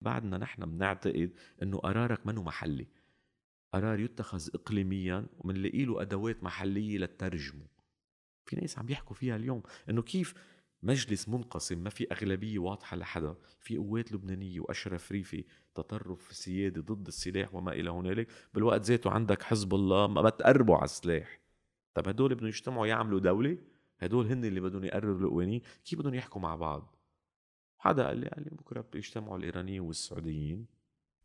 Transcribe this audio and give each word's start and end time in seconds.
بعدنا 0.00 0.38
نحن 0.38 0.66
بنعتقد 0.66 1.32
إنه 1.62 1.78
قرارك 1.78 2.26
منه 2.26 2.42
محلي. 2.42 2.86
قرار 3.72 4.00
يتخذ 4.00 4.48
اقليميا 4.54 5.26
ومنلاقي 5.38 5.84
له 5.84 6.02
أدوات 6.02 6.44
محلية 6.44 6.98
للترجمه 6.98 7.66
في 8.46 8.56
ناس 8.56 8.78
عم 8.78 8.88
يحكوا 8.88 9.16
فيها 9.16 9.36
اليوم 9.36 9.62
إنه 9.90 10.02
كيف 10.02 10.34
مجلس 10.82 11.28
منقسم 11.28 11.78
ما 11.78 11.90
في 11.90 12.06
أغلبية 12.12 12.58
واضحة 12.58 12.96
لحدا 12.96 13.34
في 13.60 13.76
قوات 13.76 14.12
لبنانية 14.12 14.60
وأشرف 14.60 15.12
ريفي 15.12 15.44
تطرف 15.74 16.32
سيادي 16.32 16.80
ضد 16.80 17.06
السلاح 17.06 17.54
وما 17.54 17.72
إلى 17.72 17.90
هنالك 17.90 18.28
بالوقت 18.54 18.80
ذاته 18.82 19.10
عندك 19.10 19.42
حزب 19.42 19.74
الله 19.74 20.06
ما 20.06 20.22
بتقربوا 20.22 20.76
على 20.76 20.84
السلاح. 20.84 21.40
طب 21.94 22.08
هدول 22.08 22.34
بدهم 22.34 22.48
يجتمعوا 22.48 22.86
يعملوا 22.86 23.20
دولة؟ 23.20 23.58
هدول 23.98 24.26
هن 24.26 24.44
اللي 24.44 24.60
بدهم 24.60 24.84
يقرروا 24.84 25.18
القوانين؟ 25.18 25.60
كيف 25.84 25.98
بدهم 25.98 26.14
يحكوا 26.14 26.40
مع 26.40 26.56
بعض؟ 26.56 26.96
حدا 27.80 28.06
قال 28.06 28.18
لي 28.18 28.28
قال 28.28 28.44
لي 28.44 28.50
بكرة 28.50 28.84
بيجتمعوا 28.92 29.38
الإيرانيين 29.38 29.80
والسعوديين 29.80 30.66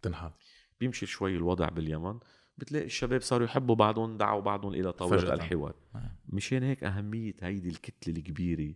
تنحل 0.02 0.32
بيمشي 0.80 1.06
شوي 1.06 1.36
الوضع 1.36 1.70
باليمن 1.70 2.20
بتلاقي 2.58 2.86
الشباب 2.86 3.22
صاروا 3.22 3.46
يحبوا 3.46 3.76
بعضهم 3.76 4.18
دعوا 4.18 4.42
بعضهم 4.42 4.74
إلى 4.74 4.94
طاولة. 4.94 5.34
الحوار 5.34 5.76
نعم. 5.96 6.10
مشان 6.30 6.64
هيك 6.64 6.84
أهمية 6.84 7.34
هيدي 7.42 7.70
الكتلة 7.70 8.16
الكبيرة 8.18 8.74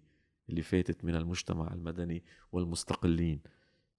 اللي 0.49 0.61
فاتت 0.61 1.05
من 1.05 1.15
المجتمع 1.15 1.73
المدني 1.73 2.23
والمستقلين 2.51 3.39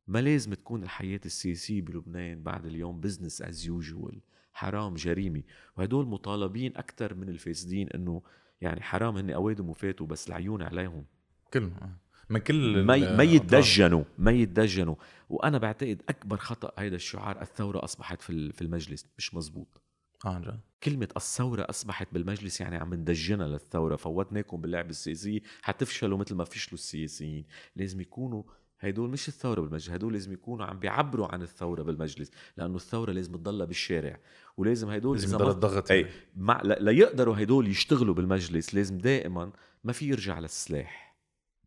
ما 0.07 0.19
لازم 0.19 0.55
تكون 0.55 0.83
الحياة 0.83 1.21
السياسية 1.25 1.83
بلبنان 1.83 2.43
بعد 2.43 2.67
اليوم 2.67 3.01
business 3.01 3.43
as 3.43 3.67
usual 3.67 4.21
حرام 4.53 4.95
جريمة 4.95 5.43
وهدول 5.77 6.07
مطالبين 6.07 6.77
أكثر 6.77 7.15
من 7.15 7.29
الفاسدين 7.29 7.89
إنه 7.89 8.23
يعني 8.61 8.81
حرام 8.83 9.17
هن 9.17 9.31
أوادم 9.31 9.69
وفاتوا 9.69 10.07
بس 10.07 10.29
العيون 10.29 10.63
عليهم 10.63 11.05
كلهم 11.53 11.73
آه. 11.83 12.10
من 12.31 12.39
كل 12.39 12.83
ما 12.85 13.23
يتدجنوا 13.23 14.05
ما 14.19 14.31
يتدجنوا 14.31 14.95
وأنا 15.29 15.59
بعتقد 15.59 16.03
أكبر 16.09 16.37
خطأ 16.37 16.73
هيدا 16.79 16.97
الشعار 16.97 17.43
الثورة 17.43 17.85
أصبحت 17.85 18.23
في 18.23 18.53
في 18.53 18.63
المجلس 18.63 19.07
مش 19.19 19.35
مزبوط. 19.35 19.83
جد. 20.27 20.61
كلمة 20.83 21.09
الثورة 21.17 21.67
أصبحت 21.71 22.09
بالمجلس 22.13 22.61
يعني 22.61 22.77
عم 22.77 22.95
ندجنها 22.95 23.49
للثورة. 23.49 23.97
فوتناكم 23.97 24.61
باللعبة 24.61 24.91
السياسية 24.91 25.41
حتفشلوا 25.63 26.19
مثل 26.19 26.35
ما 26.35 26.45
فشلوا 26.45 26.75
السياسيين. 26.75 27.47
لازم 27.77 28.01
يكونوا 28.01 28.43
هدول 28.81 29.11
مش 29.11 29.29
الثورة 29.29 29.61
بالمجلس 29.61 29.91
هدول 29.91 30.13
لازم 30.13 30.33
يكونوا 30.33 30.67
عم 30.67 30.79
بيعبروا 30.79 31.27
عن 31.33 31.43
الثورة 31.43 31.83
بالمجلس. 31.83 32.31
لأنه 32.57 32.77
الثورة 32.77 33.13
لازم 33.13 33.33
تضلها 33.33 33.67
بالشارع. 33.67 34.21
ولازم 34.57 34.91
هدول 34.91 35.17
لازم 35.17 35.35
يضل 35.35 35.51
الضغط 35.51 35.91
أي 35.91 36.01
يعني. 36.01 36.13
مع 36.37 36.63
ليقدروا 36.63 37.43
هدول 37.43 37.69
يشتغلوا 37.69 38.15
بالمجلس 38.15 38.75
لازم 38.75 38.99
دائما 38.99 39.53
ما 39.85 39.93
في 39.93 40.09
يرجع 40.09 40.39
للسلاح. 40.39 41.10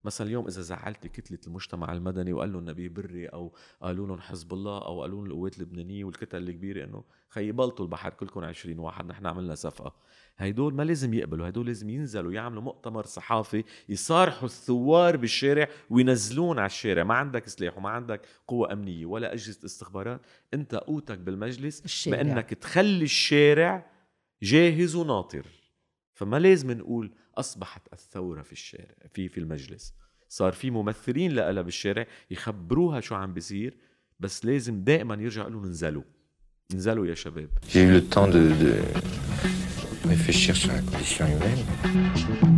مثلا 0.04 0.28
اليوم 0.28 0.48
إذا 0.48 0.62
زعلت 0.62 1.08
كتلة 1.08 1.40
المجتمع 1.48 1.94
المدني 1.94 2.34
وقال 2.34 2.54
لهم 2.54 2.70
نبي 2.70 2.90
بري 2.90 3.28
أو 3.28 3.54
قالوا 3.82 4.08
لهم 4.08 4.20
حزب 4.20 4.54
الله 4.54 4.86
أو 4.86 5.02
قالوا 5.02 5.18
لهم 5.18 5.32
القوات 5.32 5.58
اللبنانية 5.58 6.04
والكتل 6.04 6.38
الكبيرة 6.38 6.84
إنه 6.84 7.04
خي 7.30 7.52
بلطوا 7.52 7.86
البحر 7.86 8.14
كلكم 8.14 8.44
20 8.44 8.80
واحد 8.80 9.06
نحن 9.06 9.26
عملنا 9.26 9.56
صفقة. 9.56 9.96
هيدول 10.38 10.74
ما 10.74 10.84
لازم 10.84 11.14
يقبلوا 11.14 11.50
هدول 11.50 11.66
لازم 11.66 11.90
ينزلوا 11.90 12.32
يعملوا 12.32 12.62
مؤتمر 12.62 13.06
صحافي 13.06 13.64
يصارحوا 13.90 14.46
الثوار 14.46 15.18
بالشارع 15.18 15.68
وينزلون 15.90 16.60
على 16.60 16.66
الشارع. 16.66 17.04
ما 17.04 17.14
عندك 17.14 17.48
سلاح 17.48 17.78
وما 17.78 17.90
عندك 17.90 18.22
قوة 18.48 18.74
أمنية 18.74 19.06
ولا 19.06 19.34
أجهزة 19.34 19.66
استخبارات 19.66 20.22
أنت 20.54 20.76
قوتك 20.76 21.18
بالمجلس 21.18 21.86
الشارع. 21.86 22.22
بأنك 22.22 22.50
تخلي 22.50 23.04
الشارع 23.04 23.92
جاهز 24.44 24.96
وناطر. 24.96 25.46
فما 26.14 26.40
لازم 26.40 26.72
نقول 26.72 27.12
أصبحت 27.36 27.82
الثورة 27.94 28.42
في 28.42 28.52
الشارع 28.52 28.96
في 29.14 29.30
في 29.30 29.38
المجلس. 29.40 29.94
صار 30.30 30.54
في 30.54 30.72
ممثلين 30.72 31.32
لها 31.32 31.62
بالشارع 31.62 32.08
يخبروها 32.32 33.00
شو 33.00 33.16
عم 33.16 33.34
بيصير 33.34 33.78
بس 34.20 34.46
لازم 34.46 34.84
دائما 34.84 35.16
يرجع 35.16 35.42
يقولوا 35.42 35.66
انزلوا. 35.66 36.04
انزلوا 36.74 37.08
يا 37.08 37.14
شباب. 37.14 37.50
J'ai 37.70 37.84
eu 37.84 37.92
le 37.92 38.02
temps 38.02 38.28
de, 38.28 38.44
de 38.64 38.74
réfléchir 40.10 40.56
sur 40.56 40.72
la 40.72 40.82
condition 40.82 41.26
humaine. 41.26 42.53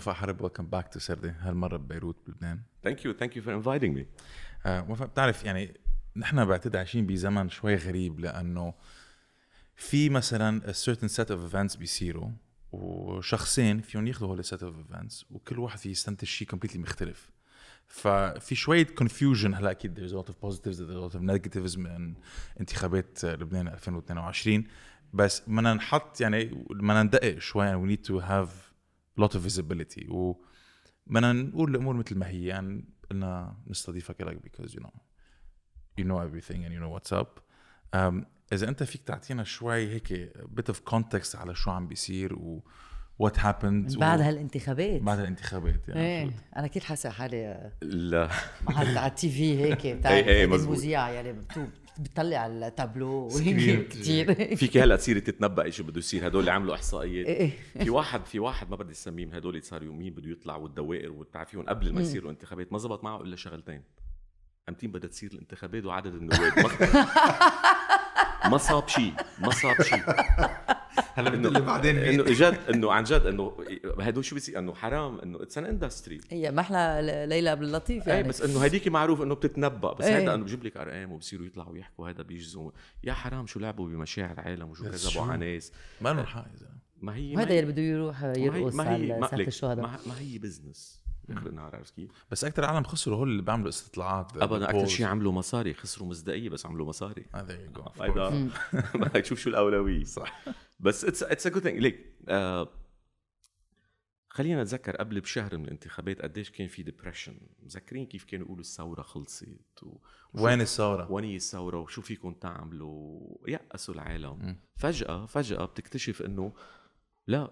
وفاء 0.00 0.14
حرب 0.14 0.40
welcome 0.40 0.66
back 0.66 0.88
to 0.88 0.98
سردة 0.98 1.30
هالمرة 1.40 1.76
ببيروت 1.76 2.16
بلبنان 2.26 2.60
thank 2.84 3.04
you 3.04 3.12
thank 3.12 3.36
you 3.36 3.42
for 3.42 3.54
inviting 3.54 3.96
me 3.96 4.06
وفاء 4.66 5.08
بتعرف 5.08 5.44
يعني 5.44 5.74
نحن 6.16 6.44
بعتقد 6.44 6.76
عايشين 6.76 7.06
بزمن 7.06 7.48
شوي 7.48 7.74
غريب 7.74 8.20
لأنه 8.20 8.74
في 9.76 10.08
مثلا 10.08 10.72
certain 10.72 11.08
set 11.08 11.26
of 11.26 11.52
events 11.52 11.78
بيصيروا 11.78 12.30
وشخصين 12.72 13.80
فيهم 13.80 14.06
ياخذوا 14.06 14.28
هول 14.28 14.44
set 14.44 14.58
of 14.58 14.92
events 14.92 15.24
وكل 15.30 15.58
واحد 15.58 15.78
فيه 15.78 15.90
يستنتج 15.90 16.26
شيء 16.26 16.48
completely 16.48 16.76
مختلف. 16.76 17.30
ففي 17.86 18.54
شوية 18.54 18.86
confusion 18.86 19.54
هلأ 19.54 19.70
أكيد 19.70 19.98
there's 19.98 20.12
a 20.12 20.16
lot 20.16 20.30
of 20.30 20.34
positives 20.46 20.76
there's 20.76 20.96
a 20.96 21.10
lot 21.10 21.18
of 21.18 21.22
negatives 21.22 21.78
من 21.78 22.14
انتخابات 22.60 23.24
لبنان 23.24 23.68
2022 23.68 24.64
بس 25.12 25.42
بدنا 25.46 25.74
نحط 25.74 26.20
يعني 26.20 26.44
بدنا 26.70 27.02
ندقق 27.02 27.38
شوي 27.38 27.66
يعني 27.66 27.86
we 27.86 27.98
need 27.98 28.06
to 28.06 28.22
have 28.22 28.69
a 29.20 29.24
lot 29.26 29.32
of 29.34 29.40
visibility. 29.40 30.10
و 30.10 30.34
بدنا 31.06 31.32
نقول 31.32 31.70
الأمور 31.70 31.94
مثل 31.96 32.18
ما 32.18 32.28
هي 32.28 32.44
يعني 32.44 32.84
قلنا 33.10 33.56
نستضيفك 33.66 34.20
لك 34.20 34.38
because 34.38 34.70
you 34.70 34.80
know 34.80 34.90
you 36.00 36.04
know 36.04 36.18
everything 36.18 36.60
and 36.64 36.72
you 36.72 36.80
know 36.80 36.98
what's 36.98 37.12
up. 37.20 37.40
um, 37.96 38.24
إذا 38.52 38.68
أنت 38.68 38.82
فيك 38.82 39.02
تعطينا 39.02 39.44
شوي 39.44 39.88
هيك 39.94 40.32
bit 40.60 40.72
of 40.74 40.76
context 40.94 41.34
على 41.34 41.54
شو 41.54 41.70
عم 41.70 41.86
بيصير 41.88 42.34
و 42.34 42.64
what 43.22 43.32
happened 43.36 43.98
بعد 43.98 44.20
و... 44.20 44.22
هالانتخابات. 44.22 45.02
بعد 45.02 45.18
الانتخابات 45.18 45.88
يعني 45.88 46.00
إيه. 46.00 46.30
أنا 46.56 46.66
كثير 46.66 46.82
حاسة 46.82 47.10
حالي؟ 47.10 47.70
لا. 47.82 48.30
على 48.68 49.06
التي 49.06 49.30
في 49.30 49.58
هيك 49.64 49.86
بتعرف 49.96 50.26
مزبوط. 50.28 50.68
المذيعه 50.74 51.08
يعني 51.10 51.32
بتو- 51.32 51.68
بتطلع 51.98 52.38
على 52.38 52.68
التابلو. 52.68 53.28
كثير 53.28 54.56
فيك 54.56 54.76
هلا 54.76 54.96
تصيري 54.96 55.20
تتنبئي 55.20 55.72
شو 55.72 55.82
بده 55.84 55.98
يصير. 55.98 56.26
هدول 56.26 56.40
اللي 56.40 56.50
عملوا 56.50 56.74
احصائيات 56.74 57.26
إيه 57.26 57.52
في 57.82 57.90
واحد 57.90 58.26
في 58.26 58.38
واحد 58.38 58.70
ما 58.70 58.76
بدي 58.76 58.92
اسميه 58.92 59.26
من 59.26 59.34
هدول 59.34 59.54
اللي 59.54 59.66
صاروا 59.66 59.94
مين 59.94 60.14
بده 60.14 60.30
يطلع 60.30 60.56
والدوائر 60.56 61.12
وبتعرفيهم 61.12 61.66
قبل 61.66 61.92
ما 61.92 62.00
يصيروا 62.00 62.30
انتخابات. 62.30 62.72
ما 62.72 62.78
زبط 62.78 63.04
معه 63.04 63.22
إلا 63.22 63.36
شغلتين. 63.36 63.82
إمتى 64.68 64.86
بدها 64.86 65.10
تصير 65.10 65.32
الانتخابات 65.32 65.84
وعدد 65.84 66.14
النواب. 66.14 66.52
ما 68.44 68.58
صاب 68.68 68.88
شيء. 68.88 69.12
ما 69.38 69.50
صاب 69.50 69.82
شيء. 69.82 70.04
هلا 71.14 71.34
إنه 71.34 71.48
بتقول 71.48 71.66
بعدين 71.66 71.98
إنه 71.98 72.24
جد 72.24 72.58
إنه 72.74 72.92
عن 72.92 73.04
جد 73.04 73.26
إنه 73.26 73.56
هدول 74.00 74.24
شو 74.24 74.34
بيصير؟ 74.34 74.58
إنه 74.58 74.74
حرام 74.74 75.18
إنه 75.20 75.42
it's 75.42 75.58
an 75.58 75.64
industry 75.64 76.20
هي 76.30 76.50
ما 76.50 76.60
أحلى 76.60 77.26
ليلى 77.28 77.50
عبد 77.50 77.62
اللطيف 77.62 78.08
إيه 78.08 78.14
يعني. 78.14 78.28
بس 78.28 78.42
إنه 78.42 78.64
هديك 78.64 78.88
معروف 78.88 79.22
إنه 79.22 79.34
بتتنبأ. 79.34 79.92
بس 79.92 80.04
إيه. 80.04 80.18
هيدا 80.18 80.34
إنه 80.34 80.44
بجيب 80.44 80.64
لك 80.64 80.76
ارقام 80.76 81.12
وبصيروا 81.12 81.46
يطلعوا 81.46 81.78
يحكوا 81.78 82.10
هذا 82.10 82.22
بيجزوا. 82.22 82.70
يا 83.04 83.12
حرام 83.12 83.46
شو 83.46 83.60
لعبوا 83.60 83.88
بمشاعر 83.88 84.40
عالم 84.40 84.70
وشو 84.70 84.84
كذبوا؟ 84.84 85.22
على 85.22 85.54
ناس. 85.54 85.72
ما 86.00 86.08
لهم 86.08 86.26
حق 86.26 86.46
يا 86.52 86.56
زلمه 86.56 86.80
ما 87.00 87.16
هي 87.16 87.36
هي 87.38 87.60
اللي 87.60 87.72
بده 87.72 87.82
يروح 87.82 88.22
يرقص 88.22 88.80
على 88.80 89.20
لك، 89.32 89.48
الشهداء. 89.48 89.84
ما, 89.84 89.98
ما 90.06 90.18
هي 90.18 90.38
business 90.38 90.99
اخر 91.32 91.46
النهار 91.46 91.76
عرفت 91.76 91.94
كيف؟ 91.94 92.10
بس 92.30 92.44
أكثر 92.44 92.64
عالم 92.64 92.84
خسروا 92.84 93.16
هول 93.16 93.28
اللي 93.28 93.42
بيعملوا 93.42 93.68
استطلاعات. 93.68 94.36
ابدا 94.36 94.70
أكثر. 94.70 94.86
شيء 94.86 95.06
عملوا 95.06 95.32
مصاري 95.32 95.74
خسروا 95.74 96.08
مصداقية 96.08 96.48
بس 96.48 96.66
عملوا 96.66 96.86
مصاري. 96.86 97.26
هيدا 98.00 98.50
بدك 98.94 99.20
تشوف 99.20 99.38
شو 99.38 99.50
الأولوية. 99.50 100.04
صح. 100.04 100.44
بس 100.80 101.04
it's 101.04 101.22
it's 101.22 101.46
a 101.46 101.50
good 101.50 101.62
thing 101.62 101.78
like 101.78 102.16
خلينا 104.32 104.62
نتذكر 104.62 104.96
قبل 104.96 105.20
بشهر 105.20 105.58
من 105.58 105.64
الانتخابات 105.64 106.22
قديش 106.22 106.50
كان 106.50 106.68
في 106.68 106.82
ديبرشن 106.82 107.40
مذكرين 107.62 108.06
كيف 108.06 108.24
كانوا 108.24 108.46
يقولوا 108.46 108.60
الثورة 108.60 109.02
خلصت 109.02 109.82
و... 109.82 109.98
وين 110.34 110.60
الثورة؟ 110.60 111.12
وين 111.12 111.24
هي 111.24 111.36
الثورة؟ 111.36 111.80
وشو 111.80 112.02
فيكم 112.02 112.34
تعملوا؟ 112.34 113.36
يأسوا 113.48 113.94
العالم. 113.94 114.38
مم. 114.42 114.56
فجأة 114.76 115.26
فجأة 115.26 115.64
بتكتشف 115.64 116.22
إنه 116.22 116.52
لا 117.26 117.50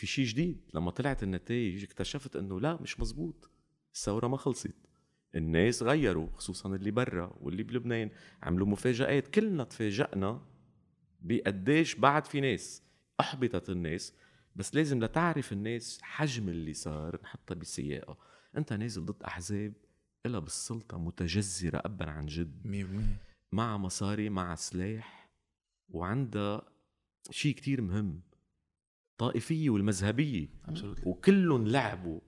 في 0.00 0.06
شيء 0.06 0.24
جديد. 0.24 0.60
لما 0.74 0.90
طلعت 0.90 1.22
النتائج 1.22 1.84
اكتشفت 1.84 2.36
إنه 2.36 2.60
لا 2.60 2.82
مش 2.82 3.00
مزبوط 3.00 3.50
الثورة 3.94 4.26
ما 4.26 4.36
خلصت. 4.36 4.74
الناس 5.34 5.82
غيروا 5.82 6.28
خصوصا 6.32 6.74
اللي 6.74 6.90
برا 6.90 7.36
واللي 7.40 7.62
بلبنان. 7.62 8.10
عملوا 8.42 8.66
مفاجآت. 8.66 9.28
كلنا 9.28 9.64
تفاجأنا 9.64 10.46
بقديش 11.20 11.94
بعد 11.94 12.24
في 12.24 12.40
ناس 12.40 12.82
أحبطت 13.20 13.70
الناس. 13.70 14.14
بس 14.56 14.74
لازم 14.74 15.04
لتعرف 15.04 15.52
الناس 15.52 15.98
حجم 16.02 16.48
اللي 16.48 16.74
صار 16.74 17.20
نحطها 17.22 17.54
بسياقة. 17.54 18.18
أنت 18.56 18.72
نازل 18.72 19.04
ضد 19.04 19.22
أحزاب 19.22 19.72
إلا 20.26 20.38
بالسلطة 20.38 20.98
متجذرة 20.98 21.82
أبا 21.84 22.10
عن 22.10 22.26
جد. 22.26 22.60
100% 22.64 23.52
مع 23.52 23.76
مصاري 23.76 24.28
مع 24.30 24.54
سلاح 24.54 25.30
وعندها 25.88 26.62
شيء 27.30 27.54
كتير 27.54 27.80
مهم. 27.80 28.29
والمذهبية 29.68 30.48
Absolutely. 30.68 31.06
وكلهم 31.06 31.66
لعبوا 31.66 32.20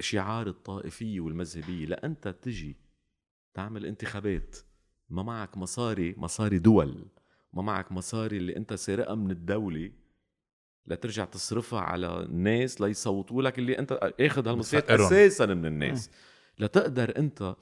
شعار 0.00 0.46
الطائفية 0.46 1.20
والمذهبية 1.20 1.86
لأنت 1.86 2.28
تجي 2.28 2.76
تعمل 3.54 3.86
انتخابات 3.86 4.56
ما 5.10 5.22
معك 5.22 5.56
مصاري 5.56 6.14
مصاري 6.16 6.58
دول 6.58 7.08
ما 7.52 7.62
معك 7.62 7.92
مصاري 7.92 8.36
اللي 8.36 8.56
أنت 8.56 8.74
سارقها 8.74 9.14
من 9.14 9.30
الدولة. 9.30 9.92
لترجع 10.86 11.24
تصرفها 11.24 11.80
على 11.80 12.20
الناس 12.20 12.80
ليصوتوا 12.80 13.42
لك 13.42 13.58
اللي 13.58 13.78
أنت 13.78 13.92
آخذ 14.20 14.48
هالمصريات 14.48 14.84
بتفقرهم. 14.84 15.06
أساسا 15.06 15.46
من 15.46 15.66
الناس. 15.66 16.10
لتقدر 16.58 17.18
أنت 17.18 17.56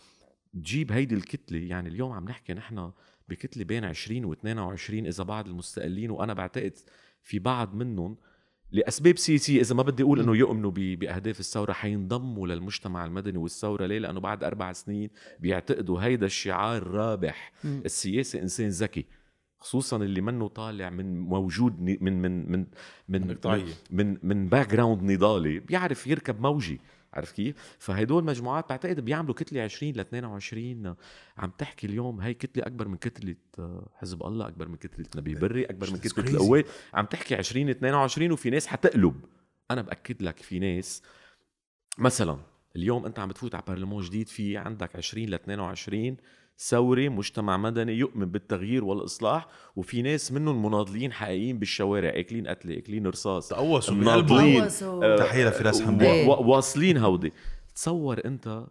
تجيب 0.53 0.93
هيدي 0.93 1.15
الكتلة. 1.15 1.59
يعني 1.59 1.89
اليوم 1.89 2.13
عم 2.13 2.25
نحكي 2.25 2.55
نحن 2.55 2.93
بكتلة 3.29 3.65
بين 3.65 3.85
20 3.85 4.25
و 4.25 4.33
22 4.33 5.07
إذا 5.07 5.25
بعض 5.25 5.49
المستقلين 5.49 6.11
وأنا 6.11 6.35
بعتقد 6.35 6.79
في 7.23 7.39
بعض 7.39 7.75
منهم 7.75 8.17
لأسباب 8.77 9.19
سياسيه 9.19 9.61
إذا 9.61 9.75
ما 9.75 9.83
بدي 9.83 10.03
أقول 10.03 10.21
إنه 10.21 10.37
يؤمنوا 10.37 10.71
بأهداف 10.71 11.41
الثورة 11.41 11.73
حينضموا 11.73 12.47
للمجتمع 12.47 13.05
المدني 13.05 13.39
والثورة 13.39 13.87
ليه 13.87 13.99
لأنه 13.99 14.21
بعد 14.21 14.45
أربع 14.45 14.73
سنين 14.73 15.11
بيعتقدوا 15.41 16.01
هيدا 16.01 16.27
الشعار 16.27 16.87
رابح. 16.87 17.53
السياسي 17.65 18.43
إنسان 18.43 18.69
ذكي 18.69 19.05
خصوصا 19.59 19.97
اللي 19.97 20.21
منه 20.21 20.49
طالع 20.49 20.91
من 20.91 21.21
موجود 21.21 21.81
من 21.81 22.23
من 22.23 22.53
من 22.53 22.67
من 23.09 23.27
من. 23.27 23.27
من 23.91 24.19
من 24.23 24.49
background 24.49 25.03
نضالي 25.03 25.59
بيعرف 25.59 26.07
يركب 26.07 26.41
موجة 26.41 26.81
عارف 27.13 27.33
كيف؟ 27.33 27.77
فهدول 27.79 28.25
مجموعات 28.25 28.69
بعتقد 28.69 29.01
بيعملوا 29.01 29.35
كتلة 29.35 29.63
20 29.63 29.93
ل 29.93 30.01
22 30.01 30.95
عم 31.39 31.51
تحكي 31.59 31.87
اليوم 31.87 32.21
هي 32.21 32.35
كتلة 32.35 32.67
أكبر 32.67 32.89
من 32.89 32.97
كتلة 32.97 33.37
حزب 33.95 34.23
الله 34.23 34.49
أكبر 34.49 34.69
من 34.69 34.77
كتلة 34.77 35.07
نبيه 35.17 35.35
بري 35.35 35.65
أكبر 35.65 35.91
من 35.91 35.99
كتلة. 35.99 36.31
القوات 36.31 36.67
عم 36.95 37.07
تحكي 37.07 37.35
20 37.35 37.69
22 37.69 38.33
وفي 38.33 38.51
ناس 38.51 38.67
حتقلب. 38.67 39.25
أنا 39.71 39.83
بأكد 39.83 40.23
لك 40.23 40.39
في 40.39 40.59
ناس. 40.59 41.03
مثلا 41.99 42.39
اليوم 42.77 43.07
أنت 43.07 43.19
عم 43.19 43.29
بتفوت 43.29 43.55
على 43.55 43.65
برلمان 43.69 44.01
جديد 44.01 44.29
في 44.29 44.57
عندك 44.57 44.97
20 44.97 45.27
ل 45.27 45.35
22 45.35 46.17
ثوري 46.59 47.09
مجتمع 47.09 47.57
مدني 47.57 47.93
يؤمن 47.93 48.27
بالتغيير 48.27 48.85
والإصلاح 48.85 49.49
وفي 49.77 50.03
ناس 50.03 50.33
منهم 50.33 50.67
مناضلين 50.67 51.13
حقيقيين 51.13 51.59
بالشوارع 51.59 52.13
أكلين 52.21 52.47
قتله 52.47 52.79
أكلين 52.79 53.07
رصاص 53.07 53.49
تقوسوا 53.49 53.95
مناضلين. 53.95 54.69
تحية 55.19 55.49
لفراس 55.49 55.83
حمدان. 55.83 56.27
واصلين 56.29 56.97
هودي. 56.97 57.33
تصور 57.75 58.25
أنت 58.25 58.67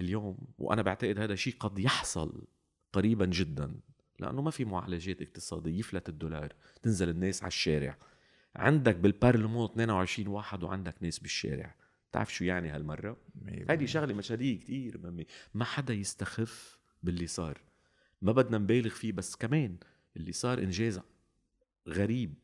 اليوم 0.00 0.38
وأنا 0.58 0.82
بعتقد 0.82 1.18
هذا 1.18 1.34
شيء 1.34 1.54
قد 1.60 1.78
يحصل 1.78 2.42
قريبا 2.92 3.26
جدا 3.26 3.74
لأنه 4.18 4.42
ما 4.42 4.50
في 4.50 4.64
معالجات 4.64 5.22
اقتصادية 5.22 5.78
يفلت 5.78 6.08
الدولار 6.08 6.52
تنزل 6.82 7.08
الناس 7.08 7.42
على 7.42 7.48
الشارع. 7.48 7.98
عندك 8.56 8.96
بالبرلمان 8.96 9.64
22 9.64 10.28
واحد 10.28 10.62
وعندك 10.62 10.94
ناس 11.00 11.18
بالشارع. 11.18 11.74
بتعرف 12.10 12.34
شو 12.34 12.44
يعني 12.44 12.68
هالمرة؟ 12.68 13.16
هيدي 13.70 13.86
شغلة 13.86 14.14
مشهديه 14.14 14.58
كتير 14.58 14.98
مهمة. 14.98 15.24
ما 15.54 15.64
حدا 15.64 15.94
يستخف 15.94 16.77
باللي 17.02 17.26
صار. 17.26 17.60
ما 18.22 18.32
بدنا 18.32 18.58
نبالغ 18.58 18.90
فيه 18.90 19.12
بس 19.12 19.36
كمان 19.36 19.76
اللي 20.16 20.32
صار 20.32 20.58
إنجاز 20.58 21.00
غريب. 21.88 22.34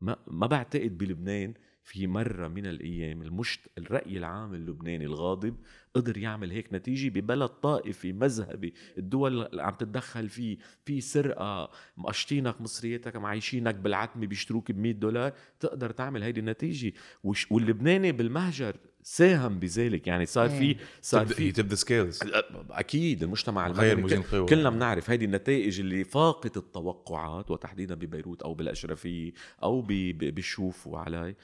ما 0.00 0.16
ما 0.26 0.46
بعتقد 0.46 0.98
بلبنان 0.98 1.54
في 1.82 2.06
مرة 2.06 2.48
من 2.48 2.66
الأيام 2.66 3.22
المشت... 3.22 3.60
الرأي 3.78 4.18
العام 4.18 4.54
اللبناني 4.54 5.04
الغاضب 5.04 5.56
قدر 5.94 6.18
يعمل 6.18 6.50
هيك 6.50 6.72
نتيجة 6.72 7.08
ببلد 7.08 7.48
طائفي 7.48 8.12
مذهبي 8.12 8.74
الدول 8.98 9.46
اللي 9.46 9.62
عم 9.62 9.74
تتدخل 9.74 10.28
فيه 10.28 10.58
في 10.84 11.00
سرقة 11.00 11.70
مقشطينك 11.96 12.60
مصرياتك 12.60 13.16
معيشينك 13.16 13.74
بالعتمة 13.74 14.26
بيشتروك 14.26 14.72
ب 14.72 14.78
100 14.78 14.92
دولار 14.92 15.32
تقدر 15.60 15.90
تعمل 15.90 16.22
هيدي 16.22 16.40
النتيجة. 16.40 16.92
وش... 17.24 17.52
واللبناني 17.52 18.12
بالمهجر 18.12 18.76
ساهم 19.02 19.58
بذلك. 19.58 20.06
يعني 20.06 20.26
صار 20.26 20.48
في 20.48 20.64
إيه. 20.64 20.76
صار 21.02 21.26
في 21.26 21.52
the 21.52 21.76
scales. 21.76 22.28
أكيد 22.70 23.22
المجتمع 23.22 23.66
القوى 23.66 24.46
كلنا 24.46 24.70
بنعرف 24.70 25.10
هيدي 25.10 25.24
النتائج 25.24 25.80
اللي 25.80 26.04
فاقت 26.04 26.56
التوقعات 26.56 27.50
وتحديدا 27.50 27.94
ببيروت 27.94 28.42
أو 28.42 28.54
بالأشرفية 28.54 29.32
أو 29.62 29.80
بالشوف 29.82 30.86
وعلي 30.86 31.34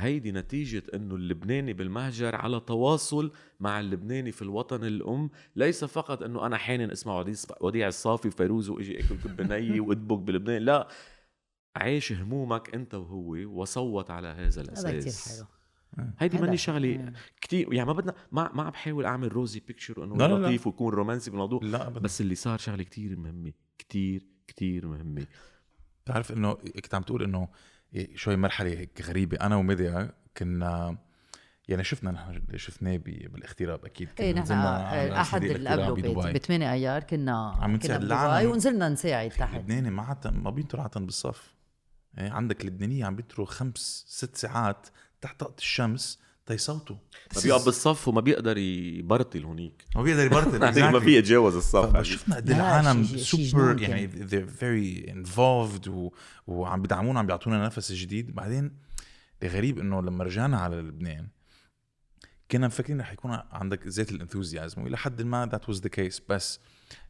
هيدي 0.00 0.32
نتيجة 0.32 0.82
إنه 0.94 1.14
اللبناني 1.14 1.72
بالمهجر 1.72 2.36
على 2.36 2.60
تواصل 2.60 3.32
مع 3.60 3.80
اللبناني 3.80 4.32
في 4.32 4.42
الوطن 4.42 4.84
الأم، 4.84 5.30
ليس 5.56 5.84
فقط 5.84 6.22
إنه 6.22 6.46
أنا 6.46 6.56
حانن 6.56 6.90
أسمع 6.90 7.24
وديع- 7.60 7.88
الصافي 7.88 8.28
وفيروز 8.28 8.68
وإجي 8.68 9.00
أكل 9.00 9.16
كب 9.16 9.40
ني 9.52 9.80
وأدبك 9.80 10.18
بلبنان، 10.18 10.62
لا. 10.62 10.88
عايش 11.76 12.12
همومك 12.12 12.74
أنت 12.74 12.94
وهو 12.94 13.34
وصوت 13.60 14.10
على 14.10 14.28
هذا 14.28 14.60
الاساس 14.62 14.86
هذا 14.86 14.98
كثير 14.98 15.36
حلو. 15.36 15.46
هيدي 16.18 16.38
ماني 16.38 16.56
شغلة 16.56 16.98
مم. 16.98 17.12
كتير 17.40 17.72
يعني 17.74 17.86
ما 17.86 17.92
بدنا 17.92 18.14
ما 18.32 18.50
ما 18.54 18.62
عم 18.62 18.70
بحاول 18.70 19.04
أعمل 19.04 19.32
روزي 19.32 19.60
بيكتشر 19.60 20.04
إنه 20.04 20.16
لا، 20.16 20.28
لا، 20.28 20.34
لا. 20.34 20.46
لطيف 20.46 20.66
ويكون 20.66 20.94
رومانسي 20.94 21.30
بالموضوع 21.30 21.60
لا 21.62 21.86
ابدا. 21.86 22.00
بس 22.00 22.20
اللي 22.20 22.34
صار 22.34 22.58
شغلة 22.58 22.82
كتير 22.82 23.16
مهمة 23.16 23.52
كتير 23.78 24.26
كتير 24.46 24.86
مهمة. 24.86 25.26
بتعرف 26.04 26.32
إنه 26.32 26.52
كنت 26.54 26.94
عم 26.94 27.02
تقول 27.02 27.22
إنه 27.22 27.48
شوي 28.14 28.36
مرحلة 28.36 28.70
هيك 28.70 29.02
غريبة. 29.02 29.36
أنا 29.40 29.56
وميديا 29.56 30.12
كنا 30.36 30.98
يعني 31.68 31.84
شفنا 31.84 32.10
نحن 32.10 32.42
شفناه 32.56 32.96
بالاغتراب 32.96 33.84
أكيد. 33.84 34.08
كنا 34.08 34.26
إيه 34.26 34.32
نحن 34.32 34.52
الاحد 34.52 35.40
صندوق 35.40 35.54
اللي 35.54 35.70
قبله. 35.70 36.32
ب 36.32 36.38
8 36.38 36.72
أيار 36.72 37.02
كنا 37.02 37.50
عم 37.60 37.76
نساعد 37.76 38.02
العالم. 38.02 38.50
ونزلنا 38.50 38.88
نساعد 38.88 39.30
تحت. 39.30 39.54
اللبناني 39.54 39.90
ما 39.90 40.02
عاد 40.02 40.26
ما 40.26 40.50
بينطر 40.50 40.80
عادة 40.80 41.00
بالصف. 41.00 41.54
إيه 42.18 42.30
عندك 42.30 42.60
اللبنانية 42.60 43.04
عم 43.04 43.16
بينطروا 43.16 43.46
خمس 43.46 44.04
ست 44.08 44.36
ساعات 44.36 44.86
تحت 45.20 45.40
طاقة 45.40 45.58
الشمس. 45.58 46.20
تيصوتوا 46.48 46.96
ما 47.46 47.56
بالصف 47.56 48.08
وما 48.08 48.20
بيقدر 48.20 48.58
يبرطل 48.58 49.44
هونيك 49.44 49.84
ما 49.96 50.02
بيقدر 50.02 50.26
يبرتل 50.26 50.62
يعني 50.62 50.92
ما 50.92 51.00
في 51.00 51.16
يتجاوز 51.16 51.56
الصف 51.56 52.02
شفنا 52.02 52.36
قد 52.36 52.50
إيه 52.50 52.56
العالم 52.56 53.04
سوبر 53.04 53.82
يعني 53.82 54.08
they're 54.08 54.50
very 54.60 55.10
involved 55.10 55.88
و... 55.88 56.10
وعم 56.46 56.82
بدعمونا 56.82 57.18
عم 57.18 57.26
بيعطونا 57.26 57.66
نفس 57.66 57.92
جديد. 57.92 58.34
بعدين 58.34 58.76
الغريب 59.42 59.78
إنه 59.78 60.02
لما 60.02 60.24
رجعنا 60.24 60.60
على 60.60 60.76
لبنان 60.76 61.28
كنا 62.50 62.66
مفكرين 62.66 63.00
رح 63.00 63.12
يكون 63.12 63.38
عندك 63.52 63.88
that 63.88 64.12
enthusiasm 64.12 64.82
وإلى 64.82 64.96
حد 64.96 65.22
ما 65.22 65.46
that 65.46 65.68
was 65.68 65.80
the 65.80 65.88
case 65.88 66.22
بس 66.28 66.60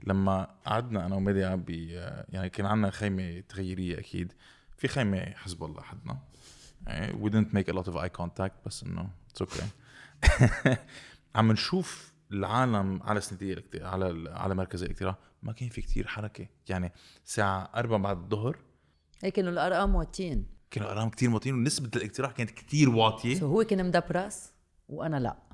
لما 0.06 0.48
قعدنا 0.66 1.06
أنا 1.06 1.16
وميديا 1.16 1.54
ب 1.54 1.70
يعني 2.28 2.50
كان 2.50 2.66
عندنا 2.66 2.90
خيمة 2.90 3.40
تغييرية 3.48 3.98
أكيد. 3.98 4.32
في 4.76 4.88
خيمة 4.88 5.20
حزب 5.20 5.64
الله 5.64 5.82
حدنا. 5.82 6.18
يعني 6.86 7.12
we 7.12 7.30
didn't 7.30 7.52
make 7.52 7.68
a 7.68 7.76
lot 7.78 7.88
of 7.88 7.96
eye 7.96 8.22
contact 8.22 8.66
بس 8.66 8.82
إنه 8.82 9.10
okay. 9.42 9.62
عم 11.34 11.52
نشوف 11.52 12.12
العالم 12.32 13.02
على 13.02 13.20
سندية 13.20 13.64
على 13.80 14.30
على 14.30 14.54
مركز 14.54 14.82
الاقتراع 14.82 15.16
ما 15.42 15.52
كان 15.52 15.68
في 15.68 15.80
كتير 15.80 16.06
حركة. 16.06 16.46
يعني 16.68 16.92
الساعة 17.24 17.70
4 17.74 17.98
بعد 17.98 18.18
الظهر. 18.18 18.58
هيك 19.22 19.34
كانوا 19.34 19.52
الأرقام 19.52 19.94
واطيين. 19.94 20.46
كانوا 20.70 20.90
ارقام 20.90 21.10
كتير 21.10 21.30
موطين 21.30 21.54
ونسبة 21.54 21.90
الاقتراع 21.96 22.30
كانت 22.30 22.50
كتير 22.50 22.90
واطية. 22.90 23.34
so 23.34 23.46
هو 23.46 23.64
كان 23.64 23.86
مدپرس 23.86 24.52
وأنا 24.88 25.16
لا. 25.16 25.47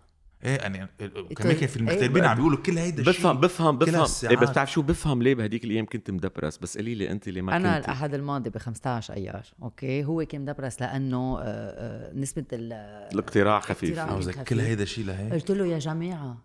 إيه 0.45 0.57
يعني 0.57 0.89
كمان 1.37 1.55
كان 1.57 1.67
في 1.69 1.77
المغتربين 1.77 2.23
إيه. 2.23 2.29
عم 2.31 2.37
بيقولوا 2.37 2.59
كل 2.59 2.79
هيدا 2.79 3.03
بفهم 3.03 3.41
بفهم 3.41 3.79
بفهم. 3.79 3.95
هالساعات. 4.01 4.37
إيه 4.37 4.43
بس 4.45 4.51
بتعرف 4.51 4.73
شو؟ 4.73 4.83
بفهم 4.83 5.23
ليه 5.23 5.35
بهديك 5.35 5.65
الأيام 5.65 5.87
كنت 5.87 6.11
مدپرس 6.11 6.57
بس 6.59 6.79
قولي 6.79 6.95
لي 6.95 7.11
أنت 7.11 7.29
ليه 7.29 7.43
ما 7.43 7.57
أنا 7.57 7.77
كنت. 7.77 7.85
الاحد 7.85 8.15
الماضي 8.15 8.51
ب 8.51 8.59
15 8.59 9.15
ايار 9.15 9.43
okay؟ 9.63 10.05
هو 10.05 10.25
كان 10.25 10.41
مدپرس 10.41 10.81
لأنه 10.83 11.39
آه، 11.39 11.43
آه، 11.43 12.13
نسبة 12.15 12.45
ال- 12.53 12.73
الاقتراع 13.13 13.61
خفيف. 13.61 14.01
كل 14.49 14.61
هيدا 14.61 14.85
شيء 14.85 15.05
لهيك. 15.07 15.33
قلت 15.33 15.51
له 15.51 15.67
يا 15.67 15.79
جماعة 15.79 16.39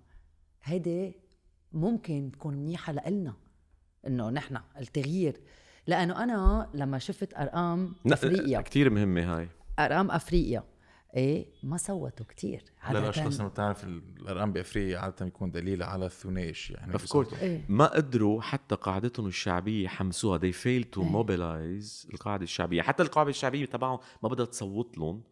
هيدي 0.63 1.15
ممكن 1.73 2.29
تكون 2.33 2.53
منيحة 2.55 2.93
لإلنا 2.93 3.33
إنه 4.07 4.29
نحن 4.29 4.57
التغيير. 4.79 5.37
لأنه 5.87 6.23
أنا 6.23 6.69
لما 6.73 6.99
شفت 6.99 7.33
أرقام 7.33 7.93
أفريقيا. 8.07 8.61
كثير 8.61 8.89
مهمة 8.89 9.37
هاي. 9.37 9.47
أرقام 9.79 10.11
أفريقيا. 10.11 10.63
إيه 11.15 11.45
ما 11.63 11.77
صوتوا 11.77 12.25
كتير 12.25 12.63
هلا 12.79 12.99
الاشخاص 12.99 13.39
لما 13.39 13.49
بتعرف 13.49 13.83
الأرقام 13.83 14.53
بأفريقيا 14.53 14.97
عادة 14.99 15.25
بيكون 15.25 15.51
دليل 15.51 15.83
على 15.83 16.05
الثنائي 16.05 16.53
يعني 16.69 16.93
Of 16.93 17.01
course. 17.01 17.33
إيه. 17.33 17.65
ما 17.69 17.85
قدروا 17.85 18.41
حتى 18.41 18.75
قاعدتهم 18.75 19.27
الشعبية 19.27 19.83
يحمسوها 19.85 20.39
they 20.39 20.53
failed 20.55 20.95
to 20.95 20.99
إيه. 20.99 21.11
mobilize 21.23 22.13
القاعدة 22.13 22.43
الشعبية 22.43 22.81
حتى 22.81 23.03
القاعدة 23.03 23.29
الشعبية 23.29 23.65
تبعهم 23.65 23.99
ما 24.23 24.29
بدها 24.29 24.45
تصوت 24.45 24.97
لهم 24.97 25.23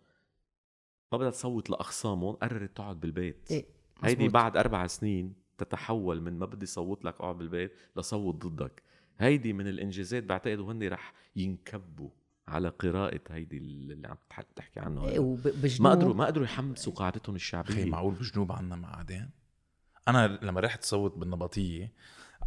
ما 1.12 1.18
بدها 1.18 1.30
تصوت 1.30 1.70
لاخصامهم 1.70 2.36
قررت 2.36 2.78
تقعد 2.78 3.00
بالبيت 3.00 3.52
إيه. 3.52 3.66
هيدي. 4.04 4.28
بعد 4.28 4.58
أربع 4.58 4.88
سنين 4.88 5.34
تتحول 5.58 6.22
من 6.22 6.40
ما 6.40 6.46
بدي 6.46 6.66
صوت 6.66 7.06
لك 7.06 7.14
أقعد 7.16 7.38
بالبيت 7.38 7.74
لصوت 7.96 8.36
ضدك 8.46 8.84
هيدي 9.20 9.54
من 9.54 9.68
الإنجازات 9.68 10.24
بعتقد 10.24 10.60
وهن 10.60 10.88
رح 10.88 11.14
ينكبوا 11.36 12.10
على 12.48 12.70
قراءة 12.70 13.22
هيدي 13.30 13.58
اللي 13.58 14.08
عم 14.08 14.18
تح- 14.30 14.42
تحكي 14.42 14.80
عنه. 14.80 15.02
وبجنوب 15.20 15.82
ما 15.82 15.90
قدروا 15.92 16.14
ما 16.14 16.26
قدروا 16.26 16.46
يحمسوا 16.46 16.94
قاعدتهم 16.94 17.36
أخي 17.36 17.44
الشعبية 17.44 17.86
معقول 17.86 18.14
بجنوب 18.14 18.52
عنا 18.52 18.76
معادن 18.76 19.30
أنا 20.08 20.40
لما 20.42 20.60
رحت 20.62 20.84
صوت 20.84 21.18
بالنبطية 21.18 21.94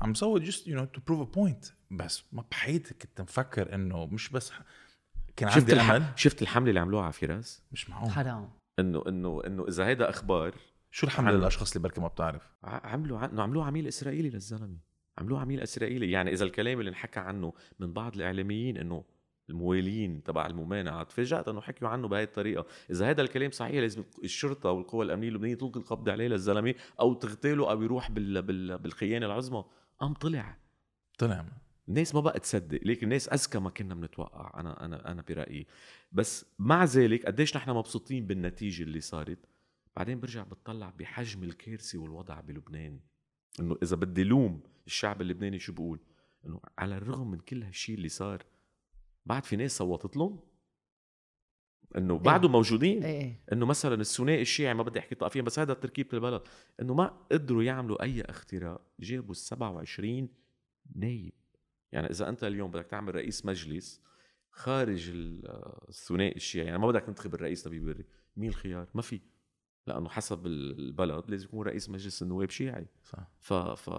عم 0.00 0.14
صوت 0.14 0.42
just 0.42 0.64
you 0.64 0.74
know 0.78 0.86
to 0.96 1.00
prove 1.10 1.26
a 1.26 1.36
point. 1.38 1.72
بس 1.90 2.24
ما 2.32 2.44
بحياتي 2.50 2.94
كنت 2.94 3.20
مفكر 3.20 3.74
إنه 3.74 4.06
مش 4.06 4.28
بس 4.28 4.50
ح- 4.50 4.62
كان 5.36 5.48
شفت 5.50 5.58
عندي 5.58 5.72
الح... 5.72 6.16
شفت 6.16 6.42
الحملة 6.42 6.68
اللي 6.68 6.80
عملوها 6.80 7.02
على 7.04 7.12
فراس؟ 7.12 7.62
مش 7.72 7.90
معقول. 7.90 8.10
حرام. 8.10 8.50
إنه 8.78 9.02
إنه 9.08 9.42
إنه 9.46 9.68
إذا 9.68 9.86
هيدا 9.86 10.10
أخبار 10.10 10.54
شو 10.90 11.06
الحملة 11.06 11.28
عن- 11.30 11.36
للأشخاص 11.38 11.72
اللي 11.72 11.82
بركي 11.88 12.00
ما 12.00 12.08
بتعرف؟ 12.08 12.42
عملوا 12.64 13.18
ع- 13.18 13.24
إنه 13.24 13.42
عملوه 13.42 13.64
عميل 13.64 13.86
إسرائيلي 13.86 14.30
للزلمة. 14.30 14.76
عملوه 15.18 15.40
عميل 15.40 15.60
إسرائيلي. 15.60 16.10
يعني 16.10 16.32
إذا 16.32 16.44
الكلام 16.44 16.80
اللي 16.80 16.88
انحكى 16.88 17.20
عنه 17.20 17.52
من 17.78 17.92
بعض 17.92 18.14
الإعلاميين 18.16 18.76
إنه 18.76 19.04
الموالين 19.50 20.22
تبع 20.22 20.46
الممانعة. 20.46 21.02
تفاجأت 21.02 21.48
أنه 21.48 21.60
حكيوا 21.60 21.90
عنه 21.90 22.08
بهي 22.08 22.22
الطريقة. 22.22 22.66
إذا 22.90 23.10
هذا 23.10 23.22
الكلام 23.22 23.50
صحيح 23.50 23.74
لازم 23.74 24.04
الشرطة 24.24 24.70
والقوى 24.70 25.04
الأمنية 25.04 25.28
اللبنانية 25.28 25.54
تلقي 25.54 25.80
القبض 25.80 26.08
عليه 26.08 26.28
للزلمة 26.28 26.74
أو 27.00 27.14
تغتاله 27.14 27.70
أو 27.70 27.82
يروح 27.82 28.10
بال... 28.10 28.42
بال... 28.42 28.78
بالخيانة 28.78 29.26
العظمى. 29.26 29.64
قام 29.98 30.14
طلع. 30.14 30.58
طلع. 31.18 31.46
الناس 31.88 32.14
ما 32.14 32.20
بقى 32.20 32.40
تصدق 32.40 32.80
لكن 32.82 33.06
الناس 33.06 33.28
أذكى 33.28 33.58
ما 33.58 33.70
كنا 33.70 33.94
بنتوقع. 33.94 34.60
أنا 34.60 34.84
أنا 34.84 35.10
أنا 35.12 35.22
برأيي. 35.22 35.66
بس 36.12 36.46
مع 36.58 36.84
ذلك 36.84 37.26
قديش 37.26 37.56
نحن 37.56 37.70
مبسوطين 37.70 38.26
بالنتيجة 38.26 38.82
اللي 38.82 39.00
صارت. 39.00 39.38
بعدين 39.96 40.20
برجع 40.20 40.42
بتطلع 40.42 40.92
بحجم 40.98 41.42
الكارثة 41.42 41.98
والوضع 41.98 42.40
بلبنان. 42.40 43.00
إنه 43.60 43.76
إذا 43.82 43.96
بدي 43.96 44.24
لوم 44.24 44.60
الشعب 44.86 45.20
اللبناني 45.20 45.58
شو 45.58 45.72
بقول؟ 45.72 46.00
إنه 46.46 46.60
على 46.78 46.96
الرغم 46.96 47.30
من 47.30 47.38
كل 47.38 47.62
هالشيء 47.62 47.94
اللي 47.94 48.08
صار 48.08 48.42
بعد 49.26 49.44
في 49.44 49.56
ناس 49.56 49.76
صوتت 49.76 50.16
لهم؟ 50.16 50.40
إنه 51.96 52.18
بعده 52.18 52.48
موجودين؟ 52.48 53.02
إيه. 53.04 53.44
إنه 53.52 53.66
مثلا 53.66 53.94
الثنائي 53.94 54.42
الشيعي 54.42 54.74
ما 54.74 54.82
بدي 54.82 54.98
أحكي 54.98 55.14
طائفيا 55.14 55.42
بس 55.42 55.58
هذا 55.58 55.74
تركيبه 55.74 56.08
البلد. 56.12 56.42
إنه 56.82 56.94
ما 56.94 57.06
قدروا 57.32 57.62
يعملوا 57.62 58.02
أي 58.02 58.22
اختراع 58.22 58.80
جابوا 59.00 59.30
ال 59.30 59.36
27 59.36 60.28
نايب. 60.96 61.32
يعني 61.92 62.10
إذا 62.10 62.28
أنت 62.28 62.44
اليوم 62.44 62.70
بدك 62.70 62.86
تعمل 62.86 63.14
رئيس 63.14 63.46
مجلس 63.46 64.02
خارج 64.50 65.10
ال- 65.10 65.42
الثنائي 65.88 66.36
الشيعي 66.36 66.66
يعني 66.66 66.78
ما 66.78 66.86
بدك 66.88 67.02
تنتخب 67.02 67.34
الرئيس 67.34 67.66
نبيل 67.66 67.80
بري. 67.80 68.04
مين 68.36 68.48
الخيار؟ 68.48 68.88
ما 68.94 69.02
في. 69.02 69.20
لأنه 69.86 70.08
حسب 70.08 70.46
البلد 70.46 71.30
لازم 71.30 71.44
يكون 71.46 71.66
رئيس 71.66 71.90
مجلس 71.90 72.22
النواب 72.22 72.50
شيعي. 72.50 72.86
صح. 73.04 73.30
ف 73.40 73.52
ف 73.54 73.90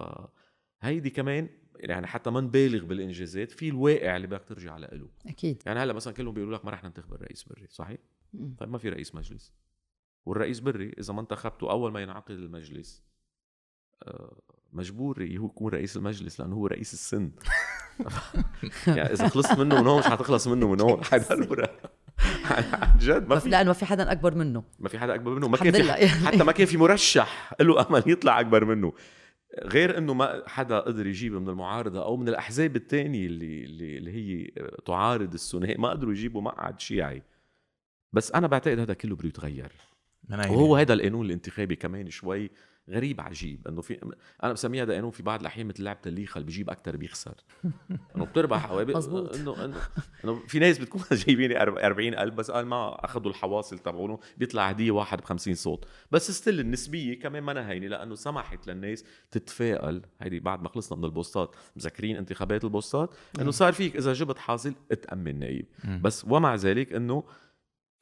هيدي 0.80 1.10
كمان 1.10 1.48
يعني 1.82 2.06
حتى 2.06 2.30
ما 2.30 2.40
نبالغ 2.40 2.84
بالإنجازات 2.84 3.50
في 3.50 3.68
الواقع 3.68 4.16
اللي 4.16 4.26
بدك 4.26 4.44
ترجع 4.44 4.76
له 4.76 5.08
أكيد. 5.26 5.62
يعني 5.66 5.80
هلأ 5.80 5.92
مثلا 5.92 6.14
كلهم 6.14 6.34
بيقولوا 6.34 6.58
لك 6.58 6.64
ما 6.64 6.70
رح 6.70 6.84
ننتخب 6.84 7.14
الرئيس 7.14 7.42
بري 7.42 7.66
صحيح؟ 7.70 7.98
مم. 8.34 8.54
طيب 8.58 8.70
ما 8.70 8.78
في 8.78 8.88
رئيس 8.88 9.14
مجلس؟ 9.14 9.52
والرئيس 10.26 10.60
بري 10.60 10.94
إذا 10.98 11.12
ما 11.12 11.20
انتخبته 11.20 11.70
أول 11.70 11.92
ما 11.92 12.00
ينعقد 12.00 12.30
المجلس 12.30 13.02
آه، 14.02 14.40
مجبور 14.72 15.22
هو 15.22 15.46
يكون 15.46 15.72
رئيس 15.72 15.96
المجلس 15.96 16.40
لأنه 16.40 16.56
هو 16.56 16.66
رئيس 16.66 16.92
السن. 16.92 17.30
يعني 18.86 19.12
إذا 19.12 19.28
خلصت 19.28 19.58
منه 19.58 19.80
من 19.80 19.86
هون 19.86 19.98
مش 19.98 20.04
حتخلص 20.04 20.48
منه 20.48 20.68
من 20.68 20.80
هون. 20.80 21.04
حيضل 21.10 21.66
عن 22.74 22.98
جد 22.98 23.28
ما 23.28 23.38
في. 23.38 23.48
لأنه 23.48 23.72
في 23.72 23.84
حدا 23.84 24.12
أكبر 24.12 24.34
منه. 24.34 24.64
ما 24.78 24.88
في 24.88 24.98
حدا 24.98 25.14
أكبر 25.14 25.30
منه. 25.34 25.48
ما 25.48 25.56
كان 25.56 25.72
في. 25.72 26.08
حتى 26.08 26.44
ما 26.44 26.52
كان 26.52 26.66
في 26.66 26.76
مرشح 26.76 27.52
له 27.60 27.86
أمل 27.88 28.02
يطلع 28.06 28.40
أكبر 28.40 28.64
منه. 28.64 28.92
غير 29.64 29.98
إنه 29.98 30.14
ما 30.14 30.42
حدا 30.46 30.80
قدر 30.80 31.06
يجيب 31.06 31.32
من 31.32 31.48
المعارضة 31.48 32.04
أو 32.04 32.16
من 32.16 32.28
الأحزاب 32.28 32.76
الثانية 32.76 33.26
اللي 33.26 33.64
اللي 33.98 34.10
هي 34.12 34.50
تعارض 34.84 35.34
الثنائي 35.34 35.74
ما 35.78 35.90
قدروا 35.90 36.12
يجيبوا 36.12 36.42
مقعد 36.42 36.80
شيعي 36.80 37.22
بس 38.12 38.32
أنا 38.32 38.46
بعتقد 38.46 38.78
هذا 38.78 38.94
كله 38.94 39.16
بده 39.16 39.28
يتغير. 39.28 39.72
وهو 40.56 40.76
هذا 40.76 40.94
القانون 40.94 41.26
الانتخابي 41.26 41.76
كمان 41.76 42.10
شوي 42.10 42.50
غريب 42.90 43.20
عجيب 43.20 43.68
إنه 43.68 43.80
في 43.80 43.98
أنا 44.42 44.52
بسميها 44.52 44.84
قانون 44.84 45.10
في 45.10 45.22
بعض 45.22 45.40
الأحيان 45.40 45.66
مثل 45.66 45.82
لعبة 45.82 46.00
الليخة 46.06 46.38
اللي 46.38 46.46
بيجيب 46.46 46.70
أكثر 46.70 46.96
بيخسر. 46.96 47.34
إنه 48.16 48.24
بتربح 48.24 48.72
مزبوط. 48.72 49.36
انه 49.36 49.64
انه 49.64 49.76
إنه 50.24 50.34
في 50.46 50.58
ناس 50.58 50.78
بتكون 50.78 51.02
جايبين 51.26 51.56
40 51.56 52.14
ألف 52.14 52.34
بس 52.34 52.50
قال 52.50 52.66
ما 52.66 53.04
أخذوا 53.04 53.30
الحواصل 53.30 53.78
تبعونه 53.78 54.18
بيطلع 54.36 54.68
هديه 54.68 54.90
واحد 54.90 55.18
ب 55.18 55.24
50 55.24 55.54
صوت. 55.54 55.84
بس 56.10 56.30
ستيل 56.30 56.60
النسبية 56.60 57.20
كمان 57.20 57.42
ما 57.42 57.70
هينه 57.70 57.86
لأنه 57.86 58.14
سمحت 58.14 58.66
للناس 58.66 59.04
تتفائل. 59.30 60.02
هيدي 60.20 60.40
بعد 60.40 60.62
ما 60.62 60.68
خلصنا 60.68 60.98
من 60.98 61.04
البوستات 61.04 61.56
مذكرين 61.76 62.16
انتخابات 62.16 62.64
البوستات 62.64 63.14
إنه 63.40 63.50
صار 63.50 63.72
فيك 63.72 63.96
إذا 63.96 64.12
جبت 64.12 64.38
حاصل 64.38 64.74
اتأمن 64.92 65.38
نايب. 65.38 65.66
مم. 65.84 66.00
بس 66.02 66.24
ومع 66.24 66.54
ذلك 66.54 66.92
إنه 66.92 67.24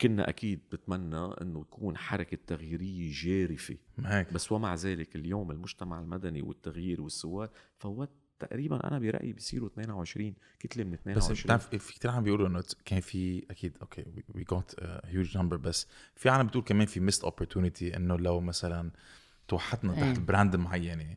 كنا 0.01 0.29
أكيد 0.29 0.61
بتمنى 0.73 1.17
إنه 1.17 1.65
تكون 1.65 1.97
حركة 1.97 2.39
تغييرية 2.47 3.13
جارفة 3.13 3.77
هيك 4.05 4.33
بس 4.33 4.53
ومع 4.53 4.75
ذلك 4.75 5.17
اليوم 5.17 5.51
المجتمع 5.51 6.01
المدني 6.01 6.43
والتغيير 6.43 7.03
والثوار 7.03 7.51
فوت 7.79 8.11
تقريبا 8.39 8.89
أنا 8.89 8.99
برأيي 8.99 9.33
بيصيروا 9.33 9.69
22 9.69 10.35
كتلة 10.59 10.85
من 10.85 10.93
بس 10.93 11.01
22 11.01 11.45
بتعرف 11.45 11.69
في 11.69 11.95
كثير 11.95 12.11
عم 12.11 12.25
بيقولوا 12.25 12.49
إنه 12.49 12.63
كان 12.85 13.01
في 13.01 13.47
أكيد 13.51 13.77
okay 13.83 14.05
we 14.35 14.45
got 14.45 14.75
huge 15.05 15.39
number 15.39 15.57
بس 15.57 15.87
في 16.15 16.29
عالم 16.29 16.47
بتقول 16.47 16.65
كمان 16.65 16.87
في 16.87 17.01
missed 17.01 17.25
opportunity 17.25 17.97
إنه 17.97 18.19
لو 18.19 18.41
مثلا 18.41 18.91
توحدنا 19.49 19.95
إيه. 19.95 20.01
تحت 20.01 20.19
brand 20.19 20.57
معينة 20.57 21.17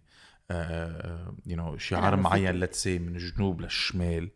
you 1.46 1.58
know 1.58 1.78
شعار 1.78 2.14
إنه 2.14 2.22
معين. 2.22 2.56
let's 2.56 2.84
say 2.84 3.00
من 3.00 3.16
الجنوب 3.16 3.62
للشمال 3.62 4.30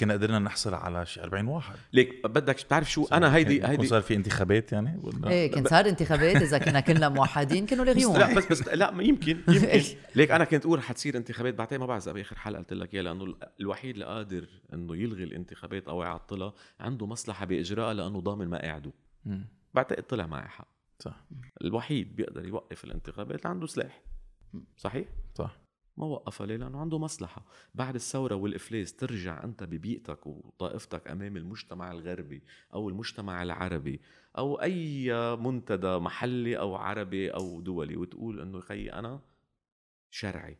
كنا 0.00 0.12
قدرنا 0.14 0.38
نحصل 0.38 0.74
على 0.74 1.06
شي 1.06 1.22
40 1.22 1.46
واحد. 1.48 1.74
ليك 1.92 2.26
بدك 2.26 2.54
تعرف 2.60 2.90
شو؟ 2.90 3.04
أنا 3.12 3.36
هيدي 3.36 3.58
كان- 3.58 3.70
هيدي 3.70 3.86
صار 3.86 4.02
في 4.02 4.14
انتخابات 4.14 4.72
يعني؟ 4.72 5.00
ولا؟ 5.02 5.30
إيه 5.30 5.50
كان 5.50 5.64
صار 5.64 5.88
انتخابات 5.88 6.36
إذا 6.36 6.58
كنا 6.58 6.80
كلنا 6.80 7.08
موحدين 7.08 7.66
كانوا 7.66 7.84
بس 7.84 7.90
لغيوهم. 7.96 8.16
لا 8.18 8.34
بس 8.34 8.46
بس 8.46 8.68
لا 8.68 8.90
ما 8.90 9.02
يمكن. 9.02 9.38
يمكن 9.48 9.82
ليك 10.14 10.30
أنا 10.30 10.44
كنت 10.44 10.64
أقول 10.66 10.82
حتصير 10.82 11.16
انتخابات 11.16 11.54
بعدين 11.54 11.78
ما 11.80 11.86
بعرف 11.86 12.02
إذا 12.02 12.12
بآخر 12.12 12.36
حلقة 12.36 12.58
قلت 12.58 12.72
لك 12.72 12.94
إياها 12.94 13.02
لأنه 13.02 13.24
ال- 13.24 13.36
الوحيد 13.60 13.92
اللي 13.94 14.04
قادر 14.04 14.46
إنه 14.74 14.96
يلغي 14.96 15.24
الانتخابات 15.24 15.88
أو 15.88 16.02
يعطلها 16.02 16.52
عنده 16.80 17.06
مصلحة 17.06 17.46
باجرائها 17.46 17.94
لأنه 17.94 18.20
ضامن 18.20 18.48
مقاعده 18.50 18.92
مم. 19.24 19.46
بعتقد 19.74 20.02
طلع 20.02 20.26
معي 20.26 20.48
حق. 20.48 20.68
صح. 20.98 21.24
الوحيد 21.64 22.16
بيقدر 22.16 22.44
يوقف 22.46 22.84
الانتخابات 22.84 23.46
عنده 23.46 23.66
سلاح. 23.66 24.02
صحيح؟ 24.76 25.06
صح. 25.34 25.56
ما 25.98 26.06
وقفها 26.06 26.46
ليه؟ 26.46 26.56
لأنه 26.56 26.80
عنده 26.80 26.98
مصلحة 26.98 27.44
بعد 27.74 27.94
الثورة 27.94 28.34
والإفلاس 28.34 28.94
ترجع 28.94 29.44
أنت 29.44 29.62
ببيئتك 29.62 30.26
وطائفتك 30.26 31.08
أمام 31.08 31.36
المجتمع 31.36 31.92
الغربي 31.92 32.42
أو 32.74 32.88
المجتمع 32.88 33.42
العربي 33.42 34.00
أو 34.38 34.62
أي 34.62 35.12
منتدى 35.36 35.98
محلي 35.98 36.58
أو 36.58 36.74
عربي 36.74 37.30
أو 37.30 37.60
دولي 37.60 37.96
وتقول 37.96 38.40
أنه 38.40 38.60
خي 38.60 38.86
أنا 38.86 39.20
شرعي 40.10 40.58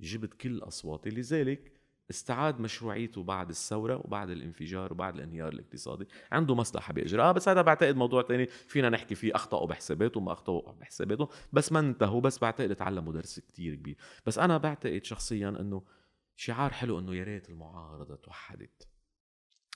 جبت 0.00 0.34
كل 0.34 0.58
أصواتي 0.58 1.10
لذلك 1.10 1.75
استعاد 2.10 2.60
مشروعيته 2.60 3.22
بعد 3.22 3.48
الثورة 3.48 3.96
وبعد 4.04 4.30
الانفجار 4.30 4.92
وبعد 4.92 5.14
الانهيار 5.14 5.52
الاقتصادي. 5.52 6.08
عنده 6.32 6.54
مصلحة 6.54 6.92
بإجراء. 6.92 7.32
بس 7.32 7.48
هذا 7.48 7.62
بعتقد 7.62 7.96
موضوع 7.96 8.22
تاني 8.22 8.46
فينا 8.46 8.90
نحكي 8.90 9.14
فيه 9.14 9.34
أخطأوا 9.34 9.66
بحساباته 9.66 10.20
ما 10.20 10.32
أخطأوا 10.32 10.72
بحساباته 10.72 11.28
بس 11.52 11.72
ما 11.72 11.80
انتهوا 11.80 12.20
بس 12.20 12.38
بعتقد 12.38 12.74
تعلموا 12.74 13.12
درس 13.12 13.40
كتير 13.40 13.74
كبير. 13.74 13.96
بس 14.26 14.38
أنا 14.38 14.58
بعتقد 14.58 15.04
شخصيا 15.04 15.48
إنه 15.48 15.82
شعار 16.36 16.72
حلو 16.72 16.98
إنه 16.98 17.14
يا 17.14 17.24
ريت 17.24 17.50
المعارضة 17.50 18.16
توحدت. 18.16 18.88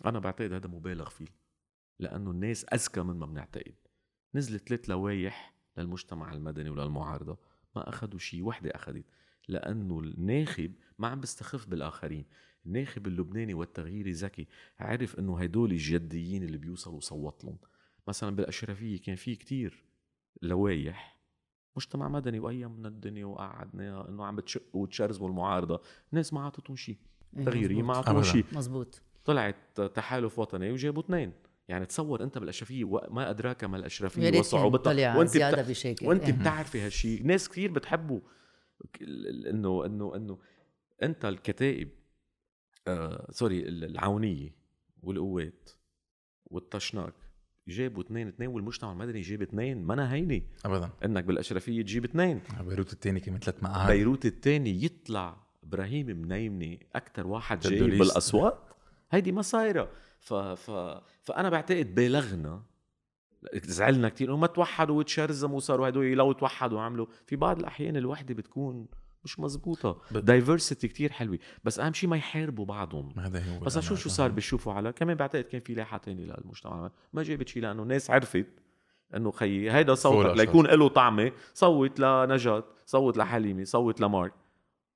أنا 0.06 0.18
بعتقد 0.18 0.52
هذا 0.52 0.68
مبالغ 0.68 1.08
فيه 1.08 1.28
لأنه 1.98 2.30
الناس 2.30 2.64
أذكى 2.64 3.02
من 3.02 3.16
ما 3.16 3.26
بنعتقد. 3.26 3.74
نزلت 4.34 4.68
ثلاث 4.68 4.90
لوايح 4.90 5.54
للمجتمع 5.76 6.32
المدني 6.32 6.70
وللمعارضة 6.70 7.38
ما 7.76 7.88
أخذوا 7.88 8.18
شيء 8.18 8.42
وحدة 8.42 8.70
أخذت 8.74 9.04
لأنه 9.48 10.00
الناخب 10.00 10.74
ما 11.00 11.08
عم 11.08 11.20
بيستخف 11.20 11.66
بالآخرين. 11.68 12.24
الناخب 12.66 13.06
اللبناني 13.06 13.54
والتغييري 13.54 14.10
ذكي 14.12 14.46
عرف 14.78 15.18
إنه 15.18 15.38
هدول 15.40 15.70
الجديين 15.70 16.42
اللي 16.42 16.58
بيوصلوا 16.58 17.00
صوت 17.00 17.44
لهم 17.44 17.58
مثلا 18.08 18.36
بالأشرفية 18.36 19.00
كان 19.00 19.16
في 19.16 19.34
كتير 19.36 19.84
لوايح 20.42 21.20
مجتمع 21.76 22.08
مدني 22.08 22.40
من 22.68 22.86
الدنيا 22.86 23.24
وقعدنا 23.24 24.08
إنه 24.08 24.24
عم 24.24 24.36
بتشق 24.36 24.62
وتشرزموا 24.76 25.28
المعارضة. 25.28 25.80
الناس 26.12 26.32
ما 26.32 26.44
عطتهم 26.46 26.76
شيء 26.76 26.96
إيه، 27.36 27.44
تغييرية 27.44 27.82
ما 27.82 27.92
أبداً. 28.18 28.22
شيء 28.22 28.44
مزبوط. 28.52 29.02
طلعت 29.24 29.80
تحالف 29.80 30.38
وطني 30.38 30.70
وجابوا 30.72 31.02
اثنين. 31.02 31.32
يعني 31.68 31.86
تصور 31.86 32.22
أنت 32.22 32.38
بالأشرفية 32.38 32.84
وما 32.84 33.30
أدراك 33.30 33.64
ما 33.64 33.76
الأشرفية 33.76 34.38
وصعوبتها 34.38 35.16
وأنت 35.18 35.28
زيادة 35.30 35.62
بتا... 35.62 35.70
بشكل 35.70 36.06
وأنت 36.06 36.24
إيه. 36.24 36.32
بتعرفي 36.32 36.80
هالشيء 36.80 37.26
ناس 37.26 37.48
كثير 37.48 37.70
ال- 39.02 39.46
انه 39.46 39.86
انه 39.86 40.16
إنه 40.16 40.38
أنت 41.02 41.24
الكتائب 41.24 41.88
آه 42.88 43.26
سوري 43.30 43.68
ال- 43.68 43.84
العونية 43.84 44.54
والقوات 45.02 45.70
والطشناك 46.46 47.14
جابوا 47.68 48.02
اثنين 48.02 48.28
اثنين 48.28 48.48
والمجتمع 48.48 48.92
المدني 48.92 49.20
جاب 49.20 49.42
اثنين 49.42 49.82
ما 49.84 49.94
أنا 49.94 50.12
هينه 50.12 50.40
ابدا. 50.64 50.90
إنك 51.04 51.24
بالأشرفية 51.24 51.82
تجيب 51.82 52.04
اثنين. 52.04 52.40
بيروت 52.60 52.92
الثاني 52.92 53.20
كمان 53.20 53.40
ثلاث 53.40 53.62
مقاعد 53.62 53.90
بيروت 53.92 54.26
الثاني 54.26 54.84
يطلع 54.84 55.36
إبراهيم 55.64 56.06
منيمني 56.06 56.86
أكثر 56.94 57.26
واحد 57.26 57.66
ليست. 57.66 57.98
بالأصوات. 57.98 58.58
هيدي 59.10 59.32
ما 59.32 59.42
صايرة. 59.42 59.90
ف... 60.20 60.34
ف... 60.34 60.70
فأنا 61.22 61.48
بعتقد 61.50 61.94
بالغنا 61.94 62.62
زعلنا 63.54 64.08
كثير 64.08 64.28
إنه 64.28 64.36
ما 64.36 64.46
توحدوا 64.46 64.98
وتشرزموا 64.98 65.56
وصاروا 65.56 65.88
هدول 65.88 66.12
لو 66.12 66.32
توحدوا 66.32 66.78
وعملوا. 66.78 67.06
في 67.26 67.36
بعض 67.36 67.58
الأحيان 67.58 67.96
الوحدة 67.96 68.34
بتكون 68.34 68.86
مش 69.24 69.40
مزبوطة 69.40 70.02
دايفرسيتي 70.10 70.88
كتير 70.88 71.12
حلوة. 71.12 71.38
بس 71.64 71.78
أهم 71.78 71.92
شيء 71.92 72.08
ما 72.08 72.16
يحاربوا 72.16 72.64
بعضهم. 72.64 73.12
ما 73.16 73.26
هذا 73.26 73.54
هو 73.54 73.60
بس 73.60 73.78
شو 73.78 73.94
شو 73.94 74.08
صار 74.08 74.30
بيشوفوا 74.30 74.72
على 74.72 74.92
كمان 74.92 75.16
بعتقد 75.16 75.44
كان 75.44 75.60
في 75.60 75.74
لاحة 75.74 75.98
تانية 75.98 76.24
للمجتمع. 76.24 76.90
ما 77.12 77.22
جابت 77.22 77.48
شيء 77.48 77.62
لأنه 77.62 77.82
الناس 77.82 78.10
عرفت 78.10 78.46
إنه 79.16 79.30
خيي 79.30 79.72
هيدا 79.72 79.94
صوتك 79.94 80.26
الأشخاص. 80.26 80.38
ليكون 80.38 80.66
له 80.66 80.88
طعمة. 80.88 81.32
صوت 81.54 82.00
لنجاة 82.00 82.64
صوت 82.86 83.16
لحليمة 83.16 83.64
صوت 83.64 84.00
لمارك 84.00 84.32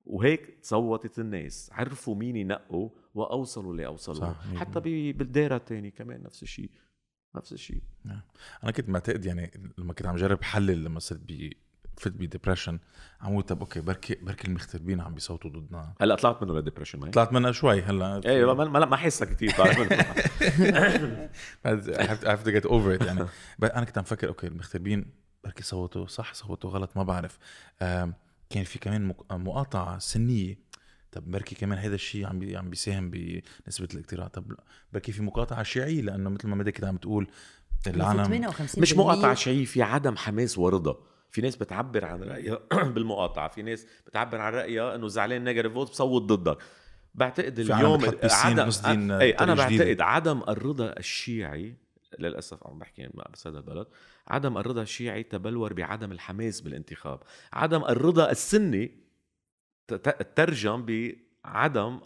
وهيك 0.05 0.57
صوتت 0.61 1.19
الناس. 1.19 1.69
عرفوا 1.73 2.15
مين 2.15 2.35
ينقوا 2.35 2.89
وأوصلوا 3.13 3.71
اللي 3.71 3.85
أوصلوا. 3.85 4.19
صح، 4.19 4.55
حتى 4.55 4.79
بالدائره 5.13 5.55
الثانية 5.55 5.89
كمان 5.89 6.23
نفس 6.23 6.43
الشيء 6.43 6.71
نفس 7.35 7.53
الشيء 7.53 7.81
أنا 8.63 8.71
كنت 8.71 8.89
معتقد 8.89 9.25
يعني 9.25 9.73
لما 9.77 9.93
كنت 9.93 10.07
عم 10.07 10.15
جرب 10.15 10.43
حلل 10.43 10.83
لما 10.83 10.99
صرت 10.99 11.19
ب 11.19 11.51
فت 11.97 12.11
ب 12.11 12.17
depression 12.17 12.79
عم 13.21 13.31
أقول 13.31 13.43
طب 13.43 13.59
okay 13.59 13.81
بركي 13.81 14.15
بركي 14.21 14.47
المغتربين 14.47 15.01
عم 15.01 15.13
بيصوتوا 15.13 15.49
ضدنا. 15.51 15.93
هلأ 16.01 16.15
طلعت 16.15 16.43
منه 16.43 16.53
ل 16.53 16.57
depression 16.57 16.99
ما 16.99 17.07
هي؟ 17.07 17.11
طلعت 17.11 17.33
منها 17.33 17.51
شوي 17.51 17.81
هلأ. 17.81 18.21
إيه 18.25 18.53
ما 18.53 18.65
ما 18.65 18.85
ما 18.85 18.95
حسها 18.97 19.27
كثير 19.27 19.51
طلعت 19.51 19.79
منه 19.79 20.03
I 21.65 21.69
have 22.25 22.43
to, 22.43 22.51
get 22.51 22.65
over 22.69 22.99
it 22.99 23.05
يعني. 23.05 23.25
بس 23.59 23.69
أنا 23.71 23.85
كنت 23.85 23.97
عم 23.97 24.03
فكر 24.03 24.27
okay 24.27 24.47
المغتربين 24.47 25.05
بركي 25.43 25.63
صوتوا 25.63 26.05
صح 26.07 26.33
صوتوا 26.33 26.69
غلط 26.69 26.97
ما 26.97 27.03
بعرف. 27.03 27.37
كان 28.49 28.63
في 28.63 28.79
كمان 28.79 29.05
مق- 29.07 29.33
مقاطعة 29.33 29.99
سنية. 29.99 30.57
طب 31.11 31.31
بركي 31.31 31.55
كمان 31.55 31.79
هذا 31.79 31.95
الشيء 31.95 32.25
عم 32.27 32.39
بي 32.39 32.57
عم 32.57 32.69
بيساهم 32.69 33.09
بنسبة 33.09 33.87
الاقتراع. 33.93 34.27
طب 34.27 34.51
بركي 34.93 35.11
في 35.11 35.21
مقاطعة 35.21 35.63
شيعية 35.63 36.01
لأنه 36.01 36.29
مثل 36.29 36.47
ما 36.47 36.55
مدى 36.55 36.71
كنت 36.71 36.85
عم 36.85 36.97
تقول 36.97 37.27
العالم 37.87 38.47
58% 38.53 38.79
مش 38.79 38.93
مقاطعة 38.93 39.33
شيء 39.33 39.65
في 39.65 39.81
عدم 39.81 40.17
حماس 40.17 40.57
ورضا. 40.57 40.97
في 41.35 41.41
ناس 41.41 41.55
بتعبر 41.55 42.05
عن 42.05 42.23
رأيها 42.23 42.59
بالمقاطعة 42.93 43.47
في 43.47 43.61
ناس 43.61 43.87
بتعبر 44.07 44.41
عن 44.41 44.53
رأيها 44.53 44.95
إنه 44.95 45.07
زعلان 45.07 45.43
negative 45.43 45.73
vote 45.73 45.89
بصوت 45.89 46.21
ضدك. 46.21 46.57
بعتقد 47.15 47.59
اليوم 47.59 48.05
عدم 48.23 48.69
دين 48.85 49.11
أي 49.11 49.31
أنا. 49.31 49.53
بعتقد 49.53 50.01
عدم 50.01 50.41
الرضا 50.49 50.93
الشيعي 50.97 51.75
للأسف 52.19 52.67
عم 52.67 52.79
بحكي 52.79 53.09
بس 53.33 53.47
هذا 53.47 53.57
البلد 53.57 53.87
عدم 54.27 54.57
الرضا 54.57 54.81
الشيعي 54.81 55.23
تبلور 55.23 55.73
بعدم 55.73 56.11
الحماس 56.11 56.61
بالانتخاب. 56.61 57.19
عدم 57.53 57.83
الرضا 57.83 58.31
السني 58.31 58.91
ترجم 60.35 60.85
بعدم 60.85 61.99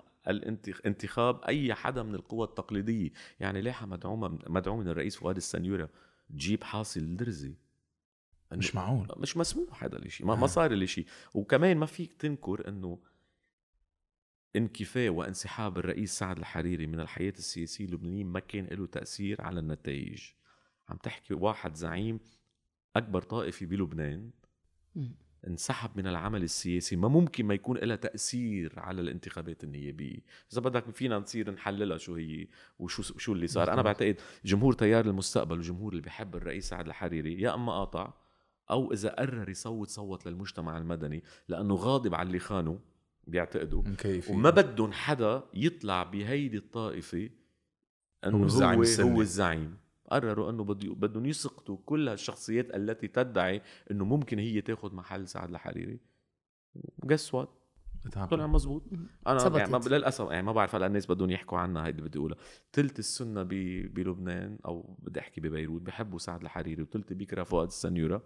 انتخاب 0.85 1.43
أي 1.43 1.73
حدا 1.73 2.03
من 2.03 2.15
القوى 2.15 2.47
التقليدية. 2.47 3.11
يعني 3.39 3.61
لائحه 3.61 3.85
مدعومه 3.85 4.39
مدعومه 4.47 4.83
من 4.83 4.89
الرئيس 4.89 5.15
فؤاد 5.15 5.35
السنيورة 5.35 5.89
تجيب 6.29 6.63
حاصل 6.63 6.99
إنه 6.99 7.68
مش 8.51 8.75
معقول. 8.75 9.07
مش 9.17 9.37
مسموح 9.37 9.83
هذا 9.83 9.97
الشيء 9.97 10.27
ما, 10.27 10.35
ما 10.35 10.43
آه. 10.43 10.47
صار 10.47 10.71
الشيء 10.71 11.05
وكمان 11.33 11.77
ما 11.77 11.85
فيك 11.85 12.13
تنكر 12.13 12.67
إنه 12.67 12.99
انكفاء 14.55 15.09
وانسحاب 15.09 15.77
الرئيس 15.77 16.17
سعد 16.17 16.37
الحريري 16.37 16.87
من 16.87 16.99
الحياة 16.99 17.33
السياسية 17.37 17.85
اللبنانية 17.85 18.23
ما 18.23 18.39
كان 18.39 18.65
له 18.65 18.85
تأثير 18.85 19.41
على 19.41 19.59
النتائج. 19.59 20.23
عم 20.89 20.97
تحكي 20.97 21.33
واحد 21.33 21.75
زعيم 21.75 22.19
أكبر 22.95 23.21
طائفه 23.21 23.65
بلبنان. 23.65 24.29
انسحب 25.47 25.97
من 25.97 26.07
العمل 26.07 26.43
السياسي 26.43 26.95
ما 26.95 27.07
ممكن 27.07 27.45
ما 27.45 27.53
يكون 27.53 27.77
لها 27.77 27.95
تأثير 27.95 28.79
على 28.79 29.01
الانتخابات 29.01 29.63
النيابية. 29.63 30.19
إذا 30.53 30.61
بدك 30.61 30.89
فينا 30.89 31.19
نصير 31.19 31.51
نحللها 31.51 31.97
شو 31.97 32.15
هي 32.15 32.47
وشو 32.79 33.03
شو 33.17 33.33
اللي 33.33 33.47
صار. 33.47 33.73
أنا 33.73 33.81
بعتقد 33.81 34.21
جمهور 34.45 34.73
تيار 34.73 35.05
المستقبل 35.05 35.55
والجمهور 35.55 35.91
اللي 35.91 36.01
بيحب 36.01 36.35
الرئيس 36.35 36.69
سعد 36.69 36.87
الحريري 36.87 37.41
يا 37.41 37.55
إما 37.55 37.71
قاطع 37.71 38.13
أو 38.71 38.93
إذا 38.93 39.09
قرر 39.09 39.49
يصوت 39.49 39.89
صوت 39.89 40.25
للمجتمع 40.27 40.77
المدني 40.77 41.23
لأنه 41.47 41.75
غاضب 41.75 42.15
على 42.15 42.27
اللي 42.27 42.39
خانوا 42.39 42.77
بيعتقدوا. 43.27 43.83
وما 44.33 44.49
بدهم 44.49 44.91
حدا 44.91 45.43
يطلع 45.53 46.03
بهيدي 46.03 46.57
الطائفة 46.57 47.29
إنه 48.25 48.37
هو 48.37 48.39
هو 48.39 48.45
الزعيم 48.45 48.79
هو. 48.79 49.15
هو 49.15 49.21
الزعيم. 49.21 49.77
قرروا 50.11 50.49
إنه 50.49 50.63
بده- 50.63 50.93
بدهم 50.93 51.25
يسقطوا 51.25 51.77
كل 51.85 52.09
هالشخصيات 52.09 52.75
التي 52.75 53.07
تدعي 53.07 53.61
إنه 53.91 54.05
ممكن 54.05 54.39
هي 54.39 54.61
تاخذ 54.61 54.95
محل 54.95 55.27
سعد 55.27 55.49
الحريري. 55.49 55.99
و 57.03 57.08
guess 57.08 57.33
what 57.33 57.49
طلع 58.31 58.47
مزبوط 58.47 58.83
أنا. 59.27 59.39
يعني 59.59 59.71
ما 59.71 59.77
للأسف 59.97 60.29
يعني 60.31 60.45
ما 60.45 60.51
بعرف 60.51 60.75
هلا 60.75 60.85
الناس 60.85 61.05
بدهم 61.11 61.29
يحكوا 61.29 61.57
عنها 61.57 61.87
هيدي 61.87 62.01
بدي 62.01 62.19
أقولها. 62.19 62.37
ثلث 62.73 62.99
السنة 62.99 63.43
ب- 63.43 63.93
بلبنان 63.93 64.57
أو 64.65 64.95
بدي 64.99 65.19
أحكي 65.19 65.41
ببيروت 65.41 65.81
بحبوا 65.81 66.19
سعد 66.19 66.41
الحريري 66.41 66.81
وثلث 66.81 67.13
بيكره 67.13 67.43
فؤاد 67.43 67.67
السنيورة. 67.67 68.23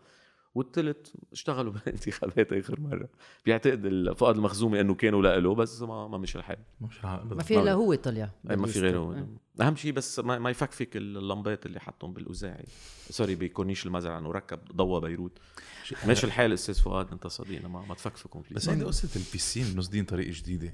والثلث 0.56 1.16
اشتغلوا 1.32 1.74
بالانتخابات 1.86 2.54
آخر 2.54 2.80
مرة. 2.80 3.10
بيعتقد 3.46 4.14
فؤاد 4.18 4.36
المخزومي 4.36 4.82
إنه 4.82 4.94
كانوا 4.96 5.22
لإله 5.22 5.56
بس 5.56 5.82
ما 5.82 6.08
ما 6.08 6.18
مشي 6.18 6.38
الحال. 6.38 6.58
أبداً. 7.04 7.36
ما 7.36 7.44
في 7.44 7.60
إلا 7.60 7.74
هو 7.74 7.96
طلع. 7.96 8.30
ما 8.44 8.68
في. 8.68 8.80
غيره. 8.80 9.00
آه. 9.00 9.28
أهم 9.64 9.76
شيء 9.76 9.92
بس 9.92 10.20
ما, 10.20 10.40
ما 10.40 10.50
يفكفك 10.50 10.98
اللمبات 10.98 11.66
اللي 11.66 11.80
حطهم 11.80 12.14
بالأوزاعي. 12.14 12.66
sorry 13.10 13.36
بكورنيش 13.36 13.86
المزرعة 13.86 14.20
إنه 14.20 14.32
ركب 14.32 14.60
ضوى 14.76 15.02
بيروت. 15.02 15.40
ماشي 16.08 16.28
الحال 16.28 16.54
أستاذ 16.54 16.76
فؤاد 16.82 17.12
أنت 17.12 17.28
صديقنا 17.28 17.68
ما, 17.68 17.86
ما 17.86 17.96
تفكفكم 17.96 18.42
please 18.42 18.54
بس 18.54 18.70
هيدي 18.70 18.84
قصة 18.84 19.10
ال 19.20 19.27
piscine 19.27 19.78
نصدين 19.78 20.06
طريقه 20.06 20.32
جديدة. 20.32 20.74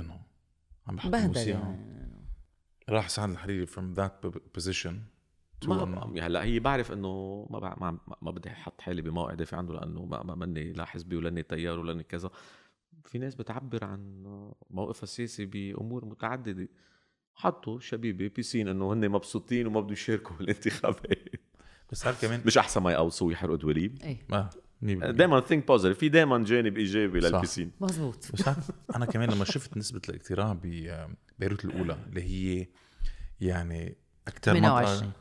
إنه 0.00 0.20
عم 0.86 0.96
بحط 0.96 1.10
بهدل 1.10 1.26
موسيقى 1.26 1.50
يعني. 1.50 2.00
راح 2.88 3.08
سعد 3.08 3.30
الحريري 3.30 3.66
from 3.66 3.96
that 3.98 4.28
position. 4.58 4.92
ما 5.66 5.84
ما- 5.84 6.26
هلأ 6.26 6.44
هي 6.44 6.60
بعرف 6.60 6.92
إنه 6.92 7.46
ما 7.50 7.58
بع- 7.60 7.78
ما, 7.80 7.90
ما- 7.90 8.16
ما 8.22 8.30
بدي 8.30 8.48
أحط 8.50 8.80
حالي 8.80 9.02
بموقع 9.02 9.34
دافع 9.34 9.56
عنده 9.58 9.74
لأنه 9.74 10.04
ما, 10.04 10.22
ما 10.22 10.34
مني 10.34 10.72
لا 10.72 10.84
حزبي 10.84 11.16
ولاني 11.16 11.42
تيار 11.42 11.78
ولاني 11.78 12.02
كذا. 12.02 12.30
في 13.04 13.18
ناس 13.18 13.34
بتعبر 13.34 13.84
عن 13.84 14.22
موقفها 14.70 15.02
السياسي 15.02 15.44
بأمور 15.46 16.04
متعددة. 16.04 16.68
حطوا 17.34 17.80
شبيبة 17.80 18.28
piscine 18.36 18.68
إنه 18.68 18.92
هن 18.92 19.08
مبسوطين 19.08 19.66
وما 19.66 19.80
بدهم 19.80 19.92
يشاركوا 19.92 20.36
بالانتخابات. 20.36 21.28
بس 21.92 22.06
عارف 22.06 22.22
كمان 22.22 22.40
مش 22.46 22.58
أحسن 22.58 22.82
ما 22.82 22.92
يقوصوا 22.92 23.26
ويحرقوا 23.28 23.56
دواليب 23.56 23.98
إيه. 24.02 24.18
ما 24.28 24.50
دائما 25.10 25.40
think 25.40 25.66
positive 25.66 25.98
في 25.98 26.08
دائما 26.08 26.44
جانب 26.44 26.76
إيجابي 26.78 27.20
صح. 27.20 27.28
لل 27.28 27.36
piscine. 27.36 27.70
مزبوط. 27.80 28.32
بس 28.34 28.48
عارف 28.48 28.70
أنا 28.96 29.06
كمان 29.06 29.30
لما 29.30 29.44
شفت 29.44 29.76
نسبة 29.76 30.00
الاقتراع 30.08 30.52
ببيروت 30.62 31.64
الأولى 31.64 31.98
اللي 32.08 32.22
هي 32.22 32.66
يعني 33.40 33.96
أكثر 34.28 34.52
28. 34.54 35.12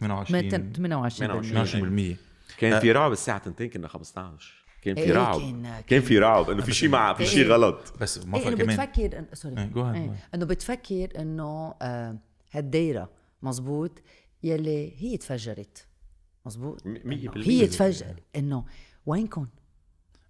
28 0.00 0.72
28 0.72 2.14
28% 2.14 2.16
كان 2.58 2.80
في 2.80 2.92
رعب 2.92 3.12
الساعة 3.12 3.42
2 3.46 3.70
كنا 3.70 3.88
15 3.88 4.64
كان 4.82 4.94
في 4.94 5.00
إيه، 5.00 5.12
رعب. 5.12 5.40
كان- 5.86 6.00
في 6.00 6.18
رعب 6.18 6.50
إنه 6.50 6.62
في 6.62 6.72
شيء 6.74 6.88
مع 6.88 7.14
في 7.14 7.26
شيء 7.26 7.44
إيه. 7.44 7.50
غلط. 7.52 7.92
بس 8.00 8.26
ما 8.26 8.38
إنه 8.48 8.56
كمان. 8.56 8.76
بتفكر 8.76 9.24
sorry 9.32 9.58
إيه، 9.58 9.94
إيه،. 9.94 10.16
إنه 10.34 10.46
بتفكر 10.46 11.08
إنه 11.18 11.74
آه، 11.82 12.18
هالدايرة 12.52 13.10
مزبوط 13.42 13.90
يلي 14.42 14.92
هي 15.02 15.16
تفجرت. 15.16 15.86
مزبوط. 16.46 16.86
هي 17.36 17.66
تفجر. 17.66 18.14
إنه 18.36 18.64
وينكم 19.06 19.46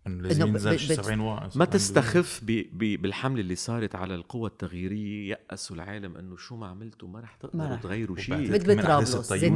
ب- 0.09 0.23
بت- 0.53 0.92
70 1.05 1.21
واحد 1.21 1.51
ما 1.57 1.64
تستخف 1.64 2.40
ب... 2.44 2.47
ب... 2.73 3.03
بالحملة 3.03 3.40
اللي 3.40 3.55
صارت 3.55 3.94
على 3.94 4.14
القوى 4.14 4.51
التغييرية 4.51 5.38
يأسوا 5.51 5.77
العالم 5.77 6.16
إنه 6.16 6.37
شو 6.37 6.57
ما 6.57 6.66
عملتوا 6.66 7.09
ما 7.09 7.21
رح 7.21 7.35
تقدروا. 7.35 7.77
تغيروا 7.77 8.16
شيء. 8.16 8.51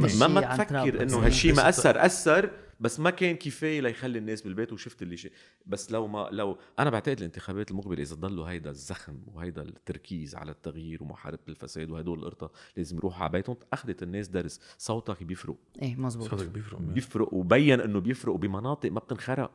مثل 0.03 0.19
ما 0.19 0.27
ما 0.27 0.41
تفكر. 0.55 1.01
إنه 1.03 1.17
هالشيء 1.25 1.55
ما 1.55 1.69
أثر 1.69 2.05
أثر 2.05 2.49
بس 2.79 2.99
ما 2.99 3.09
كان 3.09 3.35
كفاية 3.35 3.81
ليخلي 3.81 4.19
الناس 4.19 4.41
بالبيت 4.41 4.73
وشفت 4.73 5.01
اللي 5.01 5.17
شيء 5.17 5.31
بس 5.65 5.91
لو 5.91 6.07
ما 6.07 6.27
لو 6.31 6.57
أنا 6.79 6.89
بعتقد 6.89 7.17
الانتخابات 7.17 7.71
المقبلة 7.71 8.01
إذا 8.01 8.15
ضلوا 8.15 8.49
هيدا 8.49 8.69
الزخم 8.69 9.17
وهيدا 9.33 9.61
التركيز 9.61 10.35
على 10.35 10.51
التغيير 10.51 11.03
ومحاربة 11.03 11.39
الفساد 11.49 11.91
وهدول 11.91 12.19
القرطة 12.19 12.51
لازم 12.77 12.97
يروحوا 12.97 13.23
على 13.23 13.31
بيتهم 13.31 13.55
أخذت 13.73 14.03
الناس 14.03 14.27
درس. 14.27 14.59
صوتك 14.77 15.23
بيفرق. 15.23 15.55
إيه 15.81 15.95
مزبوط. 15.95 16.29
صوتك 16.29 16.47
بيفرق 16.49 16.79
بيفرق 16.81 17.33
وبين 17.33 17.81
إنه 17.81 17.99
بيفرق 17.99 18.35
بمناطق 18.35 18.91
ما 18.91 18.99
بتنخرق. 18.99 19.51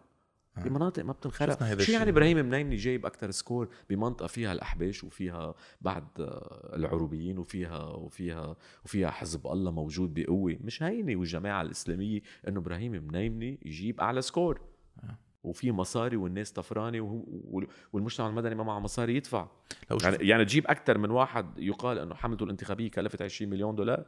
بمناطق 0.65 1.05
ما 1.05 1.13
بتنخرق. 1.13 1.81
شو. 1.81 1.93
يعني 1.93 2.11
إبراهيم 2.11 2.37
منيمني 2.37 2.77
جايب 2.77 3.07
أكثر 3.07 3.31
score 3.31 3.69
بمنطقة 3.91 4.27
فيها 4.27 4.53
الأحباش 4.53 5.05
وفيها 5.05 5.55
بعد 5.81 6.05
آه، 6.21 6.77
العروبيين 6.77 7.39
وفيها 7.39 7.85
وفيها 7.85 8.57
وفيها 8.85 9.11
حزب 9.11 9.47
الله 9.47 9.71
موجود 9.71 10.15
بقوة؟ 10.15 10.57
مش 10.61 10.83
هينه 10.83 11.17
والجماعة 11.17 11.63
الإسلامية 11.63 12.21
إنه 12.49 12.61
إبراهيم 12.61 12.93
منيمني 12.93 13.59
يجيب 13.65 14.01
أعلى 14.01 14.23
score. 14.23 14.61
آه. 15.05 15.19
وفي 15.43 15.73
مصاري 15.73 16.17
والناس 16.17 16.53
طفرانة 16.53 17.25
والمجتمع 17.93 18.29
المدني 18.29 18.55
ما 18.55 18.65
معه 18.65 18.79
مصاري 18.79 19.17
يدفع. 19.17 19.49
يعني, 20.03 20.29
يعني 20.29 20.45
تجيب 20.45 20.67
أكثر 20.67 20.99
من 20.99 21.11
واحد 21.11 21.59
يقال 21.59 21.99
إنه 21.99 22.15
حملته 22.15 22.45
الانتخابية 22.45 22.91
كلفت 22.91 23.23
20 23.23 23.51
مليون 23.51 23.75
دولار؟ 23.75 24.05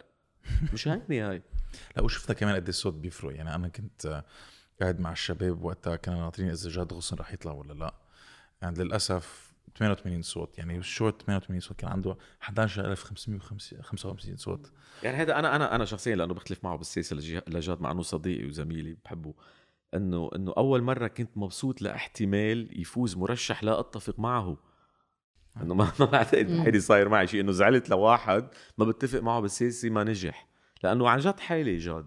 مش 0.72 0.88
هينه 0.88 1.30
هاي. 1.30 1.42
لا 1.96 2.02
وشفنا 2.02 2.34
كمان 2.34 2.54
قد 2.54 2.62
إيه 2.62 2.68
الصوت 2.68 2.94
بيفرق. 2.94 3.34
يعني 3.34 3.54
أنا 3.54 3.68
كنت 3.68 4.06
آه، 4.06 4.24
قاعد 4.80 5.00
مع 5.00 5.12
الشباب 5.12 5.64
وقتها 5.64 5.96
كنا 5.96 6.14
ناطرين 6.14 6.50
إذا 6.50 6.70
جاد 6.70 6.92
غصن 6.92 7.16
رح 7.16 7.32
يطلع 7.32 7.52
ولا 7.52 7.72
لا. 7.72 7.94
يعني 8.62 8.84
للأسف 8.84 9.50
88 9.78 10.22
صوت 10.22 10.58
يعني 10.58 10.78
الشورت 10.78 11.22
88 11.22 11.60
صوت؟ 11.60 11.76
كان 11.76 11.90
عنده 11.90 12.16
11555 12.42 14.36
صوت. 14.36 14.72
يعني 15.02 15.16
هذا 15.16 15.38
أنا 15.38 15.56
أنا 15.56 15.74
أنا 15.74 15.84
شخصيا 15.84 16.16
لأنه 16.16 16.34
بختلف 16.34 16.64
معه 16.64 16.76
بالسياسة 16.76 17.16
لجاد 17.48 17.80
مع 17.80 17.90
أنه 17.90 18.02
صديقي 18.02 18.46
وزميلي 18.48 18.96
بحبه 19.04 19.34
انه 19.94 20.30
إنه 20.36 20.54
أول 20.56 20.82
مرة 20.82 21.06
كنت 21.06 21.30
مبسوط 21.36 21.82
لاحتمال 21.82 22.80
يفوز 22.80 23.16
مرشح 23.16 23.64
لا 23.64 23.80
أتفق 23.80 24.18
معه. 24.18 24.56
إنه 25.62 25.74
ما 25.74 25.92
ما 26.00 26.06
بعتقد. 26.06 26.50
هيدي 26.50 26.80
صاير 26.80 27.08
معي 27.08 27.26
شيء 27.26 27.40
إنه 27.40 27.52
زعلت 27.52 27.90
لواحد 27.90 28.48
ما 28.78 28.84
بتفق 28.84 29.20
معه 29.20 29.40
بالسياسة 29.40 29.90
ما 29.90 30.04
نجح. 30.04 30.48
لأنه 30.82 31.08
عن 31.08 31.18
جد 31.18 31.40
حالي 31.40 31.76
جاد. 31.76 32.06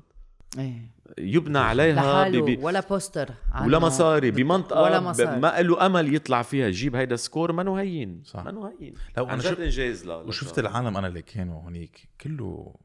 يبنى 1.18 1.58
عليها 1.58 1.96
لحاله 1.96 2.42
ب- 2.42 2.46
ب- 2.60 2.64
ولا 2.64 2.80
poster. 2.80 3.30
ولا 3.66 3.80
مصاري 3.80 4.32
بمنطقة 4.32 4.82
ولا 4.82 5.00
ب- 5.00 5.04
مصاري. 5.04 5.40
ما 5.40 5.62
له 5.62 5.86
أمل 5.86 6.16
يطلع 6.16 6.42
فيها. 6.42 6.68
يجيب 6.68 6.96
هيدا 6.96 7.16
score 7.16 7.52
ما 7.52 7.82
هين 7.82 8.22
صح. 8.26 8.44
ما 8.46 8.74
هين 8.82 8.94
لو 9.18 9.26
جد 9.28 9.40
شفت- 9.42 9.60
إنجاز 9.60 10.06
لا 10.06 10.16
وشفت 10.16 10.60
العالم 10.60 10.98
أنا 10.98 11.08
اللي 11.08 11.22
كانوا 11.22 11.62
هونيك. 11.62 12.10
كله 12.22 12.76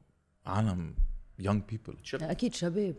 عالم 0.47 0.95
young 1.39 1.63
people 1.69 1.97
أكيد 2.23 2.55
شباب. 2.55 2.95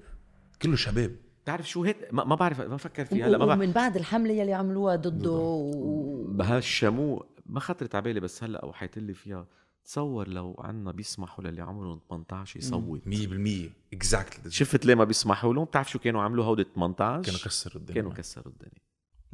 كله 0.61 0.75
شباب. 0.75 1.15
بتعرف 1.43 1.69
شو 1.69 1.83
هيك؟ 1.83 1.97
ما, 2.11 2.23
ما 2.23 2.35
بعرف 2.35 2.61
ما 2.61 2.77
فكر 2.77 3.05
فيها. 3.05 3.27
هلا 3.27 3.37
ما 3.37 3.45
بعرف 3.45 3.59
ومن 3.59 3.71
بعد 3.71 3.95
الحملة 3.97 4.33
يلي 4.33 4.53
عملوها 4.53 4.95
ضده 4.95 5.31
و... 5.31 6.23
بهالشمو 6.27 7.25
ما 7.45 7.59
خطرت 7.59 7.95
على 7.95 8.03
بالي 8.03 8.19
بس 8.19 8.43
هلأ 8.43 8.65
وحيت 8.65 8.97
لي 8.97 9.13
فيها 9.13 9.47
تصور 9.85 10.27
لو 10.27 10.55
عنا 10.59 10.91
بيسمحوا 10.91 11.43
للي 11.43 11.61
عمرهم 11.61 12.01
18 12.09 12.59
يصوت 12.59 13.01
100% 13.03 13.71
exactly 13.93 14.51
شفت 14.51 14.85
ليه 14.85 14.95
ما 14.95 15.03
بيسمحوا 15.03 15.53
لهم؟ 15.53 15.65
بتعرف 15.65 15.89
شو 15.89 15.99
كانوا 15.99 16.21
عملوا؟ 16.21 16.45
هودي 16.45 16.63
18 16.75 17.21
كانوا 17.25 17.39
كسروا 17.45 17.75
الدنيا. 17.81 17.95
كانوا 18.01 18.13
كسروا 18.13 18.47
الدنيا. 18.53 18.81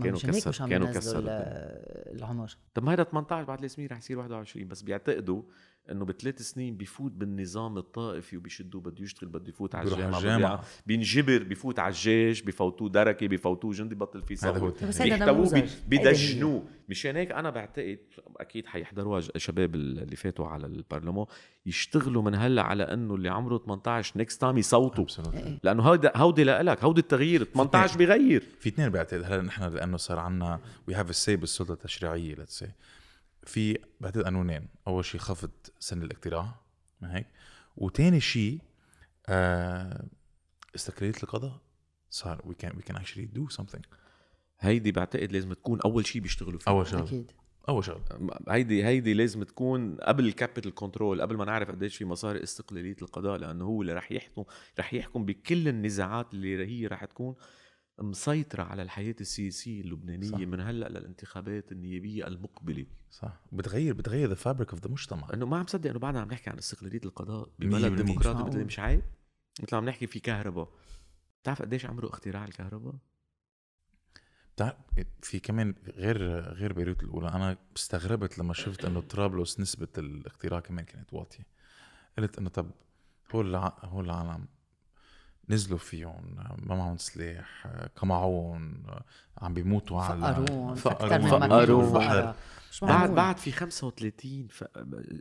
كانوا 0.03 0.11
مشان 0.17 0.29
هيك 0.29 0.39
كسر- 0.39 0.49
مش 0.49 0.61
عم 0.61 0.69
كانوا 0.69 0.91
كسروا 0.91 1.21
ال- 1.21 2.15
العمر 2.17 2.51
طب 2.73 2.83
ما 2.83 2.91
هيدا 2.91 3.03
18 3.03 3.43
بعد 3.47 3.63
السنين 3.63 3.87
رح 3.91 3.97
يصير 3.97 4.19
21 4.19 4.67
بس 4.67 4.81
بيعتقدوا 4.81 5.43
إنه 5.91 6.05
بثلاث 6.05 6.41
سنين 6.41 6.77
بيفوت 6.77 7.11
بالنظام 7.11 7.77
الطائفي 7.77 8.37
وبيشدوه 8.37 8.81
بده 8.81 9.03
يشتغل 9.03 9.29
بده 9.29 9.49
يفوت 9.49 9.75
على 9.75 9.85
بيروح 9.85 9.99
على 9.99 10.17
الجامعة 10.17 10.35
الجامعة. 10.35 10.63
بينجبر 10.85 11.43
بيفوت 11.43 11.79
على 11.79 11.91
الجيش 11.91 12.41
بفوتوه 12.41 12.89
دركة 12.89 13.27
بفوتوه 13.27 13.71
جندي 13.71 13.95
بطل 13.95 14.21
فيه 14.21 14.35
بس 14.35 15.01
هيدا 15.01 15.33
بيحتووه. 15.33 15.67
بيدجنوه 15.87 16.63
مشان 16.89 17.15
هيك 17.15 17.31
أنا 17.31 17.49
بعتقد 17.49 17.99
أكيد 18.37 18.65
حيحضروها 18.65 19.21
شباب 19.37 19.75
اللي 19.75 20.15
فاتوا 20.15 20.47
على 20.47 20.65
البرلمان 20.65 21.25
يشتغلوا 21.65 22.21
من 22.21 22.35
هلأ 22.35 22.61
على 22.61 22.83
إنه 22.83 23.15
اللي 23.15 23.29
عمره 23.29 23.57
18 23.57 24.17
next 24.17 24.41
time 24.41 24.57
يصوتوا. 24.57 25.05
Absolutely. 25.05 25.49
لأنه 25.63 25.83
هودا 25.83 26.11
هودي 26.15 26.43
لك 26.43 26.83
هودي 26.83 27.01
التغيير. 27.01 27.43
18 27.43 27.97
بيغير 27.97 28.43
في 28.59 28.69
اثنين 28.69 28.89
بعتقد. 28.89 29.23
هلأ 29.23 29.41
نحن 29.41 29.63
لأنه 29.63 29.97
صار 29.97 30.19
عنا 30.19 30.59
we 30.87 30.93
have 30.93 31.15
say 31.15 31.35
بالسلطة 31.35 31.73
التشريعية 31.73 32.35
let's 32.35 32.59
say 32.59 32.67
في 33.45 33.77
بعتقد 34.01 34.23
قانونين 34.23 34.67
أول 34.87 35.05
شيء 35.05 35.21
خفض 35.21 35.51
سن 35.79 36.01
الاقتراع 36.01 36.55
ما 37.01 37.17
هيك؟ 37.17 37.27
وثاني 37.77 38.19
شيء 38.19 38.59
آه 39.27 40.05
استقلالية 40.75 41.23
القضاء. 41.23 41.61
صار 42.09 42.41
we 42.45 42.55
can 42.55 42.75
we 42.75 42.81
can 42.81 42.95
actually 42.95 43.25
do 43.25 43.47
something. 43.47 43.81
هيدي 44.59 44.91
بعتقد 44.91 45.31
لازم 45.31 45.53
تكون 45.53 45.81
أول 45.81 46.05
شيء 46.05 46.21
بيشتغلوا 46.21 46.59
فيه. 46.59 46.71
أول 46.71 46.87
شغلة. 46.87 47.03
أكيد. 47.03 47.31
أول 47.69 47.83
شغلة. 47.83 48.03
هيدي 48.49 48.85
هيدي 48.85 49.13
لازم 49.13 49.43
تكون 49.43 49.95
قبل 49.95 50.25
ال 50.25 50.31
capital 50.31 50.73
control 50.73 51.21
قبل 51.21 51.37
ما 51.37 51.45
نعرف 51.45 51.71
قديش 51.71 51.97
في 51.97 52.05
مصاري 52.05 52.43
استقلالية 52.43 52.95
القضاء 53.01 53.37
لأنه 53.37 53.65
هو 53.65 53.81
اللي 53.81 53.93
رح 53.93 54.11
يحكم 54.11 54.43
رح 54.79 54.93
يحكم 54.93 55.25
بكل 55.25 55.67
النزاعات 55.67 56.33
اللي 56.33 56.67
هي 56.67 56.87
رح 56.87 57.05
تكون 57.05 57.35
مسيطرة 57.99 58.63
على 58.63 58.81
الحياة 58.81 59.15
السياسية 59.21 59.81
اللبنانية 59.81 60.29
صح. 60.29 60.37
من 60.37 60.59
هلأ 60.59 60.89
للانتخابات 60.89 61.71
النيابية 61.71 62.27
المقبلة، 62.27 62.85
صح 63.11 63.41
بتغير 63.51 63.93
بتغير 63.93 64.29
the 64.29 64.35
fabric 64.35 64.69
of 64.69 64.83
the 64.83 64.91
مجتمع 64.91 65.27
إنه 65.33 65.45
ما 65.45 65.57
عم 65.57 65.67
صدق 65.67 65.89
إنه 65.89 65.99
بعدنا 65.99 66.21
عم 66.21 66.27
نحكي 66.27 66.49
عن 66.49 66.57
استقلالية 66.57 67.01
القضاء 67.05 67.49
ببلد. 67.59 68.01
ديمقراطي. 68.01 68.43
مثل 68.43 68.65
مش 68.65 68.79
عيب؟ 68.79 69.01
مثل 69.63 69.75
عم 69.75 69.85
نحكي 69.85 70.07
في 70.07 70.19
كهرباء 70.19 70.69
بتعرف 71.41 71.61
قديش 71.61 71.85
عمره 71.85 72.07
اختراع 72.07 72.45
الكهرباء؟ 72.45 72.95
بتعرف 74.55 74.75
في 75.21 75.39
كمان 75.39 75.75
غير 75.87 76.39
غير 76.39 76.73
بيروت 76.73 77.03
الأولى 77.03 77.27
أنا 77.27 77.57
استغربت 77.77 78.39
لما 78.39 78.53
شفت 78.53 78.85
إنه 78.85 79.01
طرابلس 79.01 79.59
نسبة 79.59 79.87
الاختراع 79.97 80.59
كمان 80.59 80.85
كانت 80.85 81.13
واطية 81.13 81.45
قلت 82.17 82.37
إنه 82.37 82.49
طب 82.49 82.71
هول 83.35 83.49
الع... 83.49 83.77
هول 83.83 84.05
العالم 84.05 84.47
نزلوا 85.49 85.77
فيهم 85.79 86.35
ما 86.57 86.75
معهم 86.75 86.97
سلاح 86.97 87.67
قمعون 87.95 88.83
عم 89.37 89.53
بيموتوا 89.53 90.01
على 90.01 90.45
فقرون 90.75 90.75
فقرون. 90.75 92.33
مش 92.71 92.81
بعد. 92.81 93.15
بعد 93.15 93.37
في 93.37 93.51
35 93.51 94.47
ف... 94.47 94.63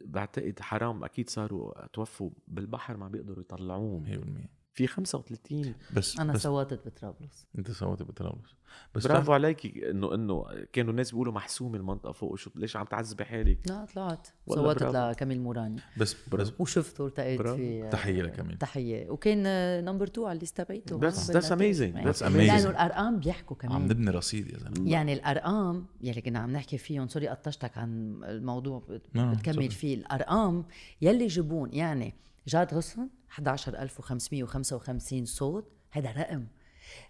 بعتقد 0.05 0.61
حرام 0.61 1.05
أكيد 1.05 1.31
صاروا 1.31 1.87
توفوا 1.87 2.31
بالبحر 2.49 2.97
ما 2.97 3.09
بيقدروا 3.09 3.41
يطلعوهم. 3.41 4.05
100% 4.05 4.64
في 4.75 4.87
35 4.87 5.75
بس 5.97 6.19
أنا 6.21 6.33
بس. 6.33 6.43
صوتت 6.43 6.87
بطرابلس. 6.87 7.47
أنت 7.59 7.71
صوتت 7.71 8.03
بطرابلس. 8.03 8.55
بس 8.95 9.03
برافو 9.03 9.15
برافو 9.19 9.33
عليكي 9.33 9.91
إنه 9.91 10.15
إنه 10.15 10.45
كانوا 10.73 10.91
الناس 10.91 11.11
بيقولوا 11.11 11.33
محسومه 11.33 11.77
المنطقة 11.77 12.13
فوق 12.13 12.37
شو 12.37 12.51
ليش 12.55 12.77
عم 12.77 12.85
تعذبي 12.87 13.25
حالك؟ 13.25 13.59
لا 13.67 13.85
طلعت. 13.95 14.29
برافو. 14.47 15.11
لكميل 15.11 15.41
موراني. 15.41 15.81
بس 15.97 16.17
بس. 16.33 16.53
وشفته 16.59 17.07
التقيت 17.07 17.39
برافو. 17.39 17.57
في 17.57 17.89
تحية 17.93 18.23
لكميل. 18.23 18.59
تحية. 18.59 19.11
وكان 19.11 19.43
number 19.85 20.07
2 20.07 20.27
على 20.27 20.37
ال 20.37 20.42
list 20.42 20.61
تبعته 20.61 21.01
That's- 21.01 21.15
that's 21.15 21.49
amazing. 21.51 22.05
That's 22.07 22.23
لأنه 22.23 22.63
amazing. 22.63 22.67
الأرقام 22.67 23.21
بيحكوا 23.21 23.57
كمان. 23.57 23.75
عم 23.77 23.85
نبني 23.85 24.11
رصيد 24.11 24.51
يا 24.53 24.59
زلمة. 24.59 24.91
يعني 24.91 25.13
الأرقام 25.13 25.87
يلي 26.01 26.21
كنا 26.21 26.39
عم 26.39 26.51
نحكي 26.53 26.79
فيهم 26.79 27.09
sorry 27.09 27.29
قطشتك 27.29 27.79
عن 27.79 28.21
الموضوع 28.25 28.83
بتكمل. 29.15 29.71
فيه. 29.71 29.95
الأرقام 29.95 30.65
يلي 31.03 31.27
جابوهن 31.27 31.73
يعني 31.75 32.15
جاد 32.49 32.75
غصن 32.75 33.09
11555 33.39 35.25
صوت. 35.25 35.73
هذا 35.91 36.13
رقم. 36.13 36.47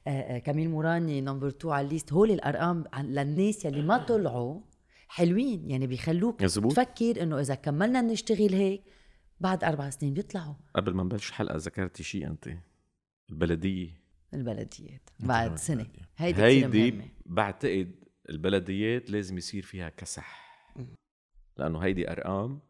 آه، 0.06 0.10
آه، 0.10 0.38
كميل 0.38 0.70
موراني 0.70 1.20
number 1.20 1.48
2 1.48 1.74
على 1.74 1.86
ال 1.86 1.91
list. 1.91 2.12
هول 2.12 2.30
الأرقام 2.30 2.84
للناس 2.98 3.64
يلي 3.64 3.82
ما 3.82 3.98
طلعوا 3.98 4.60
حلوين. 5.08 5.70
يعني 5.70 5.86
بيخلوك 5.86 6.42
مزبوط. 6.42 6.72
تفكر 6.72 7.22
إنه 7.22 7.40
إذا 7.40 7.54
كملنا 7.54 8.00
نشتغل 8.00 8.54
هيك 8.54 8.82
بعد 9.40 9.64
أربع 9.64 9.90
سنين 9.90 10.14
بيطلعوا. 10.14 10.54
قبل 10.74 10.94
ما 10.94 11.02
نبلش 11.02 11.28
الحلقة 11.28 11.56
ذكرتي 11.56 12.02
شيء 12.02 12.26
أنت؟ 12.26 12.48
البلدية. 13.30 14.00
البلديات. 14.34 15.10
بعد 15.20 15.58
سنة. 15.58 15.80
البلدية. 15.82 16.08
هيدي 16.16 16.42
هيدي 16.42 17.00
بعتقد 17.26 17.94
البلديات 18.30 19.10
لازم 19.10 19.38
يصير 19.38 19.62
فيها 19.62 19.88
كسح. 19.88 20.44
لأنه 21.56 21.78
هيدي 21.78 22.10
أرقام 22.10 22.60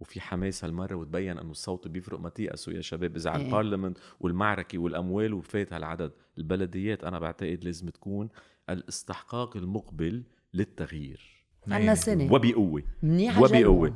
وفي 0.00 0.20
حماس 0.20 0.64
هالمره 0.64 0.94
وتبين 0.94 1.38
إنه 1.38 1.50
الصوت 1.50 1.88
بيفرق 1.88 2.20
ما 2.20 2.28
تيأسوا 2.28 2.72
يا 2.72 2.80
شباب 2.80 3.16
إذا 3.16 3.30
على 3.30 3.40
إيه. 3.40 3.46
البارلمنت 3.46 3.98
والمعركة 4.20 4.78
والأموال 4.78 5.34
وفات 5.34 5.72
هالعدد 5.72 6.12
البلديات 6.38 7.04
أنا 7.04 7.18
بعتقد 7.18 7.64
لازم 7.64 7.88
تكون 7.88 8.28
الاستحقاق 8.70 9.56
المقبل 9.56 10.22
للتغيير 10.54 11.44
عنا 11.68 11.94
سنه 11.94 12.32
وبقوة 12.32 12.82
منيح 13.02 13.38
وبقوة. 13.38 13.94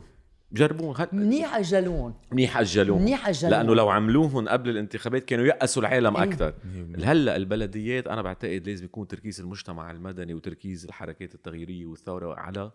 جربون 0.52 0.94
هل... 0.98 1.08
منيح 1.12 1.56
اجلون 1.56 2.14
منيح 2.32 2.58
اجلوهم 2.58 3.02
منيح 3.02 3.28
أجلون. 3.28 3.52
لأنه 3.52 3.74
لو 3.74 3.88
عملوهم 3.88 4.48
قبل 4.48 4.70
الانتخابات 4.70 5.24
كانوا 5.24 5.44
يأسوا 5.44 5.82
العالم 5.82 6.16
إيه. 6.16 6.22
أكثر 6.22 6.54
100%. 6.96 7.04
هلا 7.04 7.36
البلديات 7.36 8.06
أنا 8.06 8.22
بعتقد 8.22 8.68
لازم 8.68 8.84
يكون 8.84 9.08
تركيز 9.08 9.40
المجتمع 9.40 9.90
المدني 9.90 10.34
وتركيز 10.34 10.84
الحركات 10.84 11.34
التغييرية 11.34 11.86
والثورة 11.86 12.34
على 12.34 12.70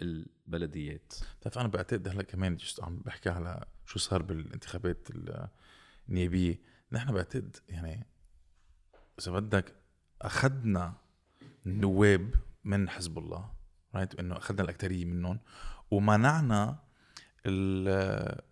البلديات. 0.00 1.14
بتعرف 1.40 1.58
أنا 1.58 1.68
بعتقد 1.68 2.08
هلا 2.08 2.22
كمان 2.22 2.56
جست 2.56 2.82
عم 2.82 2.96
بحكي 2.98 3.28
على 3.30 3.64
شو 3.86 3.98
صار 3.98 4.22
بالانتخابات 4.22 5.10
ال- 5.10 5.48
النيابية. 6.08 6.60
نحن 6.92 7.12
بعتقد 7.12 7.56
يعني 7.68 8.06
إذا 9.20 9.32
بدك 9.32 9.74
أخذنا 10.22 10.94
نواب 11.66 12.34
من 12.64 12.88
حزب 12.88 13.18
الله 13.18 13.52
رايت 13.94 14.14
إنه 14.14 14.36
أخذنا 14.36 14.62
الاكثريه 14.62 15.04
منهم 15.04 15.40
ومنعنا 15.90 16.78
ال 17.46 18.42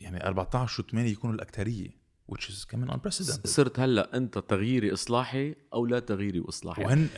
يعني 0.00 0.26
14 0.26 0.82
و8 0.82 0.94
يكونوا 0.94 1.34
الاكثريه 1.34 1.90
which 2.32 2.48
is 2.50 2.66
كمان 2.68 2.90
unprecedented. 2.90 3.46
صرت 3.46 3.80
هلا 3.80 4.16
انت 4.16 4.38
تغييري 4.38 4.92
اصلاحي 4.92 5.54
أو 5.74 5.86
لا 5.86 5.98
تغييري 5.98 6.40
واصلاحي 6.40 6.84
وهن 6.84 7.08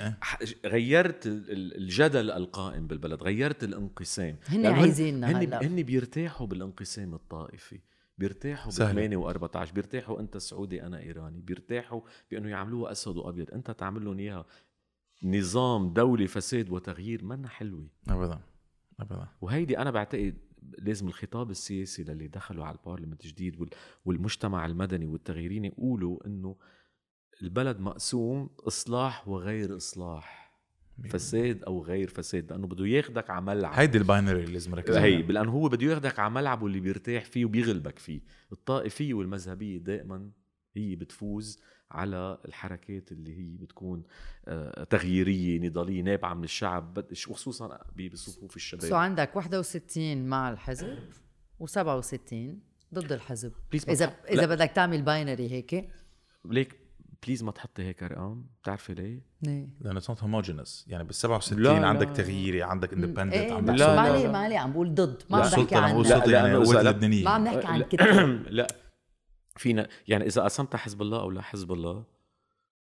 غيرت 0.66 1.26
ال- 1.26 1.50
ال- 1.52 1.76
الجدل 1.76 2.30
القائم 2.30 2.86
بالبلد 2.86 3.22
غيرت 3.22 3.64
الانقسام. 3.64 4.36
هن 4.48 4.66
عايزيننا 4.66 5.30
هن, 5.30 5.36
هلا. 5.36 5.66
هن 5.66 5.82
بيرتاحوا 5.82 6.46
بالانقسام 6.46 7.14
الطائفي 7.14 7.80
بيرتاحوا 8.18 8.70
ب 8.72 8.74
سهلة. 8.74 8.92
8 9.08 9.16
و14 9.32 9.72
بيرتاحوا 9.72 10.20
انت 10.20 10.36
سعودي 10.36 10.82
أنا 10.82 10.98
ايراني 11.00 11.40
بيرتاحوا 11.40 12.00
بأنه 12.30 12.48
يعملوها 12.48 12.92
اسود 12.92 13.16
وأبيض. 13.16 13.50
انت 13.50 13.70
تعمل 13.70 14.04
لهم 14.04 14.18
إياها. 14.18 14.46
نظام 15.24 15.92
دولي 15.92 16.26
فساد 16.26 16.70
وتغيير 16.70 17.24
منا 17.24 17.48
حلوة. 17.48 17.88
ابدا 18.08 18.40
ابدا. 19.00 19.28
وهيدي 19.40 19.78
أنا 19.78 19.90
بعتقد 19.90 20.38
لازم 20.78 21.08
الخطاب 21.08 21.50
السياسي 21.50 22.04
للي 22.04 22.28
دخلوا 22.28 22.64
على 22.64 22.76
البارلمنت 22.78 23.24
الجديد 23.24 23.60
وال- 23.60 23.70
والمجتمع 24.04 24.66
المدني 24.66 25.06
والتغييرين 25.06 25.64
يقولوا 25.64 26.26
إنه 26.26 26.56
البلد 27.42 27.80
مقسوم 27.80 28.50
إصلاح 28.66 29.28
وغير 29.28 29.76
إصلاح. 29.76 30.48
فساد 31.08 31.62
أو 31.64 31.82
غير 31.84 32.08
فساد 32.08 32.52
لأنه 32.52 32.66
بده 32.66 32.86
ياخدك 32.86 33.30
على 33.30 33.44
ملعب. 33.44 33.72
هيدي 33.74 33.98
الباينري 33.98 34.40
اللي 34.40 34.52
لازم 34.52 34.70
نركز 34.74 34.96
هي. 34.96 35.22
لأنه 35.22 35.50
هو 35.52 35.68
بده 35.68 35.86
ياخدك 35.86 36.18
على 36.18 36.30
ملعبه 36.34 36.66
اللي 36.66 36.80
بيرتاح 36.80 37.24
فيه 37.24 37.44
وبيغلبك 37.44 37.98
فيه. 37.98 38.20
الطائفية 38.52 39.14
والمذهبية 39.14 39.78
دائما 39.78 40.30
هي 40.74 40.96
بتفوز 40.96 41.58
على 41.90 42.38
الحركات 42.44 43.12
اللي 43.12 43.38
هي 43.38 43.56
بتكون 43.56 44.02
آه، 44.48 44.84
تغييرية 44.84 45.58
نضالية 45.68 46.02
نابعة 46.02 46.34
من 46.34 46.44
الشعب 46.44 47.04
وخصوصا 47.28 47.78
بصفوف 48.12 48.56
الشباب 48.56 48.84
so 48.88 48.96
عندك 48.96 49.36
61 49.36 50.26
مع 50.26 50.50
الحزب 50.50 50.98
و67 51.62 52.34
ضد 52.94 53.12
الحزب 53.12 53.52
إذا 53.74 54.06
تح- 54.06 54.16
إذا 54.30 54.40
لا. 54.40 54.46
بدك 54.46 54.70
تعمل 54.70 55.02
binary 55.02 55.50
هيك 55.50 55.88
ليك 56.44 56.76
please 57.26 57.42
ما 57.42 57.50
تحطي 57.52 57.82
هيك 57.82 58.02
أرقام 58.02 58.46
بتعرفي 58.62 58.94
ليه؟ 58.94 59.20
إيه. 59.46 59.68
لأنه 59.80 59.98
it's 59.98 60.10
not 60.10 60.22
homogeneous 60.22 60.84
يعني 60.88 61.04
بال 61.04 61.14
67 61.14 61.58
لا، 61.62 61.80
لا. 61.80 61.86
عندك 61.86 62.08
تغييري 62.16 62.62
عندك 62.62 62.92
independent 62.92 63.34
إيه 63.34 63.52
عندك 63.52 63.74
لا، 63.74 63.86
ما 63.88 63.94
لا، 63.94 64.00
عليه 64.00 64.26
لا. 64.26 64.32
ما 64.32 64.38
عليه 64.38 64.58
عم 64.58 64.72
بقول 64.72 64.94
ضد 64.94 65.22
ما 65.30 65.36
لا، 65.36 65.44
عم 65.44 65.50
بحكي 65.50 65.74
عن 65.74 66.02
لا، 66.02 66.26
يعني 66.26 66.52
لا- 66.52 66.80
اللبنانيه 66.80 67.24
ما 67.24 67.30
عم 67.30 67.44
نحكي 67.44 67.66
عن 67.66 67.78
لا. 67.78 67.86
كتله 67.86 68.22
لا 68.58 68.66
فينا 69.58 69.88
يعني 70.08 70.26
إذا 70.26 70.42
قسمت 70.42 70.76
حزب 70.76 71.02
الله 71.02 71.20
أو 71.20 71.30
لا 71.30 71.42
حزب 71.42 71.72
الله 71.72 72.04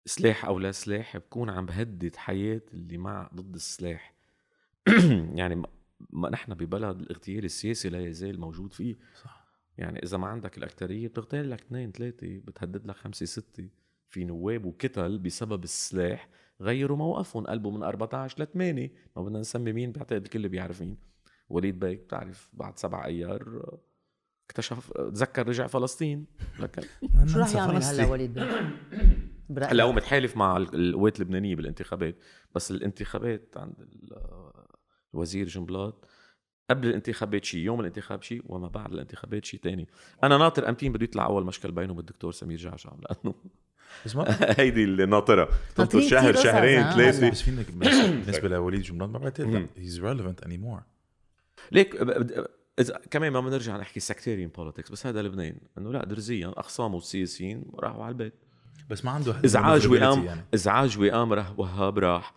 سلاح 0.06 0.44
أو 0.44 0.58
لا 0.58 0.72
سلاح 0.72 1.16
بكون 1.16 1.50
عم 1.50 1.66
بهدد 1.66 2.16
حياة 2.16 2.62
اللي 2.72 2.98
مع 2.98 3.30
ضد 3.34 3.54
السلاح. 3.54 4.14
يعني 5.40 5.62
ما- 6.10 6.30
نحن 6.30 6.54
ببلد 6.54 7.00
الاغتيال 7.00 7.44
السياسي 7.44 7.88
لا 7.88 8.00
يزال 8.06 8.40
موجود 8.40 8.72
فيه. 8.72 8.96
صح. 9.24 9.46
يعني 9.78 10.02
إذا 10.02 10.16
ما 10.18 10.26
عندك 10.26 10.58
الاكثريه 10.58 11.08
بتغتال 11.08 11.50
لك 11.50 11.60
اثنين 11.60 11.92
ثلاثة 11.92 12.38
بتهدد 12.38 12.86
لك 12.86 12.96
خمسة 12.96 13.26
ستة 13.26 13.68
في 14.08 14.24
نواب 14.24 14.64
وكتل 14.64 15.18
بسبب 15.18 15.64
السلاح 15.64 16.28
غيروا 16.60 16.96
موقفهم. 16.96 17.46
قلبوا 17.46 17.72
من 17.72 17.82
14 17.82 18.42
ل 18.42 18.46
8 18.46 18.92
ما 19.16 19.22
بدنا 19.22 19.38
نسمي 19.40 19.72
مين 19.72 19.92
بعتقد 19.92 20.22
الكل 20.22 20.48
بيعرف 20.48 20.82
مين. 20.82 20.96
وليد 21.48 21.78
بيك 21.78 21.98
بتعرف 22.00 22.50
بعد 22.52 22.78
سبع 22.78 23.04
أيار 23.04 23.78
اكتشف 24.46 24.90
تذكر 24.92 25.48
رجع 25.48 25.66
فلسطين. 25.66 26.24
لكن 26.60 26.82
شو 27.26 27.38
رح 27.38 27.54
يعمل 27.54 27.82
هلا 27.82 28.06
وليد؟ 28.06 28.34
برأيك؟ 29.48 29.70
هلا 29.72 29.84
هو 29.84 29.92
متحالف 29.92 30.36
مع 30.36 30.56
ال- 30.56 30.74
القوات 30.74 31.16
اللبنانية 31.20 31.56
بالانتخابات 31.56 32.16
بس 32.54 32.70
الانتخابات 32.70 33.54
عند 33.56 33.74
ال- 33.80 34.52
الوزير 35.14 35.46
جنبلاط 35.46 36.04
قبل 36.70 36.88
الانتخابات 36.88 37.44
شيء 37.44 37.60
يوم 37.60 37.80
الانتخاب 37.80 38.22
شيء 38.22 38.42
وما 38.46 38.68
بعد 38.68 38.92
الانتخابات 38.92 39.44
شيء 39.44 39.60
تاني. 39.60 39.88
أنا 40.24 40.38
ناطر 40.38 40.68
أمتين 40.68 40.92
بده 40.92 41.04
يطلع 41.04 41.26
أول 41.26 41.44
مشكل 41.46 41.72
بينه 41.72 41.92
وبالدكتور 41.92 42.32
سمير 42.32 42.58
جعجع 42.58 42.90
لأنه 43.02 43.34
بس 44.06 44.16
ما 44.16 44.24
هيدي 44.60 44.84
اللي 44.84 45.06
ناطرة. 45.06 45.48
تنطر 45.76 46.00
شهر 46.00 46.32
شهرين 46.34 46.90
ثلاثة. 46.90 47.30
بس 47.30 47.42
فينك 47.42 47.70
بالنسبة 47.70 48.48
لوليد 48.56 48.80
جنبلاط 48.82 49.08
ما 49.10 49.18
بعتقد. 49.18 49.66
he's 49.76 50.00
relevant 50.04 50.42
anymore 50.42 50.82
ليك 51.72 51.96
إذا 52.78 53.00
كمان 53.10 53.32
ما 53.32 53.40
بنرجع 53.40 53.76
نحكي 53.76 54.00
sectarian 54.00 54.48
politics 54.48 54.90
بس 54.90 55.06
هذا 55.06 55.22
لبنان 55.22 55.56
إنه 55.78 55.92
لا 55.92 56.04
درزيا 56.04 56.52
اخصامه 56.56 56.98
السياسيين 56.98 57.64
راحوا 57.74 58.04
على 58.04 58.12
البيت 58.12 58.34
بس 58.90 59.04
ما 59.04 59.10
عنده 59.10 59.40
ازعاج 59.44 59.88
وئام 59.88 60.24
يعني. 60.24 60.44
ازعاج 60.54 60.98
وئام 60.98 61.32
رح 61.32 61.58
وهاب 61.58 61.98
راح 61.98 62.34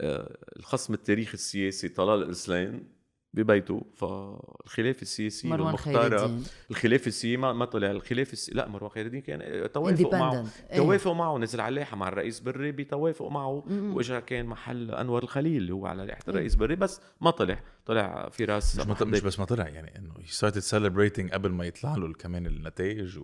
آه، 0.00 0.38
الخصم 0.56 0.94
التاريخي 0.94 1.34
السياسي 1.34 1.88
طلال 1.88 2.22
أرسلان 2.22 2.88
ببيته. 3.34 3.86
فالخلافه 3.94 5.02
السياسيه 5.02 5.48
مروان 5.48 5.76
خير 5.76 6.30
الخلافه 6.70 7.06
السياسيه 7.06 7.36
ما, 7.36 7.52
ما 7.52 7.64
طلع. 7.64 7.90
الخلافه 7.90 8.32
السي... 8.32 8.52
لا 8.52 8.68
مروان 8.68 8.90
خير 8.90 9.06
الدين 9.06 9.20
كان 9.20 9.72
توافقوا 9.72 10.18
معه. 10.18 10.30
independent 10.32 10.76
توافقوا 10.76 11.14
معه. 11.14 11.38
نزل 11.38 11.60
على 11.60 11.68
اللائحة 11.68 11.96
مع 11.96 12.08
الرئيس 12.08 12.40
بري 12.40 12.72
بتوافقوا 12.72 13.30
معه. 13.30 13.64
وإجا 13.70 14.20
كان 14.20 14.46
محل 14.46 14.90
أنور 14.90 15.22
الخليل 15.22 15.56
اللي 15.56 15.72
هو 15.72 15.86
على 15.86 16.06
لائحة 16.06 16.24
الرئيس 16.28 16.54
بري. 16.54 16.76
بس 16.76 17.00
ما 17.20 17.30
طلع. 17.30 17.62
طلع 17.86 18.28
فراس 18.28 18.78
مش, 18.78 18.86
مط... 18.86 19.02
مش 19.02 19.20
بس 19.20 19.38
ما 19.38 19.44
طلع 19.44 19.68
يعني 19.68 19.98
إنه 19.98 20.14
هي 20.18 20.26
started 20.26 20.58
celebrating 20.58 21.30
قبل 21.30 21.50
ما 21.50 21.64
يطلع 21.66 21.94
له 21.94 22.12
كمان 22.12 22.46
النتائج 22.46 23.20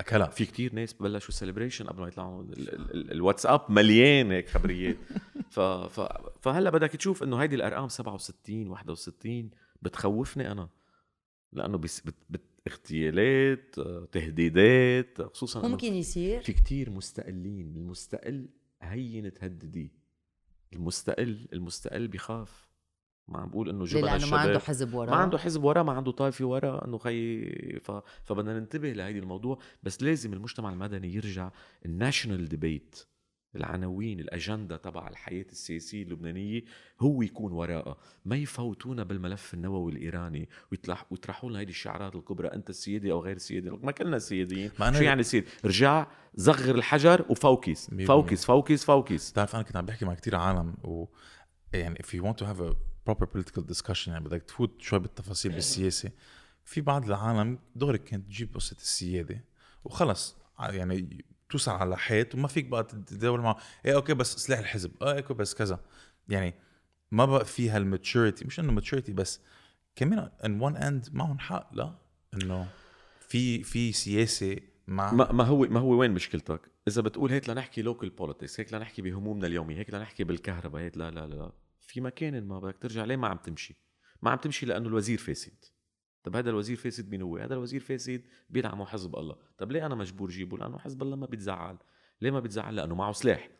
واكلها 0.00 0.26
في 0.26 0.46
كتير 0.46 0.74
ناس 0.74 0.92
بلشوا 0.92 1.34
سيلبريشن 1.34 1.86
قبل 1.86 2.00
ما 2.00 2.08
يطلعوا 2.08 2.42
ال- 2.42 2.52
ال- 2.58 2.90
ال- 2.94 3.12
الواتساب 3.12 3.60
مليان 3.68 4.30
هيك 4.32 4.48
خبريات. 4.48 4.96
ف... 5.50 5.60
ف... 5.60 6.00
فهلأ 6.40 6.70
بدك 6.70 6.90
تشوف 6.90 7.22
إنه 7.22 7.36
هيدي 7.36 7.56
الأرقام 7.56 7.88
67 7.88 8.68
61 8.68 9.50
بتخوفني 9.82 10.52
أنا. 10.52 10.68
لأنه 11.52 11.78
بس... 11.78 12.00
بت... 12.00 12.14
بت... 12.30 12.40
اغتيالات 12.68 13.74
تهديدات 14.12 15.22
خصوصا 15.22 15.68
ممكن 15.68 15.94
يصير. 15.94 16.40
في 16.40 16.52
كتير 16.52 16.90
مستقلين. 16.90 17.76
المستقل 17.76 18.48
هين 18.82 19.32
تهدديه 19.34 19.88
المستقل 20.72 21.48
المستقل 21.52 22.08
بيخاف 22.08 22.69
ما 23.30 23.38
عم 23.38 23.48
بقول 23.48 23.68
إنه 23.68 23.84
ليه؟ 23.84 23.90
جبل 23.90 24.06
لأنه 24.06 24.26
ما 24.26 24.38
عنده 24.38 24.58
حزب 24.58 24.94
وراه. 24.94 25.10
ما 25.10 25.16
عنده 25.16 25.38
حزب 25.38 25.64
وراه 25.64 25.82
ما 25.82 25.92
عنده 25.92 26.12
طائفه 26.12 26.44
وراه 26.44 26.84
إنه 26.84 26.98
خي 26.98 27.50
ف... 27.80 27.90
فبدنا 28.24 28.58
ننتبه 28.58 28.92
لهيدي 28.92 29.18
الموضوع. 29.18 29.58
بس 29.82 30.02
لازم 30.02 30.32
المجتمع 30.32 30.72
المدني 30.72 31.14
يرجع 31.14 31.50
ال 31.86 31.93
national 31.93 32.48
debate 32.48 33.06
العناوين 33.56 34.20
الأجندة 34.20 34.76
تبع 34.76 35.08
الحياة 35.08 35.46
السياسية 35.52 36.02
اللبنانية 36.02 36.62
هو 37.00 37.22
يكون 37.22 37.52
وراءها. 37.52 37.96
ما 38.24 38.36
يفوتونا 38.36 39.02
بالملف 39.02 39.54
النووي 39.54 39.92
الإيراني 39.92 40.48
ويطلع 40.72 41.06
ويطرحوا 41.10 41.50
لنا 41.50 41.58
هيدي 41.58 41.70
الشعارات 41.70 42.14
الكبرى 42.14 42.48
أنت 42.48 42.70
السيادي 42.70 43.12
أو 43.12 43.20
غير 43.20 43.36
السيادي 43.36 43.70
ما 43.70 43.92
كلنا 43.92 44.18
سياديين 44.18 44.70
شو 44.78 45.02
يعني 45.02 45.22
سيادي 45.22 45.46
رجع 45.64 46.06
صغر 46.36 46.74
الحجر 46.74 47.24
و 47.28 47.37
focus. 47.37 47.94
focus 47.94 48.44
focus 48.44 48.84
focus. 48.84 49.32
بتعرف 49.32 49.54
أنا 49.54 49.62
كنت 49.62 49.76
عم 49.76 49.86
بحكي 49.86 50.04
مع 50.04 50.14
كتير 50.14 50.36
عالم 50.36 50.74
و 50.84 51.06
يعني 51.72 51.98
if 51.98 52.06
you 52.06 52.22
want 52.22 52.36
to 52.42 52.46
have 52.46 52.60
a 52.60 52.89
proper 53.08 53.26
political 53.26 53.62
discussion 53.62 54.08
يعني 54.08 54.24
بدك 54.24 54.42
تفوت 54.42 54.82
شوي 54.82 54.98
بالتفاصيل 54.98 55.52
بالسياسة. 55.52 56.10
في 56.64 56.80
بعض 56.80 57.04
العالم 57.04 57.58
دغري 57.76 57.98
كانت 57.98 58.26
تجيب 58.26 58.54
قصة 58.54 58.76
السيادة 58.76 59.44
وخلص. 59.84 60.36
يعني 60.60 61.24
توصل 61.50 61.70
على 61.70 61.96
حيط 61.96 62.34
وما 62.34 62.48
فيك 62.48 62.64
بقى 62.64 62.84
تدور 62.84 63.40
معه. 63.40 63.56
إيه 63.86 63.94
okay 63.94 64.14
بس 64.14 64.36
سلاح 64.36 64.58
الحزب. 64.58 64.92
آه 65.02 65.16
okay 65.16 65.34
بس 65.34 65.54
كذا. 65.54 65.80
يعني 66.28 66.54
ما 67.10 67.24
بقى 67.24 67.44
فيها 67.44 67.76
ال 67.76 67.84
maturity 67.84 68.44
مش 68.44 68.60
إنه 68.60 68.72
maturity 68.72 69.12
بس 69.12 69.40
كمان 69.96 70.30
on 70.44 70.60
one 70.60 70.76
hand 70.76 71.08
معهم 71.12 71.38
حق. 71.38 71.74
لا 71.74 71.94
إنه 72.34 72.68
في 73.28 73.62
في 73.62 73.92
سياسة 73.92 74.56
مع 74.88 75.12
ما, 75.12 75.32
ما 75.32 75.44
هو 75.44 75.58
ما 75.58 75.80
هو 75.80 75.88
وين 75.88 76.10
مشكلتك؟ 76.10 76.60
إذا 76.88 77.02
بتقول 77.02 77.30
هيك 77.30 77.48
لنحكي 77.48 77.82
local 77.82 78.10
politics، 78.10 78.60
هيك 78.60 78.72
لنحكي 78.72 79.02
بهمومنا 79.02 79.46
اليومية، 79.46 79.78
هيك 79.78 79.94
لنحكي 79.94 80.24
بالكهرباء، 80.24 80.82
هيك 80.82 80.96
لا 80.96 81.10
لا, 81.10 81.26
لا. 81.26 81.52
في 81.90 82.00
مكان 82.00 82.44
ما 82.44 82.58
بدك 82.58 82.76
ترجع 82.78 83.04
ليه 83.04 83.16
ما 83.16 83.28
عم 83.28 83.36
تمشي؟ 83.36 83.76
ما 84.22 84.30
عم 84.30 84.38
تمشي 84.38 84.66
لأنه 84.66 84.88
الوزير 84.88 85.18
فاسد. 85.18 85.64
طب 86.22 86.36
هذا 86.36 86.50
الوزير 86.50 86.76
فاسد 86.76 87.10
مين 87.10 87.22
هو؟ 87.22 87.36
هذا 87.36 87.54
الوزير 87.54 87.80
فاسد 87.80 88.22
بيدعمه 88.50 88.86
حزب 88.86 89.16
الله، 89.16 89.36
طب 89.58 89.72
ليه 89.72 89.86
أنا 89.86 89.94
مجبور 89.94 90.30
جيبه؟ 90.30 90.58
لأنه 90.58 90.78
حزب 90.78 91.02
الله 91.02 91.16
ما 91.16 91.26
بيتزعل، 91.26 91.76
ليه 92.20 92.30
ما 92.30 92.40
بيتزعل؟ 92.40 92.76
لأنه 92.76 92.94
معه 92.94 93.12
سلاح. 93.12 93.50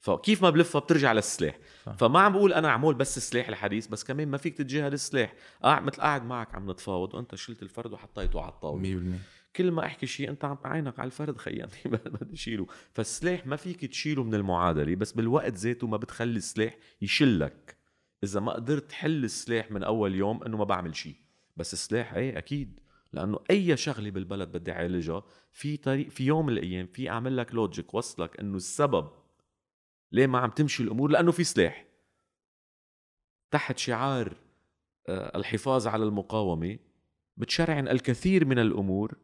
فكيف 0.00 0.42
ما 0.42 0.50
بلفها 0.50 0.80
بترجع 0.80 1.12
للسلاح. 1.12 1.58
فما 1.98 2.20
عم 2.20 2.32
بقول 2.32 2.52
أنا 2.52 2.70
عمول 2.70 2.94
بس 2.94 3.16
السلاح 3.16 3.48
الحديث 3.48 3.86
بس 3.86 4.04
كمان 4.04 4.28
ما 4.28 4.36
فيك 4.36 4.58
تتجاهل 4.58 4.92
السلاح 4.92 5.34
قاعد 5.62 5.82
مثل 5.82 6.02
قاعد 6.02 6.24
معك 6.24 6.54
عم 6.54 6.70
نتفاوض 6.70 7.14
وأنت 7.14 7.34
شلت 7.34 7.62
الفرد 7.62 7.92
وحطيته 7.92 8.40
على 8.40 8.52
الطاولة 8.52 9.16
100% 9.16 9.56
كل 9.56 9.70
ما 9.70 9.86
أحكي 9.86 10.06
شيء 10.06 10.30
أنت 10.30 10.44
عم 10.44 10.58
عينك 10.64 10.98
على 10.98 11.06
الفرد 11.06 11.36
خياني 11.36 11.72
بدي 12.20 12.36
شيله 12.36 12.66
فالسلاح 12.92 13.46
ما 13.46 13.56
فيك 13.56 13.84
تشيله 13.84 14.24
من 14.24 14.34
المعادلة 14.34 14.96
بس 14.96 15.12
بالوقت 15.12 15.54
ذاته 15.54 15.86
ما 15.86 15.96
بتخلي 15.96 16.36
السلاح 16.36 16.76
يشلك 17.02 17.77
إذا 18.24 18.40
ما 18.40 18.52
قدرت 18.52 18.90
تحل 18.90 19.24
السلاح 19.24 19.70
من 19.70 19.82
أول 19.82 20.14
يوم 20.14 20.44
إنه 20.44 20.56
ما 20.56 20.64
بعمل 20.64 20.96
شيء. 20.96 21.16
بس 21.56 21.72
السلاح 21.72 22.14
إيه 22.14 22.38
أكيد. 22.38 22.80
لأنه 23.12 23.38
أي 23.50 23.76
شغلة 23.76 24.10
بالبلد 24.10 24.52
بدي 24.52 24.72
أعالجها 24.72 25.22
في 25.52 25.76
طريق 25.76 26.08
في 26.08 26.26
يوم 26.26 26.46
من 26.46 26.52
الأيام 26.52 26.86
في 26.86 27.10
أعمل 27.10 27.36
لك 27.36 27.54
لوجيك 27.54 27.94
وصلك 27.94 28.40
إنه 28.40 28.56
السبب 28.56 29.10
ليه 30.12 30.26
ما 30.26 30.38
عم 30.38 30.50
تمشي 30.50 30.82
الأمور 30.82 31.10
لأنه 31.10 31.32
في 31.32 31.44
سلاح. 31.44 31.86
تحت 33.50 33.78
شعار 33.78 34.36
آه، 35.08 35.38
الحفاظ 35.38 35.86
على 35.86 36.04
المقاومة 36.04 36.78
بتشرعن 37.36 37.88
الكثير 37.88 38.44
من 38.44 38.58
الأمور 38.58 39.14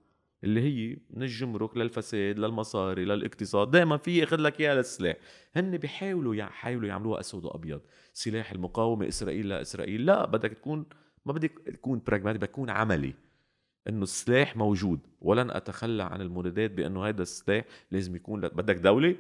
اللي 0.44 0.60
هي 0.60 0.96
من 1.10 1.22
الجمرك 1.22 1.76
للفساد 1.76 2.38
للمصاري 2.38 3.04
للاقتصاد. 3.04 3.70
دائما 3.70 3.96
في 3.96 4.18
ياخذ 4.18 4.36
لك 4.36 4.60
اياها 4.60 4.74
للسلاح 4.74 5.16
هن 5.56 5.76
بيحاولوا 5.76 6.34
يحاولوا 6.34 6.88
يعملوها 6.88 7.20
أسود 7.20 7.44
وأبيض. 7.44 7.80
سلاح 8.12 8.52
المقاومة 8.52 9.08
إسرائيل 9.08 9.48
لا 9.48 9.60
إسرائيل. 9.60 10.06
لا 10.06 10.26
بدك 10.26 10.52
تكون 10.52 10.86
ما 11.26 11.32
بدك 11.32 11.50
تكون 11.66 12.02
براغماتي 12.06 12.38
بدك 12.38 12.48
تكون 12.48 12.70
عملي. 12.70 13.14
إنه 13.88 14.02
السلاح 14.02 14.56
موجود. 14.56 15.00
ولن 15.20 15.50
أتخلى 15.50 16.02
عن 16.02 16.20
المنادات 16.20 16.70
بأنه 16.70 17.04
هذا 17.04 17.22
السلاح 17.22 17.64
لازم 17.90 18.16
يكون 18.16 18.40
لك. 18.40 18.54
بدك 18.54 18.76
دولة؟ 18.76 19.16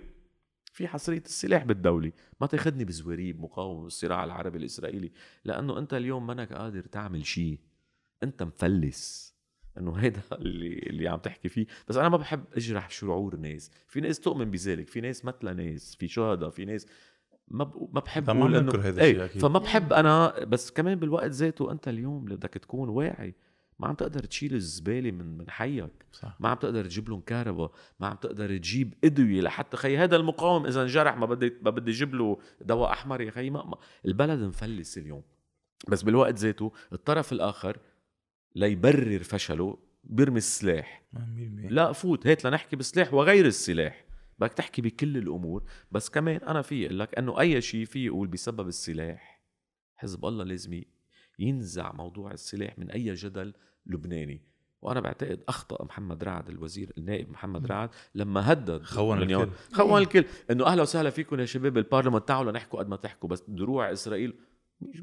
في 0.72 0.88
حصرية 0.88 1.22
السلاح 1.26 1.64
بالدولة. 1.64 2.12
ما 2.40 2.46
تاخذني 2.46 2.84
بزواريب 2.84 3.40
مقاومة 3.40 3.82
بالصراع 3.82 4.24
العربي 4.24 4.58
الإسرائيلي. 4.58 5.12
لأنه 5.44 5.78
أنت 5.78 5.94
اليوم 5.94 6.26
منك 6.26 6.52
قادر 6.52 6.80
تعمل 6.80 7.26
شيء. 7.26 7.58
أنت 8.22 8.42
مفلس. 8.42 9.33
إنه 9.78 9.92
هيدا 9.92 10.20
اللي 10.32 10.78
اللي 10.78 11.08
عم 11.08 11.18
تحكي 11.18 11.48
فيه. 11.48 11.66
بس 11.88 11.96
أنا 11.96 12.08
ما 12.08 12.16
بحب 12.16 12.44
أجرح 12.56 12.90
شعور 12.90 13.36
ناس. 13.36 13.70
في 13.86 14.00
ناس 14.00 14.20
تؤمن 14.20 14.50
بذلك 14.50 14.88
في 14.88 15.00
ناس 15.00 15.24
مثل 15.24 15.56
ناس 15.56 15.96
في 15.96 16.08
شهداء 16.08 16.50
في 16.50 16.64
ناس 16.64 16.86
ما 17.48 17.64
ب... 17.64 17.88
ما 17.94 18.00
بحب 18.00 18.30
ما 18.30 18.40
أقول 18.40 18.52
بننكر 18.60 18.82
إنه- 18.82 18.84
هيدا 18.84 19.02
الشيء 19.02 19.16
إيه، 19.20 19.24
أكيد. 19.24 19.42
فما 19.42 19.58
بحب 19.58 19.92
أنا 19.92 20.44
بس 20.44 20.70
كمان 20.70 20.94
بالوقت 20.98 21.30
ذاته 21.30 21.72
أنت 21.72 21.88
اليوم 21.88 22.24
اللي 22.24 22.36
بدك 22.36 22.50
تكون 22.54 22.88
واعي. 22.88 23.34
ما 23.78 23.88
عم 23.88 23.94
تقدر 23.94 24.20
تشيل 24.24 24.54
الزبالة 24.54 25.10
من 25.10 25.38
من 25.38 25.50
حيك. 25.50 26.06
صح. 26.12 26.36
ما 26.40 26.48
عم 26.48 26.56
تقدر 26.56 26.84
تجيب 26.84 27.08
لهم 27.08 27.20
كهرباء. 27.20 27.70
ما 28.00 28.06
عم 28.06 28.16
تقدر 28.16 28.56
تجيب 28.56 28.94
أدوية 29.04 29.40
لحتى 29.40 29.76
خي 29.76 29.96
هذا 29.96 30.16
المقاوم 30.16 30.66
إذا 30.66 30.82
انجرح 30.82 31.16
ما 31.16 31.26
بدي 31.26 31.52
ما 31.62 31.70
بدي 31.70 31.90
أجيب 31.90 32.14
له 32.14 32.38
دواء 32.60 32.90
أحمر 32.90 33.20
يا 33.20 33.30
خي. 33.30 33.50
ما 33.50 33.64
ما- 33.64 33.78
البلد 34.06 34.40
مفلس 34.40 34.98
اليوم. 34.98 35.22
بس 35.88 36.02
بالوقت 36.02 36.38
ذاته 36.38 36.72
الطرف 36.92 37.32
الآخر 37.32 37.76
ليبرر 38.54 39.22
فشله 39.22 39.78
بيرمي 40.04 40.38
السلاح. 40.38 41.02
100% 41.14 41.18
لا 41.70 41.92
فوت 41.92 42.26
هيك 42.26 42.46
لنحكي 42.46 42.76
بالسلاح 42.76 43.14
وغير 43.14 43.46
السلاح. 43.46 44.04
بدك 44.38 44.52
تحكي 44.52 44.82
بكل 44.82 45.16
الأمور 45.16 45.64
بس 45.92 46.10
كمان 46.10 46.36
أنا 46.36 46.62
في 46.62 46.86
أقول 46.86 46.98
لك 46.98 47.18
إنه 47.18 47.40
أي 47.40 47.60
شيء 47.60 47.84
في 47.84 48.06
يقول 48.06 48.28
بسبب 48.28 48.68
السلاح 48.68 49.42
حزب 49.96 50.26
الله 50.26 50.44
لازم 50.44 50.82
ينزع 51.38 51.92
موضوع 51.92 52.32
السلاح 52.32 52.78
من 52.78 52.90
أي 52.90 53.14
جدل 53.14 53.54
لبناني. 53.86 54.42
وأنا 54.82 55.00
بعتقد 55.00 55.42
أخطأ 55.48 55.84
محمد 55.84 56.24
رعد 56.24 56.48
الوزير 56.48 56.92
النائب 56.98 57.30
محمد 57.30 57.66
رعد 57.66 57.90
لما 58.14 58.52
هدد 58.52 58.82
خون 58.82 59.22
الكل. 59.22 59.50
خون 59.72 60.02
الكل. 60.02 60.24
إنه 60.50 60.66
أهلا 60.66 60.82
وسهلا 60.82 61.10
فيكم 61.10 61.40
يا 61.40 61.44
شباب 61.44 61.78
البرلمان 61.78 62.24
تعالوا 62.24 62.52
نحكوا 62.52 62.78
قد 62.78 62.88
ما 62.88 62.96
تحكوا 62.96 63.28
بس 63.28 63.42
دروع 63.48 63.92
إسرائيل 63.92 64.34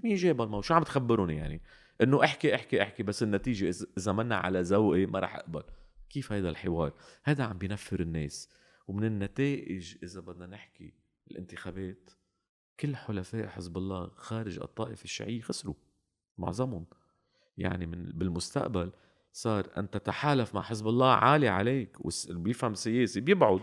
مين 0.03 0.15
جاب 0.15 0.41
الموضوع. 0.41 0.61
شو 0.61 0.73
عم 0.73 0.83
تخبروني 0.83 1.35
يعني؟ 1.35 1.61
إنه 2.01 2.23
أحكي 2.23 2.55
أحكي 2.55 2.81
أحكي 2.81 3.03
بس 3.03 3.23
النتيجة 3.23 3.75
إذا 3.97 4.11
منا 4.11 4.35
على 4.35 4.61
ذوقي 4.61 5.05
ما 5.05 5.19
راح 5.19 5.35
أقبل. 5.35 5.63
كيف 6.09 6.31
هيدا 6.31 6.49
الحوار؟ 6.49 6.93
هذا 7.23 7.43
عم 7.43 7.57
بينفر 7.57 7.99
الناس. 7.99 8.49
ومن 8.87 9.03
النتائج 9.03 9.95
إذا 10.03 10.19
بدنا 10.19 10.47
نحكي 10.47 10.93
الانتخابات 11.31 12.09
كل 12.79 12.95
حلفاء 12.95 13.47
حزب 13.47 13.77
الله 13.77 14.11
خارج 14.15 14.59
الطائفة 14.59 15.03
الشيعية 15.03 15.41
خسروا 15.41 15.75
معظمهم. 16.37 16.85
يعني 17.57 17.85
من 17.85 18.03
بالمستقبل 18.05 18.91
صار 19.31 19.67
أن 19.77 19.89
تتحالف 19.89 20.55
مع 20.55 20.61
حزب 20.61 20.87
الله 20.87 21.11
عالي 21.13 21.47
عليك 21.47 21.97
بيفهم 22.29 22.73
سياسي 22.73 23.21
بيبعد. 23.21 23.61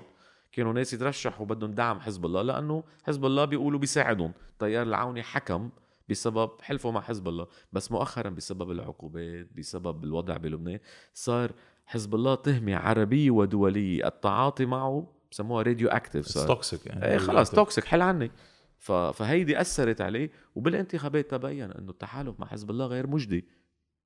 كانوا 0.52 0.72
ناس 0.72 0.92
يترشحوا 0.92 1.46
بدهم 1.46 1.70
دعم 1.70 2.00
حزب 2.00 2.26
الله 2.26 2.42
لأنه 2.42 2.84
حزب 3.02 3.24
الله 3.24 3.44
بيقولوا 3.44 3.80
بيساعدهم. 3.80 4.32
تيار 4.58 4.86
العوني 4.86 5.22
حكم 5.22 5.70
بسبب 6.10 6.50
حلفه 6.60 6.90
مع 6.90 7.00
حزب 7.00 7.28
الله 7.28 7.46
بس 7.72 7.92
مؤخرا 7.92 8.30
بسبب 8.30 8.70
العقوبات 8.70 9.48
بسبب 9.56 10.04
الوضع 10.04 10.36
بلبنان 10.36 10.78
صار 11.14 11.52
حزب 11.86 12.14
الله 12.14 12.34
تهمة 12.34 12.76
عربية 12.76 13.30
ودولية. 13.30 14.06
التعاطي 14.06 14.66
معه 14.66 15.12
بسموها 15.30 15.62
radioactive 15.62 16.26
صار. 16.26 16.48
toxic 16.48 16.86
يعني. 16.86 17.04
إيه 17.04 17.18
خلص 17.18 17.50
toxic 17.50 17.84
حل 17.84 18.02
عني. 18.02 18.30
فهيدي 18.78 19.60
أثرت 19.60 20.00
عليه 20.00 20.30
وبالانتخابات 20.54 21.30
تبين 21.30 21.72
إنه 21.72 21.90
التحالف 21.90 22.40
مع 22.40 22.46
حزب 22.46 22.70
الله 22.70 22.86
غير 22.86 23.06
مجدي. 23.06 23.48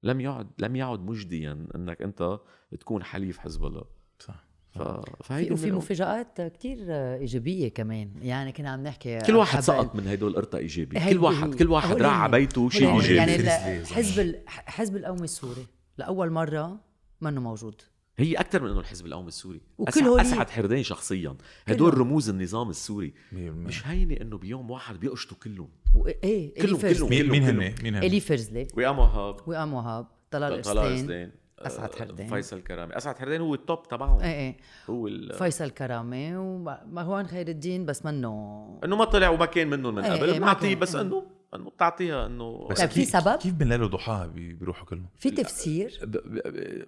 لم 0.03 0.21
يعد 0.21 0.51
لم 0.59 0.77
يعد 0.77 1.01
مجديا 1.01 1.67
إنك 1.75 2.03
أنت 2.03 2.41
تكون 2.81 3.05
حليف 3.05 3.39
حزب 3.39 3.65
الله. 3.65 3.85
صح. 4.19 4.52
ف... 4.75 4.83
في 4.83 5.03
فهيدي 5.25 5.53
وفي 5.53 5.73
مفاجآت 5.73 6.41
كتير 6.41 6.79
إيجابية 6.91 7.69
كمان. 7.69 8.11
يعني 8.23 8.53
كنا 8.53 8.71
عم 8.71 8.83
نحكي 8.83 9.19
كل 9.19 9.37
واحد 9.37 9.55
حبل- 9.55 9.63
سقط 9.65 9.95
من 9.97 10.07
هدول 10.09 10.31
القرطة 10.31 10.59
ايجابي 10.59 11.01
كل 11.11 11.19
واحد. 11.19 11.55
كل 11.55 11.71
واحد 11.71 12.03
راح. 12.03 12.21
على 12.21 12.33
بيته 12.33 12.71
شيء. 12.71 12.95
إيجابي. 12.95 13.15
يعني. 13.45 13.85
حزب 13.87 14.21
ال- 14.21 14.41
حزب 14.47 14.97
القومي 14.97 15.25
السوري 15.25 15.67
لأول 15.99 16.31
مرة 16.31 16.81
منه 17.21 17.41
موجود. 17.41 17.83
هي 18.19 18.35
أكثر 18.35 18.63
من 18.63 18.71
إنه 18.71 18.81
الحزب 18.81 19.07
القومي 19.07 19.29
السوري. 19.29 19.61
وكل 19.79 20.01
هولي- 20.01 20.23
اسعد 20.23 20.51
حردين 20.51 20.83
شخصيا. 20.83 21.37
هدول 21.67 21.91
كلهم. 21.91 22.03
رموز 22.03 22.29
النظام 22.29 22.71
السوري. 22.71 23.15
100% 23.33 23.35
مش 23.35 23.87
هيني 23.87 24.23
إنه 24.23 24.39
بيوم 24.39 24.71
واحد 24.71 25.01
بيقشطوا 25.01 25.37
كلهم. 25.43 25.69
و- 25.95 26.07
إيه 26.09 26.55
كلهم- 26.63 26.79
فرزلي 26.79 27.09
مين 27.09 27.23
كلهم. 27.29 27.61
هن؟ 27.61 27.75
مين 27.83 27.95
هن؟ 27.95 28.03
إلي 28.03 28.21
فرزلي 28.21 28.67
وئام 28.77 28.99
وهاب. 28.99 29.37
وئام 29.49 29.73
وهاب. 29.75 30.07
طلال 30.31 30.63
طلال 30.63 31.31
أسعد 31.67 31.91
آه، 31.93 31.99
حردين. 31.99 32.27
فيصل 32.29 32.61
كرامي. 32.61 32.97
أسعد 32.97 33.19
حردين 33.19 33.41
هو 33.41 33.55
التوب 33.55 33.89
تبعهم. 33.89 34.21
إيه 34.21 34.35
إيه. 34.35 34.57
هو 34.91 35.07
ال... 35.09 35.35
فيصل 35.35 35.71
كرامه 35.71 36.41
ومروان 36.41 37.27
خير 37.27 37.49
الدين 37.49 37.87
بس 37.87 38.05
منه. 38.05 38.81
إنه 38.85 38.97
ما 38.97 39.05
طلع 39.05 39.29
وما 39.29 39.47
كان 39.47 39.71
منهم 39.71 39.95
من 39.95 40.05
إيه، 40.05 40.13
قبل 40.13 40.25
إيه، 40.29 40.33
ما 40.33 40.39
بنعطيه. 40.39 40.77
بس 40.77 40.95
إيه. 40.95 41.03
انه 41.03 41.27
إنه 41.55 41.71
بتعطيها 41.71 42.27
إنه 42.27 42.69
بس 42.71 42.79
طيب 42.81 42.91
في 42.91 43.05
سبب؟ 43.05 43.37
كيف 43.37 43.55
بنلاقي 43.55 43.89
ضحاها 43.89 44.27
بي- 44.27 44.53
بيروحوا 44.53 44.87
كلهم؟ 44.87 45.07
في 45.19 45.31
تفسير. 45.31 45.99
ب... 46.03 46.11
ب... 46.11 46.39
ب... 46.49 46.85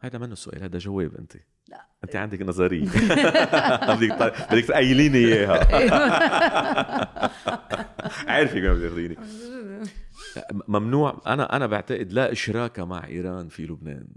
هذا 0.00 0.18
منه 0.18 0.34
سؤال 0.34 0.62
هذا 0.62 0.78
جواب 0.78 1.14
أنت. 1.18 1.32
لا. 1.68 1.86
أنت 2.04 2.16
عندك 2.16 2.42
نظرية. 2.42 2.84
بدك 3.88 4.34
بدك 4.52 4.64
تقيليني 4.64 5.18
إياها. 5.18 5.58
عارفك 8.28 8.54
وين 8.54 8.72
بدك 8.74 8.82
تاخذيني 8.82 9.16
ممنوع. 10.68 11.22
أنا 11.26 11.56
أنا 11.56 11.66
بعتقد 11.66 12.12
لا 12.12 12.32
إشراك 12.32 12.80
مع 12.80 13.06
إيران 13.06 13.48
في 13.48 13.66
لبنان. 13.66 14.08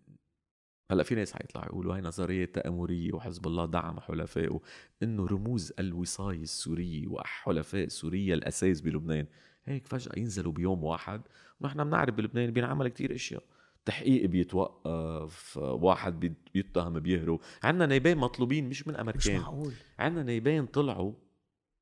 هلأ 0.92 1.04
في 1.04 1.16
ناس 1.16 1.34
حيطلعوا 1.34 1.66
يقولوا 1.66 1.96
هاي 1.96 2.02
نظرية 2.02 2.46
تامريه 2.46 3.14
وحزب 3.14 3.48
الله 3.48 3.66
دعم 3.66 4.00
حلفائه 4.00 4.60
انه 5.04 5.26
رموز 5.26 5.74
الوصاية 5.80 6.42
السورية 6.42 7.08
وحلفاء 7.08 7.88
سوريا 7.88 8.34
الأساس 8.36 8.82
بلبنان. 8.82 9.26
هيك 9.66 9.88
فجأة 9.88 10.12
ينزلوا 10.20 10.52
بيوم 10.52 10.84
واحد 10.84 11.22
ونحن 11.62 11.84
بنعرف 11.84 12.16
بلبنان 12.16 12.52
بينعمل 12.52 12.88
كتير 12.88 13.16
أشياء. 13.16 13.44
تحقيق 13.86 14.26
بيتوقف 14.26 15.58
واحد 15.58 16.20
بي- 16.20 16.34
بيتهم 16.54 17.00
بيهرب. 17.00 17.40
عندنا 17.64 17.86
نايبين 17.86 18.18
مطلوبين 18.18 18.70
مش 18.70 18.88
من 18.88 18.94
مش 18.94 19.00
امريكان 19.00 19.40
معقول. 19.42 19.74
عندنا 20.00 20.24
نايبين 20.24 20.66
طلعوا 20.66 21.14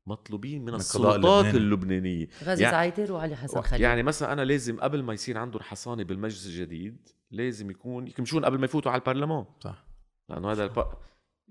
مطلوبين 0.10 0.62
من, 0.62 0.68
من 0.72 0.76
السلطات 0.76 1.46
اللبناني. 1.46 1.58
اللبنانية. 1.58 2.28
غازي 2.44 2.64
يعني- 2.64 2.76
زعيتر 2.76 3.14
وعلي 3.14 3.36
حسن 3.36 3.62
خليل. 3.62 3.82
يعني 3.82 4.04
مثلا 4.04 4.34
أنا 4.34 4.42
لازم 4.42 4.80
قبل 4.80 5.04
ما 5.04 5.14
يصير 5.14 5.38
عندهم 5.38 5.62
حصانة 5.62 6.04
بالمجلس 6.04 6.46
الجديد 6.46 7.10
لازم 7.32 7.72
يكون 7.72 8.08
يكمشون 8.08 8.46
قبل 8.46 8.58
ما 8.58 8.66
يفوتوا 8.66 8.92
على 8.92 9.00
البرلمان. 9.00 9.46
صح. 9.60 9.86
لأنه 10.30 10.52
هذا 10.52 10.64
الب... 10.64 10.86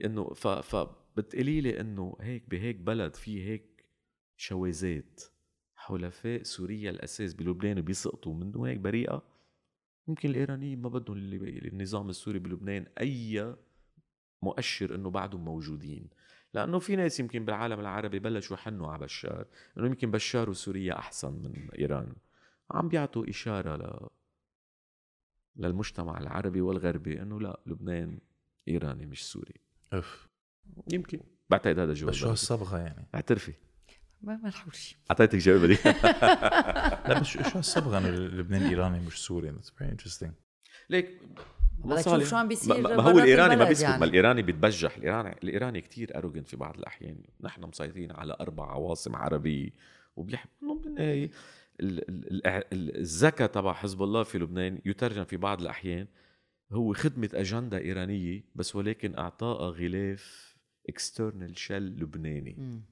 إنه 0.04 0.34
ف... 0.34 0.48
فبتقولي 0.48 1.60
لي 1.60 1.80
إنه 1.80 2.16
هيك 2.20 2.50
بهيك 2.50 2.76
بلد 2.76 3.16
في 3.16 3.44
هيك 3.48 3.84
شواذات 4.36 5.22
حلفاء 5.74 6.42
سوريا 6.42 6.90
الأساس 6.90 7.34
بلبنان 7.34 7.80
بيسقطوا. 7.80 8.34
منه 8.34 8.66
هيك 8.66 8.78
بريئة 8.78 9.22
يمكن 10.08 10.30
الإيرانيين 10.30 10.82
ما 10.82 10.88
بدهم 10.88 11.16
النظام 11.16 12.08
السوري 12.08 12.38
بلبنان 12.38 12.86
أي 13.00 13.56
مؤشر 14.42 14.94
إنه 14.94 15.10
بعدهم 15.10 15.44
موجودين. 15.44 16.08
لأنه 16.58 16.78
في 16.78 16.96
ناس 16.96 17.20
يمكن 17.20 17.44
بالعالم 17.44 17.80
العربي 17.80 18.18
بلشوا 18.18 18.56
يحنوا 18.56 18.92
على 18.92 19.04
بشار 19.04 19.46
إنه 19.78 19.86
يمكن 19.86 20.10
بشار 20.10 20.50
وسوريا 20.50 20.98
أحسن 20.98 21.32
من 21.32 21.68
إيران. 21.78 22.12
عم 22.70 22.88
بيعطوا 22.88 23.30
إشارة 23.30 23.76
ل... 23.76 24.08
للمجتمع 25.56 26.18
العربي 26.18 26.60
والغربي 26.60 27.22
إنه 27.22 27.40
لا 27.40 27.60
لبنان 27.66 28.18
إيراني 28.68 29.06
مش 29.06 29.26
سوري. 29.32 29.54
اف 29.92 30.28
يمكن. 30.92 31.20
بعتقد 31.50 31.78
هذا 31.78 31.92
الجواب 31.92 32.12
بس 32.12 32.18
شو 32.18 32.28
هالصبغه 32.28 32.78
يعني. 32.78 33.08
اعترفي. 33.14 33.52
ما 34.22 34.36
ما 34.36 34.48
نحوش 34.48 34.96
أعطيتك 35.10 35.38
جواب 35.38 35.64
دي 35.64 35.78
لا 37.08 37.20
بس 37.20 37.26
شو 37.26 37.42
شو 37.42 37.58
هالصبغه 37.58 37.98
إنه 37.98 38.08
لبنان 38.08 38.62
إيراني 38.62 39.00
مش 39.00 39.24
سوري 39.26 39.50
it's 39.50 39.70
very 39.70 39.90
interesting 39.90 40.32
ليك 40.90 41.20
بدك 41.84 42.04
تشوف 42.04 42.28
شو 42.30 42.36
عم 42.36 42.48
بيصير 42.48 42.96
ما 42.96 43.02
هو 43.02 43.18
الإيراني 43.18 43.56
ما 43.56 43.64
بيسكت 43.64 43.84
يعني. 43.84 44.00
ما 44.00 44.04
الإيراني 44.06 44.42
بيتبجح 44.42 44.96
الايراني 44.96 45.36
الإيراني 45.42 45.80
كثير 45.80 46.16
arrogant 46.18 46.48
في 46.48 46.56
بعض 46.56 46.78
الأحيان 46.78 47.22
نحن 47.40 47.64
مسيطرين 47.64 48.12
على 48.12 48.36
أربع 48.40 48.70
عواصم 48.72 49.16
عربية 49.16 49.70
وبيحب 50.16 50.48
إنه 50.62 50.74
بالنهايه 50.74 51.30
ال- 51.80 52.08
ال- 52.08 52.46
ال- 52.46 52.96
الذكاء 52.96 53.48
تبع 53.48 53.72
حزب 53.72 54.02
الله 54.02 54.22
في 54.22 54.38
لبنان 54.38 54.78
يترجم 54.84 55.24
في 55.24 55.36
بعض 55.36 55.60
الأحيان 55.60 56.06
هو 56.72 56.92
خدمة 56.94 57.30
أجندة 57.34 57.78
إيرانية 57.78 58.44
بس 58.54 58.76
ولكن 58.76 59.18
اعطائها 59.18 59.70
غلاف 59.70 60.54
external 60.88 61.58
shell 61.58 61.82
لبناني. 61.82 62.82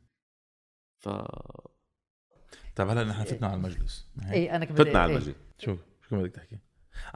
ف 0.99 1.09
طيب 2.77 2.89
هلا 2.89 3.05
نحن 3.05 3.25
فتنا 3.25 3.47
على 3.47 3.57
المجلس 3.57 4.07
هيك. 4.21 4.33
إيه 4.33 4.57
أنا 4.57 4.65
كمان 4.65 4.79
فتنا 4.85 4.99
على 4.99 5.13
إيه. 5.13 5.19
المجلس 5.19 5.37
شو 5.59 5.77
شو 6.09 6.17
بدك 6.21 6.31
تحكي؟ 6.35 6.59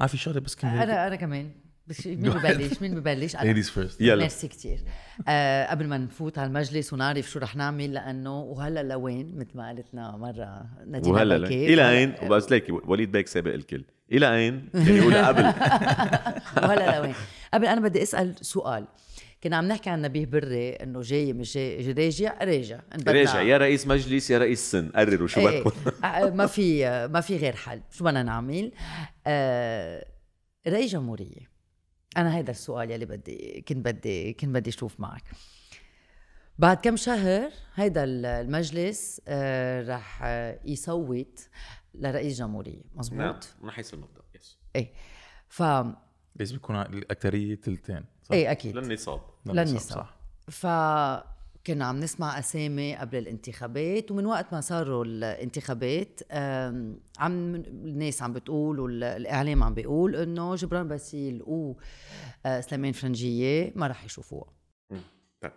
آه 0.00 0.06
في 0.06 0.16
شغله 0.16 0.40
بس 0.40 0.54
كمان 0.54 0.82
أنا 0.82 1.06
أنا 1.06 1.16
كمان. 1.16 1.50
بس 1.86 2.06
مين 2.06 2.20
ببلش؟ 2.20 2.82
مين 2.82 2.94
ببلش؟ 2.94 3.36
أنا. 3.36 3.42
ladies 3.42 3.70
first 3.70 4.00
يلا. 4.00 4.16
ميرسي 4.16 4.48
كتير. 4.48 4.78
آه 5.28 5.66
قبل 5.70 5.86
ما 5.86 5.98
نفوت 5.98 6.38
على 6.38 6.46
المجلس 6.46 6.92
ونعرف 6.92 7.30
شو 7.30 7.38
رح 7.38 7.56
نعمل 7.56 7.94
لأنه 7.94 8.40
وهلا 8.40 8.82
لوين؟ 8.82 9.38
مثل 9.38 9.50
ما 9.54 9.66
قالتنا 9.66 10.16
مرة 10.16 10.66
نادينا 10.86 11.14
وهلا 11.14 11.36
إلى 11.36 11.90
أين؟ 11.90 12.14
وبس 12.22 12.50
ليك 12.50 12.66
وليد 12.88 13.12
بيك 13.12 13.26
سابق 13.26 13.52
الكل. 13.52 13.84
إلى 14.12 14.34
أين؟ 14.36 14.68
يعني 14.74 15.16
قبل. 15.16 15.42
وهلا 16.64 16.98
لوين؟ 16.98 17.14
قبل 17.54 17.66
أنا 17.66 17.80
بدي 17.80 18.02
أسأل 18.02 18.34
سؤال. 18.40 18.84
كنا 19.42 19.56
عم 19.56 19.68
نحكي 19.68 19.90
عن 19.90 20.02
نبيه 20.02 20.26
بري 20.26 20.70
إنه 20.70 21.00
جاي 21.00 21.32
مش 21.32 21.54
جاي 21.54 21.92
راجع 21.92 22.38
راجع. 22.42 22.80
راجع 23.08 23.42
يا 23.42 23.58
رئيس 23.58 23.86
مجلس 23.86 24.30
يا 24.30 24.38
رئيس 24.38 24.70
سن. 24.70 24.88
قرروا 24.88 25.28
شو 25.28 25.48
إيه، 25.48 25.62
بدكم. 25.62 25.90
آه، 26.06 26.30
ما 26.30 26.46
في 26.46 26.84
ما 27.08 27.20
في 27.20 27.36
غير 27.36 27.56
حل. 27.56 27.82
شو 27.90 28.04
بدنا 28.04 28.22
نعمل؟ 28.22 28.72
آه 29.26 30.06
رئيس 30.68 30.92
جمهورية 30.92 31.50
أنا 32.16 32.36
هيدا 32.36 32.50
السؤال 32.50 32.90
يلي 32.90 33.06
بدي 33.06 33.64
كنت 33.68 33.78
بدي 33.78 34.32
كنت 34.32 34.50
بدي 34.50 34.70
أشوف 34.70 35.00
معك. 35.00 35.22
بعد 36.58 36.76
كم 36.76 36.96
شهر 36.96 37.50
هيدا 37.74 38.04
المجلس 38.04 39.20
آه 39.28 39.82
رح 39.82 40.22
يصوت 40.64 41.48
لرئيس 41.94 42.38
جمهورية. 42.38 42.82
مزبوط؟ 42.94 43.20
نعم 43.20 43.40
من 43.62 43.70
حيث 43.70 43.94
المبدا 43.94 44.22
يس 44.34 44.58
إيه. 44.76 44.92
ف 45.48 45.62
لازم 46.36 46.56
يكون 46.56 46.76
الأكثرية 46.76 47.54
ثلثين 47.56 48.04
إيه 48.32 48.50
أكيد. 48.50 48.76
للنصاب. 48.76 49.20
للنصاب،. 49.46 49.98
صح. 49.98 50.16
فكنا 50.50 51.84
عم 51.84 52.00
نسمع 52.00 52.38
أسامي 52.38 52.96
قبل 52.96 53.18
الانتخابات 53.18 54.10
ومن 54.10 54.26
وقت 54.26 54.52
ما 54.52 54.60
صاروا 54.60 55.04
الانتخابات 55.04 56.20
عم 57.18 57.54
الناس 57.54 58.22
عم 58.22 58.32
بتقول 58.32 58.80
والاعلام 58.80 59.62
عم 59.62 59.74
بيقول 59.74 60.16
إنه 60.16 60.54
جبران 60.54 60.88
باسيل 60.88 61.42
و 61.42 61.74
آه، 62.46 62.60
فرنجية 62.92 63.72
ما 63.76 63.86
رح 63.86 64.04
يشوفوها. 64.04 64.52
طيب. 65.40 65.52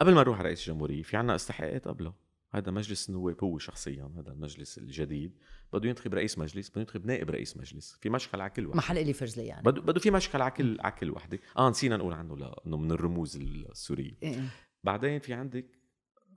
قبل 0.00 0.14
ما 0.14 0.20
نروح 0.20 0.38
على 0.38 0.46
رئيس 0.46 0.68
الجمهورية 0.68 1.02
في 1.02 1.16
عنا 1.16 1.34
استحقاقات 1.34 1.88
قبله؟ 1.88 2.27
هذا 2.50 2.70
مجلس 2.70 3.08
النواب 3.08 3.44
هو 3.44 3.58
شخصيا 3.58 4.12
هذا 4.16 4.32
المجلس 4.32 4.78
الجديد. 4.78 5.38
بده 5.72 5.88
ينتخب 5.88 6.14
رئيس 6.14 6.38
مجلس 6.38 6.70
بده 6.70 6.80
ينتخب 6.80 7.06
نائب 7.06 7.30
رئيس 7.30 7.56
مجلس. 7.56 7.98
في 8.00 8.10
مشكل 8.10 8.40
على 8.40 8.50
كل 8.50 8.66
وحدة. 8.66 8.78
محل 8.78 8.98
إلي 8.98 9.12
فرجلي 9.12 9.46
يعني. 9.46 9.62
بده 9.62 9.80
بده 9.80 10.00
في 10.00 10.10
مشكل 10.10 10.42
على 10.42 10.50
كل 10.50 10.80
على 10.80 10.92
كل 10.92 11.10
وحدة. 11.10 11.38
آه 11.58 11.70
نسينا 11.70 11.96
نقول 11.96 12.12
عنه 12.12 12.36
لأنه 12.36 12.76
من 12.76 12.92
الرموز 12.92 13.36
السورية. 13.36 14.16
إيه. 14.22 14.44
بعدين 14.84 15.18
في 15.18 15.32
عندك 15.32 15.66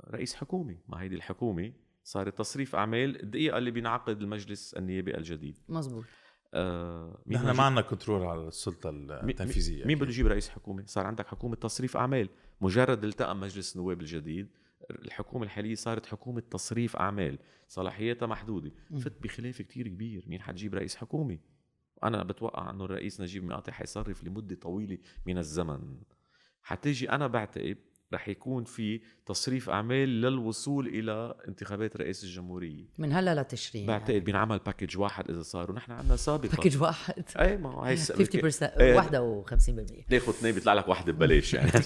رئيس 0.09 0.35
حكومه 0.35 0.77
ما 0.87 1.01
هيدي 1.01 1.15
الحكومة 1.15 1.73
صارت 2.03 2.37
تصريف 2.37 2.75
أعمال 2.75 3.23
الدقيقة 3.23 3.57
اللي 3.57 3.71
بينعقد 3.71 4.21
المجلس 4.21 4.73
النيابي 4.73 5.17
الجديد. 5.17 5.57
مزبوط 5.69 6.03
آه 6.53 7.23
نحن 7.27 7.51
ما 7.51 7.63
عندنا 7.63 7.81
كنترول 7.81 8.25
على 8.25 8.47
السلطة 8.47 8.89
التنفيذية 8.89 9.85
مين 9.85 9.97
بده 9.97 10.09
يجيب 10.09 10.27
رئيس 10.27 10.49
حكومة؟ 10.49 10.83
صار 10.85 11.05
عندك 11.05 11.27
حكومة 11.27 11.55
تصريف 11.55 11.97
أعمال، 11.97 12.29
مجرد 12.61 13.03
التقى 13.03 13.35
مجلس 13.35 13.75
النواب 13.75 14.01
الجديد. 14.01 14.47
الحكومة 15.05 15.43
الحالية 15.43 15.75
صارت 15.75 16.05
حكومة 16.05 16.43
تصريف 16.51 16.95
أعمال، 16.95 17.39
صلاحياتها 17.67 18.25
محدودة، 18.25 18.71
فت 18.99 19.23
بخلاف 19.23 19.61
كتير 19.61 19.87
كبير، 19.87 20.23
مين 20.27 20.41
حتجيب 20.41 20.75
رئيس 20.75 20.95
حكومة؟ 20.95 21.39
أنا 22.03 22.23
بتوقع 22.23 22.69
إنه 22.69 22.85
الرئيس 22.85 23.21
نجيب 23.21 23.43
ميقاتي 23.43 23.71
حيصرف 23.71 24.23
لمدة 24.23 24.55
طويلة 24.55 24.97
من 25.25 25.37
الزمن. 25.37 26.01
حتيجي 26.61 27.09
أنا 27.09 27.27
بعتقد 27.27 27.77
رح 28.13 28.27
يكون 28.29 28.63
في 28.63 29.01
تصريف 29.25 29.69
أعمال 29.69 30.21
للوصول 30.21 30.87
إلى 30.87 31.35
انتخابات 31.47 31.97
رئيس 31.97 32.23
الجمهورية. 32.23 32.85
من 32.97 33.13
هلا 33.13 33.41
لتشرين 33.41 33.87
بعتقد 33.87 34.23
بينعمل 34.23 34.59
package 34.59 34.97
واحد 34.97 35.29
إذا 35.31 35.41
صار 35.41 35.71
ونحن 35.71 35.91
عندنا 35.91 36.15
سابقا 36.15 36.55
package 36.57 36.81
واحد؟ 36.81 37.23
أي 37.39 37.57
ما 37.57 37.71
هو 37.73 37.81
هي 37.81 37.93
الس- 37.93 38.11
50% 38.11 38.63
إيه. 38.63 39.01
51% 39.01 39.05
تاخذ 40.09 40.29
اثنين 40.29 40.55
بيطلع 40.55 40.73
لك 40.73 40.87
واحدة 40.87 41.11
ببلاش 41.13 41.53
يعني. 41.53 41.71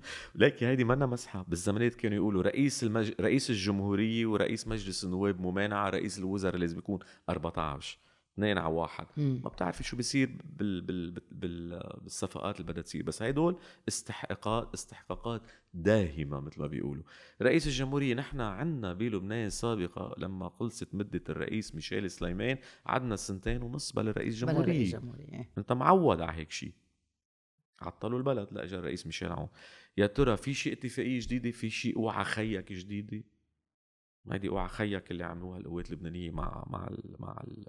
لكن 0.34 0.66
هيدي 0.66 0.84
منا 0.84 1.06
مزحة. 1.06 1.44
بالزمانات 1.48 1.94
كانوا 1.94 2.16
يقولوا 2.16 2.42
رئيس 2.42 2.82
المج... 2.84 3.12
رئيس 3.20 3.50
الجمهورية 3.50 4.26
ورئيس 4.26 4.68
مجلس 4.68 5.04
النواب 5.04 5.40
ممانعة 5.40 5.90
رئيس 5.90 6.18
الوزراء 6.18 6.56
لازم 6.56 6.78
يكون 6.78 6.98
14 7.30 7.98
اثنين 8.40 8.58
على 8.58 8.74
واحد. 8.74 9.06
مم. 9.16 9.40
ما 9.44 9.48
بتعرفي 9.50 9.84
شو 9.84 9.96
بيصير 9.96 10.30
بال... 10.44 10.80
بال... 10.80 11.10
بال... 11.10 11.22
بال... 11.30 11.98
بالصفقات 12.02 12.60
اللي 12.60 12.72
بدها 12.72 12.82
تصير 12.82 13.02
بس 13.02 13.22
هدول 13.22 13.58
استحقاقات 13.88 14.74
استحقاقات 14.74 15.42
داهمة 15.74 16.40
مثل 16.40 16.60
ما 16.60 16.66
بيقولوا. 16.66 17.02
رئيس 17.42 17.66
الجمهورية 17.66 18.14
نحن 18.14 18.40
عنا 18.40 18.92
بلبنان 18.92 19.50
سابقة 19.50 20.14
لما 20.18 20.48
خلصت 20.48 20.94
مدة 20.94 21.22
الرئيس 21.28 21.74
ميشيل 21.74 22.10
سليمان 22.10 22.58
عدنا 22.86 23.16
سنتين 23.16 23.62
ونص 23.62 23.92
بلا 23.92 24.10
رئيس 24.10 24.42
بلا 24.42 24.52
جمهورية. 24.52 24.72
رئيس 24.72 24.92
جمهورية 24.96 25.50
انت 25.58 25.72
معود 25.72 26.20
على 26.20 26.38
هيك 26.38 26.50
شيء 26.50 26.72
عطلوا 27.80 28.18
البلد 28.18 28.48
لاجى 28.52 28.76
الرئيس 28.76 29.06
ميشيل 29.06 29.32
عون. 29.32 29.48
يا 29.96 30.06
ترى 30.06 30.36
في 30.36 30.54
شيء 30.54 30.72
اتفاقية 30.72 31.20
جديدة؟ 31.20 31.50
في 31.50 31.70
شيء 31.70 31.96
اوعى 31.96 32.24
خيك 32.24 32.72
جديدة؟ 32.72 33.22
ما 34.24 34.34
هيدي 34.34 34.48
اوعى 34.48 34.68
خيك 34.68 35.10
اللي 35.10 35.24
عملوها 35.24 35.58
القوات 35.58 35.90
اللبنانية 35.90 36.30
مع 36.30 36.64
مع 36.70 36.86
ال 36.86 37.16
مع 37.18 37.44
ال 37.46 37.66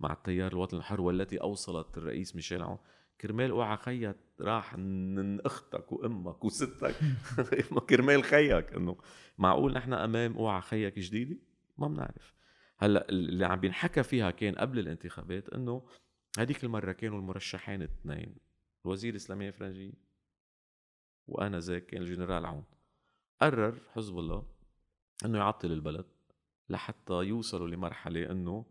مع 0.00 0.12
التيار 0.12 0.52
الوطني 0.52 0.78
الحر 0.78 1.00
والتي 1.00 1.40
أوصلت 1.40 1.98
الرئيس 1.98 2.36
ميشيل 2.36 2.62
عون. 2.62 2.78
كرمال 3.20 3.50
أوعى 3.50 3.76
خيك 3.76 4.16
راح 4.40 4.76
من 4.76 5.40
أختك 5.40 5.92
وأمك 5.92 6.44
وستك. 6.44 6.94
كرمال 7.90 8.24
خيك 8.24 8.72
إنه 8.74 8.96
معقول 9.38 9.72
نحن 9.72 9.92
أمام 9.92 10.36
أوعى 10.36 10.60
خيك 10.60 10.98
جديدة؟ 10.98 11.36
ما 11.78 11.88
بنعرف. 11.88 12.34
هلأ 12.78 13.08
اللي 13.08 13.44
عم 13.44 13.60
بينحكى 13.60 14.02
فيها 14.02 14.30
كان 14.30 14.54
قبل 14.54 14.78
الانتخابات 14.78 15.48
إنه 15.48 15.82
هذيك 16.38 16.64
المرة 16.64 16.92
كانوا 16.92 17.18
المرشحين 17.18 17.82
اثنين 17.82 18.36
الوزير 18.84 19.16
سليمان 19.16 19.50
فرنجي 19.50 19.94
وآنذاك 21.26 21.86
كان 21.86 22.02
الجنرال 22.02 22.46
عون. 22.46 22.64
قرر 23.40 23.80
حزب 23.92 24.18
الله 24.18 24.46
إنه 25.24 25.38
يعطل 25.38 25.72
البلد 25.72 26.06
لحتى 26.68 27.14
يوصلوا 27.14 27.68
لمرحلة 27.68 28.30
إنه 28.30 28.66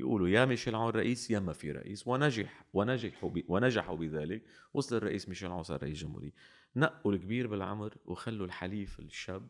يقولوا 0.00 0.28
يا 0.28 0.44
ميشيل 0.44 0.74
عون 0.74 0.90
رئيس 0.90 1.30
يا 1.30 1.40
ما 1.40 1.52
في 1.52 1.72
رئيس. 1.72 2.06
ونجح 2.08 2.64
ونجحوا. 2.72 3.30
ونجحوا 3.48 3.96
بذلك. 3.96 4.42
وصل 4.74 4.96
الرئيس 4.96 5.28
ميشيل 5.28 5.50
عون 5.50 5.62
صار 5.62 5.82
رئيس 5.82 5.98
جمهوريه 5.98 6.32
نقوا 6.76 7.12
الكبير 7.12 7.46
بالعمر 7.46 7.96
وخلوا 8.04 8.46
الحليف 8.46 9.00
الشاب 9.00 9.48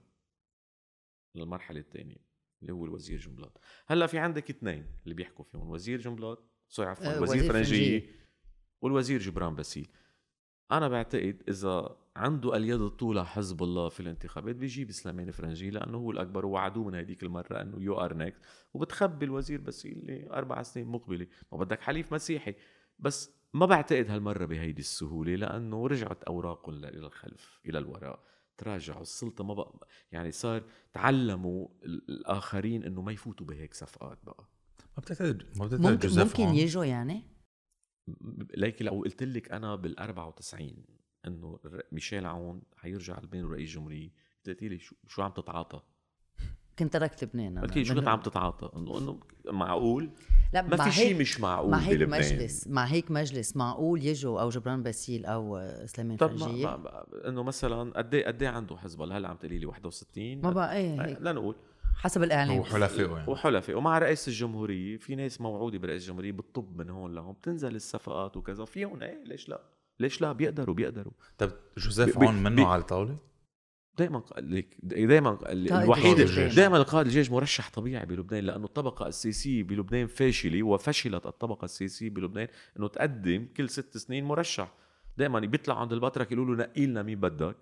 للمرحلة 1.34 1.80
الثانية 1.80 2.16
اللي 2.62 2.72
هو 2.72 2.84
الوزير 2.84 3.18
جنبلاط 3.18 3.60
هلأ 3.86 4.06
في 4.06 4.18
عندك 4.18 4.50
اثنين 4.50 4.86
اللي 5.04 5.14
بيحكوا 5.14 5.44
فيهم. 5.44 5.70
وزير 5.70 6.00
جنبلاط 6.00 6.44
sorry 6.68 6.88
عفوا 6.88 7.16
آه، 7.16 7.22
وزير 7.22 7.52
فرنجية. 7.52 8.10
والوزير 8.80 9.20
جبران 9.20 9.54
باسيل. 9.54 9.88
أنا 10.72 10.88
بعتقد 10.88 11.42
إذا 11.48 11.96
عنده 12.18 12.56
اليد 12.56 12.80
الطولى 12.80 13.24
حزب 13.26 13.62
الله 13.62 13.88
في 13.88 14.00
الانتخابات 14.00 14.56
بيجيب 14.56 14.90
سليمان 14.90 15.30
فرنجية 15.30 15.70
لأنه 15.70 15.98
هو 15.98 16.10
الأكبر 16.10 16.46
ووعدوه 16.46 16.84
من 16.84 16.94
هذيك 16.94 17.22
المرة 17.22 17.62
أنه 17.62 17.82
you 17.82 17.94
are 18.00 18.14
next 18.14 18.42
وبتخبي 18.74 19.24
الوزير 19.26 19.60
باسيل 19.60 19.98
لاربع 20.06 20.62
سنين 20.62 20.86
مقبلة. 20.86 21.26
ما 21.52 21.58
بدك 21.58 21.80
حليف 21.80 22.14
مسيحي. 22.14 22.54
بس 22.98 23.30
ما 23.54 23.66
بعتقد 23.66 24.10
هالمرة 24.10 24.44
بهيدي 24.46 24.80
السهولة 24.80 25.34
لأنه 25.34 25.86
رجعت 25.86 26.24
اوراقهم 26.24 26.74
إلى 26.84 26.88
الخلف 27.06 27.60
إلى 27.66 27.78
الوراء. 27.78 28.24
تراجعوا 28.58 29.02
السلطة 29.02 29.44
ما 29.44 29.54
بقى 29.54 29.86
يعني 30.12 30.30
صار 30.30 30.62
تعلموا 30.92 31.68
ال- 31.84 32.10
الآخرين 32.10 32.84
إنه 32.84 33.02
ما 33.02 33.12
يفوتوا 33.12 33.46
بهيك 33.46 33.74
صفقات 33.74 34.18
بقى. 34.24 34.48
ما 34.96 35.00
بتعتقد 35.02 35.42
ما 35.56 35.66
بتعتقد 35.66 35.86
ممكن 35.86 36.08
ممكن؟ 36.20 36.42
يجوا 36.54 36.84
يعني؟ 36.84 37.22
ليك 38.56 38.82
لو 38.82 38.92
قلت 39.00 39.22
لك 39.22 39.52
أنا 39.52 39.76
بال 39.76 39.98
94 39.98 40.84
إنه 41.28 41.58
ميشيل 41.92 42.26
عون 42.26 42.62
حيرجع 42.76 43.18
لبنان 43.22 43.44
رئيس 43.44 43.70
جمهورية. 43.70 44.10
قلت 44.46 44.62
لي 44.62 44.78
شو 44.78 44.94
شو 45.08 45.22
عم 45.22 45.30
تتعاطى؟ 45.30 45.80
كنت 46.78 46.92
تركت 46.92 47.24
لبنان. 47.24 47.58
قلت 47.58 47.76
لي 47.76 47.84
شو 47.84 47.94
كنت 47.94 48.08
عم 48.08 48.20
تتعاطى؟ 48.20 48.70
إنه 48.76 48.98
إنه 48.98 49.20
معقول؟ 49.46 50.10
لا 50.52 50.62
ما 50.62 50.76
في 50.84 50.92
شيء 50.92 51.20
مش 51.20 51.40
معقول 51.40 51.70
مع 51.70 51.78
هيك 51.78 51.98
بلبنان. 51.98 52.20
مجلس 52.20 52.68
مع 52.68 52.84
هيك 52.84 53.10
مجلس. 53.10 53.56
معقول 53.56 54.04
يجوا 54.04 54.40
أو 54.40 54.48
جبران 54.48 54.82
باسيل 54.82 55.26
أو 55.26 55.68
سليمان 55.86 56.16
طب 56.16 56.38
ما 56.40 56.76
ما- 56.76 57.06
إنه 57.28 57.42
مثلا 57.42 57.92
قد 57.98 58.14
إيه 58.14 58.26
قد 58.26 58.42
إيه 58.42 58.48
عنده 58.48 58.76
حزب؟ 58.76 59.02
الله 59.02 59.16
هلأ 59.18 59.28
عم 59.28 59.36
تقولي 59.36 59.58
لي 59.58 59.66
61 59.66 60.40
ما 60.40 60.50
بقى 60.50 60.76
إيه 60.76 61.02
هيك. 61.04 61.18
لنقول. 61.20 61.56
حسب 61.96 62.22
الاعلام 62.22 62.58
وحلفائه 62.58 63.10
يعني. 63.10 63.30
وحلفاء 63.30 63.76
ومع 63.76 63.98
رئيس 63.98 64.28
الجمهورية 64.28 64.96
في 64.96 65.14
ناس 65.14 65.40
موعودة 65.40 65.78
برئيس 65.78 66.02
الجمهورية 66.02 66.32
بتطب 66.32 66.78
من 66.78 66.90
هون 66.90 67.14
لهون 67.14 67.32
بتنزل 67.32 67.74
الصفقات 67.76 68.36
وكذا. 68.36 68.64
فيهم 68.64 69.02
إيه 69.02 69.24
ليش 69.24 69.48
لا؟ 69.48 69.60
ليش 70.00 70.20
لا؟ 70.20 70.32
بيقدروا 70.32 70.74
بيقدروا. 70.74 71.12
طب 71.38 71.50
جوزيف 71.78 72.18
عون 72.18 72.34
منه 72.34 72.56
بي- 72.56 72.62
على 72.62 72.80
الطاولة؟ 72.80 73.16
دائما 73.98 74.22
لك 74.38 74.76
دائما 74.82 75.30
قائد 75.30 75.72
الوحيد 75.72 76.20
الجيش. 76.20 76.54
دائما 76.54 76.82
قائد 76.82 77.06
الجيش 77.06 77.30
مرشح 77.30 77.70
طبيعي 77.70 78.06
بلبنان 78.06 78.44
لأنه 78.44 78.64
الطبقة 78.64 79.06
السياسية 79.06 79.62
بلبنان 79.62 80.06
فاشلة 80.06 80.62
وفشلت 80.62 81.26
الطبقة 81.26 81.64
السياسية 81.64 82.10
بلبنان 82.10 82.48
إنه 82.78 82.88
تقدم 82.88 83.46
كل 83.56 83.68
ست 83.68 83.96
سنين 83.96 84.24
مرشح. 84.24 84.72
دائما 85.16 85.40
بيطلع 85.40 85.80
عند 85.80 85.92
البطرك 85.92 86.32
يقولوا 86.32 86.56
له 86.56 86.62
نقي 86.62 86.86
لنا 86.86 87.02
مين 87.02 87.20
بدك 87.20 87.56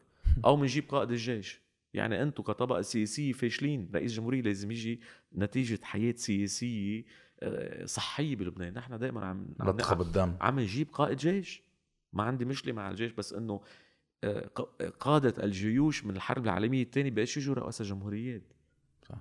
أو 0.44 0.56
بنجيب 0.56 0.84
قائد 0.88 1.10
الجيش. 1.10 1.60
يعني 1.94 2.22
أنتم 2.22 2.42
كطبقة 2.42 2.82
سياسية 2.82 3.32
فاشلين 3.32 3.90
رئيس 3.94 4.12
جمهورية 4.14 4.42
لازم 4.42 4.70
يجي 4.70 5.00
نتيجة 5.36 5.78
حياة 5.82 6.14
سياسية 6.16 7.04
آه، 7.42 7.84
صحية 7.86 8.36
بلبنان. 8.36 8.74
نحن 8.74 8.98
دائما 8.98 9.24
عم 9.26 9.46
عم 9.60 9.76
عم 10.40 10.60
نجيب 10.60 10.88
قائد 10.92 11.16
جيش. 11.18 11.65
ما 12.12 12.22
عندي 12.22 12.44
مشكلة 12.44 12.72
مع 12.72 12.90
الجيش 12.90 13.12
بس 13.12 13.32
إنه 13.32 13.60
آه، 14.24 14.46
ق- 14.54 14.82
قادة 15.00 15.44
الجيوش 15.44 16.04
من 16.04 16.16
الحرب 16.16 16.44
العالمية 16.44 16.82
الثانية 16.82 17.10
بقاش 17.10 17.36
يجوا 17.36 17.54
رؤساء 17.54 17.86
جمهوريات. 17.86 18.42
صح. 19.08 19.16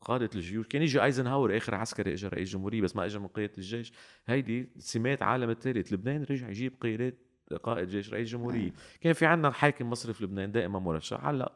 قادة 0.00 0.30
الجيوش 0.34 0.66
كان 0.66 0.82
يجي 0.82 1.04
آيزنهاور 1.04 1.56
آخر 1.56 1.74
عسكري 1.74 2.12
اجى 2.12 2.28
رئيس 2.28 2.50
جمهورية 2.50 2.80
بس 2.82 2.96
ما 2.96 3.04
اجى 3.04 3.18
من 3.18 3.26
قيادة 3.26 3.52
الجيش. 3.58 3.92
هيدي 4.26 4.68
سمات 4.78 5.22
عالم 5.22 5.50
الثالث 5.50 5.92
لبنان 5.92 6.22
رجع 6.30 6.48
يجيب 6.48 6.72
قيادات 6.80 7.14
قائد 7.62 7.88
جيش 7.88 8.12
رئيس 8.12 8.28
جمهورية. 8.28 8.72
كان 9.00 9.12
في 9.12 9.26
عنا 9.26 9.50
حاكم 9.50 9.90
مصرف 9.90 10.22
لبنان 10.22 10.52
دائما 10.52 10.78
مرشح. 10.78 11.24
هلأ 11.26 11.52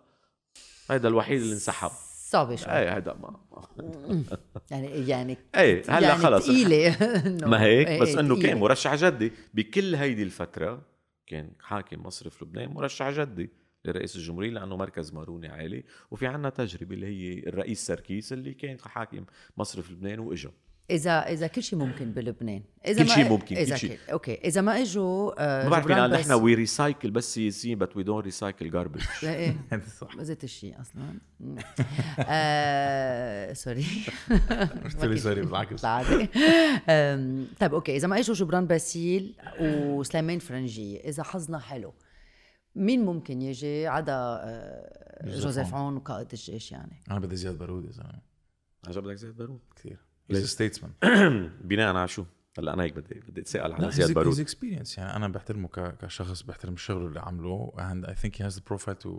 هيدا 0.91 1.09
الوحيد 1.09 1.41
اللي 1.41 1.53
انسحب. 1.55 1.91
صعبه 2.29 2.57
شوي. 2.57 2.73
إيه 2.73 2.97
هيدا 2.97 3.15
ما 3.15 3.37
يعني 4.71 5.09
يعني 5.09 5.37
إيه 5.57 5.83
هلا 5.89 6.09
يعني 6.09 6.23
خلص. 6.23 6.47
ثقيله 6.47 6.97
ما 7.51 7.63
هيك؟ 7.63 7.89
إيه، 7.89 8.01
بس 8.01 8.15
إنه. 8.17 8.41
كان 8.43 8.59
مرشح 8.59 8.95
جدي 8.95 9.33
بكل 9.55 9.95
هيدي 9.95 10.23
الفترة 10.23 10.83
كان 11.27 11.53
حاكم 11.61 12.03
مصرف 12.07 12.43
لبنان 12.43 12.69
مرشح 12.71 13.11
جدي 13.11 13.51
لرئيس 13.85 14.17
الجمهورية 14.17 14.51
لأنه 14.51 14.77
مركز 14.77 15.13
ماروني 15.13 15.49
عالي. 15.49 15.85
وفي 16.11 16.27
عنا 16.27 16.51
تجربة 16.51 16.95
اللي 16.95 17.07
هي 17.07 17.39
الرئيس 17.49 17.87
سركيس 17.87 18.33
اللي 18.33 18.55
كان 18.55 18.79
حاكم 18.81 19.25
مصرف 19.57 19.91
لبنان 19.91 20.19
وإجا. 20.19 20.51
إذا 20.91 21.11
إذا 21.29 21.47
كل 21.47 21.63
شيء 21.63 21.79
ممكن 21.79 22.13
بلبنان. 22.13 22.63
إذا 22.87 23.03
كل 23.03 23.11
شيء 23.11 23.29
ممكن، 23.29 23.47
كل 23.47 23.61
إذا 23.61 23.77
شيء. 23.77 23.91
كل- 23.91 24.13
okay. 24.13 24.35
إذا 24.35 24.61
ما 24.61 24.83
إجوا 24.83 25.33
آه، 25.39 25.65
ما 25.65 25.71
بعرف 25.71 25.87
فينا 25.87 26.07
نحن 26.07 26.23
بس- 26.37 26.43
we 26.43 26.55
recycle 26.55 27.11
بس 27.11 27.35
سياسيين 27.35 27.79
بس 27.79 27.97
we 27.97 28.03
don't 28.03 28.25
recycle 28.25 28.71
garbage 28.71 29.03
إيه. 29.23 29.57
صح. 30.01 30.17
ما 30.17 30.23
زيت 30.23 30.45
الشيء 30.45 30.81
أصلا. 30.81 31.19
آه، 32.29 33.53
sorry. 33.53 33.87
قلت 34.85 35.05
لي 35.05 35.17
سوري 35.19 35.41
بالعكس. 35.43 35.83
طيب 35.83 36.29
okay. 37.75 37.97
إذا 37.97 38.09
ما 38.09 38.19
إجوا 38.19 38.35
جبران 38.35 38.67
باسيل 38.67 39.35
وسليمان 39.61 40.39
فرنجيه 40.39 41.01
إذا 41.01 41.23
حظنا 41.23 41.59
حلو 41.59 41.95
مين 42.75 43.05
ممكن 43.05 43.43
يجي 43.43 43.87
عدا 43.87 44.13
آه، 44.13 45.39
جوزيف 45.41 45.75
عون. 45.75 45.97
وقائد 45.97 46.27
الجيش 46.33 46.73
يعني؟ 46.73 47.03
أنا 47.11 47.19
بدي 47.21 47.37
زياد 47.37 47.59
بارود 47.59 47.85
يا 47.85 47.91
زلمة. 47.91 48.23
عجبك 48.89 49.15
زياد 49.15 49.37
بارود 49.37 49.61
كثير؟ 49.77 50.08
he's 50.31 50.49
statesman 50.49 50.93
بناء 51.65 51.97
على 51.97 52.09
شو؟ 52.09 52.25
هلأ 52.59 52.75
أنا 52.75 52.83
هيك 52.83 52.93
بدي 52.93 53.21
بدي 53.21 53.41
أتساءل 53.41 53.73
عن 53.73 53.91
زياد 53.91 54.01
his 54.01 54.11
بارود 54.11 54.41
experience 54.41 54.99
يعني 54.99 55.17
أنا 55.17 55.29
بحترمه 55.29 55.69
ك- 55.69 55.97
كشخص 55.99 56.43
بحترم 56.43 56.75
الشغل 56.75 57.07
اللي 57.07 57.21
عمله 57.21 57.73
and 57.77 58.07
I 58.07 58.15
think 58.15 58.33
he 58.35 58.43
has 58.45 58.55
the 58.59 58.63
profile 58.73 59.05
to 59.05 59.11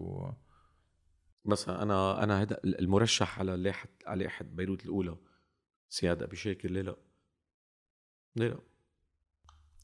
بس 1.45 1.69
أنا 1.69 2.23
أنا 2.23 2.41
هذا 2.41 2.59
المرشح 2.63 3.39
على 3.39 3.57
لائحه 3.57 3.89
على 4.05 4.23
لائحة 4.23 4.45
بيروت 4.45 4.85
الأولى 4.85 5.17
زياد 5.89 6.23
أبي 6.23 6.35
شاكر 6.35 6.71
ليه 6.71 6.81
لا؟ 6.81 6.95
ليه 8.35 8.47
لا؟ 8.47 8.59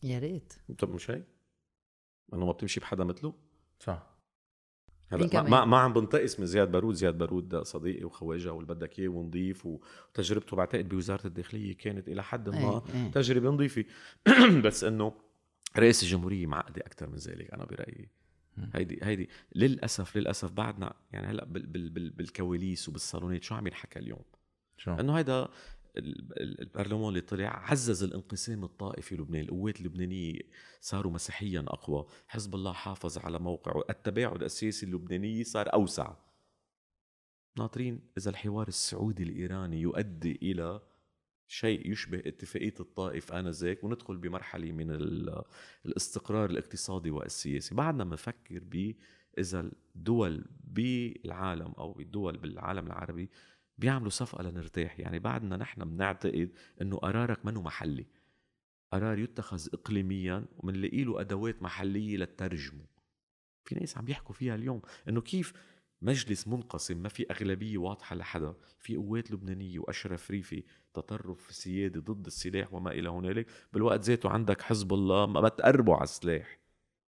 يا 0.03 0.19
ريت 0.19 0.53
طب 0.77 0.89
مش 0.89 1.11
هيك؟ 1.11 1.25
انه 2.33 2.45
ما 2.45 2.51
بتمشي 2.51 2.79
بحدا 2.79 3.03
مثله؟ 3.03 3.33
صح 3.79 4.14
هلا 5.15 5.43
ما؟ 5.43 5.65
ما, 5.65 5.77
عم 5.77 5.93
بنتقص 5.93 6.39
من 6.39 6.45
زياد 6.45 6.71
بارود، 6.71 6.95
زياد 6.95 7.17
بارود 7.17 7.63
صديقي 7.63 8.03
وخواجة 8.03 8.53
واللي 8.53 8.73
بدك 8.73 8.99
اياه 8.99 9.09
ونضيف 9.09 9.65
وتجربته 9.65 10.57
بعتقد 10.57 10.89
بوزارة 10.89 11.27
الداخلية 11.27 11.77
كانت 11.77 12.07
إلى 12.07 12.23
حد 12.23 12.49
ما 12.49 12.57
إيه، 12.57 13.03
إيه. 13.03 13.11
تجربة 13.11 13.49
نظيفه 13.49 13.85
بس 14.65 14.83
إنه 14.83 15.13
رئيس 15.77 16.03
الجمهورية 16.03 16.47
معقدة 16.47 16.81
أكثر 16.81 17.09
من 17.09 17.17
ذلك 17.17 17.53
أنا 17.53 17.65
برأيي 17.65 18.09
هيدي 18.73 18.99
هيدي 19.03 19.29
للاسف 19.55 20.17
للأسف 20.17 20.51
بعدنا 20.51 20.93
يعني 21.11 21.27
هلأ 21.27 21.45
بال 21.45 21.65
بال 21.65 21.89
بال 21.89 22.09
بالكواليس 22.09 22.89
وبالصالونات 22.89 23.43
شو 23.43 23.55
عم 23.55 23.67
ينحكى 23.67 23.99
اليوم؟ 23.99 24.23
شو 24.77 24.93
إنه 24.93 25.17
هيدا 25.17 25.47
البرلمان 25.97 27.09
اللي 27.09 27.21
طلع 27.21 27.71
عزز 27.71 28.03
الانقسام 28.03 28.63
الطائفي 28.63 29.15
لبنان 29.15 29.41
القوات 29.41 29.79
اللبنانية 29.79 30.39
صاروا 30.81 31.11
مسيحيا 31.11 31.65
أقوى. 31.67 32.05
حزب 32.27 32.55
الله 32.55 32.73
حافظ 32.73 33.17
على 33.17 33.39
موقعه. 33.39 33.83
التباعد 33.89 34.43
السياسي 34.43 34.85
اللبناني 34.85 35.43
صار 35.43 35.73
أوسع. 35.73 36.15
ناطرين 37.57 37.99
إذا 38.17 38.29
الحوار 38.29 38.67
السعودي 38.67 39.23
الإيراني 39.23 39.81
يؤدي 39.81 40.39
إلى 40.41 40.81
شيء 41.47 41.91
يشبه 41.91 42.19
اتفاقية 42.25 42.73
الطائف 42.79 43.33
آنذاك 43.33 43.83
وندخل 43.83 44.17
بمرحلة 44.17 44.71
من 44.71 44.91
ال- 44.91 45.43
الاستقرار 45.85 46.49
الاقتصادي 46.49 47.11
والسياسي. 47.11 47.75
بعدنا 47.75 48.03
بنفكر 48.03 48.59
ب 48.63 48.93
إذا 49.39 49.71
الدول 49.95 50.45
بالعالم 50.63 51.71
أو 51.77 51.99
الدول 51.99 52.37
بالعالم 52.37 52.87
العربي 52.87 53.29
بيعملوا 53.77 54.09
صفقة 54.09 54.43
لنرتاح. 54.43 54.99
يعني 54.99 55.19
بعدنا 55.19 55.57
نحن 55.57 55.85
بنعتقد 55.85 56.51
إنه 56.81 56.97
قرارك 56.97 57.45
منه 57.45 57.61
محلي 57.61 58.05
قرار 58.91 59.19
يتخذ 59.19 59.67
اقليميا 59.73 60.45
ومنلاقي 60.57 61.03
له 61.03 61.21
أدوات 61.21 61.61
محلية 61.61 62.17
للترجمة. 62.17 62.85
في 63.65 63.75
ناس 63.75 63.97
عم 63.97 64.07
يحكوا 64.07 64.35
فيها 64.35 64.55
اليوم 64.55 64.81
إنه 65.09 65.21
كيف 65.21 65.53
مجلس 66.01 66.47
منقسم 66.47 66.97
ما 66.97 67.09
في 67.09 67.25
أغلبية 67.31 67.77
واضحة 67.77 68.15
لحدا. 68.15 68.55
في 68.79 68.95
قوات 68.95 69.31
لبنانية 69.31 69.79
وأشرف 69.79 70.31
ريفي 70.31 70.63
تطرف 70.93 71.51
سيادي 71.51 71.99
ضد 71.99 72.25
السلاح 72.25 72.73
وما 72.73 72.91
إلى 72.91 73.09
هنالك. 73.09 73.47
بالوقت 73.73 74.01
ذاته 74.01 74.29
عندك 74.29 74.61
حزب 74.61 74.93
الله 74.93 75.25
ما 75.25 75.41
بتقربوا 75.41 75.95
على 75.95 76.03
السلاح. 76.03 76.59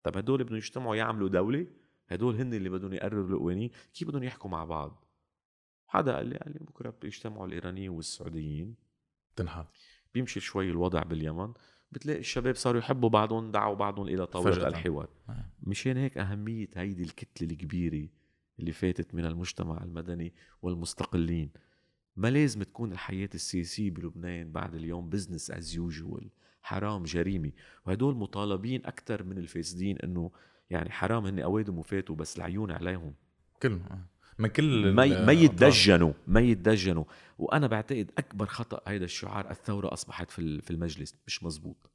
طب 0.03 0.18
هدول 0.18 0.43
بدهم 0.43 0.57
يجتمعوا 0.57 0.95
يعملوا 0.95 1.30
دولة؟ 1.30 1.68
هدول 2.07 2.36
هن 2.36 2.53
اللي 2.53 2.70
بدهم 2.70 2.93
يقرروا 2.93 3.28
القوانين. 3.28 3.72
كيف 3.93 4.07
بدهم 4.07 4.24
يحكوا 4.24 4.49
مع 4.49 4.66
بعض؟ 4.66 5.05
حدا 5.88 6.16
قال 6.16 6.28
لي 6.28 6.38
قال 6.38 6.54
لي 6.54 6.60
بكرة 6.60 6.94
بيجتمعوا 7.02 7.48
الإيرانيين 7.48 7.90
والسعوديين. 7.90 8.76
تنحل 9.36 9.66
بيمشي 10.14 10.40
شوي 10.40 10.70
الوضع 10.70 11.04
باليمن 11.04 11.54
بتلاقي 11.92 12.20
الشباب 12.20 12.56
صاروا 12.56 12.80
يحبوا 12.80 13.10
بعضهم 13.10 13.52
دعوا 13.52 13.76
بعضهم 13.76 14.08
إلى 14.08 14.28
طاوله. 14.28 14.68
الحوار. 14.68 15.10
آه. 15.30 15.52
مشان 15.64 15.98
هيك 15.98 16.18
أهمية 16.18 16.68
هيدي 16.76 17.04
الكتلة 17.04 17.48
الكبيرة 17.52 18.10
اللي 18.60 18.72
فاتت 18.72 19.16
من 19.16 19.26
المجتمع 19.26 19.84
المدني 19.84 20.34
والمستقلين. 20.62 21.52
ما 22.16 22.28
لازم 22.28 22.64
تكون 22.64 22.92
الحياة 22.92 23.30
السياسية 23.34 23.92
بلبنان 23.92 24.52
بعد 24.52 24.76
اليوم 24.76 25.10
business 25.10 25.51
as 25.51 25.76
usual 25.76 26.30
حرام 26.62 27.04
جريمة. 27.04 27.52
وهدول 27.86 28.16
مطالبين 28.16 28.86
أكثر 28.86 29.24
من 29.24 29.38
الفاسدين 29.38 29.98
إنه 29.98 30.32
يعني 30.70 30.92
حرام 30.92 31.26
هن 31.26 31.40
أوادم 31.40 31.78
وفاتوا 31.78 32.16
بس 32.16 32.38
العيون 32.38 32.72
عليهم. 32.72 33.16
كلهم 33.62 34.06
آه. 34.40 34.42
من 34.42 34.48
كل 34.50 34.92
ما 34.94 35.06
ما. 35.26 35.32
يتدجنوا 35.32 36.14
ما 36.28 36.40
يتدجنوا 36.42 37.04
وأنا 37.38 37.68
بعتقد 37.68 38.12
أكبر 38.18 38.46
خطأ 38.46 38.82
هيدا 38.88 39.06
الشعار 39.06 39.52
الثورة 39.52 39.94
أصبحت 39.94 40.32
في 40.32 40.62
في 40.62 40.72
المجلس 40.72 41.16
مش 41.28 41.44
مزبوط 41.44 41.92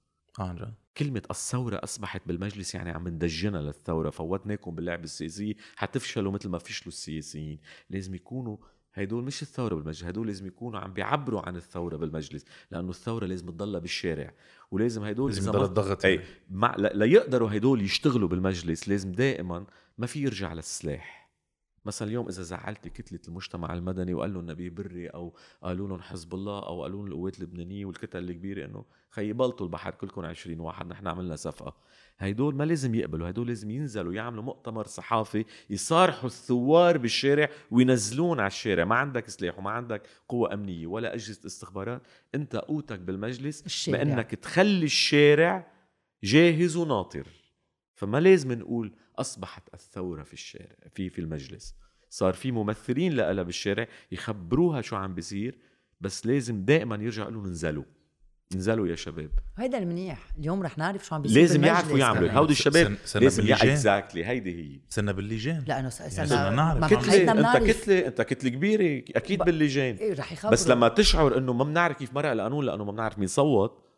جد 0.58 0.74
كلمة 0.96 1.22
الثورة 1.30 1.80
أصبحت 1.84 2.22
بالمجلس 2.26 2.74
يعني 2.74 2.90
عم 2.90 3.08
ندجنها 3.08 3.60
للثورة 3.62 4.10
فوتناكم 4.10 4.74
باللعبة 4.74 5.04
السياسية 5.04 5.54
حتفشلوا 5.76 6.32
مثل 6.32 6.48
ما 6.48 6.58
فشلوا 6.58 6.88
السياسيين 6.88 7.58
لازم 7.90 8.14
يكونوا 8.14 8.56
هدول 8.94 9.24
مش 9.24 9.42
الثورة 9.42 9.74
بالمجلس 9.74 10.04
هدول 10.04 10.26
لازم 10.26 10.46
يكونوا 10.46 10.80
عم 10.80 10.92
بيعبروا 10.92 11.40
عن 11.40 11.56
الثورة 11.56 11.96
بالمجلس 11.96 12.44
لأنه 12.70 12.90
الثورة 12.90 13.26
لازم 13.26 13.46
تضلها 13.50 13.80
بالشارع 13.80 14.32
ولازم 14.70 15.04
هدول 15.04 15.30
لازم 15.30 15.48
يضل 15.48 15.58
ما- 15.58 15.64
الضغط. 15.64 16.06
مع 16.50 16.76
لا 16.76 16.92
ليقدروا 16.94 17.56
هدول 17.56 17.82
يشتغلوا 17.82 18.28
بالمجلس 18.28 18.88
لازم 18.88 19.12
دائما 19.12 19.66
ما 19.98 20.06
في 20.06 20.22
يرجع 20.22 20.52
للسلاح 20.52 21.19
مثلا 21.84 22.08
اليوم 22.08 22.28
إذا 22.28 22.42
زعلت 22.42 22.88
كتلة 22.88 23.20
المجتمع 23.28 23.74
المدني 23.74 24.14
وقال 24.14 24.34
لهم 24.34 24.50
نبيه 24.50 24.70
بري 24.70 25.08
أو 25.08 25.36
قالوا 25.62 25.88
لهم 25.88 26.00
حزب 26.00 26.34
الله 26.34 26.58
أو 26.58 26.82
قالوا 26.82 26.98
لهم 26.98 27.12
القوات 27.12 27.38
اللبنانية 27.38 27.84
والكتل 27.84 28.30
الكبيره 28.30 28.64
إنه 28.64 28.84
خيي 29.10 29.32
بلطوا 29.32 29.66
البحر 29.66 29.90
كلكم 29.90 30.24
20 30.24 30.60
واحد 30.60 30.86
نحن 30.86 31.06
عملنا 31.06 31.36
صفقة. 31.36 31.76
هدول 32.18 32.54
ما 32.54 32.64
لازم 32.64 32.94
يقبلوا 32.94 33.30
هدول 33.30 33.46
لازم 33.46 33.70
ينزلوا 33.70 34.12
يعملوا 34.12 34.42
مؤتمر 34.42 34.86
صحافي 34.86 35.44
يصارحوا 35.70 36.26
الثوار 36.26 36.98
بالشارع 36.98 37.48
وينزلون 37.70 38.40
على 38.40 38.46
الشارع. 38.46 38.84
ما 38.84 38.94
عندك 38.94 39.28
سلاح 39.28 39.58
وما 39.58 39.70
عندك 39.70 40.02
قوة 40.28 40.54
أمنية 40.54 40.86
ولا 40.86 41.14
أجهزة 41.14 41.46
استخبارات 41.46 42.02
أنت 42.34 42.56
قوتك 42.56 42.98
بالمجلس 42.98 43.66
الشارع. 43.66 44.02
بأنك 44.02 44.30
تخلي 44.30 44.84
الشارع 44.84 45.72
جاهز 46.24 46.76
وناطر. 46.76 47.26
فما 47.94 48.20
لازم 48.20 48.52
نقول 48.52 48.92
أصبحت 49.20 49.62
الثورة 49.74 50.22
في 50.22 50.32
الشارع 50.32 50.76
في 50.94 51.10
في 51.10 51.18
المجلس. 51.20 51.74
صار 52.10 52.34
في 52.34 52.52
ممثلين 52.52 53.12
لها 53.12 53.42
بالشارع 53.42 53.86
يخبروها 54.12 54.80
شو 54.80 54.96
عم 54.96 55.14
بيصير 55.14 55.58
بس 56.00 56.26
لازم 56.26 56.64
دائما 56.64 56.96
يرجع 56.96 57.28
لهم 57.28 57.44
انزلوا. 57.44 57.84
انزلوا 58.54 58.88
يا 58.88 58.94
شباب. 58.96 59.30
هيدا 59.58 59.78
المنيح. 59.78 60.18
اليوم 60.38 60.62
رح 60.62 60.78
نعرف 60.78 61.06
شو 61.06 61.14
عم 61.14 61.22
بيصير 61.22 61.38
لازم 61.40 61.64
يعرفوا 61.64 61.98
يعملوا. 61.98 62.30
هودي 62.32 62.52
الشباب 62.52 62.86
سن- 62.86 62.96
سنة 63.04 63.22
لازم. 63.22 63.52
اكزاكتلي 63.52 64.24
هيدي 64.26 64.54
هي. 64.74 64.80
صرنا 64.88 65.12
باللجان. 65.12 65.64
لأنه 65.66 65.88
صرنا 65.88 66.10
صرنا 66.26 66.50
نعرف. 66.50 66.80
ما 66.80 66.86
كتلة، 66.86 67.32
أنت 67.32 67.70
كتله 67.70 68.06
أنت 68.06 68.22
كتلة 68.22 68.50
كبيرة 68.50 69.04
أكيد 69.16 69.38
ب- 69.38 69.44
باللجان. 69.44 69.94
إيه 69.96 70.14
رح 70.14 70.32
يخبروا. 70.32 70.52
بس 70.52 70.68
لما 70.68 70.88
تشعر 70.88 71.38
إنه 71.38 71.52
ما 71.52 71.64
بنعرف 71.64 71.96
كيف 71.98 72.14
مرق 72.14 72.30
القانون 72.30 72.66
لأنه 72.66 72.84
ما 72.84 72.92
بنعرف 72.92 73.18
مين 73.18 73.28
صوت 73.28 73.89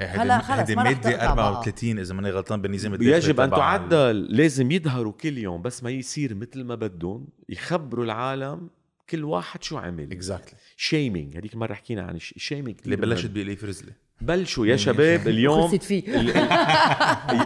هلا 0.00 0.38
خلص 0.38 0.58
هيدي 0.58 0.76
ما 0.76 0.82
رح 0.82 0.88
ماده 0.88 1.10
تقطع 1.10 1.34
بقى. 1.34 1.48
34 1.48 1.98
إذا 1.98 2.14
ماني 2.14 2.30
غلطان 2.30 2.62
بالنظام 2.62 2.94
الداخلي 2.94 3.16
يجب 3.16 3.40
أن 3.40 3.50
تعدل 3.50 4.36
لازم 4.36 4.70
يظهروا 4.70 5.12
كل 5.12 5.38
يوم 5.38 5.62
بس 5.62 5.82
ما 5.82 5.90
يصير 5.90 6.34
مثل 6.34 6.64
ما 6.64 6.74
بدهم 6.74 7.28
يخبروا 7.48 8.04
العالم 8.04 8.70
كل 9.10 9.24
واحد 9.24 9.62
شو 9.62 9.78
عمل. 9.78 10.12
Exactly 10.12 10.58
shaming 10.76 11.36
هذيك 11.36 11.54
المره 11.54 11.74
حكينا 11.74 12.02
عن 12.02 12.16
ال 12.16 12.23
shaming 12.23 12.76
اللي 12.84 12.96
بلشت 12.96 13.30
بإيلي 13.30 13.56
فرزلي 13.56 13.92
بلشوا 14.20 14.66
يا 14.66 14.76
شباب 14.76 15.28
اليوم 15.28 15.68
خلصت 15.68 15.82
فيه. 15.82 16.02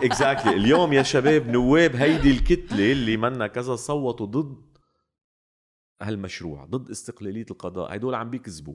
Exactly 0.05 0.57
اليوم 0.61 0.93
يا 0.93 1.03
شباب 1.03 1.49
نواب 1.49 1.97
هيدي 1.97 2.31
الكتلة 2.31 2.93
اللي 2.93 3.17
منا 3.17 3.47
كذا 3.47 3.77
صوتوا 3.77 4.27
ضد 4.27 4.57
هالمشروع 6.03 6.65
ضد 6.65 6.91
استقلالية 6.91 7.47
القضاء 7.51 7.95
هدول 7.95 8.15
عم 8.15 8.31
بيكذبوا. 8.31 8.75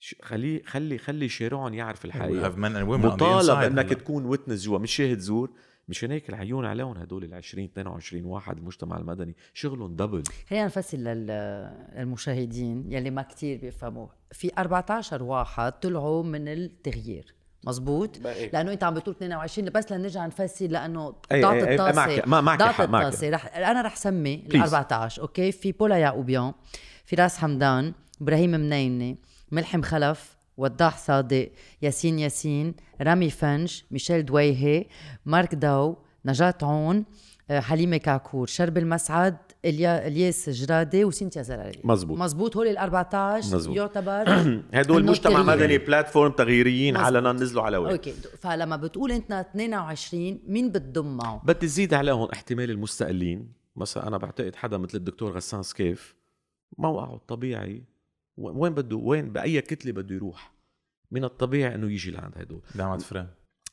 ش- 0.00 0.14
خلي 0.22 0.62
خلي 0.66 0.98
خلي 0.98 1.28
شارعهم 1.28 1.74
يعرف 1.74 2.04
الحقيقة. 2.04 2.48
مطالب 3.14 3.58
إنك. 3.78 3.88
تكون 3.88 4.24
witness 4.26 4.62
جوا 4.64 4.78
مش 4.78 4.92
شاهد 4.96 5.18
زور. 5.18 5.50
مشان 5.88 6.10
هيك 6.10 6.28
العيون 6.28 6.64
عليهم 6.66 6.98
هدول 6.98 7.24
ال 7.24 7.34
20 7.34 7.64
22 7.64 8.24
واحد 8.24 8.56
المجتمع 8.58 8.96
المدني. 8.96 9.36
شغلهم 9.54 9.96
double 9.96 10.22
خلينا 10.50 10.68
لل- 10.98 11.70
للمشاهدين 11.96 12.92
يلي 12.92 13.10
ما 13.10 13.22
كتير 13.22 13.58
بيفهموا. 13.58 14.06
في 14.32 14.50
14 14.58 15.22
واحد 15.22 15.72
طلعوا 15.72 16.22
من 16.22 16.48
التغيير. 16.48 17.34
مزبوط 17.64 18.18
بقى. 18.18 18.48
لأنه 18.48 18.72
أنت 18.72 18.84
عم 18.84 18.94
بتقول 18.94 19.14
22 19.14 19.70
بس 19.70 19.92
لنرجع 19.92 20.26
نفصل 20.26 20.64
لأنه 20.64 21.10
أي- 21.12 21.14
ضغط 21.42 21.54
أي- 21.62 21.66
أي- 21.66 21.68
الطاسة. 21.70 21.96
معك- 22.06 22.28
ما- 22.28 22.40
معك 22.40 22.58
ضغط 22.58 22.80
الطاسة. 22.80 23.30
رح 23.30 23.56
أنا 23.56 23.82
رح 23.82 23.96
سمي 23.96 24.34
ال 24.34 24.52
Please. 24.52 24.62
14 24.62 25.22
أوكي؟ 25.22 25.52
في 25.52 25.72
بولا 25.72 25.96
يعقوبيان 25.96 26.52
فراس 27.04 27.38
حمدان 27.38 27.92
إبراهيم 28.22 28.50
منينه 28.50 29.16
ملحم 29.52 29.82
خلف 29.82 30.36
وضاح 30.56 30.98
صادق 30.98 31.50
ياسين 31.82 32.18
ياسين 32.18 32.74
رامي 33.00 33.30
فنج 33.30 33.82
ميشيل 33.90 34.24
دويهي 34.24 34.86
مارك 35.26 35.54
داو 35.54 35.96
نجاة 36.24 36.54
عون 36.62 37.04
آه، 37.50 37.60
حليمة 37.60 37.96
كعكور 37.96 38.46
شربل 38.46 38.78
مسعد 38.78 39.36
إليا 39.64 40.06
إلياس 40.06 40.50
جرادي 40.50 41.04
وسينتيا 41.04 41.42
زرازير 41.42 41.80
مزبوط. 41.84 42.18
مزبوط 42.18 42.56
هول 42.56 42.66
ال 42.66 42.78
14 42.78 43.56
مزبوط. 43.56 43.76
يعتبر 43.76 44.24
هدول 44.74 45.04
مجتمع. 45.04 45.42
مدني 45.42 45.78
platform 45.78 46.32
تغييريين. 46.32 46.96
علنا 46.96 47.32
نزلوا 47.32 47.62
على 47.62 47.76
وين 47.76 47.92
أوكي 47.92 48.12
فلما 48.12 48.76
بتقول 48.76 49.12
انت 49.12 49.32
22 49.32 50.38
مين 50.46 50.72
بتضم 50.72 51.16
معه؟ 51.16 51.42
بدي 51.44 51.66
تزيد 51.66 51.94
عليهم 51.94 52.28
احتمال 52.32 52.70
المستقلين 52.70 53.52
مثلا 53.76 54.08
أنا 54.08 54.18
بعتقد 54.18 54.56
حدا 54.56 54.78
مثل 54.78 54.98
الدكتور 54.98 55.32
غسان 55.32 55.62
سكيف 55.62 56.14
موقعه 56.78 57.14
الطبيعي 57.14 57.82
وين 58.38 58.74
بده 58.74 58.96
وين 58.96 59.32
بأي 59.32 59.60
كتلة 59.60 59.92
بده 59.92 60.14
يروح؟ 60.14 60.52
من 61.10 61.24
الطبيعي 61.24 61.74
إنه 61.74 61.90
يجي 61.92 62.10
لعند 62.10 62.32
هدول. 62.36 62.62
نعمة 62.74 63.02
فريم. 63.02 63.26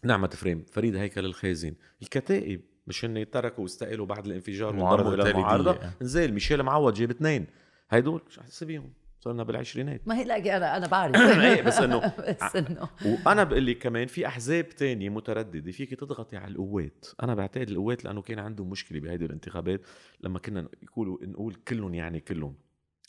نعمة 0.03 0.28
فريم. 0.28 0.66
فريد 0.72 0.95
هيكل 0.95 1.26
الخازن 1.26 1.74
الكتائب 2.01 2.61
مش 2.88 3.05
هن 3.05 3.30
تركوا 3.30 3.63
واستقالوا 3.63 4.05
بعد 4.05 4.26
الانفجار 4.26 4.76
وانضموا 4.76 5.13
إلى. 5.13 5.30
المعارضة؟ 5.32 5.80
نزل 6.01 6.34
ميشيل 6.34 6.63
معوض 6.63 6.93
جاب 6.93 7.09
اثنين. 7.09 7.45
هدول 7.89 8.22
شو 8.30 8.41
حاسس 8.41 8.63
بيهم؟ 8.63 8.93
صرنا 9.20 9.43
بالعشرينات. 9.43 10.07
ما 10.07 10.18
هي 10.20 10.24
لا 10.24 10.57
أنا 10.57 10.78
أنا 10.78 10.88
بعرف. 10.88 11.16
إيه، 11.41 11.61
بس 11.61 11.78
إنه- 11.78 12.22
بس 12.45 12.55
إنه. 12.55 12.89
وأنا 13.26 13.43
بقول 13.43 13.66
لك 13.66 13.78
كمان 13.78 14.07
في 14.07 14.28
أحزاب 14.28 14.70
تانية 14.70 15.09
مترددة. 15.09 15.72
فيك 15.72 15.93
تضغطي 15.99 16.38
على 16.38 16.51
القوات. 16.51 17.05
أنا 17.24 17.36
بعتقد 17.36 17.70
القوات 17.70 18.05
لأنه 18.05 18.22
كان 18.22 18.39
عنده 18.39 18.63
مشكلة 18.66 18.99
بهيدي 18.99 19.26
الانتخابات 19.26 19.82
لما 20.22 20.39
كنا 20.39 20.68
يقولوا 20.84 21.18
نقول 21.22 21.55
كلهم 21.68 21.93
يعني 21.93 22.20
كلهم. 22.20 22.55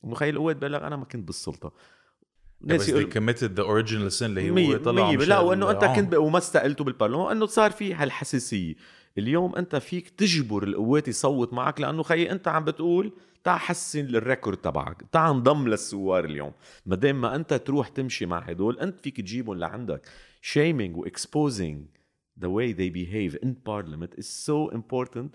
مخيل 0.06 0.34
بقول 0.34 0.72
لك 0.72 0.82
أنا 0.82 0.96
ما 0.96 1.04
كنت 1.04 1.26
بالسلطة. 1.26 1.72
بس 2.60 2.70
ناس 2.70 2.88
يقول 2.88 3.12
committed 3.12 3.58
the 3.58 3.64
original 3.64 4.18
sin 4.18 4.22
اللي 4.22 4.68
هو 4.68 4.76
طلع 4.76 5.10
مية. 5.10 5.16
لا 5.16 5.38
وأنه 5.38 5.70
أنت. 5.70 5.84
كنت 5.84 6.14
وما 6.14 6.38
استقلتوا 6.38 6.86
بالبرلمان 6.86 7.36
انه 7.36 7.46
صار 7.46 7.70
في 7.70 7.94
هالحساسية. 7.94 8.74
اليوم 9.18 9.56
أنت 9.56 9.76
فيك 9.76 10.08
تجبر 10.08 10.62
القوات 10.62 11.08
يصوت 11.08 11.52
معك 11.52 11.80
لأنه 11.80 12.02
خيي 12.02 12.32
أنت 12.32 12.48
عم 12.48 12.64
بتقول 12.64 13.12
تعا 13.44 13.56
حسن 13.58 14.00
الريكورد 14.00 14.56
تبعك 14.56 15.02
تعا 15.12 15.30
انضم 15.30 15.68
للثوار 15.68 16.24
اليوم. 16.24 16.52
ما 16.86 16.96
دام 16.96 17.20
ما 17.20 17.36
أنت 17.36 17.54
تروح 17.54 17.88
تمشي 17.88 18.26
مع 18.26 18.38
هدول 18.38 18.78
أنت 18.78 19.00
فيك 19.00 19.16
تجيبهم 19.16 19.58
لعندك. 19.58 20.06
Shaming 20.42 20.96
و 20.96 21.06
exposing 21.06 21.76
the 22.40 22.48
way 22.48 22.72
they 22.72 22.90
behave 22.90 23.46
in 23.46 23.50
parliament 23.68 24.18
is 24.18 24.28
so 24.46 24.70
important 24.76 25.30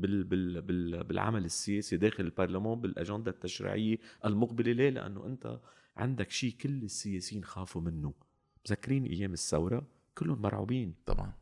بال 0.00 0.24
بال 0.24 0.62
بال 0.62 1.04
بالعمل 1.04 1.44
السياسي 1.44 1.96
داخل 1.96 2.24
البرلمان 2.24 2.80
بالأجندة 2.80 3.30
التشريعية 3.30 3.98
المقبلة. 4.24 4.72
ليه؟ 4.72 4.90
لأنه 4.90 5.26
أنت 5.26 5.60
عندك 5.96 6.30
شيء 6.30 6.50
كل 6.60 6.82
السياسيين 6.82 7.44
خافوا 7.44 7.82
منه. 7.82 8.12
مذكرين 8.68 9.04
أيام 9.04 9.32
الثورة؟ 9.32 9.86
كلهم 10.18 10.42
مرعوبين. 10.42 10.94
طبعا. 11.06 11.32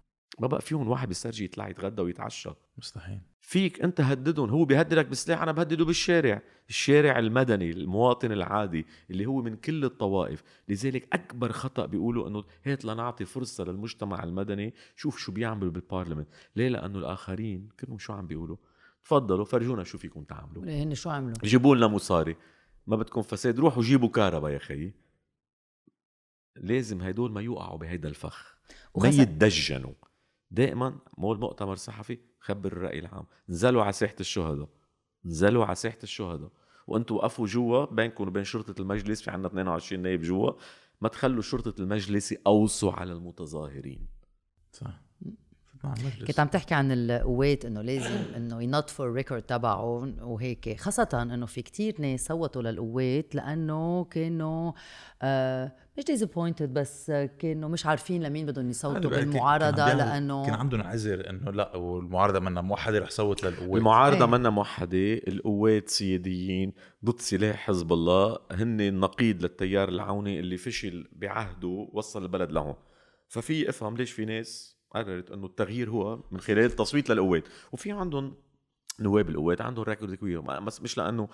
ما 0.40 0.46
بقى 0.46 0.61
فيهم 0.61 0.88
واحد 0.88 1.09
بيسترجي 1.09 1.44
يطلع 1.44 1.68
يتغدى 1.68 2.02
ويتعشى. 2.02 2.50
مستحيل. 2.78 3.20
فيك 3.47 3.82
أنت 3.82 4.01
هددهم 4.01 4.51
هو 4.51 4.64
بيهددك 4.64 5.07
بسلاح 5.07 5.42
أنا 5.42 5.53
بهدده 5.53 5.84
بالشارع. 5.84 6.42
الشارع 6.68 7.18
المدني 7.18 7.70
المواطن 7.70 8.32
العادي 8.32 8.86
اللي 9.11 9.26
هو 9.26 9.42
من 9.42 9.57
كل 9.57 9.84
الطوائف. 9.84 10.42
لذلك 10.68 11.14
أكبر 11.14 11.53
خطأ 11.53 11.86
بيقولوا 11.86 12.28
إنه 12.28 12.44
هات 12.64 12.84
لنعطي 12.84 13.24
فرصة 13.24 13.64
للمجتمع 13.64 14.24
المدني 14.24 14.74
شوف 14.97 15.18
شو 15.18 15.32
بيعملوا 15.32 15.70
بالبارلمنت 15.70 16.28
ليه؟ 16.57 16.68
لأنه 16.68 16.99
الآخرين 16.99 17.68
كلهم 17.80 17.99
شو 17.99 18.12
عم 18.12 18.26
بيقولوا؟ 18.26 18.57
تفضلوا 19.03 19.44
فرجونا 19.44 19.84
شو 19.84 19.99
فيكم 19.99 20.24
تعملوا. 20.24 20.64
هن 20.64 20.94
شو 20.94 21.11
عملوا؟ 21.11 21.36
جيبوا 21.44 21.76
لنا 21.76 21.86
مصاري. 21.86 22.36
ما 22.86 22.97
بدكم 22.97 23.22
فساد 23.22 23.59
روحوا 23.59 23.82
جيبوا 23.82 24.09
كهرباء 24.09 24.51
يا 24.51 24.59
خيي. 24.59 24.94
لازم 26.57 27.03
هدول 27.03 27.32
ما 27.32 27.40
يوقعوا 27.40 27.78
بهيدا 27.78 28.09
الفخ. 28.09 28.57
ما 28.97 29.09
يتدجنوا. 29.09 29.94
دائما 30.51 30.99
مول 31.18 31.38
مؤتمر 31.38 31.76
صحفي 31.76 32.18
خبر 32.47 32.72
الرأي 32.72 32.99
العام. 32.99 33.26
نزلوا 33.49 33.82
على 33.82 33.92
ساحة 33.92 34.16
الشهداء. 34.20 34.68
نزلوا 35.24 35.64
على 35.64 35.74
ساحة 35.74 35.99
الشهداء. 36.03 36.51
وأنتوا 36.86 37.16
وقفوا 37.16 37.47
جوا 37.47 37.84
بينكم 37.84 38.28
وبين 38.28 38.44
شرطة 38.44 38.80
المجلس 38.80 39.22
في 39.22 39.30
عندنا 39.30 39.49
22 39.49 40.03
نايب 40.03 40.22
جوا 40.22 40.53
ما 41.01 41.09
تخلوا 41.09 41.42
شرطة 41.42 41.82
المجلس 41.82 42.32
يقوصوا 42.32 42.92
على 42.92 43.12
المتظاهرين. 43.12 44.07
صح. 44.72 45.05
المجلس 45.84 46.24
كنت 46.24 46.40
عم 46.40 46.46
تحكي 46.48 46.74
عن 46.74 46.92
القوات 46.92 47.64
إنه 47.64 47.82
لازم 47.82 48.16
إنه 48.36 48.62
ينظفوا 48.62 49.04
الريكورد 49.04 49.42
تبعهم 49.42 50.16
وهيك 50.20 50.80
خاصة 50.80 51.08
إنه 51.22 51.46
في 51.46 51.62
كتير 51.62 51.94
ناس 51.98 52.26
صوتوا 52.26 52.62
للقوات 52.62 53.34
لأنه 53.34 54.04
كانوا 54.04 54.72
آه 55.22 55.72
مش 55.98 56.04
disappointed 56.04 56.74
بس 56.74 57.10
كانوا 57.38 57.68
مش 57.68 57.86
عارفين 57.86 58.22
لمين 58.22 58.46
بدهم 58.46 58.70
يصوتوا 58.70 59.10
بيعمل- 59.10 59.24
لأنه 59.98 60.46
كان 60.46 60.54
عندهم 60.54 60.82
عذر 60.82 61.30
إنه 61.30 61.50
لا 61.50 61.76
والمعارضة 61.76 62.40
منا 62.40 62.60
موحدة 62.60 62.98
رح 62.98 63.10
صوت 63.10 63.44
للقوات. 63.44 63.78
المعارضة 63.78 64.24
إيه. 64.24 64.30
منا 64.30 64.50
موحدة 64.50 65.14
القوات 65.28 65.88
سياديين 65.88 66.72
ضد 67.04 67.20
سلاح 67.20 67.56
حزب 67.56 67.92
الله 67.92 68.38
هن 68.52 68.80
النقيض 68.80 69.42
للتيار 69.42 69.88
العوني 69.88 70.40
اللي 70.40 70.56
فشل 70.56 71.08
بعهده 71.12 71.88
وصل 71.92 72.22
البلد 72.22 72.52
لهون. 72.52 72.74
ففي 73.28 73.68
إفهم 73.68 73.96
ليش 73.96 74.12
في 74.12 74.24
ناس 74.24 74.75
قررت 74.97 75.30
إنه 75.30 75.47
التغيير 75.47 75.90
هو 75.90 76.20
من 76.30 76.40
خلال 76.40 76.64
التصويت 76.64 77.11
للقوات. 77.11 77.44
وفي 77.72 77.92
عندهم 77.92 78.34
نواب 79.01 79.28
القوات 79.30 79.61
عندهم 79.61 79.84
record 79.84 80.14
كبير 80.14 80.40
بس 80.40 80.82
مش 80.82 80.99
لأنه 80.99 81.28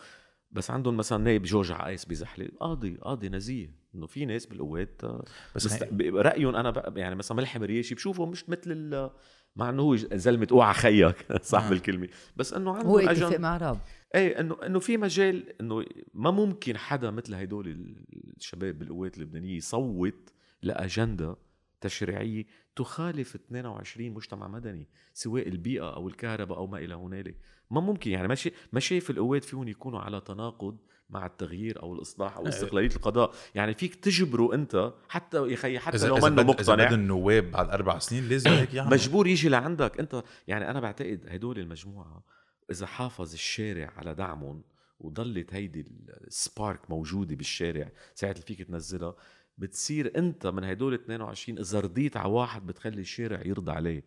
بس 0.50 0.70
عندهم 0.70 0.96
مثلا 0.96 1.18
نائب 1.24 1.42
جورج 1.42 1.72
عقايس 1.72 2.04
بزحلة. 2.04 2.48
قاضي 2.60 2.96
قاضي 2.96 3.28
نزيه. 3.28 3.82
إنه 3.94 4.06
في 4.06 4.24
ناس 4.24 4.46
بالقوات 4.46 5.04
آه، 5.04 5.24
بس 5.56 5.66
بس 5.66 5.82
هي- 5.82 6.10
رأيهم 6.10 6.56
أنا 6.56 6.92
يعني 6.96 7.14
مثلا 7.14 7.36
ملحم 7.36 7.62
رياشي 7.62 7.94
بشوفه 7.94 8.26
مش 8.26 8.48
مثل 8.48 8.62
ال- 8.66 9.10
مع 9.56 9.70
إنه 9.70 9.82
هو 9.82 9.96
زلمة 9.96 10.46
اوعى 10.52 10.74
خيك 10.74 11.26
صاحب 11.42 11.72
آه. 11.72 11.76
الكلمة. 11.76 12.08
بس 12.36 12.52
إنه 12.54 12.72
عنده 12.76 12.88
هو 12.88 13.00
أجن- 13.00 13.08
اتفق 13.08 13.38
مع 13.40 13.56
راب. 13.56 13.78
إيه 14.14 14.40
إنه 14.40 14.56
إنه 14.66 14.78
في 14.78 14.96
مجال 14.96 15.60
إنه 15.60 15.84
ما 16.14 16.30
ممكن 16.30 16.76
حدا 16.76 17.10
مثل 17.10 17.34
هدول 17.34 17.94
الشباب 18.36 18.78
بالقوات 18.78 19.18
اللبنانية 19.18 19.56
يصوت 19.56 20.32
لأجندة 20.62 21.36
تشريعية 21.82 22.44
تخالف 22.76 23.34
22 23.34 24.10
مجتمع 24.10 24.48
مدني 24.48 24.88
سواء 25.14 25.48
البيئة 25.48 25.94
أو 25.94 26.08
الكهرباء 26.08 26.58
أو 26.58 26.66
ما 26.66 26.78
إلى 26.78 26.94
هنالك. 26.94 27.36
ما 27.70 27.80
ممكن 27.80 28.10
يعني 28.10 28.28
ما 28.28 28.36
ما 28.72 28.80
شايف 28.80 29.10
القوات 29.10 29.44
فيهم 29.44 29.68
يكونوا 29.68 30.00
على 30.00 30.20
تناقض 30.20 30.78
مع 31.10 31.26
التغيير 31.26 31.82
أو 31.82 31.94
الإصلاح 31.94 32.36
أو 32.36 32.48
استقلالية 32.48 32.96
القضاء؟ 32.96 33.34
يعني 33.54 33.74
فيك 33.74 33.94
تجبره 33.94 34.54
أنت 34.54 34.92
حتى 35.08 35.48
يا 35.48 35.78
حتى 35.80 35.96
اذا 35.96 36.08
لو 36.08 36.16
إذا 36.16 36.28
منه 36.28 36.42
إذا 36.42 36.50
مقتنع. 36.50 36.74
بدهم 36.74 37.00
النواب 37.00 37.50
بعد 37.50 37.70
أربع 37.70 37.98
سنين 37.98 38.28
لازم 38.28 38.50
هيك 38.50 38.74
يعملوا. 38.74 38.92
مجبور 38.94 39.26
يجي 39.26 39.48
لعندك 39.48 40.00
أنت. 40.00 40.22
يعني 40.48 40.70
أنا 40.70 40.80
بعتقد 40.80 41.26
هدول 41.28 41.58
المجموعة 41.58 42.24
إذا 42.70 42.86
حافظ 42.86 43.32
الشارع 43.32 43.92
على 43.96 44.14
دعمهم 44.14 44.62
وضلت 45.00 45.54
هيدي 45.54 45.84
السبارك 46.26 46.90
موجودة 46.90 47.34
بالشارع 47.36 47.92
ساعه 48.14 48.30
اللي 48.30 48.42
فيك 48.42 48.62
تنزلها. 48.62 49.14
بتصير 49.62 50.12
انت 50.16 50.46
من 50.46 50.64
هدول 50.64 50.94
22 50.94 51.58
إذا 51.58 51.80
رضيت 51.80 52.16
على 52.16 52.28
واحد 52.28 52.66
بتخلي 52.66 53.00
الشارع 53.00 53.40
يرضى 53.46 53.72
عليه. 53.72 54.04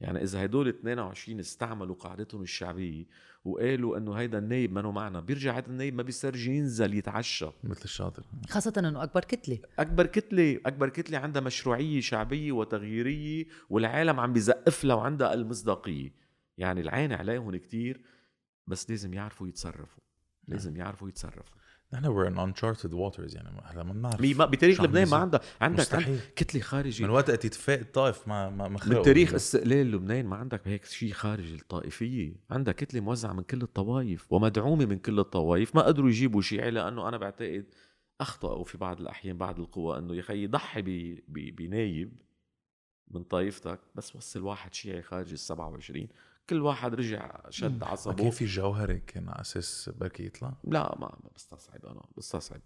يعني 0.00 0.22
إذا 0.22 0.44
هدول 0.44 0.68
22 0.68 1.40
استعملوا 1.40 1.94
قاعدتهم 1.94 2.42
الشعبية 2.42 3.04
وقالوا 3.44 3.96
إنه 3.98 4.14
هيدا 4.14 4.38
النايب 4.38 4.72
منه 4.72 4.90
معنا 4.90 5.20
بيرجع 5.20 5.58
هذا 5.58 5.66
النايب 5.66 5.94
ما 5.94 6.02
بيسترجي 6.02 6.56
ينزل 6.56 6.94
يتعشى. 6.94 7.46
مثل 7.64 7.84
الشاطر. 7.84 8.26
خاصة 8.48 8.72
إنه 8.78 9.02
أكبر 9.02 9.20
كتلة. 9.20 9.58
أكبر 9.78 10.06
كتلة 10.06 10.60
أكبر 10.66 10.88
كتلة 10.88 11.18
عندها 11.18 11.42
مشروعية 11.42 12.00
شعبية 12.00 12.52
وتغييرية 12.52 13.46
والعالم 13.70 14.20
عم 14.20 14.32
بيزقف 14.32 14.84
لها 14.84 14.96
وعندها 14.96 15.34
المصداقية. 15.34 16.12
يعني 16.58 16.80
العين 16.80 17.12
عليهم 17.12 17.56
كتير 17.56 18.00
بس 18.66 18.90
لازم 18.90 19.14
يعرفوا 19.14 19.48
يتصرفوا. 19.48 20.02
لازم 20.48 20.76
يعرفوا 20.76 21.08
يتصرفوا. 21.08 21.56
نحن 21.92 22.04
we're 22.06 22.28
in 22.30 22.36
uncharted 22.38 22.90
waters 22.92 23.34
يعني 23.34 23.60
هلا 23.64 23.82
ما 23.82 23.92
بنعرف 23.92 24.38
ما 24.38 24.44
بتاريخ 24.46 24.80
لبنان 24.80 25.08
ما. 25.08 25.16
عندها 25.16 25.40
عندك. 25.60 25.94
عندك 25.94 26.32
كتلة 26.36 26.60
خارجي 26.60 27.04
من 27.04 27.10
وقت 27.10 27.30
اتفاق 27.30 27.78
الطائف 27.78 28.28
ما 28.28 28.50
ما 28.50 28.68
ما 28.68 28.78
من 28.88 29.02
تاريخ 29.02 29.30
ال- 29.30 29.36
استقلال 29.36 29.90
لبنان 29.92 30.26
ما 30.26 30.36
عندك 30.36 30.68
هيك 30.68 30.84
شيء 30.84 31.12
خارج 31.12 31.52
الطائفية 31.52 32.36
عندها 32.50 32.72
كتلة 32.72 33.00
موزعة 33.00 33.32
من 33.32 33.42
كل 33.42 33.62
الطوائف 33.62 34.32
ومدعومة 34.32 34.86
من 34.86 34.98
كل 34.98 35.18
الطوائف 35.18 35.74
ما 35.76 35.82
قدروا 35.82 36.08
يجيبوا 36.08 36.42
شيعي 36.42 36.70
لأنه 36.70 37.08
أنا 37.08 37.16
بعتقد 37.16 37.66
أخطأوا 38.20 38.64
في 38.64 38.78
بعض 38.78 39.00
الأحيان 39.00 39.38
بعض 39.38 39.60
القوى 39.60 39.98
أنه 39.98 40.14
يا 40.14 40.22
خيي 40.22 40.46
ضحي 40.46 40.82
بنايب 41.28 42.12
من 43.10 43.22
طائفتك 43.24 43.80
بس 43.94 44.16
وصل 44.16 44.42
واحد 44.42 44.74
شيعي 44.74 45.02
خارج 45.02 45.32
ال 45.32 45.38
27 45.38 46.08
كل 46.50 46.62
واحد 46.62 46.94
رجع 46.94 47.40
شد 47.50 47.80
ما 47.80 47.86
عصبه. 47.86 48.14
كان 48.14 48.30
في 48.30 48.44
جوهري 48.44 48.98
كان 48.98 49.28
على 49.28 49.40
أساس 49.40 49.90
بركي 49.96 50.26
يطلع؟ 50.26 50.54
لا 50.64 50.98
ما 50.98 51.18
بستصعب 51.34 51.86
أنا 51.86 52.02
بستصعب. 52.16 52.60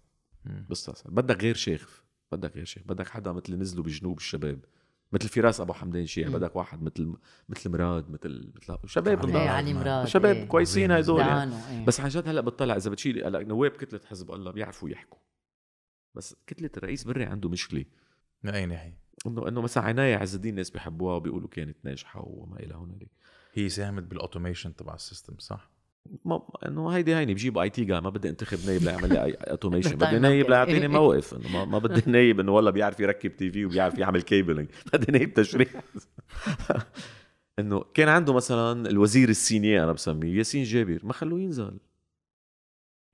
بستصعب. 0.69 1.15
بدك 1.15 1.41
غير 1.41 1.55
شيخ 1.55 2.03
بدك 2.31 2.55
غير 2.55 2.65
شيخ. 2.65 2.83
بدك 2.83 3.07
حدا 3.07 3.31
مثل 3.31 3.55
نزلوا 3.55 3.83
بجنوب 3.83 4.17
الشباب. 4.17 4.59
مثل 5.11 5.29
فراس 5.29 5.61
أبو 5.61 5.73
حمدان 5.73 6.05
مم. 6.17 6.33
بدك 6.33 6.55
واحد 6.55 6.83
مثل 6.83 7.13
مثل 7.49 7.69
مراد 7.69 8.09
مثل 8.09 8.51
مثل 8.55 8.77
شباب 8.85 9.19
علي 9.25 9.41
إيه 9.41 9.49
علي 9.49 9.73
مراد 9.73 10.07
شباب 10.07 10.35
إيه. 10.35 10.45
كويسين 10.45 10.91
هدول 10.91 11.19
يعني. 11.19 11.55
إيه. 11.69 11.85
بس 11.85 11.99
عن 11.99 12.09
جد 12.09 12.27
هلأ 12.27 12.41
بتطلع 12.41 12.75
إذا 12.75 12.89
بتشيل 12.89 13.23
هلأ 13.23 13.43
نواب 13.43 13.71
كتلة 13.71 13.99
حزب 14.05 14.31
الله 14.31 14.51
بيعرفوا 14.51 14.89
يحكوا. 14.89 15.19
بس 16.15 16.35
كتلة 16.47 16.69
الرئيس 16.77 17.03
بري 17.03 17.23
عنده 17.23 17.49
مشكلة. 17.49 17.85
من 18.43 18.53
أي 18.53 18.65
ناحية؟ 18.65 18.99
انه 19.27 19.47
إنه 19.47 19.61
مثلا 19.61 19.83
عناية 19.83 20.15
عز 20.15 20.35
الدين 20.35 20.51
الناس 20.51 20.69
بيحبوها 20.69 21.15
وبيقولوا 21.15 21.49
كانت 21.49 21.77
ناجحة 21.83 22.21
وما 22.27 22.59
إلى 22.59 22.75
هنالك. 22.75 23.11
هي 23.53 23.69
ساهمت 23.69 24.03
بال 24.03 24.15
automation 24.15 24.75
تبع 24.75 24.93
ال 24.93 24.99
system 24.99 25.33
صح؟ 25.39 25.71
ما 26.25 26.41
إنه 26.67 26.89
هيدي 26.89 27.15
هيني 27.15 27.33
بجيب 27.33 27.57
IT 27.57 27.85
جاي 27.85 28.01
ما 28.01 28.09
بدي 28.09 28.29
انتخب 28.29 28.57
نايب 28.65 28.83
ليعمل 28.83 29.09
لي 29.09 29.23
اي 29.23 29.33
automation 29.33 29.95
بدي 30.05 30.19
نايب. 30.19 30.49
ليعطيني 30.49 30.87
موقف 30.97 31.33
إنه 31.33 31.49
ما, 31.53 31.65
ما 31.65 31.77
بدي 31.79 32.01
نايب 32.11 32.39
إنه 32.39 32.51
والله 32.51 32.71
بيعرف 32.71 32.99
يركب 32.99 33.35
TV 33.35 33.65
وبيعرف 33.65 33.97
يعمل 33.97 34.21
cabling 34.21 34.69
بدي 34.93 35.11
نايب 35.11 35.33
تشريح. 35.33 35.83
إنه 37.59 37.83
كان 37.93 38.07
عنده 38.07 38.33
مثلا 38.33 38.89
الوزير 38.89 39.29
السينيه 39.29 39.83
أنا 39.83 39.91
بسميه 39.91 40.37
ياسين 40.37 40.63
جابر 40.63 40.99
ما 41.03 41.13
خلوه 41.13 41.39
ينزل. 41.39 41.79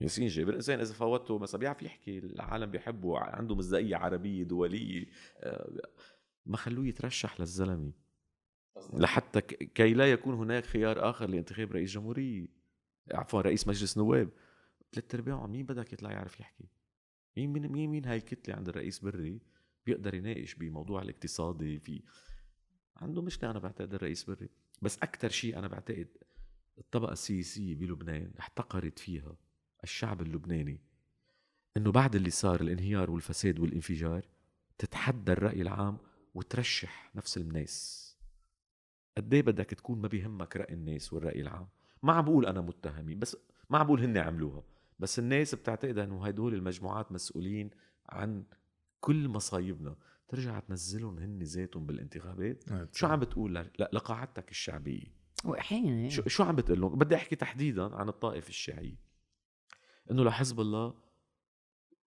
ياسين 0.01 0.27
جابر 0.27 0.55
إنسان 0.55 0.79
إذا 0.79 0.93
فوتته 0.93 1.38
مثلا 1.39 1.59
بيعرف 1.59 1.81
يحكي 1.81 2.17
العالم 2.19 2.71
بيحبه 2.71 3.19
عنده 3.19 3.55
مصداقية 3.55 3.95
عربية 3.95 4.43
دولية 4.43 5.05
آه، 5.39 5.81
ما 6.45 6.57
خلوه 6.57 6.88
يترشح 6.88 7.39
للزلمة. 7.39 7.91
لحتى 8.93 9.41
كي 9.41 9.93
لا 9.93 10.11
يكون 10.11 10.34
هناك 10.34 10.65
خيار 10.65 11.09
آخر 11.09 11.30
لانتخاب 11.30 11.71
رئيس 11.71 11.91
جمهورية 11.91 12.47
عفوا 13.11 13.41
رئيس 13.41 13.67
مجلس 13.67 13.97
نواب. 13.97 14.30
ثلاث 14.93 15.15
ارباعهم 15.15 15.51
مين 15.51 15.65
بدك 15.65 15.93
يطلع 15.93 16.11
يعرف 16.11 16.39
يحكي؟ 16.39 16.65
مين 17.38 17.53
مين 17.53 17.71
مين 17.71 17.89
مين 17.89 18.05
هاي 18.05 18.17
الكتله 18.17 18.55
عند 18.55 18.69
الرئيس 18.69 18.99
بري 18.99 19.39
بيقدر 19.86 20.15
يناقش 20.15 20.55
بموضوع 20.55 21.01
الاقتصادي 21.01 21.80
في 21.80 22.03
عنده 22.97 23.21
مشكلة 23.21 23.51
أنا 23.51 23.59
بعتقد 23.59 23.93
الرئيس 23.93 24.23
بري. 24.23 24.49
بس 24.82 24.97
أكثر 24.97 25.30
شيء 25.30 25.59
أنا 25.59 25.67
بعتقد 25.67 26.07
الطبقة 26.78 27.11
السياسية 27.11 27.75
بلبنان 27.75 28.32
احتقرت 28.39 28.99
فيها 28.99 29.36
الشعب 29.84 30.21
اللبناني 30.21 30.82
إنه 31.78 31.91
بعد 31.91 32.15
اللي 32.15 32.30
صار 32.30 32.61
الانهيار 32.61 33.11
والفساد 33.11 33.59
والانفجار 33.59 34.25
تتحدى 34.78 35.32
الرأي 35.32 35.61
العام 35.61 35.97
وترشح 36.34 37.11
نفس 37.15 37.38
الناس. 37.38 38.07
قد 39.18 39.34
إيه 39.34 39.41
بدك 39.41 39.65
تكون 39.65 40.01
ما 40.01 40.07
بيهمك 40.07 40.57
رأي 40.57 40.74
الناس 40.74 41.13
والرأي 41.13 41.41
العام؟ 41.41 41.68
ما 42.03 42.13
عم 42.13 42.26
بقول 42.26 42.45
أنا 42.45 42.61
متهمين 42.61 43.20
بس 43.20 43.38
ما 43.70 43.78
عم 43.78 43.86
بقول 43.86 44.01
هن 44.03 44.18
عملوها. 44.18 44.63
بس 44.99 45.20
الناس 45.20 45.55
بتعتقد 45.55 45.97
إنه 45.97 46.26
هدول 46.26 46.53
المجموعات 46.53 47.11
مسؤولين 47.11 47.70
عن 48.09 48.43
كل 48.99 49.28
مصايبنا. 49.30 49.95
ترجع 50.28 50.59
تنزلهم 50.59 51.20
هن 51.20 51.39
ذاتهم 51.43 51.86
بالانتخابات؟ 51.86 52.63
شو 52.95 53.07
عم 53.07 53.20
بتقول 53.20 53.55
ل- 53.55 53.72
ل- 53.80 53.88
لقاعدتك 53.93 54.51
الشعبية. 54.51 55.03
وحين 55.45 56.09
شو, 56.09 56.22
شو 56.28 56.43
عم 56.43 56.55
بتقول 56.55 56.82
لهم؟ 56.82 56.95
بدي 56.97 57.15
أحكي 57.15 57.36
تحديدا 57.36 57.95
عن 57.95 58.09
الطائفه 58.09 58.49
الشيعيه 58.49 58.95
إنه 60.11 60.24
لحزب 60.24 60.59
الله 60.59 60.93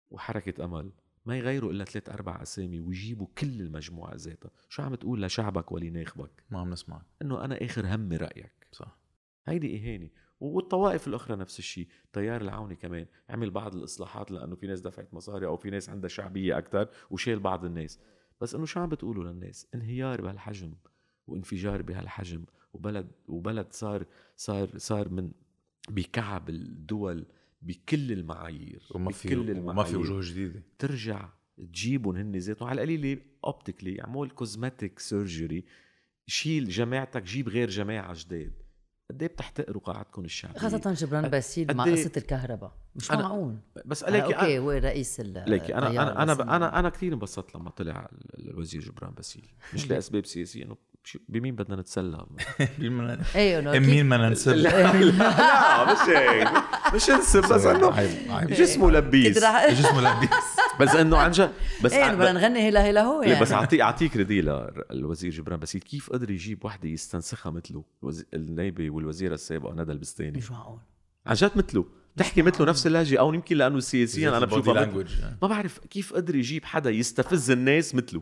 وحركة 0.09 0.65
أمل. 0.65 0.91
ما 1.27 1.37
يغيروا 1.37 1.71
إلا 1.71 1.85
ثلاث 1.85 2.09
أربع 2.09 2.41
أسامي 2.41 2.79
ويجيبوا 2.79 3.27
كل 3.37 3.61
المجموعة 3.61 4.15
ذاتها. 4.15 4.51
شو 4.69 4.81
عم 4.81 4.95
تقول 4.95 5.21
لشعبك 5.21 5.71
ولناخبك؟ 5.71 6.43
ما 6.49 6.59
عم 6.59 6.69
نسمع 6.69 7.01
إنه 7.21 7.45
أنا 7.45 7.65
آخر 7.65 7.95
همي 7.95 8.17
رأيك. 8.17 8.67
صح. 8.71 8.97
هيدي 9.45 9.77
إهانة. 9.77 10.09
والطوائف 10.39 11.07
الأخرى 11.07 11.35
نفس 11.37 11.59
الشيء 11.59 11.87
تيار 12.13 12.41
العوني 12.41 12.75
كمان. 12.75 13.05
عمل 13.29 13.51
بعض 13.51 13.75
الإصلاحات 13.75 14.31
لأنه 14.31 14.55
في 14.55 14.67
ناس 14.67 14.81
دفعت 14.81 15.13
مصاري 15.13 15.45
أو 15.45 15.57
في 15.57 15.69
ناس 15.69 15.89
عندها 15.89 16.09
شعبية 16.09 16.57
أكثر 16.57 16.89
وشال 17.11 17.39
بعض 17.39 17.65
الناس. 17.65 17.99
بس 18.41 18.55
إنه 18.55 18.65
شو 18.65 18.79
عم 18.79 18.89
بتقولوا 18.89 19.23
للناس؟ 19.23 19.67
انهيار 19.75 20.21
بهالحجم 20.21 20.73
وانفجار 21.27 21.81
بهالحجم 21.81 22.45
وبلد 22.73 23.11
وبلد 23.27 23.67
صار 23.71 24.05
صار 24.35 24.77
صار 24.77 25.09
من 25.09 25.31
بكعب 25.89 26.49
الدول 26.49 27.25
بكل 27.61 28.11
المعايير 28.11 28.83
وما 28.91 29.11
في 29.11 29.27
بكل 29.27 29.59
وما 29.59 29.83
في 29.83 29.95
وجوه 29.95 30.21
جديدة. 30.23 30.63
ترجع 30.79 31.29
تجيبهم 31.57 32.15
هن 32.15 32.35
ذاتهم. 32.35 32.67
على 32.67 32.75
القليله 32.83 33.21
optically 33.45 34.01
اعمل 34.01 34.29
cosmetic 34.29 34.99
surgery 34.99 35.65
شيل 36.27 36.69
جماعتك 36.69 37.23
جيب 37.23 37.49
غير 37.49 37.69
جماعة 37.69 38.13
جداد. 38.17 38.53
قد 39.11 39.21
إيه 39.21 39.29
بتحتقروا 39.29 39.81
قاعدتكم 39.81 40.25
الشعبية؟ 40.25 40.59
خاصة 40.59 40.93
جبران 40.93 41.27
باسيل 41.29 41.75
مع 41.75 41.85
إيه؟ 41.85 41.91
قصة 41.91 42.11
الكهرباء. 42.17 42.77
مش 42.95 43.11
أنا- 43.11 43.15
معقول. 43.15 43.57
بس 43.85 44.03
ليكي 44.03 44.35
أوكي 44.35 44.59
هو 44.59 44.71
رئيس 44.71 45.19
ال 45.19 45.43
ليكي 45.47 45.75
أنا 45.75 45.89
أنا 45.89 46.23
أنا 46.23 46.55
أنا 46.55 46.79
أنا 46.79 46.89
كثير 46.89 47.13
انبسطت 47.13 47.55
لما 47.55 47.69
طلع 47.69 48.09
ال- 48.13 48.49
الوزير 48.49 48.81
جبران 48.81 49.13
باسيل 49.13 49.47
مش 49.73 49.87
لأسباب 49.91 50.25
سياسية 50.25 50.63
إنه 50.65 50.77
بمين 51.29 51.55
بدنا 51.55 51.75
نتسلى؟ 51.75 52.25
إنه 53.59 53.71
مين 53.71 53.81
كيف- 53.85 54.05
ما 54.05 54.17
ننسب 54.17 54.51
لا 54.55 55.93
مش 55.93 56.09
هيك. 56.09 56.47
مش 56.95 57.09
انسب 57.09 57.41
بس 57.41 57.65
إنه 57.65 58.45
جسمه 58.45 58.91
لبيس. 58.91 59.37
جسمه 59.69 60.01
لبيس. 60.01 60.29
بس 60.79 60.95
إنه 60.95 61.17
عن 61.17 61.31
جد 61.31 61.51
بس 61.83 61.93
إيه 61.93 62.11
بدنا 62.13 62.31
نغني 62.31 62.69
هلا 62.69 62.89
هلا 62.89 63.01
هو 63.01 63.21
يعني. 63.21 63.41
بس 63.41 63.51
أعطيك 63.51 63.81
اعطيك 63.81 64.17
ردي 64.17 64.41
للوزير 64.91 65.31
جبران 65.31 65.59
باسيل 65.59 65.81
كيف 65.81 66.09
قدر 66.09 66.31
يجيب 66.31 66.65
وحدة 66.65 66.89
يستنسخها 66.89 67.51
مثله؟ 67.51 67.83
النائبه 68.33 68.89
والوزيرة 68.89 69.33
السابقة 69.33 69.73
ندى 69.73 69.91
البستاني. 69.91 70.37
مش 70.37 70.51
معقول. 70.51 70.79
عن 71.25 71.35
جد 71.35 71.51
مثله. 71.55 71.85
تحكي 72.17 72.41
مثله 72.41 72.67
نفس 72.67 72.87
اللهجة 72.87 73.19
أو 73.19 73.33
يمكن 73.33 73.57
لأنه 73.57 73.79
سياسيا 73.79 74.37
أنا 74.37 74.45
بشوفها 74.45 74.85
ما 75.41 75.47
بعرف 75.47 75.79
كيف 75.79 76.13
قدر 76.13 76.35
يجيب 76.35 76.65
حدا 76.65 76.89
يستفز 76.89 77.51
الناس 77.51 77.95
مثله. 77.95 78.21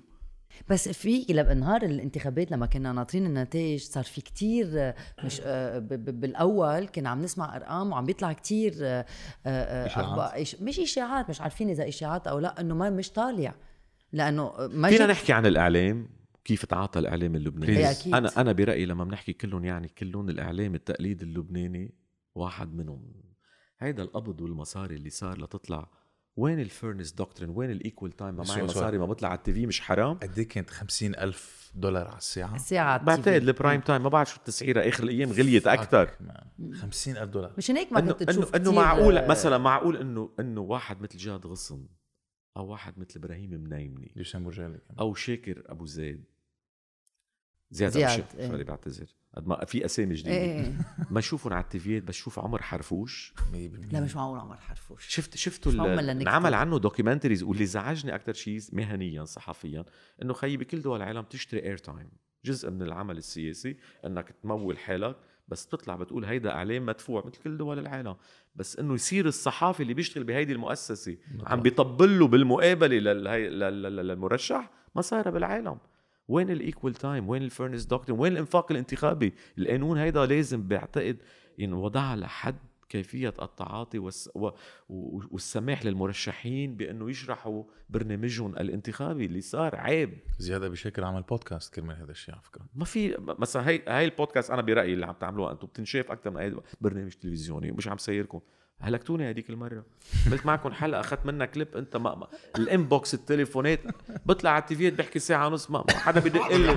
بس 0.70 0.90
في 0.90 1.26
بنهار 1.30 1.82
الانتخابات 1.84 2.52
لما 2.52 2.66
كنا 2.66 2.92
ناطرين 2.94 3.26
النتائج 3.26 3.82
صار 3.82 4.04
في 4.04 4.22
كتير 4.22 4.94
مش 5.24 5.42
آه، 5.44 5.80
ب- 5.80 5.88
ب- 5.88 6.20
بالأول 6.20 6.88
كنا 6.88 7.10
عم 7.10 7.22
نسمع 7.22 7.56
أرقام 7.56 7.92
وعم 7.92 8.06
بيطلع 8.06 8.34
كتير 8.34 8.74
آه، 8.82 9.06
آه، 9.46 9.86
إشاعات. 9.86 10.62
مش 10.62 10.80
إشاعات 10.80 11.30
مش 11.30 11.42
عارفين 11.42 11.70
إذا 11.70 11.88
إشاعات 11.88 12.28
أو 12.28 12.40
لا 12.40 12.62
إنه 12.62 12.76
ما 12.76 12.90
مش 12.90 13.12
طالع 13.12 13.56
لأنه 14.12 14.54
ما 14.72 14.90
فينا 14.90 15.08
نحكي 15.08 15.34
عن 15.34 15.46
الإعلام 15.46 16.10
كيف 16.44 16.66
تعاطى 16.66 17.00
الإعلام 17.00 17.36
اللبناني 17.36 17.78
إيه 17.78 17.92
أكيد. 17.92 18.16
أنا 18.16 18.30
أنا 18.38 18.52
برأيي 18.52 18.86
لما 18.86 19.04
بنحكي 19.04 19.34
كلهم 19.34 19.66
يعني 19.66 19.88
كلهم 19.88 20.30
الإعلام 20.30 20.76
التقليد 20.76 21.22
اللبناني 21.22 21.94
واحد 22.36 22.74
منهم 22.74 23.14
هيدا 23.80 24.04
القبض 24.04 24.42
والمصاري 24.42 24.96
اللي 24.96 25.10
صار 25.10 25.42
لتطلع 25.42 25.90
وين 26.38 26.60
ال 26.60 26.66
fairness 26.66 27.12
doctrine 27.12 27.50
وين 27.50 27.72
ال 27.72 27.78
equal 27.78 28.12
time 28.12 28.36
ما 28.36 28.44
معي 28.48 28.64
مصاري 28.64 28.98
ما 28.98 29.06
بطلع 29.06 29.30
على 29.30 29.38
ال 29.38 29.54
TV 29.54 29.66
مش 29.66 29.82
حرام؟ 29.82 30.14
قد 30.14 30.40
إيه 30.40 30.48
كانت 30.48 30.70
50 30.70 31.16
ألف 31.16 31.72
دولار 31.76 32.08
على 32.08 32.18
الساعة؟ 32.18 32.56
الساعة 32.56 33.04
بعتقد 33.04 33.28
ال 33.28 33.37
prime 33.37 33.82
time 33.82 34.04
ما 34.04 34.10
بعرف 34.10 34.30
شو 34.30 34.38
التسعيرة 34.38 34.90
آخر 34.90 35.04
الأيام 35.04 35.32
غليت 35.32 35.68
أكثر 35.68 36.10
50 36.74 37.18
ألف 37.18 37.30
دولار. 37.30 37.54
مش 37.58 37.72
هيك 37.72 37.94
ما 37.94 38.02
كنت 38.02 38.24
تشوف 38.24 38.56
انه 38.56 38.72
معقول 38.72 39.28
مثلا 39.28 39.58
معقول 39.58 39.98
انه 39.98 40.30
إنه 40.40 40.62
واحد 40.62 41.02
مثل 41.02 41.18
جاد 41.18 41.46
غصن 41.46 41.88
أو 42.58 42.68
واحد 42.68 43.00
مثل 43.00 43.20
إبراهيم 43.20 43.50
منيمنة 43.50 44.12
ليش 44.16 44.36
برجالي 44.36 44.80
أو 45.00 45.14
شاكر 45.14 45.64
أبو 45.66 45.86
زيد. 45.86 46.24
زياد, 47.72 47.92
زياد، 47.92 48.10
زياد 48.10 48.26
إيه. 48.40 48.48
Sorry 48.48 48.64
بعتذر. 48.64 49.08
قد 49.36 49.48
ما 49.48 49.66
في 49.66 49.86
أسامي 49.86 50.12
إيه 50.16 50.18
جديدة. 50.22 50.36
إيه. 50.38 50.74
ما 51.12 51.20
اشوفهم 51.20 51.54
على 51.54 51.64
التيفيات 51.64 52.04
بس 52.04 52.16
شوف 52.16 52.40
عمر 52.40 52.62
حرفوش. 52.62 53.34
100% 53.38 53.94
لا 53.94 54.02
مش 54.02 54.16
معقول 54.16 54.40
عمر 54.40 54.58
حرفوش. 54.58 55.08
شفت 55.08 55.38
شفتوا. 55.38 55.72
انعمل 55.72 56.54
عنه 56.54 56.80
documentaries 56.80 57.44
واللي 57.44 57.66
زعجني 57.66 58.16
أكثر 58.16 58.34
شيء 58.34 58.60
مهنيا 58.74 59.24
صحفيا 59.26 59.86
إنه 60.22 60.34
خيي 60.34 60.58
بكل 60.58 60.82
دول 60.82 60.98
العالم 60.98 61.22
تشتري 61.22 61.64
air 61.64 61.78
time 61.78 62.10
جزء 62.46 62.70
من 62.72 62.82
العمل 62.82 63.18
السياسي 63.18 63.78
إنك 64.06 64.36
تمول 64.44 64.78
حالك 64.78 65.16
بس 65.48 65.66
بتطلع 65.66 65.96
بتقول 65.96 66.26
هيدا 66.26 66.52
إعلام 66.52 66.86
مدفوع 66.86 67.24
مثل 67.26 67.38
كل 67.44 67.58
دول 67.58 67.80
العالم. 67.80 68.16
بس 68.56 68.80
إنه 68.80 68.94
يصير 68.94 69.26
الصحافي 69.26 69.84
اللي 69.84 69.94
بيشتغل 69.94 70.24
بهيدي 70.24 70.54
المؤسسة 70.54 71.18
عم 71.46 71.60
بيطبل 71.62 72.20
له 72.20 72.28
بالمقابلة 72.28 72.98
للهي... 72.98 73.50
لل- 73.50 73.60
لل- 73.84 74.08
للمرشح 74.08 74.70
ما 74.96 75.02
صايره 75.02 75.30
بالعالم. 75.30 75.78
وين 76.28 76.50
ال 76.50 76.57
equal 76.57 76.94
time 76.94 77.30
وين 77.30 77.42
ال 77.42 77.47
fairness 77.47 77.86
doctrine 77.86 78.20
وين 78.20 78.32
الإنفاق 78.32 78.72
الانتخابي؟ 78.72 79.34
القانون 79.58 79.98
هيدا 79.98 80.26
لازم 80.26 80.68
بعتقد 80.68 81.18
ينوضع 81.58 82.16
لحد 82.16 82.56
كيفية 82.90 83.34
التعاطي 83.42 84.00
والس... 84.00 84.30
و... 84.36 84.48
و... 84.90 85.22
والسماح 85.32 85.86
للمرشحين 85.86 86.76
بأنه 86.76 87.10
يشرحوا 87.10 87.64
برنامجهم 87.90 88.56
الانتخابي 88.56 89.26
اللي 89.26 89.42
صار 89.42 89.76
عيب. 89.76 90.18
زياد 90.40 90.64
ابي 90.64 90.76
شاكر 90.76 91.04
عمل 91.04 91.22
بودكاست 91.22 91.76
كرمال 91.76 91.96
هذا 91.96 92.12
الشيء 92.12 92.34
على 92.34 92.44
فكرة. 92.44 92.66
ما 92.76 92.86
في 92.86 93.18
مثلا 93.20 93.70
هي 93.70 93.82
هاي 93.88 94.06
البودكاست 94.06 94.52
أنا 94.52 94.62
برأيي 94.62 94.94
اللي 94.94 95.06
عم 95.06 95.16
تعملوها 95.20 95.52
أنتم 95.52 95.68
بتنشاف 95.68 96.12
أكثر 96.12 96.30
من 96.30 96.38
أي 96.38 96.56
برنامج 96.82 97.12
تلفزيوني 97.12 97.72
ومش 97.72 97.88
عم 97.88 97.98
سيركم. 97.98 98.40
هلكتوني 98.82 99.30
هذيك 99.30 99.50
المرة. 99.50 99.86
عملت 100.28 100.46
معكم 100.46 100.72
حلقه 100.72 101.00
أخذت 101.00 101.26
منها 101.26 101.46
كليب 101.46 101.78
أنت 101.78 101.98
ما, 101.98 102.16
ما 102.16 102.28
ال 102.58 102.67
inbox 102.67 103.14
التليفونات. 103.14 103.80
بطلع 104.26 104.50
على 104.50 104.62
ال 104.62 104.68
TV 104.68 104.81
يات 104.81 104.94
بحكي 104.94 105.20
ساعة 105.20 105.48
ونص 105.48 105.72
ما, 105.72 105.84
ما 105.90 105.98
حدا 105.98 106.20
بدق 106.20 106.48
لي. 106.48 106.76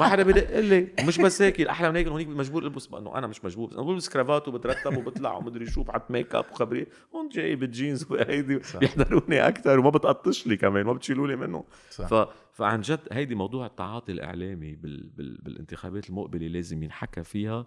ما 0.00 0.08
حدا 0.08 0.22
بدق 0.22 0.60
لي. 0.60 0.88
ومش 1.00 1.18
بس 1.18 1.42
هيك 1.42 1.60
الاحلى 1.60 1.90
من 1.90 1.96
هيك 1.96 2.08
هونيك 2.08 2.28
مجبور 2.28 2.64
البس 2.64 2.88
إنه 2.94 3.18
أنا 3.18 3.26
مش 3.26 3.44
مجبور 3.44 3.72
أنا 3.72 3.82
بلبس 3.82 4.08
كرافات 4.08 4.48
وبترتب 4.48 4.96
وبطلع 4.96 5.36
ومدري 5.36 5.66
شو 5.66 5.82
بحط 5.82 6.10
make 6.10 6.34
up 6.34 6.44
وخبريه 6.52 6.86
هون 7.14 7.28
جاي 7.28 7.56
بالجينز 7.56 8.12
وهيدي 8.12 8.60
بيحضروني 8.80 9.48
أكثر 9.48 9.78
وما 9.78 9.90
بتقطش 9.90 10.46
لي 10.46 10.56
كمان 10.56 10.86
ما 10.86 10.92
بتشيلوا 10.92 11.28
لي 11.28 11.36
منه. 11.36 11.64
صح. 11.90 12.06
ف... 12.06 12.28
فعن 12.52 12.80
جد 12.80 13.00
هيدي 13.12 13.34
موضوع 13.34 13.66
التعاطي 13.66 14.12
الإعلامي 14.12 14.74
بال... 14.74 15.10
بال... 15.16 15.38
بالانتخابات 15.42 16.10
المقبلة 16.10 16.46
لازم 16.46 16.82
ينحكى 16.82 17.22
فيها 17.22 17.66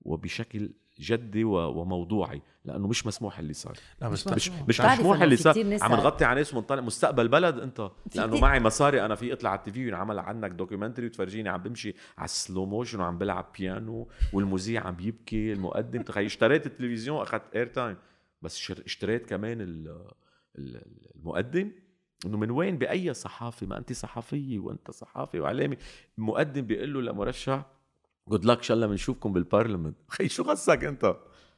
وبشكل 0.00 0.70
جدي 1.00 1.44
وموضوعي 1.44 2.42
لأنه 2.64 2.88
مش 2.88 3.06
مسموح 3.06 3.38
اللي 3.38 3.52
صار. 3.52 3.76
لا 4.00 4.08
بس 4.08 4.26
مش 4.26 4.32
مش 4.34 4.48
مسموح. 4.50 4.68
مش 4.68 4.80
مسموح 4.80 5.22
اللي 5.22 5.36
صار. 5.36 5.54
عم 5.82 5.92
نغطي 5.92 6.24
على 6.24 6.40
ناس 6.40 6.54
ونطلع 6.54 6.80
مستقبل 6.80 7.28
بلد 7.28 7.58
أنت 7.58 7.90
لأنه 8.14 8.38
معي 8.40 8.60
مصاري. 8.60 9.04
أنا 9.04 9.14
في 9.14 9.32
اطلع 9.32 9.50
على 9.50 9.58
ال 9.58 9.72
TV 9.72 9.84
وينعمل 9.84 10.18
عنك 10.18 10.50
documentary 10.50 11.06
وتفرجيني 11.06 11.48
عم 11.48 11.62
بمشي 11.62 11.94
على 12.18 12.24
ال 12.24 12.32
slow 12.32 12.66
motion 12.66 13.00
وعم 13.00 13.18
بلعب 13.18 13.46
بيانو 13.58 14.08
والمذيع 14.32 14.86
عم 14.86 14.96
يبكي 15.00 15.52
المقدم. 15.52 16.02
تخيل 16.02 16.24
اشتريت 16.26 16.66
التلفزيون 16.66 17.22
أخذت 17.22 17.42
air 17.56 17.66
time 17.66 17.96
بس 18.42 18.56
شر- 18.56 18.82
اشتريت 18.86 19.26
كمان 19.26 19.60
ال- 19.60 20.08
ال- 20.58 20.82
المقدم. 21.16 21.72
إنه 22.26 22.36
من 22.38 22.50
وين؟ 22.50 22.78
بأي 22.78 23.14
صحافة؟ 23.14 23.66
ما 23.66 23.78
أنت 23.78 23.92
صحفية 23.92 24.58
وأنت 24.58 24.90
صحافي 24.90 25.40
وإعلامي. 25.40 25.76
المقدم 26.18 26.60
بيقول 26.62 26.94
له 26.94 27.02
لمرشح 27.02 27.66
جود 28.28 28.44
لك 28.44 28.56
إن 28.56 28.62
شاء 28.62 28.74
الله 28.74 28.86
بنشوفكم 28.86 29.32
بالبارلمنت 29.32 29.96
خي 30.14 30.28
شو 30.28 30.42
قصك 30.42 30.84
أنت؟ 30.84 31.16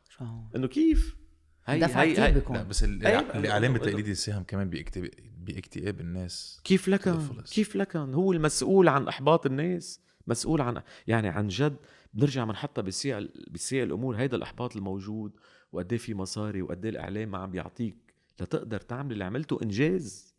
شو؟ 0.08 0.24
إنه 0.56 0.66
كيف؟ 0.66 1.16
هي 1.64 1.80
دفع 1.80 2.02
هي, 2.02 2.18
هي 2.18 2.32
لا 2.32 2.62
بس. 2.62 2.84
الإعلام 2.84 3.74
التقليدي 3.74 4.14
ساهم 4.14 4.42
كمان 4.42 4.70
باكتئاب 4.70 5.10
باكتئاب 5.38 6.00
الناس. 6.00 6.60
كيف 6.64 6.88
لكن 6.88 7.12
بالفلس. 7.12 7.52
كيف 7.52 7.76
لكن 7.76 8.14
هو 8.14 8.32
المسؤول 8.32 8.88
عن 8.88 9.08
إحباط 9.08 9.46
الناس 9.46 10.00
مسؤول 10.26 10.60
عن 10.60 10.82
يعني 11.06 11.28
عن 11.28 11.48
جد 11.48 11.76
بنرجع 12.14 12.44
بنحطها 12.44 12.82
بسياق 12.82 13.28
بسياق 13.50 13.84
الأمور. 13.84 14.16
هيدا 14.16 14.36
الإحباط 14.36 14.76
الموجود 14.76 15.32
وقد 15.72 15.92
إيه 15.92 15.98
في 15.98 16.14
مصاري 16.14 16.62
وقد 16.62 16.84
إيه 16.84 16.92
الإعلام 16.92 17.30
ما 17.30 17.38
عم 17.38 17.50
بيعطيك. 17.50 17.96
لتقدر 18.40 18.80
تعمل 18.80 19.12
اللي 19.12 19.24
عملته 19.24 19.58
إنجاز. 19.62 20.36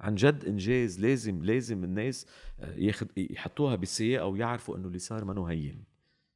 عن 0.00 0.14
جد 0.14 0.44
إنجاز 0.44 1.00
لازم 1.00 1.44
لازم 1.44 1.84
الناس 1.84 2.26
آه، 2.60 2.74
ياخد 2.76 3.08
يحطوها 3.16 3.76
بسياقها 3.76 4.24
ويعرفوا 4.24 4.76
إنه 4.76 4.86
اللي 4.88 4.98
صار 4.98 5.24
منه 5.24 5.44
هين. 5.46 5.84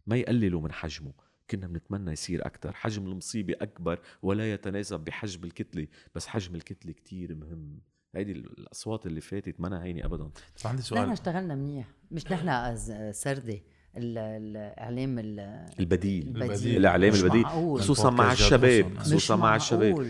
ما 0.07 0.17
يقللوا 0.17 0.61
من 0.61 0.73
حجمه. 0.73 1.13
كنا 1.51 1.67
بنتمنى 1.67 2.13
يصير 2.13 2.47
أكثر 2.47 2.73
حجم 2.73 3.07
المصيبة 3.07 3.55
أكبر 3.61 4.01
ولا 4.23 4.53
يتناسب 4.53 5.01
بحجم 5.01 5.45
الكتلة 5.45 5.87
بس 6.15 6.27
حجم 6.27 6.55
الكتلة 6.55 6.93
كتير 6.93 7.35
مهم. 7.35 7.79
هيدي 8.15 8.33
الأصوات 8.33 9.07
اللي 9.07 9.21
فاتت 9.21 9.61
ما 9.61 9.83
هينه 9.85 10.05
ابدا. 10.05 10.25
طب 10.25 10.33
عندي 10.65 10.79
نحن 10.81 10.89
سؤال. 10.89 11.11
اشتغلنا 11.11 11.55
منيح. 11.55 11.89
مش 12.11 12.27
نحن 12.33 12.77
سردة. 13.13 13.53
ال- 13.55 13.61
الاعلام 13.97 15.19
ال- 15.19 15.67
البديل. 15.81 16.29
البديل. 16.29 16.77
الإعلام 16.77 17.13
مش 17.13 17.23
البديل. 17.25 17.43
معقول. 17.43 17.81
خصوصا 17.81 18.11
مع 18.11 18.33
الشباب 18.33 18.99
خصوصا 18.99 19.37
مع 19.37 19.57
الشباب. 19.57 20.07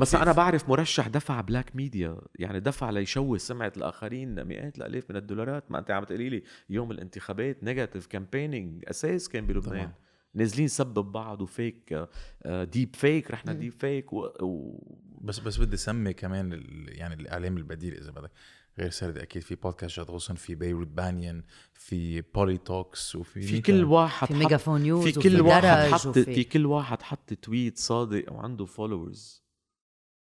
بس 0.00 0.14
أنا 0.14 0.32
بعرف 0.32 0.68
مرشح 0.68 1.08
دفع 1.08 1.40
black 1.40 1.76
media 1.76 2.16
يعني 2.38 2.60
دفع 2.60 2.90
ليشوه 2.90 3.38
سمعة 3.38 3.72
الآخرين 3.76 4.44
مئات 4.44 4.78
الألاف 4.78 5.10
من 5.10 5.16
الدولارات. 5.16 5.70
ما 5.70 5.78
أنت 5.78 5.90
عم 5.90 6.04
تقولي 6.04 6.28
لي 6.28 6.42
يوم 6.70 6.90
الانتخابات 6.90 7.64
negative 7.64 8.06
campaigning 8.06 8.84
أساس 8.88 9.28
كان 9.28 9.46
بلبنان. 9.46 9.90
نازلين 10.34 10.68
سب 10.68 11.12
ببعض 11.12 11.40
وفيك 11.42 12.06
deep 12.46 12.96
fake 12.96 13.30
رحنا 13.30 13.52
deep 13.52 13.72
fake 13.72 14.12
و... 14.12 14.18
و... 14.42 14.78
بس 15.20 15.38
بس 15.38 15.56
بدي 15.56 15.74
اسمي 15.74 16.12
كمان 16.12 16.52
ال- 16.52 16.86
يعني 16.98 17.14
الإعلام 17.14 17.56
البديل 17.56 17.94
إذا 17.94 18.10
بدك. 18.10 18.30
غير 18.78 18.90
سردة 18.90 19.22
أكيد 19.22 19.42
في 19.42 19.54
بودكاست 19.54 19.96
جاد 19.96 20.10
غصن 20.10 20.34
في 20.34 20.54
بيروت 20.54 20.86
بانيان 20.86 21.42
في 21.72 22.20
بولي 22.20 22.58
توكس 22.58 23.16
وفي 23.16 23.42
في 23.42 23.60
كل؟ 23.60 23.84
واحد 23.84 24.26
في 24.28 24.34
حط- 24.34 24.38
ميجافون 24.38 24.80
نيوز 24.80 25.04
في 25.08 25.18
وفي 25.18 25.28
كل 25.28 25.40
واحد 25.40 25.92
حط 25.92 26.06
وفي- 26.06 26.24
في 26.24 26.44
كل 26.44 26.66
واحد 26.66 27.02
حط 27.02 27.32
تويت 27.32 27.78
صادق 27.78 28.32
وعنده 28.32 28.64
followers 28.64 29.42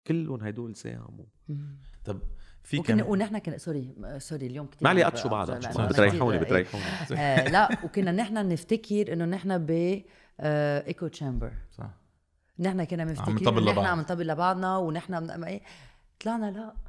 كلهم 0.07 0.41
هدول 0.43 0.77
ساهموا. 0.77 1.25
طب 2.05 2.21
في 2.63 2.79
كمان 2.79 3.03
ونحن 3.07 3.39
كنا 3.39 3.59
sorry 3.59 3.95
sorry 4.19 4.47
اليوم 4.47 4.67
كثير 4.67 4.79
ما 4.85 4.91
علي 4.91 5.03
قطشوا 5.03 5.31
بعض 5.31 5.51
بتريحوني 5.51 6.39
بتريحوني 6.39 6.85
آه 7.13 7.49
لا 7.49 7.85
وكنا 7.85 8.13
نحن 8.13 8.49
نفتكر 8.49 9.13
إنه 9.13 9.25
نحن 9.25 9.59
ب 9.67 9.71
echo 10.41 11.07
chamber 11.09 11.53
صح 11.73 11.91
نحن 12.59 12.85
كنا 12.85 13.03
عم 13.03 13.09
مفتكرين 13.11 13.65
نحن. 13.65 13.79
عم 13.79 14.01
نطبل 14.01 14.27
لبعضنا 14.27 14.77
ونحن 14.77 15.45
إيه. 15.45 15.63
طلعنا 16.21 16.51
لا 16.51 16.88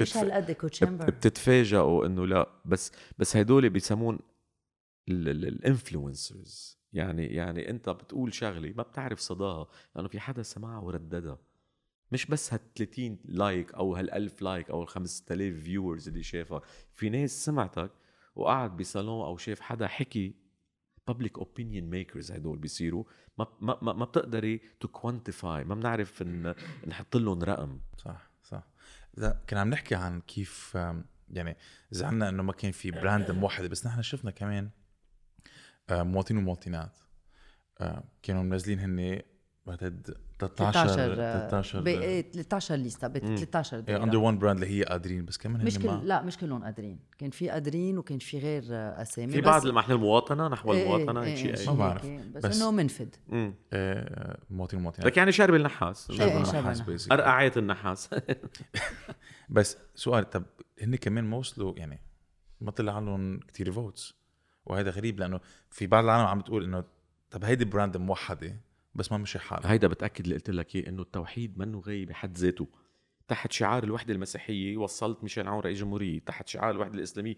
مش 0.00 0.10
بتف- 0.10 0.16
هالقد 0.16 0.48
echo 0.48 0.68
chamber. 0.68 1.10
بتتفاجئوا 1.10 2.06
إنه 2.06 2.26
لا 2.26 2.48
بس 2.64 2.92
بس 3.18 3.36
هدول 3.36 3.70
بيسمون 3.70 4.18
ال 5.08 5.22
influencers 5.22 6.78
يعني 6.92 7.26
يعني 7.26 7.70
أنت 7.70 7.88
بتقول 7.90 8.34
شغلة 8.34 8.72
ما 8.76 8.82
بتعرف 8.82 9.18
صداها 9.20 9.66
لأنه 9.96 10.08
في 10.08 10.20
حدا 10.20 10.42
سمعها 10.42 10.80
ورددها. 10.80 11.38
مش 12.12 12.26
بس 12.26 12.52
هال 12.54 12.74
30 12.74 13.18
like 13.24 13.74
أو 13.74 13.94
هال 13.96 14.10
1000 14.10 14.42
like 14.42 14.70
أو 14.70 14.82
ال 14.82 14.88
5000 14.88 15.62
viewers 15.64 16.08
اللي 16.08 16.22
شافك 16.22 16.62
في 16.94 17.08
ناس 17.10 17.44
سمعتك 17.44 17.90
وقعد 18.36 18.76
بصالون 18.76 19.24
أو 19.26 19.36
شاف 19.36 19.60
حدا 19.60 19.86
حكي 19.86 20.34
public 21.10 21.40
opinion 21.40 21.84
makers 21.94 22.32
هدول 22.32 22.58
بيصيروا. 22.58 23.04
ما 23.38 23.46
ما 23.60 23.78
ما, 23.82 23.92
ما 23.92 24.04
بتقدري 24.04 24.60
to 24.80 24.88
quantify 24.88 25.64
ما 25.64 25.74
بنعرف 25.74 26.22
إن 26.22 26.54
نحط 26.86 27.16
لهم 27.16 27.42
رقم. 27.42 27.80
صح 28.04 28.30
صح. 28.44 28.66
لا 29.18 29.40
كنا 29.50 29.60
عم 29.60 29.70
نحكي 29.70 29.94
عن 29.94 30.20
كيف 30.20 30.78
يعني 31.30 31.56
زعلنا 31.90 32.28
إنه 32.28 32.42
ما 32.42 32.52
كان 32.52 32.72
في 32.72 32.90
brand 32.90 33.30
موحده 33.30 33.68
بس 33.68 33.86
نحن 33.86 34.02
شفنا 34.02 34.30
كمان 34.30 34.70
مواطنين 35.90 36.42
ومواطنات. 36.42 36.98
كانوا 38.22 38.42
منزلين 38.42 38.80
هن 38.80 39.22
بعتقد 39.68 40.16
13 40.38 41.14
13 41.14 41.80
ب- 41.80 41.86
إيه، 41.86 42.30
13 42.32 42.74
ليستا 42.76 43.08
ب 43.08 43.18
13 43.18 43.80
دقيقة. 43.80 44.02
under 44.04 44.18
one 44.18 44.38
brand 44.38 44.62
اللي 44.62 44.78
هي 44.78 44.84
قادرين 44.84 45.24
بس 45.24 45.38
كمان 45.38 45.64
مش 45.64 45.78
كل 45.78 45.86
ما 45.86 46.00
لا 46.04 46.22
مش 46.22 46.36
كلهم 46.38 46.64
قادرين 46.64 46.98
كان 47.18 47.30
في 47.30 47.48
قادرين 47.50 47.98
وكان 47.98 48.18
في 48.18 48.38
غير 48.38 48.62
أسامي 49.02 49.32
في 49.32 49.40
بعض 49.40 49.66
لمحن 49.66 49.92
المواطنة 49.92 50.48
نحو 50.48 50.72
إيه، 50.72 50.82
المواطنة 50.82 51.22
إيه، 51.22 51.28
هيك 51.28 51.36
شيء. 51.36 51.56
إيه، 51.56 51.66
ما 51.70 51.74
بعرف. 51.78 52.04
هيك، 52.04 52.20
بس, 52.20 52.46
بس- 52.46 52.56
إنه 52.62 52.70
منفد. 52.70 53.14
مواطنين 54.50 54.80
ومواطنات 54.80 55.04
لك 55.06 55.16
يعني 55.16 55.32
شربل 55.32 55.54
نحاس. 55.54 56.10
إيه، 56.10 56.22
إيه، 56.22 56.38
نحاس 56.38 56.54
النحاس. 56.54 57.12
ارقعت 57.12 57.56
النحاس. 57.58 58.10
بس 59.48 59.76
سؤال 59.94 60.30
طب 60.30 60.44
هن 60.82 60.96
كمان 60.96 61.24
ما 61.24 61.36
وصلوا 61.36 61.74
يعني 61.78 62.00
ما 62.60 62.70
طلع 62.70 62.98
لهم 62.98 63.40
كثير 63.40 63.72
votes 63.72 64.14
وهذا 64.66 64.90
غريب 64.90 65.20
لأنه 65.20 65.40
في 65.70 65.86
بعض 65.86 66.04
العالم 66.04 66.26
عم 66.26 66.38
بتقول 66.38 66.64
إنه 66.64 66.84
طب 67.30 67.44
هيدي 67.44 67.64
brand 67.64 67.96
موحدة. 67.96 68.56
بس 68.94 69.12
ما 69.12 69.18
مشي 69.18 69.38
حالها 69.38 69.72
هيدا 69.72 69.88
بتأكد 69.88 70.24
اللي 70.24 70.34
قلت 70.34 70.50
لك 70.50 70.76
إياه 70.76 70.88
إنه 70.88 71.02
التوحيد 71.02 71.58
منه 71.58 71.80
غاية 71.80 72.06
بحد 72.06 72.38
ذاته. 72.38 72.68
تحت 73.28 73.52
شعار 73.52 73.84
الوحدة 73.84 74.14
المسيحية 74.14 74.76
وصلت 74.76 75.22
ميشيل 75.22 75.48
عون 75.48 75.60
رئيس 75.60 75.78
جمهورية. 75.78 76.20
تحت 76.20 76.48
شعار 76.48 76.70
الوحدة 76.70 76.94
الإسلامية. 76.94 77.36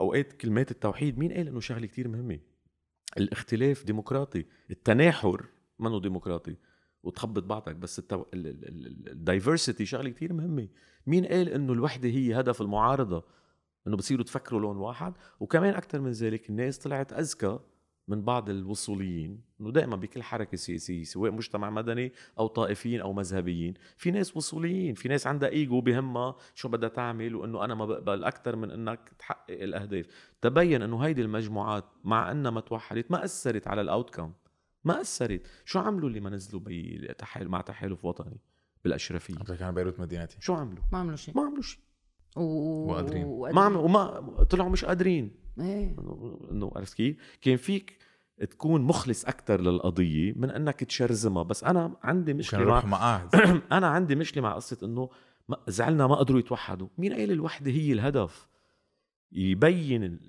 أوقات 0.00 0.32
كلمات 0.32 0.70
التوحيد 0.70 1.18
مين 1.18 1.32
قال 1.32 1.48
إنه 1.48 1.60
شغلة 1.60 1.86
كتير 1.86 2.08
مهمة؟ 2.08 2.38
الاختلاف 3.16 3.84
ديمقراطي 3.84 4.44
التناحر 4.70 5.46
منه 5.78 6.00
ديمقراطي. 6.00 6.56
وتخبط 7.02 7.42
بعضك 7.42 7.76
بس 7.76 8.02
الدايفرسيتي 8.34 9.86
شغلة 9.86 10.10
كتير 10.10 10.32
مهمة. 10.32 10.68
مين 11.06 11.26
قال 11.26 11.48
إنه 11.48 11.72
الوحدة 11.72 12.08
هي 12.08 12.40
هدف 12.40 12.60
المعارضة؟ 12.60 13.24
إنه 13.86 13.96
بتصيروا 13.96 14.24
تفكروا 14.24 14.60
لون 14.60 14.76
واحد؟ 14.76 15.14
وكمان 15.40 15.74
أكثر 15.74 16.00
من 16.00 16.10
ذلك 16.10 16.50
الناس 16.50 16.78
طلعت 16.78 17.12
أذكى 17.12 17.58
من 18.08 18.22
بعض 18.22 18.50
الوصوليين 18.50 19.40
إنه 19.60 19.70
دائما 19.70 19.96
بكل 19.96 20.22
حركة 20.22 20.56
سياسية 20.56 21.04
سواء 21.04 21.30
مجتمع 21.30 21.70
مدني 21.70 22.12
أو 22.38 22.46
طائفيين 22.46 23.00
أو 23.00 23.12
مذهبيين 23.12 23.74
في 23.96 24.10
ناس 24.10 24.36
وصوليين 24.36 24.94
في 24.94 25.08
ناس 25.08 25.26
عندها 25.26 25.48
إيجو 25.48 25.80
بهمها 25.80 26.36
شو 26.54 26.68
بدها 26.68 26.88
تعمل 26.88 27.34
وإنه 27.34 27.64
أنا 27.64 27.74
ما 27.74 27.86
بقبل 27.86 28.24
أكثر 28.24 28.56
من 28.56 28.70
إنك 28.70 29.12
تحقق 29.18 29.62
الأهداف. 29.62 30.06
تبين 30.40 30.82
إنه 30.82 30.98
هيدي 30.98 31.22
المجموعات 31.22 31.84
مع 32.04 32.30
إنها 32.30 32.50
ما 32.50 32.60
توحدت 32.60 33.10
ما 33.10 33.24
أثرت 33.24 33.68
على 33.68 33.80
الاوتكم 33.80 34.32
ما 34.84 35.00
أثرت. 35.00 35.46
شو 35.64 35.78
عملوا 35.78 36.08
اللي 36.08 36.20
ما 36.20 36.30
نزلوا 36.30 36.62
بتحالف 36.64 37.48
مع 37.48 37.60
تحالف 37.60 38.04
وطني 38.04 38.40
بالأشرفية؟ 38.84 39.34
عم 39.34 39.42
تحكي 39.42 39.64
عن 39.64 39.74
بيروت 39.74 40.00
مدينتي. 40.00 40.36
شو 40.40 40.54
عملوا؟ 40.54 40.84
ما 40.92 40.98
عملوا 40.98 41.16
شيء. 41.16 41.36
ما 41.36 41.42
عملوا 41.42 41.62
شيء. 41.62 41.80
و... 42.36 42.42
وقادرين. 42.90 43.26
ما 43.54 43.60
عملوا 43.60 43.82
وما 43.82 44.20
طلعوا 44.50 44.70
مش 44.70 44.84
قادرين. 44.84 45.43
إيه. 45.60 45.96
إنه 45.98 46.40
إنه 46.50 46.72
عرفت 46.76 46.94
كيف؟ 46.94 47.16
كان 47.42 47.56
فيك 47.56 47.98
تكون 48.50 48.80
مخلص 48.80 49.24
أكثر 49.24 49.60
للقضية 49.60 50.32
من 50.36 50.50
إنك 50.50 50.84
تشرزمها 50.84 51.42
بس 51.42 51.64
أنا 51.64 51.96
عندي 52.02 52.34
مشكلة 52.34 52.86
مع 52.86 53.28
أنا 53.72 53.86
عندي 53.86 54.14
مشكلة 54.14 54.42
مع 54.42 54.54
قصة 54.54 54.78
إنه 54.82 55.10
ما- 55.48 55.56
زعلنا 55.68 56.06
ما 56.06 56.14
قدروا 56.14 56.40
يتوحدوا. 56.40 56.88
مين 56.98 57.12
قال 57.12 57.30
الوحدة 57.32 57.70
هي 57.70 57.92
الهدف؟ 57.92 58.48
يبين 59.32 60.20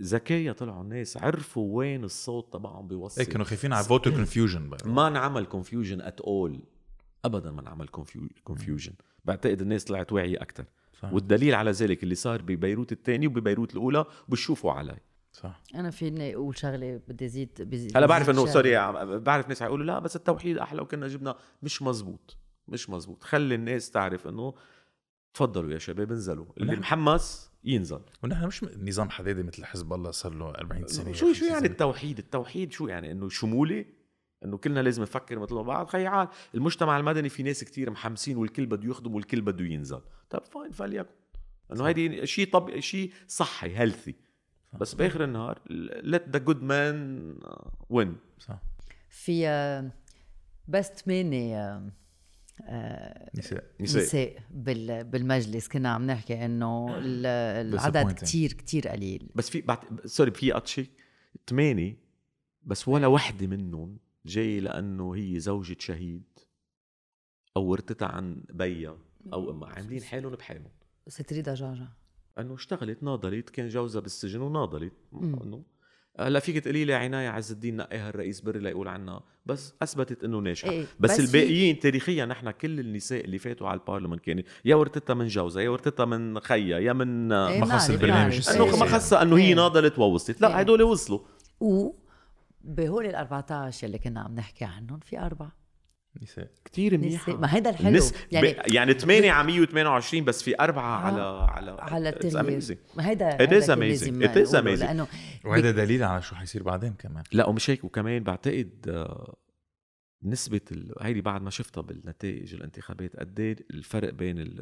ذكايا 0.00 0.52
طلعوا 0.52 0.82
الناس 0.82 1.16
عرفوا 1.16 1.76
وين 1.78 2.04
الصوت 2.04 2.52
تبعهم 2.52 2.88
بيوصل. 2.88 3.20
إيه 3.20 3.28
كانوا 3.28 3.46
خايفين 3.46 3.72
على 3.72 3.84
voter 3.84 4.10
confusion 4.10 4.70
ما 4.84 5.08
انعمل 5.08 5.46
confusion 5.46 6.00
at 6.00 6.20
all 6.20 6.60
ابدا 7.24 7.50
ما 7.50 7.60
انعمل 7.60 7.88
confusion 8.44 8.92
بعتقد 9.24 9.60
الناس 9.60 9.84
طلعت 9.84 10.12
واعية 10.12 10.42
أكثر 10.42 10.64
صح 11.02 11.12
والدليل 11.12 11.54
على 11.54 11.70
ذلك 11.70 12.02
اللي 12.02 12.14
صار 12.14 12.42
ببيروت 12.42 12.92
الثاني 12.92 13.26
وببيروت 13.26 13.72
الأولى 13.72 14.04
وبشوفوا 14.28 14.72
علي. 14.72 14.96
صح. 15.32 15.62
أنا 15.74 15.90
فيني 15.90 16.34
أقول 16.34 16.58
شغلة 16.58 17.00
بدي 17.08 17.24
ازيد 17.24 17.50
بزيد 17.60 17.96
هلا 17.96 18.06
بعرف 18.06 18.30
إنه. 18.30 18.46
sorry 18.46 18.92
بعرف 19.18 19.48
ناس 19.48 19.62
حيقولوا 19.62 19.86
لا 19.86 19.98
بس 19.98 20.16
التوحيد 20.16 20.58
أحلى 20.58 20.82
وكنا 20.82 21.08
جبنا. 21.08 21.36
مش 21.62 21.82
مزبوط. 21.82 22.36
مش 22.68 22.90
مزبوط. 22.90 23.22
خلي 23.22 23.54
الناس 23.54 23.90
تعرف 23.90 24.28
إنه 24.28 24.54
تفضلوا 25.34 25.72
يا 25.72 25.78
شباب 25.78 26.12
انزلوا. 26.12 26.46
اللي 26.58 26.76
محمس 26.76 27.50
ينزل. 27.64 28.00
ونحن 28.24 28.46
مش 28.46 28.64
نظام 28.64 29.10
حدادي 29.10 29.42
مثل 29.42 29.64
حزب 29.64 29.92
الله 29.92 30.10
صار 30.10 30.34
له 30.34 30.50
40 30.50 30.86
سنة 30.86 31.12
شو 31.12 31.32
شو 31.32 31.44
50 31.44 31.48
يعني. 31.48 31.66
التوحيد؟ 31.66 32.18
التوحيد 32.18 32.72
شو 32.72 32.86
يعني؟ 32.86 33.12
إنه 33.12 33.28
شمولي 33.28 33.86
إنه 34.44 34.56
كلنا 34.56 34.80
لازم 34.80 35.02
نفكر 35.02 35.38
مثل 35.38 35.62
بعض. 35.62 35.86
خي 35.86 36.06
عال 36.06 36.28
المجتمع 36.54 36.98
المدني 36.98 37.28
في 37.28 37.42
ناس 37.42 37.64
كتير 37.64 37.90
محمسين 37.90 38.36
والكل 38.36 38.66
بده 38.66 38.88
يخدم 38.88 39.14
والكل 39.14 39.40
بده 39.40 39.64
ينزل. 39.64 40.00
طب 40.30 40.44
fine 40.44 40.70
فليكن. 40.70 41.08
إنه 41.72 41.84
هيدي 41.88 42.26
شيء 42.26 42.50
طب 42.52 42.80
شيء 42.80 43.12
صحي 43.28 43.76
healthy 43.78 44.14
بس 44.80 44.94
بآخر 44.94 45.24
النهار 45.24 45.58
let 46.02 46.36
the 46.36 46.40
good 46.40 46.60
man 46.60 46.96
win. 47.96 48.08
صح. 48.38 48.62
في 49.10 49.48
آه، 49.48 49.90
بس 50.68 50.86
ثمانية 50.88 51.82
آه، 52.68 53.30
نساء. 53.38 53.64
نساء. 53.80 54.02
نساء 54.02 54.36
بال- 54.50 55.04
بالمجلس. 55.04 55.68
كنا 55.68 55.88
عم 55.88 56.06
نحكي 56.06 56.44
إنه 56.44 56.96
ال- 56.98 57.26
العدد. 57.74 58.12
كتير 58.12 58.52
كتير 58.52 58.88
قليل. 58.88 59.28
بس 59.34 59.50
في 59.50 59.60
بعد 59.60 60.06
sorry 60.06 60.30
في 60.30 60.52
أطشي 60.52 60.90
ثمانية 61.46 61.96
بس 62.62 62.88
ولا 62.88 63.06
وحدة 63.06 63.46
منهم 63.46 63.98
جاي 64.28 64.60
لأنه 64.60 65.14
هي 65.14 65.40
زوجة 65.40 65.76
شهيد 65.78 66.22
أو 67.56 67.64
ورثتها 67.64 68.08
عن 68.08 68.42
بيها 68.50 68.98
أو 69.32 69.50
أمها 69.50 69.68
عاملين 69.68 70.02
حالهم 70.02 70.32
بحالهم 70.34 70.70
ست 71.08 71.32
ريدا 71.32 71.54
جاجا 71.54 71.88
أنه 72.38 72.54
اشتغلت 72.54 73.02
ناضلت 73.02 73.50
كان 73.50 73.68
جوزها 73.68 74.00
بالسجن 74.00 74.40
وناضلت. 74.40 74.92
انه 75.12 75.62
هلا 76.20 76.40
فيك 76.40 76.58
تقولي 76.58 76.84
لي 76.84 76.94
عناية 76.94 77.28
عز 77.28 77.52
الدين 77.52 77.76
نقاها 77.76 78.08
الرئيس 78.08 78.40
بري 78.40 78.60
ليقول 78.60 78.88
عنها 78.88 79.24
بس 79.46 79.74
أثبتت 79.82 80.24
إنه 80.24 80.38
ناجحة 80.38 80.70
إيه، 80.70 80.82
بس, 80.82 80.88
بس 81.00 81.20
بس 81.20 81.30
في- 81.30 81.36
الباقيين 81.38 81.78
تاريخيا 81.78 82.24
نحن 82.26 82.50
كل 82.50 82.80
النساء 82.80 83.24
اللي 83.24 83.38
فاتوا 83.38 83.68
على 83.68 83.80
البارلمان 83.80 84.18
كانت 84.18 84.46
يا 84.64 84.74
ورثتها 84.74 85.14
من 85.14 85.26
جوزها 85.26 85.62
يا 85.62 85.68
ورثتها 85.70 86.04
من 86.06 86.40
خيها 86.40 86.78
يا 86.78 86.92
من 86.92 87.32
إيه، 87.32 87.60
ما 87.60 87.66
خص 87.78 87.90
البرنامج. 87.90 88.20
أنه 88.32 88.38
السياسي. 88.38 88.80
ما 88.80 88.86
خصها 88.86 89.22
إنه 89.22 89.36
هي 89.36 89.42
إيه. 89.48 89.54
ناضلت 89.54 89.98
ووصلت 89.98 90.40
لا 90.40 90.48
إيه. 90.48 90.54
هدول 90.54 90.82
وصلوا 90.82 91.20
و 91.60 91.90
بهول 92.60 93.06
ال 93.06 93.14
14 93.14 93.86
اللي 93.86 93.98
كنا 93.98 94.20
عم 94.20 94.34
نحكي 94.34 94.64
عنهم 94.64 94.98
في 95.00 95.18
أربعة. 95.18 95.52
نساء. 96.22 96.50
كثير 96.64 96.94
نساء. 96.94 97.06
منيحه 97.08 97.36
ما 97.36 97.54
هيدا 97.54 97.70
الحلو. 97.70 97.88
النس... 97.88 98.14
يعني 98.32 98.48
يعني 98.48 98.74
يعني 98.74 98.92
8 98.94 99.30
على 99.30 99.46
128 99.46 100.24
بس 100.24 100.42
في 100.42 100.60
أربعة 100.60 100.84
آه، 100.84 101.06
على 101.06 101.20
على 101.50 101.76
على 101.80 102.12
amazing. 102.12 102.96
ما 102.96 103.08
هيدا 103.08 103.30
It 103.36 103.40
هيدا 103.40 103.60
is 103.60 103.66
كان 103.66 103.76
amazing. 103.76 103.80
لازم 103.82 104.22
It 104.22 104.48
is 104.48 104.54
نقوله، 104.54 104.76
amazing. 104.76 104.80
لأنه 104.80 105.06
وهذا 105.44 105.70
دليل 105.70 106.02
على 106.02 106.22
شو 106.22 106.34
حيصير 106.34 106.62
بعدين 106.62 106.92
كمان. 106.98 107.22
لا 107.32 107.48
ومش 107.48 107.70
هيك. 107.70 107.84
وكمان 107.84 108.22
بعتقد 108.22 108.70
آه، 108.88 109.36
نسبة 110.22 110.60
ال... 110.72 110.92
هيدي 111.00 111.20
بعد 111.20 111.42
ما 111.42 111.50
شفتها 111.50 111.80
بالنتائج 111.80 112.54
الانتخابات 112.54 113.16
قد 113.16 113.40
الفرق 113.70 114.10
بين 114.12 114.38
ال... 114.38 114.60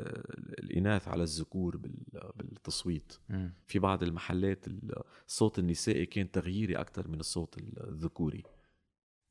الإناث 0.65 1.09
على 1.09 1.23
الذكور 1.23 1.77
بال... 1.77 1.95
بالتصويت. 2.37 3.13
مم. 3.29 3.55
في 3.67 3.79
بعض 3.79 4.03
المحلات 4.03 4.67
ال- 4.69 5.03
الصوت 5.29 5.59
النسائي 5.59 6.07
كان 6.07 6.31
تغييري 6.31 6.77
أكثر 6.77 7.09
من 7.09 7.21
الصوت 7.21 7.59
الذكوري. 7.59 8.43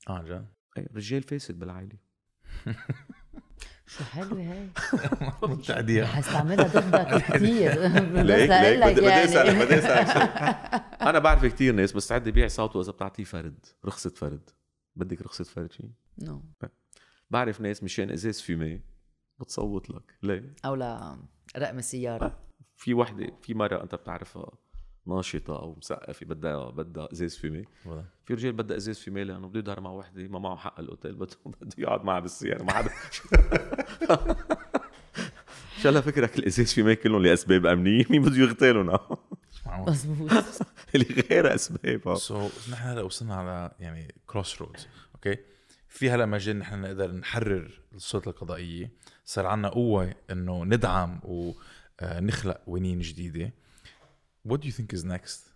آه 0.10 0.24
جد 0.24 0.48
رجال 0.96 1.24
فاسد 1.24 1.60
بالعائلة. 1.60 1.98
شو 3.88 4.04
حلوة 4.04 4.40
هي 4.42 4.68
تعديل 5.68 6.04
رح 6.04 6.18
استعملها 6.18 6.68
ضدك 6.68 7.24
كثير 7.24 7.72
ليك. 8.24 8.52
بدي 8.52 9.02
بدي 9.02 9.24
أسألك 9.24 9.46
يعني. 9.48 9.66
بدي 9.66 9.78
أسألك. 9.78 10.08
شغلة. 10.08 10.50
أنا 11.10 11.20
بعرف 11.20 11.46
كثير 11.46 11.74
ناس 11.76 11.96
مستعد 11.96 12.28
يبيع 12.28 12.48
صوته 12.48 12.82
اذا 12.82 12.92
بتعطيه 12.92 13.24
فرد 13.24 13.66
رخصة 13.86 14.10
فرد. 14.10 14.50
بدك 14.96 15.22
رخصة 15.22 15.44
فرد 15.44 15.72
شيء 15.72 15.90
نو. 16.22 16.44
بعرف 17.30 17.62
ناس 17.62 17.84
مشان 17.84 18.12
إزاز 18.12 18.42
فيمي 18.42 18.82
بتصوت 19.40 19.90
لك. 19.90 20.16
ليه؟ 20.24 20.56
أو 20.66 20.76
لا 20.76 21.18
رقم 21.58 21.78
السيارة. 21.78 22.40
في 22.76 22.94
وحدة 22.94 23.34
في 23.42 23.54
مرة 23.54 23.84
أنت 23.84 23.96
بتعرفها 23.96 24.52
ناشطة 25.08 25.60
أو 25.60 25.76
مثقفه 25.76 26.26
بدها 26.26 26.70
بدها 26.70 27.08
إزاز 27.12 27.36
فيميه. 27.36 27.64
في 28.26 28.34
رجال 28.34 28.54
بدها 28.54 28.78
إزاز 28.78 29.00
فيميه 29.00 29.24
لأنه 29.24 29.48
بده 29.48 29.60
يظهر 29.60 29.80
مع 29.82 29.90
وحدة 29.92 30.28
ما 30.28 30.40
معه 30.40 30.56
حق 30.56 30.80
الأوتيل 30.80 31.16
بده 31.16 31.36
بده 31.46 31.70
يقعد 31.78 32.04
معها 32.04 32.20
بالسيارة 32.20 32.64
ما 32.64 32.72
حدا 32.74 32.90
شو 35.82 35.90
هلا 35.90 36.02
فكرك 36.02 36.40
الإزاز 36.40 36.74
فيميه 36.74 36.96
كلهم 36.96 37.22
لأسباب 37.22 37.66
أمنية؟ 37.66 38.06
مين 38.10 38.22
بده 38.22 38.38
يغتالهم 38.38 39.00
مزبوط. 39.68 40.32
اللي 40.96 41.24
غير 41.30 41.56
اسباب 41.56 42.08
آه. 42.08 42.16
so 42.16 42.50
نحن 42.72 42.88
هلا 42.88 43.02
وصلنا 43.02 43.36
على 43.36 43.72
يعني 43.80 44.16
crossroads 44.28 44.88
okay 45.16 45.38
في 45.96 46.10
هلا 46.10 46.26
مجال 46.26 46.60
نحن 46.60 46.82
نقدر 46.82 47.12
نحرر 47.12 47.82
السلطة 47.96 48.30
القضائية. 48.30 48.92
صار 49.26 49.46
عنا 49.46 49.70
قوة 49.70 50.16
إنه 50.32 50.64
ندعم 50.66 51.20
ونخلق 51.24 52.58
قوانين 52.66 53.00
جديدة. 53.00 53.54
What 54.48 54.58
do 54.58 54.66
you 54.66 54.72
think 54.72 54.98
is 54.98 55.04
next? 55.04 55.50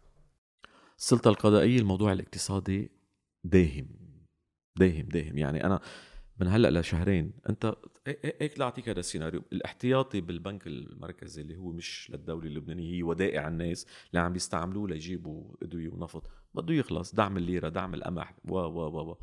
السلطة 0.97 1.29
القضائية 1.29 1.79
الموضوع 1.79 2.11
الاقتصادي 2.11 2.91
داهم. 3.43 3.87
داهم 4.77 5.09
داهم. 5.09 5.37
يعني 5.37 5.65
أنا 5.65 5.79
من 6.39 6.47
هلأ 6.47 6.79
لشهرين 6.79 7.33
أنت 7.49 7.75
هيك 8.41 8.59
لاعطيك 8.59 8.89
هذا 8.89 8.99
السيناريو. 8.99 9.43
الاحتياطي 9.53 10.21
بالبنك 10.21 10.67
المركزي 10.67 11.41
اللي 11.41 11.57
هو 11.57 11.71
مش 11.71 12.11
للدولة 12.13 12.47
اللبنانية 12.47 12.93
هي 12.93 13.03
ودائع 13.03 13.47
الناس 13.47 13.87
اللي 14.09 14.19
عم 14.19 14.33
بيستعملوه 14.33 14.87
ليجيبوا 14.87 15.55
إدوية 15.63 15.89
ونفط. 15.89 16.29
بده 16.53 16.73
يخلص. 16.73 17.15
دعم 17.15 17.37
الليرة 17.37 17.69
دعم 17.69 17.93
القمح 17.93 18.33
و 18.45 18.57
و 18.57 19.11
و. 19.11 19.17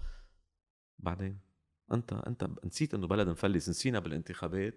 بعدين؟ 0.99 1.39
أنت 1.93 2.13
أنت 2.13 2.49
نسيت 2.65 2.95
إنه 2.95 3.07
بلد 3.07 3.29
مفلس 3.29 3.69
نسينا 3.69 3.99
بالانتخابات. 3.99 4.75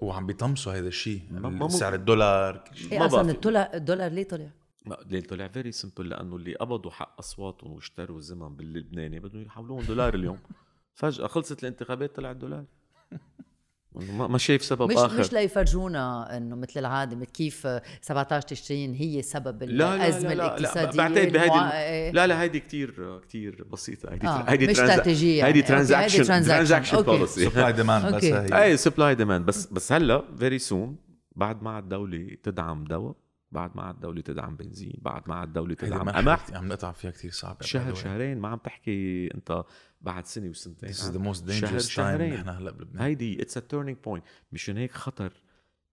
وعم 0.00 0.26
بيطمسوا 0.26 0.72
هذا 0.72 0.88
الشيء. 0.88 1.22
سعر. 1.68 1.94
الدولار 1.94 2.56
كل 2.58 2.76
شيء. 2.76 2.92
إيه 2.92 2.98
ما 2.98 3.06
أصلا 3.06 3.30
الدولار 3.30 3.70
الدولار 3.74 4.12
ليه 4.12 4.28
طلع؟ 4.28 4.50
ما 4.86 4.96
ليه 5.06 5.20
طلع؟ 5.20 5.48
فيري 5.48 5.72
سمبل 5.72 6.08
لأنه 6.08 6.36
اللي 6.36 6.54
قبضوا 6.54 6.90
حق 6.90 7.18
أصواتهم 7.18 7.72
واشتروا 7.72 8.20
زمن 8.20 8.56
باللبناني 8.56 9.20
بدهم 9.20 9.42
يحولوهم 9.42 9.82
دولار 9.84 10.14
اليوم. 10.14 10.38
فجأة 10.94 11.26
خلصت 11.26 11.62
الانتخابات 11.62 12.16
طلع 12.16 12.30
الدولار. 12.30 12.64
ما 13.94 14.26
ما 14.28 14.38
شايف 14.38 14.64
سبب 14.64 14.90
مش 14.90 14.96
آخر 14.96 15.20
مش 15.20 15.32
ليفرجونا 15.32 16.36
إنه 16.36 16.56
مثل 16.56 16.80
العادة 16.80 17.16
مثل 17.16 17.30
كيف 17.30 17.68
17 18.00 18.42
تشرين 18.48 18.94
هي 18.94 19.22
سبب 19.22 19.62
لا 19.62 19.72
لا 19.72 19.94
الأزمة 19.94 20.28
لا 20.28 20.34
لا, 20.34 20.42
لا 20.42 20.56
الاقتصادية 20.58 20.98
بعتقد 20.98 21.14
بهيدي 21.32 21.38
المع- 21.44 21.62
الم- 21.62 21.72
إيه. 21.72 22.12
لا 22.12 22.26
لا 22.26 22.42
هيدي 22.42 22.60
كتير 22.60 23.18
كتير 23.18 23.64
بسيطة 23.72 24.12
هيدي 24.12 24.26
آه، 24.26 24.44
هيدي 24.50 24.66
مش 24.66 24.80
هيدي 24.80 25.36
يعني. 25.36 25.48
هيدي 25.48 25.62
transaction. 25.62 26.24
transaction. 26.24 27.02
policy 27.02 27.44
supply 27.50 27.72
demand 27.72 28.14
بس. 28.14 28.24
هي 28.24 28.62
أي 28.64 28.76
supply 28.76 29.14
demand 29.14 29.46
بس 29.46 29.66
بس 29.66 29.92
هلا 29.92 30.22
very 30.38 30.58
soon 30.58 30.96
بعد 31.36 31.62
ما 31.62 31.78
الدولة 31.78 32.36
تدعم 32.42 32.84
دواء 32.84 33.14
بعد 33.52 33.70
ما 33.76 33.90
الدولة 33.90 34.20
تدعم 34.20 34.56
بنزين 34.56 34.94
بعد 35.02 35.22
ما 35.26 35.44
الدولة 35.44 35.70
هيدي 35.80 35.86
تدعم 35.86 36.10
قمح 36.10 36.46
عم 36.54 36.68
نقطع 36.68 36.92
فيها 36.92 37.10
كثير 37.10 37.30
صعبة 37.30 37.58
شهر. 37.62 37.94
شهرين 37.94 38.38
ما 38.38 38.48
عم 38.48 38.58
تحكي 38.58 39.28
أنت 39.34 39.62
بعد 40.02 40.26
سنة 40.26 40.48
وسنتين. 40.48 40.88
This 40.92 40.96
is 40.96 41.12
the 41.12 41.16
عم- 41.16 41.32
most 41.34 41.50
شهر 41.50 41.78
dangerous 41.78 41.82
time 41.84 41.88
شهرين. 41.88 42.34
نحن 42.34 42.48
هلأ 42.48 42.70
بلبنان. 42.70 43.02
هيدي 43.02 43.42
it's 43.42 43.56
a 43.56 43.60
turning 43.60 43.96
point 44.04 44.24
مشان 44.52 44.76
هيك 44.76 44.92
خطر 44.92 45.32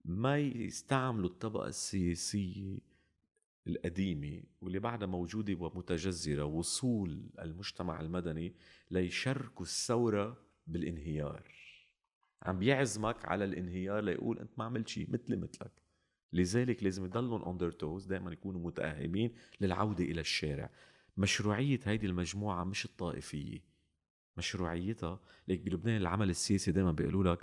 ما 0.04 0.38
يستعملوا 0.38 1.28
الطبقة 1.28 1.66
السياسية 1.68 2.78
القديمة 3.66 4.42
واللي 4.60 4.78
بعدها 4.78 5.06
موجودة 5.08 5.54
ومتجذرة 5.54 6.44
أصول 6.44 7.30
المجتمع 7.40 8.00
المدني 8.00 8.54
ليشاركوا 8.90 9.64
الثورة 9.66 10.36
بالانهيار. 10.66 11.42
عم 12.42 12.58
بيعزمك 12.58 13.24
على 13.24 13.44
الانهيار 13.44 14.00
ليقول 14.04 14.38
أنت 14.38 14.50
ما 14.58 14.64
عملت 14.64 14.88
شيء 14.88 15.10
مثلي 15.10 15.36
مثلك. 15.36 15.72
لذلك 16.32 16.82
لازم 16.82 17.04
يضلوا 17.04 17.38
on 17.46 17.58
their 17.58 17.70
toes 17.70 18.06
دائما 18.06 18.32
يكونوا 18.32 18.60
متاهبين 18.60 19.34
للعودة 19.60 20.04
إلى 20.04 20.20
الشارع. 20.20 20.70
مشروعية 21.16 21.80
هيدي 21.84 22.06
المجموعة 22.06 22.64
مش 22.64 22.84
الطائفية. 22.84 23.69
مشروعيتها. 24.40 25.20
ليك 25.48 25.60
بلبنان 25.60 25.96
العمل 25.96 26.30
السياسي 26.30 26.72
دائما 26.72 26.92
بيقولوا 26.92 27.34
لك 27.34 27.38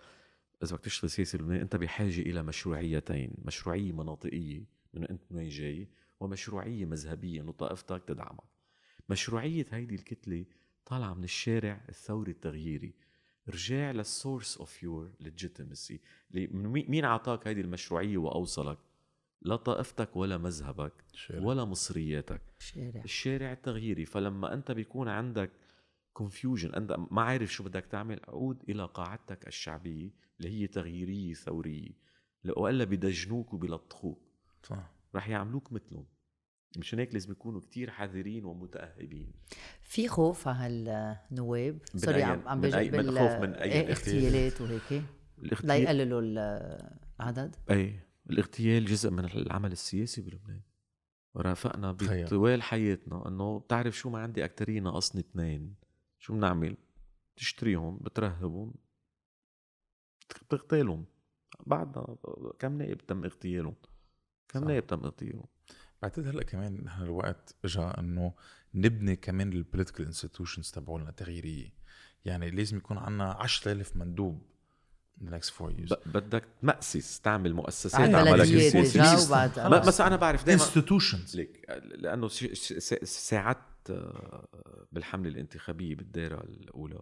إذا 0.63 0.75
بدك 0.75 0.83
تشتغل 0.83 1.09
سياسي 1.09 1.37
بلبنان 1.37 1.59
أنت 1.61 1.75
بحاجة 1.75 2.21
إلى 2.21 2.43
مشروعيتين 2.43 3.31
مشروعية 3.45 3.91
مناطقية 3.91 4.63
من 4.93 5.03
أنت 5.05 5.21
من 5.31 5.37
وين 5.37 5.49
جاي 5.49 5.87
ومشروعية 6.19 6.85
مذهبية 6.85 7.41
إنه 7.41 7.51
طائفتك 7.51 8.03
تدعمك. 8.07 8.43
مشروعية 9.09 9.65
هيدي 9.71 9.95
الكتلة 9.95 10.45
طالعة 10.85 11.13
من 11.13 11.23
الشارع 11.23 11.81
الثوري 11.89 12.31
التغييري. 12.31 12.93
رجع 13.49 13.91
لل 13.91 14.08
source 14.08 14.57
of 14.57 14.83
your 14.83 15.11
legitimacy 15.19 15.99
مين 16.31 17.05
أعطاك 17.05 17.47
هيدي 17.47 17.61
المشروعية 17.61 18.17
وأوصلك؟ 18.17 18.77
لا 19.41 19.55
طائفتك 19.55 20.15
ولا 20.15 20.37
مذهبك 20.37 20.93
شارع. 21.13 21.43
ولا 21.43 21.65
مصرياتك. 21.65 22.41
شارع 22.59 23.01
الشارع 23.03 23.51
التغييري. 23.51 24.05
فلما 24.05 24.53
أنت 24.53 24.71
بيكون 24.71 25.07
عندك 25.07 25.51
confusion 26.17 26.73
أنت 26.73 26.95
ما 27.11 27.21
عارف 27.21 27.53
شو 27.53 27.63
بدك 27.63 27.85
تعمل. 27.85 28.19
عود 28.27 28.63
إلى 28.69 28.85
قاعدتك 28.85 29.47
الشعبية 29.47 30.11
اللي 30.39 30.49
هي 30.61 30.67
تغييرية 30.67 31.33
ثورية. 31.33 31.91
والا 32.57 32.83
بدجنوك 32.83 33.53
وبيلطخوك 33.53 34.21
صح. 34.63 34.91
رح 35.15 35.29
يعملوك 35.29 35.71
مثلهم. 35.71 36.05
مشان 36.77 36.99
هيك 36.99 37.13
لازم 37.13 37.31
يكونوا 37.31 37.61
كتير 37.61 37.89
حذرين 37.91 38.45
ومتأهبين. 38.45 39.31
في 39.83 40.07
خوف 40.07 40.47
على 40.47 41.17
هالنواب 41.31 41.79
سوري 41.95 42.23
عم 42.23 42.47
عم 42.47 42.57
من 42.61 42.91
من 42.91 43.11
خوف 43.11 43.31
من 43.31 43.53
أي 43.53 43.71
إيه، 43.71 43.89
اغتيالات 43.91 44.61
وهيك. 44.61 45.03
ليقللوا 45.63 46.21
ال- 46.21 46.97
العدد؟ 47.19 47.55
اي 47.71 47.99
الاغتيال 48.29 48.85
جزء 48.85 49.09
من 49.11 49.25
العمل 49.25 49.71
السياسي 49.71 50.21
بلبنان. 50.21 50.61
ورافقنا 51.35 51.93
تخيل. 51.93 52.25
بطوال 52.25 52.61
حياتنا 52.61 53.27
إنه 53.27 53.59
بتعرف 53.59 53.97
شو 53.97 54.09
ما 54.09 54.19
عندي 54.19 54.45
أكترية 54.45 54.79
ناقصني 54.79 55.21
اثنين. 55.21 55.86
شو 56.19 56.33
بنعمل؟ 56.33 56.77
بتشتريهم 57.35 57.97
بترهبهم 57.97 58.73
بتغتالهم. 60.41 61.05
بعدنا 61.65 62.15
كم 62.59 62.77
نائب 62.77 62.97
تم 63.05 63.23
اغتيالهم؟ 63.23 63.75
كم 64.49 64.61
صح. 64.61 64.67
نائب 64.67 64.87
تم 64.87 64.99
اغتيالهم؟ 65.03 65.45
بعتقد 66.01 66.27
هلأ 66.27 66.43
كمان 66.43 66.83
نحن 66.83 67.03
الوقت 67.03 67.55
اجى 67.65 67.79
إنه 67.81 68.33
نبني 68.73 69.15
كمان 69.15 69.53
ال 69.53 69.59
political 69.59 70.05
institutions 70.05 70.71
تبعولنا 70.71 71.11
تغييرية. 71.11 71.73
يعني 72.25 72.51
لازم 72.51 72.77
يكون 72.77 72.97
عندنا 72.97 73.31
10000 73.31 73.95
مندوب 73.97 74.41
in 75.21 75.23
the 75.25 75.31
next 75.31 75.49
four 75.49 75.69
years. 75.71 75.93
ب- 75.93 76.11
بدك 76.17 76.43
تمأسس 76.61 77.19
تعمل 77.21 77.53
مؤسسات. 77.53 78.01
على 78.01 78.29
عملك 79.57 79.87
بس 79.87 80.01
أنا 80.01 80.15
بعرف 80.15 80.45
دائما 80.45 80.61
institutions. 80.63 81.35
ليك 81.35 81.65
لأنه 81.85 82.27
ساعات 83.03 83.57
بالحملة 84.91 85.29
الانتخابية 85.29 85.95
بالدائره 85.95 86.43
الأولى. 86.43 87.01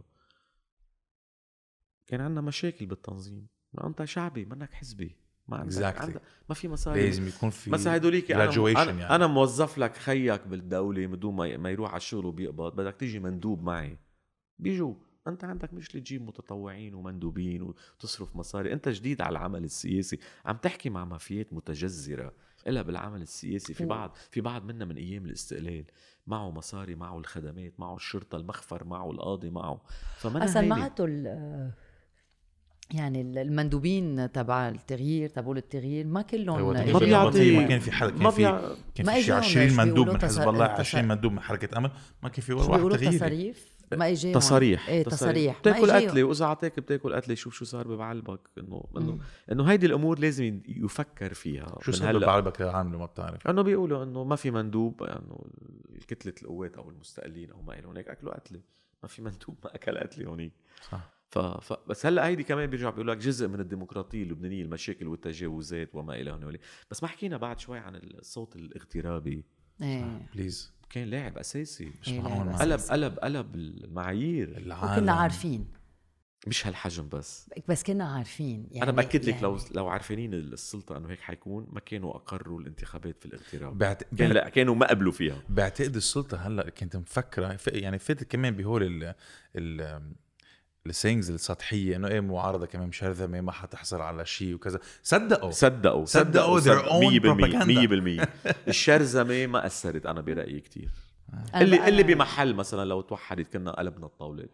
كان 2.08 2.22
عندنا 2.22 2.42
مشاكل 2.42 2.86
بالتنظيم. 2.86 3.48
ما 3.74 3.88
أنت 3.88 4.04
شعبي 4.04 4.46
منك 4.46 4.74
حزبي. 4.74 5.16
ما 5.48 5.58
عندك, 5.58 5.76
Exactly. 5.76 6.02
عندك 6.02 6.22
ما 6.50 6.56
في 6.56 6.68
مصاري 6.68 7.06
لازم 7.06 7.28
يكون 7.28 7.50
في 7.50 7.70
مثلا 7.70 7.96
هدوليك 7.96 8.32
أنا, 8.32 8.44
يعني. 8.84 9.16
أنا 9.16 9.28
موظف 9.28 9.78
لك 9.78 9.98
خيك 9.98 10.48
بالدولة 10.48 11.08
بدون 11.08 11.36
ما 11.36 11.58
ما 11.58 11.70
يروح 11.70 11.90
على 11.90 11.98
الشغل 11.98 12.26
وبيقبض. 12.26 12.76
بدك 12.76 12.96
تيجي 12.96 13.20
مندوب 13.20 13.64
معي. 13.64 13.98
بيجوا. 14.60 14.96
أنت 15.28 15.44
عندك 15.44 15.74
مش 15.74 15.88
تجيب 15.88 16.22
متطوعين 16.22 16.96
ومندوبين 16.96 17.62
وتصرف 17.62 18.36
مصاري. 18.36 18.74
أنت 18.74 18.90
جديد 18.90 19.22
على 19.22 19.32
العمل 19.32 19.64
السياسي. 19.64 20.20
عم 20.46 20.58
تحكي 20.58 20.90
مع 20.90 21.06
مافيات 21.06 21.54
متجذرة. 21.54 22.34
إلا 22.68 22.82
بالعمل 22.82 23.22
السياسي. 23.22 23.74
في 23.74 23.86
بعض 23.86 24.16
في 24.32 24.42
بعض 24.42 24.66
منا 24.66 24.86
من 24.86 24.98
أيام 24.98 25.26
الاستقلال 25.26 25.86
معه 26.28 26.52
مصاري 26.52 26.96
معه 26.96 27.18
الخدمات 27.18 27.80
معه 27.80 27.96
الشرطة 27.96 28.36
المخفر 28.36 28.84
معه 28.84 29.12
القاضي 29.12 29.50
معه. 29.50 29.82
فما 30.18 30.44
أصلا 30.44 30.62
معته 30.62 31.06
يعني 32.94 33.22
ال- 33.22 33.38
المندوبين 33.38 34.32
تبع 34.32 34.70
التغيير 34.70 35.30
تبعول 35.30 35.58
التغيير 35.58 36.06
ما 36.08 36.22
كلهم 36.22 36.56
أيوة، 36.76 36.94
ما 36.94 37.00
بيعطي- 37.00 37.56
ما 37.58 37.68
كان 37.68 37.80
في 37.80 37.92
حدا 37.92 38.10
كان 38.12 38.24
ما 38.24 38.30
في. 38.30 38.44
كان 38.96 39.06
في 39.06 39.14
شي 39.14 39.26
إجاهم 39.26 39.38
20 39.38 39.64
إيش 39.68 39.74
مندوب 39.78 40.10
من 40.10 40.22
حزب 40.22 40.50
الله 40.50 40.68
تص- 40.68 40.80
20 40.80 41.08
مندوب 41.08 41.32
من 41.32 41.40
حركة 41.40 41.78
أمل 41.78 41.92
ما 42.24 42.30
كان 42.30 42.42
في 42.42 42.54
ولا 42.54 42.64
واحد 42.70 42.98
تغيير. 42.98 43.12
تصاريف 43.12 43.76
ما 43.92 44.10
اجاهم 44.12 44.34
تصاريح 44.34 44.90
إيه 44.90 45.04
تصاريح 45.04 45.60
بتاكل. 45.60 45.92
قتله 45.92 46.24
وإذا 46.24 46.46
أعطيك 46.46 46.80
بتاكل 46.80 47.14
قتله 47.14 47.36
شوف 47.36 47.54
شو 47.54 47.66
صار 47.66 47.88
ببعلبك 47.88 48.40
انه 48.58 48.84
انه. 48.98 49.20
إنه 49.52 49.64
هيدي 49.64 49.86
الأمور 49.86 50.20
لازم 50.20 50.62
يفكر 50.68 51.34
فيها 51.34 51.78
شو 51.82 51.92
صار 51.92 52.18
هلأ. 52.18 52.26
بعلبك 52.26 52.60
يا 52.60 52.70
عامل 52.72 52.98
ما 52.98 53.06
بتعرف. 53.06 53.48
إنه 53.48 53.62
بيقولوا 53.62 54.04
إنه 54.04 54.24
ما 54.24 54.36
في 54.36 54.52
مندوب 54.52 55.04
إنه 55.04 55.40
كتلة 56.08 56.34
القوات 56.44 56.76
أو 56.78 56.90
المستقلين 56.90 57.52
أو 57.52 57.62
ما 57.62 57.80
إلى 57.80 57.88
هناك 57.88 58.08
أكلوا 58.08 58.34
قتله 58.36 58.60
ما 59.04 59.10
في 59.10 59.22
مندوب 59.22 59.56
ما 59.64 59.76
أكل 59.76 59.98
قتله 59.98 60.28
هونيك. 60.30 60.54
صح. 60.92 61.15
ف... 61.36 61.40
ف... 61.40 61.74
بس 61.88 62.06
هلأ 62.06 62.28
هيدي 62.28 62.44
كمان 62.44 62.70
بيرجع 62.70 62.90
بيقول 62.90 63.08
لك 63.08 63.18
جزء 63.18 63.48
من 63.48 63.60
الديمقراطية 63.60 64.24
اللبنانية 64.24 64.64
المشاكل 64.64 65.08
والتجاوزات 65.08 65.96
وما 65.96 66.16
إلى 66.16 66.32
هنالك 66.32 66.60
بس 66.92 67.04
ما 67.04 67.10
حكينا 67.10 67.38
بعد 67.38 67.60
شوي 67.60 67.80
عن 67.80 67.96
الصوت 67.96 68.56
الاغترابي. 68.56 69.44
إيه. 69.82 70.28
بليز 70.34 70.74
كان 70.90 71.08
لاعب 71.08 71.38
أساسي. 71.38 71.92
مش 72.02 72.10
إيه، 72.10 72.22
معقول 72.22 72.54
قلب 72.54 72.80
قلب 72.80 73.20
قلب 73.20 73.56
المعايير. 73.56 74.58
العالم. 74.58 74.94
وكنا 74.94 75.12
عارفين. 75.14 75.68
مش 76.48 76.68
هالحجم 76.68 77.10
بس. 77.10 77.50
بس 77.68 77.84
كنا 77.84 78.06
عارفين 78.14 78.68
يعني 78.72 78.84
أنا 78.84 78.92
بأكد 78.92 79.22
لك 79.22 79.28
يعني 79.28 79.42
لو 79.42 79.60
لو 79.72 79.88
عارفين 79.88 80.34
السلطة 80.34 80.98
إنه 80.98 81.10
هيك 81.10 81.20
حيكون 81.20 81.68
ما 81.72 81.80
كانوا 81.80 82.16
أقروا 82.16 82.60
الانتخابات 82.62 83.20
في 83.20 83.26
الاغتراب. 83.26 83.78
بعت... 83.78 84.04
كان 84.16 84.32
لا 84.32 84.50
كانوا 84.50 84.76
ما 84.76 84.88
قبلوا 84.88 85.12
فيها. 85.12 85.42
بعتقد 85.50 85.96
السلطة 85.96 86.38
هلأ 86.38 86.70
كنت 86.70 86.96
مفكرة 86.96 87.56
ف- 87.56 87.68
يعني 87.68 88.00
فاتت 88.00 88.32
كمان 88.32 88.56
بهول 88.56 88.84
ال 88.84 89.14
ال 89.56 90.02
السينجز 90.86 91.32
السطحية 91.32 91.96
إنه 91.96 92.08
إيه 92.08 92.20
معارضة 92.20 92.66
كمان 92.66 92.88
مشرذمه 92.88 93.42
ما 93.42 93.52
حتحصل 93.52 94.02
على 94.02 94.26
شيء 94.26 94.54
وكذا. 94.54 94.80
صدقوا. 95.04 95.52
صدقوا. 95.52 96.06
صدقوا 96.06 96.60
their 96.60 96.86
own 96.86 97.22
propaganda. 97.22 98.24
100% 98.24 98.28
الشرذمة 98.68 99.48
ما 99.48 99.66
أثرت 99.66 100.06
أنا 100.06 100.22
برأيي 100.22 100.60
كتير. 100.60 100.90
أنا 101.54 101.62
اللي 101.62 101.88
اللي 101.88 102.04
بمحل 102.04 102.54
مثلا 102.54 102.86
لو 102.86 103.02
توحدت 103.02 103.54
كنا 103.54 103.72
قلبنا 103.72 104.06
الطاولة. 104.06 104.48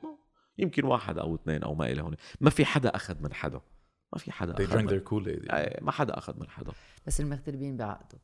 يمكن 0.58 0.86
واحد 0.86 1.18
أو 1.18 1.36
اثنين 1.36 1.64
أو 1.64 1.76
ما 1.76 1.92
إلى 1.92 2.02
هون. 2.02 2.16
ما 2.42 2.50
في 2.50 2.66
حدا 2.66 2.90
أخذ 2.90 3.16
من 3.22 3.34
حدا. 3.34 3.62
ما 4.14 4.20
في 4.20 4.32
حدا 4.32 4.54
they 4.54 4.62
أخذ 4.62 4.78
drank 4.78 4.82
من... 4.82 5.00
their 5.00 5.04
Kool-Aid 5.04 5.54
آه، 5.54 5.84
ما 5.84 5.92
حدا 5.92 6.18
أخذ 6.18 6.40
من 6.40 6.50
حدا. 6.50 6.72
بس 7.08 7.22
المغتربين 7.22 7.78
بعقدوا 7.78 8.20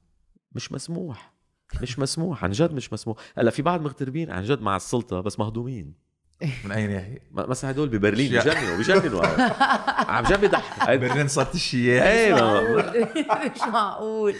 مش 0.51 0.71
مسموح. 0.71 1.33
مش 1.81 1.99
مسموح. 1.99 2.43
عن 2.43 2.51
جد 2.51 2.73
مش 2.73 2.93
مسموح. 2.93 3.17
هلأ 3.37 3.51
في 3.51 3.61
بعض 3.61 3.81
مغتربين 3.81 4.31
عن 4.31 4.43
جد 4.43 4.61
مع 4.61 4.75
السلطة 4.75 5.21
بس 5.21 5.39
مهضومين. 5.39 6.06
من 6.41 6.71
اي 6.71 6.87
ناحيه؟ 6.87 7.21
مثلا 7.31 7.71
هدول 7.71 7.89
ببرلين 7.89 8.39
بجننوا 8.39 8.77
بجننوا. 8.77 9.25
عم 10.11 10.23
جد 10.23 10.45
بضحك 10.45 10.99
برلين 10.99 11.27
صارت 11.27 11.55
الشياح 11.55 12.03
إيه 12.05 12.33
مش 12.33 12.39
ما- 12.41 12.51
معقول. 12.53 12.83
مش 13.55 13.61
معقول. 13.61 14.35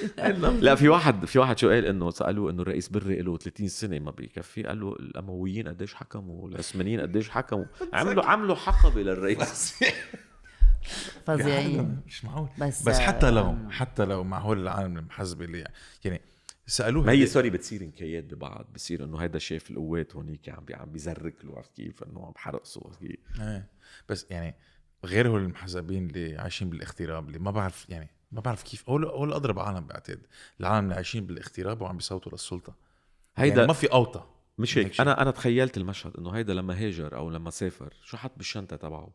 لا 0.62 0.76
في 0.76 0.89
واحد 0.89 1.26
في 1.26 1.39
واحد 1.39 1.58
شو 1.58 1.70
قال 1.70 1.86
إنه 1.86 2.10
سألوه 2.10 2.52
إنه 2.52 2.62
الرئيس 2.62 2.89
بري 2.89 3.22
له 3.22 3.38
30 3.38 3.68
سنة 3.68 4.00
ما 4.00 4.12
بيكفي؟ 4.12 4.64
قال 4.64 4.80
له 4.80 4.91
الأمويين 5.00 5.68
قديش 5.68 5.93
حكموا؟ 5.93 6.50
العثمانيين 6.50 7.02
قديش 7.02 7.30
حكموا؟ 7.30 7.66
عملوا 7.93 8.26
عملوا 8.26 8.56
حقبه 8.56 9.02
للرئيس 9.02 9.76
فظيعين. 11.28 12.02
مش 12.08 12.26
معقول. 12.26 12.50
بس 12.58 12.84
بس 12.84 13.00
حتى 13.00 13.32
لو 13.32 13.43
آه، 13.43 13.58
حتى 13.72 14.06
لو 14.06 14.24
مع 14.24 14.39
هول 14.39 14.60
العالم 14.62 14.98
المحزبه 14.98 15.45
اللي 15.45 15.64
يعني 16.06 16.22
سألوه 16.70 17.03
ما 17.03 17.11
هي 17.11 17.26
سوري 17.26 17.49
بتصير 17.49 17.82
انكايات 17.82 18.24
ببعض 18.24 18.74
بصير 18.76 19.03
إنه 19.03 19.18
هيدا 19.18 19.39
شاف 19.39 19.72
القوات 19.72 20.15
هونيك 20.15 20.49
عم 20.49 20.65
بي 20.65 20.74
عم 20.74 20.91
بيزرك 20.91 21.45
له 21.45 21.55
عرفت 21.55 21.76
كيف؟ 21.76 22.03
إنه 22.03 22.26
عم 22.26 22.34
حرقصوا 22.36 22.84
عرفت 22.86 22.99
كيف؟ 22.99 23.41
إيه. 23.41 23.70
بس 24.09 24.26
يعني 24.30 24.55
غير 25.05 25.28
هول 25.28 25.41
المحزبين 25.41 26.07
اللي 26.07 26.38
عايشين 26.38 26.70
بالاغتراب 26.70 27.28
اللي 27.28 27.39
ما 27.39 27.51
بعرف 27.51 27.89
يعني 27.89 28.09
ما 28.32 28.41
بعرف 28.41 28.63
كيف 28.63 28.89
هول 28.89 29.05
هول 29.05 29.34
أضرب 29.34 29.59
عالم 29.59 29.88
بعتقد. 29.88 30.28
العالم 30.59 30.84
اللي 30.84 30.95
عايشين 30.95 31.26
بالاغتراب 31.26 31.82
وعم 31.82 31.97
بيصوتوا 31.97 32.32
للسلطة. 32.32 32.76
هيدا 33.36 33.55
يعني 33.55 33.68
ما 33.68 33.74
في 33.74 33.91
اوطى 33.91 34.26
مش 34.57 34.78
هيك. 34.78 35.01
أنا 35.01 35.22
أنا 35.22 35.32
تخيلت 35.32 35.78
المشهد 35.78 36.18
إنه 36.18 36.30
هيدا 36.32 36.53
لما 36.53 36.86
هاجر 36.86 37.15
أو 37.15 37.30
لما 37.30 37.49
سافر 37.49 37.93
شو 38.03 38.18
حط 38.18 38.38
بالشنطة 38.38 38.76
تبعه؟ 38.76 39.13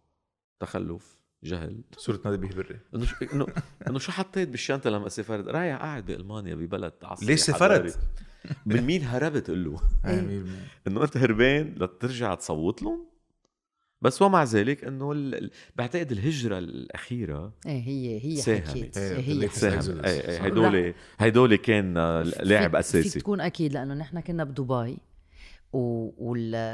تخلف. 0.60 1.21
جهل 1.44 1.80
صورة 1.96 2.20
نادي 2.24 2.36
به 2.36 2.54
بري 2.56 2.80
إنه 2.94 3.06
انه 3.32 3.46
إنه 3.88 3.98
شو 3.98 4.12
حطيت 4.12 4.48
بالشنطة 4.48 4.90
لما 4.90 5.08
سافرت 5.08 5.46
رايح 5.48 5.76
قاعد 5.78 6.06
بألمانيا 6.06 6.54
ببلد 6.54 6.92
عصري 7.02 7.26
ليش. 7.26 7.40
سافرت؟ 7.40 7.98
من 8.66 8.80
مين 8.82 9.02
هربت 9.02 9.50
قل 9.50 9.64
له 9.64 9.80
إيه. 10.06 10.42
إنه 10.86 11.02
أنت 11.04 11.16
هربان 11.16 11.74
لترجع 11.80 12.34
تصوت 12.34 12.82
لهم 12.82 13.06
بس 14.00 14.22
ومع 14.22 14.44
ذلك 14.44 14.84
إنه 14.84 15.12
ال... 15.12 15.50
بعتقد 15.76 16.12
الهجرة 16.12 16.58
الأخيرة 16.58 17.52
إيه 17.66 17.82
هي 17.88 18.24
هي 18.24 18.36
ساهمت. 18.36 18.68
حكيت 18.68 18.96
إيه، 18.98 19.18
هي 19.20 19.32
اللي 19.32 19.48
حكيت. 19.48 19.60
ساهم. 19.60 19.80
ساهم 19.80 20.04
اي 20.04 20.28
اي 20.30 20.36
صح. 20.38 20.44
هدول 20.44 20.94
هدول 21.18 21.56
كان 21.56 21.94
لاعب 22.22 22.70
فيك- 22.76 22.84
فيك 22.86 23.00
أساسي 23.04 23.20
تكون 23.20 23.40
أكيد 23.40 23.72
لأنه 23.72 23.94
نحن 23.94 24.20
كنا 24.20 24.44
بدبي 24.44 24.98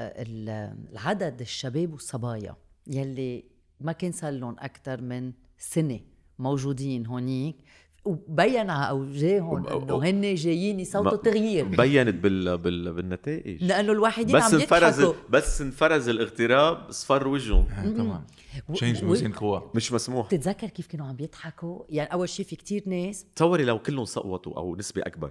والعدد 0.08 1.40
الشباب 1.40 1.92
والصبايا 1.92 2.56
يلي 2.86 3.44
ما 3.80 3.92
كان 3.92 4.12
صار 4.12 4.32
لهم 4.32 4.56
أكثر 4.58 5.00
من 5.00 5.32
سنة 5.58 6.00
موجودين 6.38 7.06
هونيك 7.06 7.56
وبين 8.04 8.70
على 8.70 8.90
أوجاههم 8.90 9.66
إنه 9.66 10.04
هن 10.04 10.34
جايين 10.34 10.80
يصوتوا 10.80 11.16
تغيير. 11.16 11.64
بينت 11.64 12.14
بال... 12.14 12.58
بال... 12.58 12.92
بالنتائج. 12.92 13.64
لأنه 13.64 13.92
الوحيدين 13.92 14.36
بس 14.36 14.42
عم 14.42 14.60
انفرز 14.60 15.00
يضحكوا 15.00 15.30
بس 15.30 15.60
انفرز 15.60 16.08
الاغتراب 16.08 16.90
صفر 16.90 17.28
وجههم. 17.28 17.66
آه، 17.70 17.82
تمام. 17.82 18.26
change 18.74 19.34
قوى 19.34 19.70
مش 19.74 19.92
مسموح. 19.92 20.26
بتتذكر 20.26 20.68
كيف 20.68 20.86
كانوا 20.86 21.06
عم 21.06 21.16
يضحكوا؟ 21.20 21.84
يعني 21.88 22.12
أول 22.12 22.28
شيء 22.28 22.46
في 22.46 22.56
كتير 22.56 22.82
ناس 22.86 23.26
تصوري 23.36 23.64
لو 23.64 23.78
كلهم 23.78 24.04
صوتوا 24.04 24.56
أو 24.56 24.76
نسبة 24.76 25.02
أكبر 25.02 25.30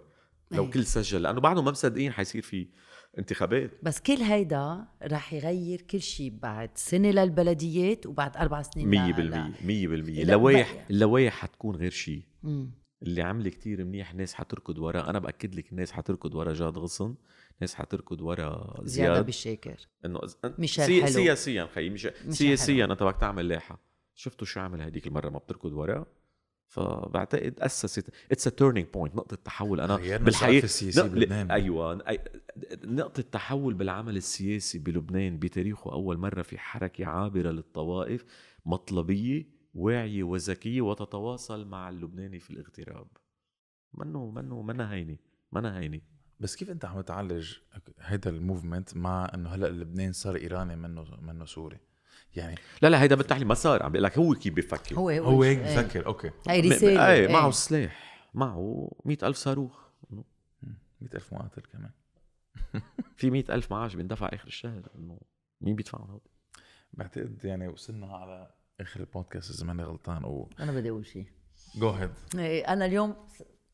لو 0.52 0.64
أي. 0.64 0.70
كل 0.70 0.86
سجل 0.86 1.22
لأنه 1.22 1.42
بعدهم 1.42 1.66
ما 1.66 1.72
مصدقين 1.72 2.12
حيصير 2.12 2.42
في 2.42 2.68
انتخابات 3.20 3.72
بس 3.84 4.00
كل 4.00 4.14
هيدا 4.14 4.86
رح 5.04 5.34
يغير 5.34 5.82
كل 5.82 6.02
شيء 6.02 6.34
بعد 6.42 6.70
سنة 6.76 7.12
للبلديات 7.12 8.06
وبعد 8.06 8.38
أربع 8.38 8.62
سنين 8.62 9.14
100% 9.16 9.20
ل- 9.20 9.54
100% 9.62 9.66
لا، 9.66 10.22
اللوائح 10.22 10.74
بقى. 10.74 10.86
اللوائح 10.90 11.34
حتكون 11.34 11.76
غير 11.76 11.92
شيء. 11.92 12.24
اللي 13.04 13.22
عمل 13.22 13.50
كتير 13.50 13.86
منيح 13.86 14.16
ناس 14.16 14.34
حتركض 14.34 14.78
وراه 14.80 15.10
أنا 15.10 15.20
بأكد 15.20 15.56
لك 15.56 15.72
الناس 15.72 15.92
حتركض 15.92 16.36
ورا 16.36 16.54
جاد 16.54 16.78
غصن 16.78 17.16
ناس 17.62 17.76
حتركض 17.76 18.22
ورا 18.22 18.74
زياده 18.84 19.14
زياد 19.14 19.26
بالشاكر 19.26 19.88
إنه 20.06 20.20
ميشيل 20.58 20.86
سي... 20.86 21.02
حلو. 21.04 21.12
سياسيا 21.14 21.66
خيي 21.76 21.90
مش... 21.90 22.08
سياسيا. 22.30 22.86
انت 22.86 23.04
بدك 23.04 23.18
تعمل 23.20 23.48
لاحة 23.48 23.80
شفتوا 24.16 24.48
شو 24.48 24.60
عمل 24.60 24.82
هديك 24.82 25.08
المرة 25.08 25.30
ما 25.30 25.38
بتركض 25.40 25.74
وراه 25.74 26.06
فبعتقد 26.68 27.60
it's 27.60 28.10
it's 28.32 28.48
a 28.48 28.50
turning 28.50 28.88
point 28.94 29.16
نقطة 29.16 29.36
تحول. 29.36 29.82
أنا 29.82 30.18
بالحقيقة 30.18 30.64
السياسي 30.64 31.02
نق- 31.02 31.06
بلبنان. 31.06 31.52
أيوه 31.52 32.02
نقطة 32.84 33.22
تحول 33.22 33.74
بالعمل 33.74 34.18
السياسي 34.18 34.80
بلبنان 34.80 35.40
بتاريخه 35.40 35.92
أول 35.92 36.18
مرة 36.18 36.42
في 36.42 36.58
حركة 36.58 37.06
عابرة 37.06 37.52
للطوائف 37.52 38.26
مطلبية 38.66 39.46
واعية 39.74 40.24
وذكية 40.24 40.82
وتتواصل 40.82 41.68
مع 41.68 41.90
اللبناني 41.90 42.40
في 42.40 42.50
الاغتراب. 42.50 43.08
منه 43.94 44.30
منه 44.32 44.62
منا 44.62 44.94
هينة 44.94 45.18
منا 45.52 45.80
هينة. 45.80 46.02
بس 46.40 46.56
كيف 46.56 46.70
أنت 46.70 46.86
عم 46.86 47.02
تعالج 47.02 47.54
هيدا 48.00 48.30
ال 48.30 48.37
movement 48.37 48.98
مع 48.98 49.32
إنه 49.34 49.50
هلأ 49.50 49.68
لبنان 49.68 50.12
صار 50.12 50.36
إيراني 50.36 50.76
منه 50.76 51.06
منه 51.22 51.46
سوري؟ 51.46 51.78
يعني. 52.36 52.56
لا 52.82 52.88
لا 52.88 53.02
هيدا 53.02 53.16
بالتحلي 53.16 53.46
مسار 53.46 53.84
عم 53.84 53.92
بقول 53.92 54.04
لك 54.04 54.18
هو 54.18 54.34
كيف 54.34 54.54
بيفكر 54.54 54.96
هو 54.96 55.10
هو 55.10 55.44
هيك 55.44 55.60
إيه. 55.60 55.80
بفكر 55.80 56.06
أوكي. 56.06 56.32
هي 56.50 56.60
رسالة 56.60 57.08
إيه 57.08 57.28
إيه. 57.28 57.34
معه 57.34 57.52
سلاح 57.52 58.30
معه 58.34 58.92
مئة 59.06 59.28
ألف 59.28 59.38
صاروخ. 59.38 59.88
100000 61.02 61.34
مقاتل 61.34 61.62
كمان. 61.62 61.92
في 63.18 63.30
مئة 63.30 63.56
ألف 63.56 63.72
معاش 63.72 63.96
بيندفع 63.96 64.30
آخر 64.34 64.48
الشهر 64.48 64.82
إنه 64.96 65.20
مين 65.62 65.76
بيدفعهم 65.76 66.10
هول؟ 66.10 66.22
بعتقد 66.94 67.46
يعني 67.46 67.68
وصلنا 67.68 68.08
على 68.08 68.52
آخر 68.82 69.00
البودكاست 69.00 69.56
إذا 69.56 69.66
ماني 69.66 69.84
غلطان 69.84 70.24
و 70.24 70.50
أنا 70.60 70.72
بدي 70.72 70.90
أقول 70.90 71.06
شيء. 71.06 71.26
جو 71.76 71.90
هيد 71.90 72.10
إيه، 72.36 72.68
أنا 72.68 72.86
اليوم 72.86 73.16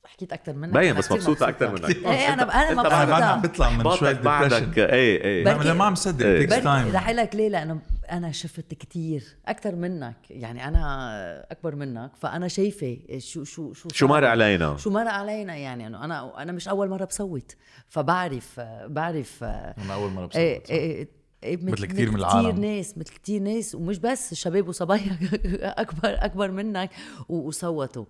حكيت 0.05 0.33
أكثر 0.33 0.53
منك. 0.53 0.73
باين 0.73 0.89
أنا 0.89 0.99
بس 0.99 1.05
كتير 1.05 1.17
مبسوطة 1.17 1.49
أكثر 1.49 1.71
منك. 1.71 1.95
إيه 1.95 2.33
أنا 2.33 2.43
أنا 2.43 2.69
أنت 2.69 2.79
بعد 2.79 3.09
عم 3.09 3.37
مبسوطه 3.37 3.41
بيطلع 3.41 3.69
من 3.69 3.83
شوي 3.83 4.13
باطك 4.13 4.21
بعدك. 4.25 4.63
ديبرشن 4.63 4.81
إيه 4.81 5.23
إيه. 5.23 5.73
ما 5.73 5.83
عم 5.85 5.95
صدق. 5.95 6.39
takes 6.39 6.63
time 6.63 6.95
رح 6.95 7.09
لك 7.09 7.35
ليه 7.35 7.49
لأنه 7.49 7.81
أنا 8.11 8.31
شفت 8.31 8.73
كتير 8.73 9.23
أكثر 9.45 9.75
منك 9.75 10.17
يعني 10.29 10.67
أنا 10.67 11.51
أكبر 11.51 11.75
منك 11.75 12.15
فأنا 12.15 12.47
شايفة 12.47 12.97
شو 13.17 13.43
شو 13.43 13.73
شو 13.73 13.89
شو. 13.89 14.07
مر 14.07 14.25
علينا 14.25 14.77
شو 14.77 14.89
مر 14.89 15.07
علينا 15.07 15.55
يعني 15.55 15.87
إنه 15.87 16.05
أنا 16.05 16.41
أنا 16.41 16.51
مش 16.51 16.67
أول 16.67 16.89
مرة 16.89 17.05
بصوت 17.05 17.55
فبعرف 17.87 18.59
بعرف 18.85 19.43
أنا 19.43 19.93
أول 19.93 20.11
مرة 20.11 20.29
إيه 20.35 20.57
بصوت 20.59 20.71
إيه 20.71 21.07
إيه 21.43 21.57
مثل 21.57 21.85
كتير 21.85 22.11
من 22.11 22.15
العالم. 22.19 22.51
كتير 22.51 22.61
ناس 22.61 22.97
مثل 22.97 23.13
كتير 23.13 23.41
ناس 23.41 23.75
ومش 23.75 23.97
بس 23.97 24.33
شباب 24.33 24.67
وصبايا 24.67 25.17
أكبر 25.81 26.25
أكبر 26.25 26.51
منك 26.51 26.89
وصوتوا 27.29 28.05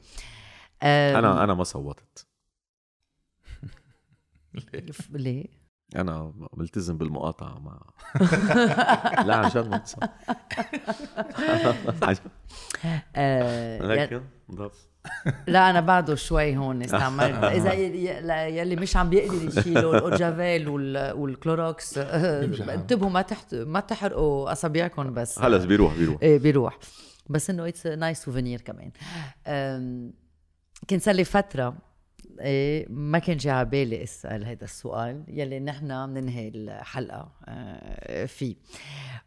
أنا 0.84 1.44
أنا 1.44 1.54
ما 1.54 1.64
صوتت 1.64 2.28
ليه؟ 5.10 5.63
أنا 5.96 6.34
ملتزم 6.58 6.98
بالمقاطعة 6.98 7.60
مع 7.60 7.80
لا 9.28 9.36
عن 9.36 9.50
جد 9.50 9.68
ما. 9.68 9.82
آه، 13.16 13.82
لا 15.48 15.70
أنا 15.70 15.80
بعده 15.82 16.16
شوي 16.16 16.58
هون 16.58 16.84
استعملت. 16.84 17.44
إذا 17.44 17.74
يلي 18.48 18.76
مش 18.76 18.98
عم 18.98 19.10
بيقدر 19.10 19.48
يشيلوا 19.60 19.96
الاورجافيل 19.98 20.68
وال- 20.70 21.14
والكلوروكس 21.18 21.98
انتبهوا 21.98 23.10
ما 23.10 23.22
تحت 23.22 23.56
ما 23.56 23.80
تحرقوا 23.80 24.52
أصابعكم 24.52 25.14
بس 25.14 25.40
خلص 25.40 25.64
بيروح 25.66 25.94
بيروح. 25.98 26.18
إيه 26.22 26.40
بيروح. 26.40 26.78
بس 27.30 27.50
إنه 27.50 27.68
اتس 27.68 27.88
نايس 27.88 28.24
سوفينير 28.24 28.62
كمان. 28.62 28.92
كنت 30.90 31.02
صار 31.02 31.16
لي 31.16 31.24
فترة 31.24 31.74
إيه 32.40 32.86
ما 32.90 33.20
كان 33.20 33.38
جاي 33.38 33.54
على 33.54 33.70
بالي 33.70 34.04
أسأل 34.04 34.46
هذا 34.46 34.64
السؤال 34.64 35.24
يلي 35.28 35.60
نحن 35.60 36.14
بننهي 36.14 36.48
الحلقة 36.48 37.32
آه، 37.46 38.26
فيه. 38.26 38.56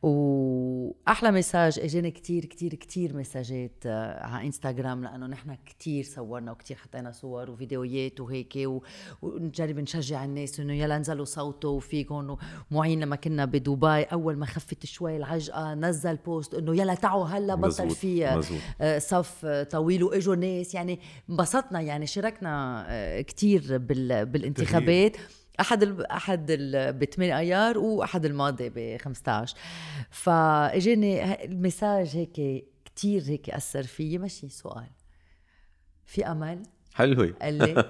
وأحلى 0.03 1.31
مساج 1.31 1.79
إجاني 1.79 2.11
كتير 2.11 2.45
كتير 2.45 2.75
كتير 2.75 3.17
مساجات 3.17 3.73
آه، 3.87 4.25
على 4.27 4.47
إنستغرام 4.47 5.05
لأنه 5.05 5.27
نحن 5.27 5.57
كتير 5.67 6.05
صورنا 6.05 6.53
وكتير 6.53 6.77
حطينا 6.77 7.13
صور 7.13 7.51
وفيديوهات 7.51 8.21
وهيك 8.21 8.53
و- 8.57 8.81
ونجرب 9.23 9.79
نشجع 9.79 10.25
الناس 10.25 10.61
إنه 10.61 10.73
يلا 10.75 10.97
انزلوا 10.97 11.25
صوتوا 11.25 11.81
فيكم 11.81 12.37
ومعين 12.71 13.01
لما 13.01 13.17
كنا 13.17 13.45
بدبي. 13.45 14.03
أول 14.03 14.37
ما 14.37 14.47
خفت 14.47 14.87
شوي 14.87 15.17
العجقة 15.17 15.75
نزل 15.75 16.17
بوست 16.17 16.55
إنه 16.55 16.77
يلا 16.77 16.95
تعوا 16.95 17.25
هلا 17.27 17.55
بطل 17.55 17.91
في. 17.91 18.27
آه، 18.81 18.99
صف 18.99 19.47
طويل 19.71 20.03
وإجوا 20.05 20.37
ناس. 20.37 20.75
يعني 20.75 21.01
انبسطنا 21.31 21.81
يعني 21.81 22.07
شاركنا 22.07 22.86
آه، 22.87 23.21
كتير 23.21 23.79
بال 23.79 24.27
بالانتخابات. 24.27 25.17
أحد 25.61 25.83
ال... 25.83 26.07
أحد 26.07 26.47
ال... 26.51 26.93
ب 26.93 27.05
8 27.05 27.39
أيار 27.39 27.79
وأحد 27.79 28.25
الماضي 28.25 28.71
ب 28.75 28.97
15 29.01 29.57
فإجاني 30.11 31.45
المساج 31.45 32.17
هيك 32.17 32.65
كتير 32.85 33.23
هيك 33.27 33.51
أثر 33.51 33.83
فيي 33.83 34.19
ماشي 34.19 34.49
سؤال. 34.49 34.87
في 36.05 36.27
أمل؟ 36.27 36.63
حلوة 36.95 37.35
قال 37.43 37.55
لي. 37.55 37.85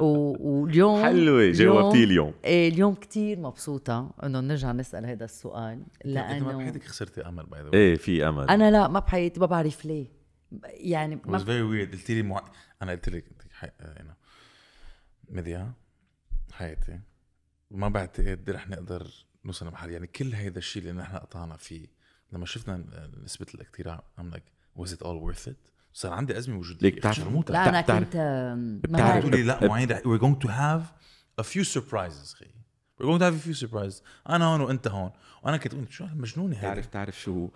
و... 0.00 0.06
واليوم 0.40 1.02
حلوة 1.02 1.50
جاوبتي 1.50 2.04
اليوم 2.04 2.34
إيه 2.44 2.68
اليوم 2.68 2.94
كتير 2.94 3.38
مبسوطة 3.38 4.10
إنه 4.24 4.40
نرجع 4.40 4.72
نسأل 4.72 5.06
هذا 5.06 5.24
السؤال. 5.24 5.72
أنت 5.72 5.86
ما 6.06 6.10
لأنه 6.12 6.58
بحياتك 6.58 6.84
خسرتي 6.84 7.20
أمل 7.28 7.46
باي 7.46 7.62
ذا 7.62 7.70
إيه 7.74 7.96
في 7.96 8.28
أمل. 8.28 8.48
أنا 8.50 8.70
لا 8.70 8.88
ما 8.88 8.98
بحياتي 9.00 9.40
ما 9.40 9.46
بعرف 9.46 9.84
ليه. 9.84 10.06
يعني 10.64 11.16
It 11.16 11.28
was 11.28 11.30
ما 11.30 11.38
very 11.38 11.88
weird. 11.88 11.92
قلت 11.92 12.10
لي 12.10 12.22
مع... 12.22 12.44
أنا 12.82 12.92
قلت 12.92 13.08
لك. 13.08 13.24
أنا 13.80 14.16
مديا 15.30 15.72
حياتي. 16.52 17.00
ما 17.70 17.88
بعتقد 17.88 18.50
رح 18.50 18.68
نقدر 18.68 19.10
نوصل 19.44 19.66
لمحل. 19.66 19.90
يعني 19.90 20.06
كل 20.06 20.32
هيدا 20.34 20.58
الشيء 20.58 20.82
اللي 20.82 20.92
نحن 21.02 21.16
قطعنا 21.16 21.56
فيه 21.56 21.86
لما 22.32 22.46
شفنا 22.46 22.84
نسبة 23.24 23.46
الاقتراع 23.54 24.04
I'm 24.20 24.34
like 24.34 24.80
was 24.82 24.88
it 24.90 24.98
all 25.02 25.20
worth 25.32 25.48
it؟ 25.50 25.70
صار 25.92 26.12
عندي 26.12 26.38
أزمة 26.38 26.58
وجودية. 26.58 26.80
ليك 26.82 26.94
بتعرف- 26.96 27.16
شرموطة. 27.16 27.52
لا 27.52 27.68
أنا 27.68 27.80
بتعرف- 27.80 28.04
كنت 28.04 28.16
آم، 28.16 28.58
ما 28.58 28.78
بتعرف- 28.82 29.00
بعرف. 29.00 29.24
قلت 29.24 29.34
لي 29.34 29.42
لا 29.42 29.66
معين 29.68 29.88
we're 29.88 30.20
going 30.20 30.46
to 30.46 30.50
have 30.50 30.82
a 31.40 31.44
few 31.44 31.64
surprises 31.80 32.34
خي. 32.34 32.46
We're 33.00 33.04
going 33.06 33.18
to 33.20 33.24
have 33.24 33.34
a 33.44 33.46
few 33.48 33.66
surprises. 33.68 34.02
أنا 34.30 34.44
هون 34.44 34.60
وأنت 34.60 34.88
هون. 34.88 35.10
وأنا 35.42 35.56
كنت 35.56 35.74
أقول 35.74 35.92
شو 35.92 36.04
هالمجنونة 36.04 36.54
هيدي؟ 36.56 36.62
تعرف 36.66 36.86
تعرف 36.86 37.20
شو؟ 37.20 37.50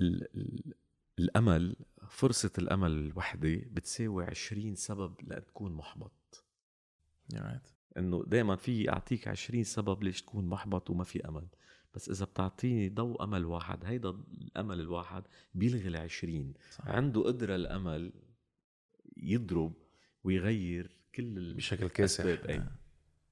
ال 0.00 0.22
ال 0.36 0.74
الأمل 1.18 1.76
فرصة 2.08 2.50
الأمل 2.58 2.90
الوحدة 2.90 3.60
بتساوي 3.72 4.24
20 4.24 4.74
سبب 4.74 5.14
لتكون 5.22 5.72
محبط. 5.72 6.12
Right. 7.38 7.98
إنه 7.98 8.24
دائما 8.26 8.56
في 8.56 8.90
أعطيك 8.90 9.28
20 9.28 9.64
سبب 9.64 10.02
ليش 10.02 10.22
تكون 10.22 10.46
محبط 10.48 10.90
وما 10.90 11.04
في 11.04 11.28
أمل. 11.28 11.46
بس 11.94 12.08
إذا 12.08 12.24
بتعطيني 12.24 12.88
ضوء 12.88 13.24
أمل 13.24 13.44
واحد 13.44 13.84
هيدا 13.84 14.10
الأمل 14.10 14.80
الواحد 14.80 15.22
بيلغي 15.54 15.88
ال 15.88 15.96
20 15.96 16.54
صح. 16.70 16.88
عنده 16.88 17.22
قدرة 17.22 17.56
الأمل 17.56 18.12
يضرب 19.16 19.72
ويغير 20.24 20.96
كل 21.14 21.54
بشكل 21.54 21.88
كاسح. 21.88 22.24
أي. 22.24 22.62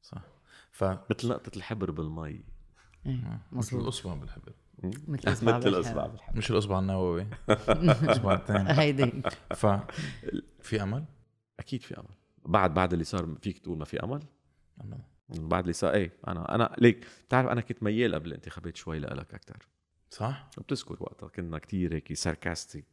صح. 0.02 0.22
ف 0.70 0.84
مثل 0.84 1.28
نقطة 1.28 1.56
الحبر 1.56 1.90
بالمي. 1.90 2.44
إيه، 3.06 3.40
مثل 3.52 3.76
بالحبل 4.20 4.52
مثل 5.08 5.28
الأصبع 5.28 5.56
مثل 5.58 5.64
بالحبل. 5.64 5.68
الاصبع 5.68 6.06
بالحبر. 6.06 6.38
مش 6.38 6.50
الأصبع 6.50 6.78
النووي. 6.78 7.26
الأصبع 7.68 8.34
الثاني. 8.34 8.80
هيدي. 8.80 9.22
ف 9.54 9.66
في 10.60 10.82
أمل؟ 10.82 11.04
أكيد 11.60 11.82
في 11.82 11.98
أمل. 11.98 12.19
بعد 12.44 12.74
بعد 12.74 12.92
اللي 12.92 13.04
صار 13.04 13.34
فيك 13.42 13.58
تقول 13.58 13.78
ما 13.78 13.84
في 13.84 14.02
أمل؟ 14.04 14.22
أمل 14.84 14.98
بعد 15.30 15.62
اللي 15.62 15.72
صار 15.72 15.94
إيه 15.94 16.12
أنا 16.28 16.54
أنا 16.54 16.74
ليك. 16.78 17.06
بتعرف 17.28 17.48
أنا 17.48 17.60
كنت 17.60 17.82
ميال 17.82 18.14
قبل 18.14 18.26
الانتخابات 18.28 18.76
شوي 18.76 18.98
لك 18.98 19.34
أكثر 19.34 19.56
صح؟ 20.10 20.50
بتذكر 20.58 20.96
وقتها 21.00 21.28
كنا 21.28 21.58
كتير 21.58 21.94
هيك 21.94 22.12
ساركاستيك 22.12 22.84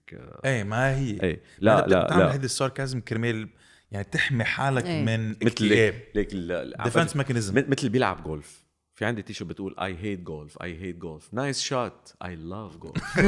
إيه 0.45 0.63
ما 0.63 0.95
هي. 0.97 1.21
إيه. 1.23 1.41
لا 1.59 1.87
لا 1.87 2.03
بتعمل 2.05 2.23
لا. 2.23 2.33
هيدي 2.33 2.45
ال 2.45 2.52
sarcasm 2.52 3.01
كرمال 3.01 3.49
يعني 3.91 4.03
تحمي 4.03 4.43
حالك 4.43 4.85
إيه. 4.85 5.05
من 5.05 5.29
مثل 5.29 5.45
اكتئاب. 5.47 5.93
ليك 5.93 6.15
ليك 6.15 6.27
ال- 6.33 6.83
defense 6.83 7.15
mechanism 7.15 7.63
مثل 7.69 7.89
بيلعب 7.89 8.23
جولف 8.23 8.63
في 8.93 9.05
عندي 9.05 9.21
تيشرت 9.21 9.47
بتقول 9.47 9.75
I 9.79 9.97
hate 9.97 10.19
golf 10.19 10.61
I 10.63 10.81
hate 10.81 10.95
golf 10.97 11.33
nice 11.33 11.61
shot 11.61 12.13
I 12.25 12.35
love 12.35 12.77
golf 12.77 13.19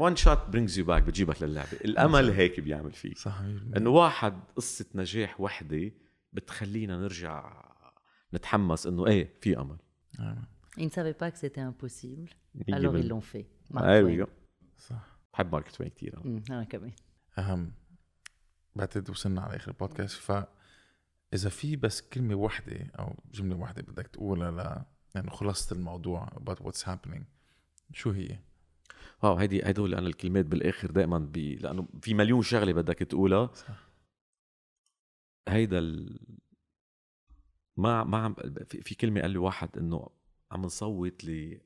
one 0.00 0.16
shot 0.16 0.38
brings 0.48 0.78
you 0.78 0.84
back 0.84 1.02
بتجيبك 1.02 1.42
للعبة 1.42 1.72
الأمل 1.72 2.30
هيك 2.30 2.60
بيعمل 2.60 2.92
فيك 2.92 3.18
صح 3.18 3.38
100% 3.38 3.42
إنه 3.76 3.90
واحد 3.90 4.40
قصة 4.56 4.86
نجاح 4.94 5.40
وحدة 5.40 5.92
بتخلينا 6.32 6.96
نرجع 6.96 7.62
نتحمس 8.34 8.86
إنه 8.86 9.06
إيه 9.06 9.34
في 9.40 9.58
أمل 9.60 9.76
Ils 10.78 10.84
ne 10.86 10.90
savaient 10.90 11.18
pas 11.22 11.30
que 11.30 11.38
c'était 11.38 11.60
impossible. 11.72 12.30
Alors 12.72 12.96
ils 12.96 13.02
بالمية. 13.02 13.08
l'ont 13.12 13.20
fait. 13.20 13.46
Mark 13.70 13.84
أيوه 13.84 14.26
Twain. 14.26 14.28
صح 14.78 15.18
بحب 15.32 15.52
مارك 15.52 15.70
توين 15.70 15.90
كثير 15.90 16.18
أنا 16.50 16.64
كمان. 16.64 16.92
أهم 17.38 17.72
بعتقد 18.76 19.10
وصلنا 19.10 19.40
على 19.40 19.56
آخر 19.56 19.70
البودكاست 19.70 20.16
ف 20.16 20.44
إذا 21.34 21.48
في 21.48 21.76
بس 21.76 22.00
كلمة 22.02 22.34
واحدة 22.34 22.90
أو 22.98 23.14
جملة 23.32 23.56
واحدة 23.56 23.82
بدك 23.82 24.06
تقولها 24.06 24.50
ل 24.50 24.84
يعني 25.14 25.30
خلاصه 25.30 25.76
الموضوع 25.76 26.26
about 26.26 26.58
what's 26.64 26.82
happening 26.84 27.22
شو 27.92 28.10
هي؟ 28.10 28.38
wow 29.22 29.36
هيدي 29.36 29.62
هدول 29.62 29.94
أنا 29.94 30.06
الكلمات 30.06 30.44
بالآخر 30.46 30.90
دائما 30.90 31.18
بي 31.18 31.56
لأنه 31.56 31.88
في 32.02 32.14
مليون 32.14 32.42
شغلة 32.42 32.72
بدك 32.72 32.98
تقولها. 32.98 33.50
صح. 33.54 33.88
هيدا 35.48 35.78
ال... 35.78 36.20
ما 37.76 38.04
ما 38.04 38.18
عم 38.18 38.34
في 38.68 38.82
في 38.82 38.94
كلمة 38.94 39.20
قال 39.20 39.30
لي 39.30 39.38
واحد 39.38 39.78
إنه 39.78 40.08
عم 40.50 40.62
نصوت 40.62 41.24
ل 41.24 41.60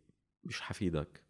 مش 0.44 0.60
حفيدك. 0.60 1.22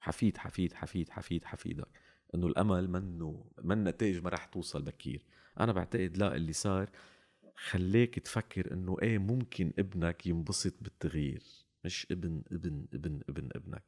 حفيد 0.00 0.36
حفيد 0.36 0.72
حفيد 0.72 1.10
حفيد 1.10 1.44
حفيدك. 1.44 2.00
إنه 2.34 2.46
الأمل 2.46 2.90
منه 2.90 3.50
من 3.62 3.84
نتائج 3.84 4.22
ما 4.22 4.30
رح 4.30 4.44
توصل 4.44 4.82
بكير. 4.82 5.24
أنا 5.60 5.72
بعتقد 5.72 6.16
لا 6.16 6.36
اللي 6.36 6.52
صار 6.52 6.90
خليك 7.56 8.18
تفكر 8.18 8.72
إنه 8.72 8.96
إيه 9.02 9.18
ممكن 9.18 9.72
ابنك 9.78 10.26
ينبسط 10.26 10.74
بالتغيير. 10.82 11.42
مش 11.84 12.06
ابن 12.10 12.42
ابن 12.52 12.86
ابن 12.94 13.20
ابن 13.28 13.48
ابنك. 13.56 13.84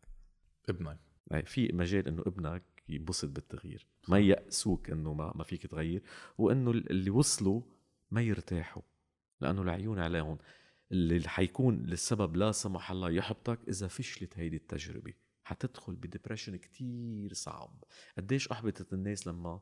ابنك. 0.69 1.06
في 1.45 1.73
مجال 1.73 2.09
إنه 2.09 2.23
ابنك 2.27 2.63
ينبسط 2.89 3.29
بالتغيير. 3.29 3.87
ما 4.09 4.19
يأسوك 4.19 4.91
إنه 4.91 5.15
ما, 5.15 5.33
ما 5.35 5.45
فيك 5.45 5.67
تغير 5.67 6.03
وانه 6.39 6.71
اللي 6.71 7.11
وصلوا 7.11 7.61
ما 8.11 8.23
يرتاحوا 8.23 8.83
لأنه 9.41 9.63
العيون 9.63 9.99
عليهم. 9.99 10.39
اللي 10.93 11.29
حيكون 11.29 11.83
للسبب 11.83 12.37
لا 12.37 12.53
سمح 12.53 12.91
الله 12.91 13.11
يحبطك 13.11 13.59
إذا 13.69 13.89
فشلت 13.89 14.39
هيدي 14.39 14.57
التجربة. 14.57 15.13
حتدخل 15.45 15.97
ب 15.97 16.02
depression 16.02 16.57
كتير 16.57 17.33
صعب. 17.33 17.85
قديش 18.19 18.49
أحبطت 18.49 18.93
الناس 18.93 19.27
لما 19.27 19.61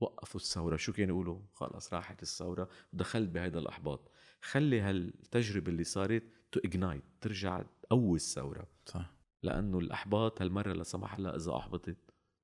وقفوا 0.00 0.40
الثورة؟ 0.40 0.76
شو 0.76 0.92
كانوا 0.92 1.16
يقولوا؟ 1.16 1.40
خلص 1.52 1.94
راحت 1.94 2.22
الثورة 2.22 2.68
ودخلت 2.92 3.28
بهذا 3.28 3.58
الأحباط. 3.58 4.10
خلي 4.40 4.80
هالتجربة 4.80 5.68
اللي 5.72 5.84
صارت 5.84 6.22
to 6.52 6.60
ignite 6.64 7.02
ترجع 7.20 7.62
تقوي 7.82 8.16
الثورة. 8.16 8.66
صح. 8.86 9.13
لأنه 9.44 9.78
الأحباط 9.78 10.42
هالمرة 10.42 10.72
لا 10.72 10.82
سمح 10.82 11.14
الله 11.14 11.36
إذا 11.36 11.56
أحبطت 11.56 11.96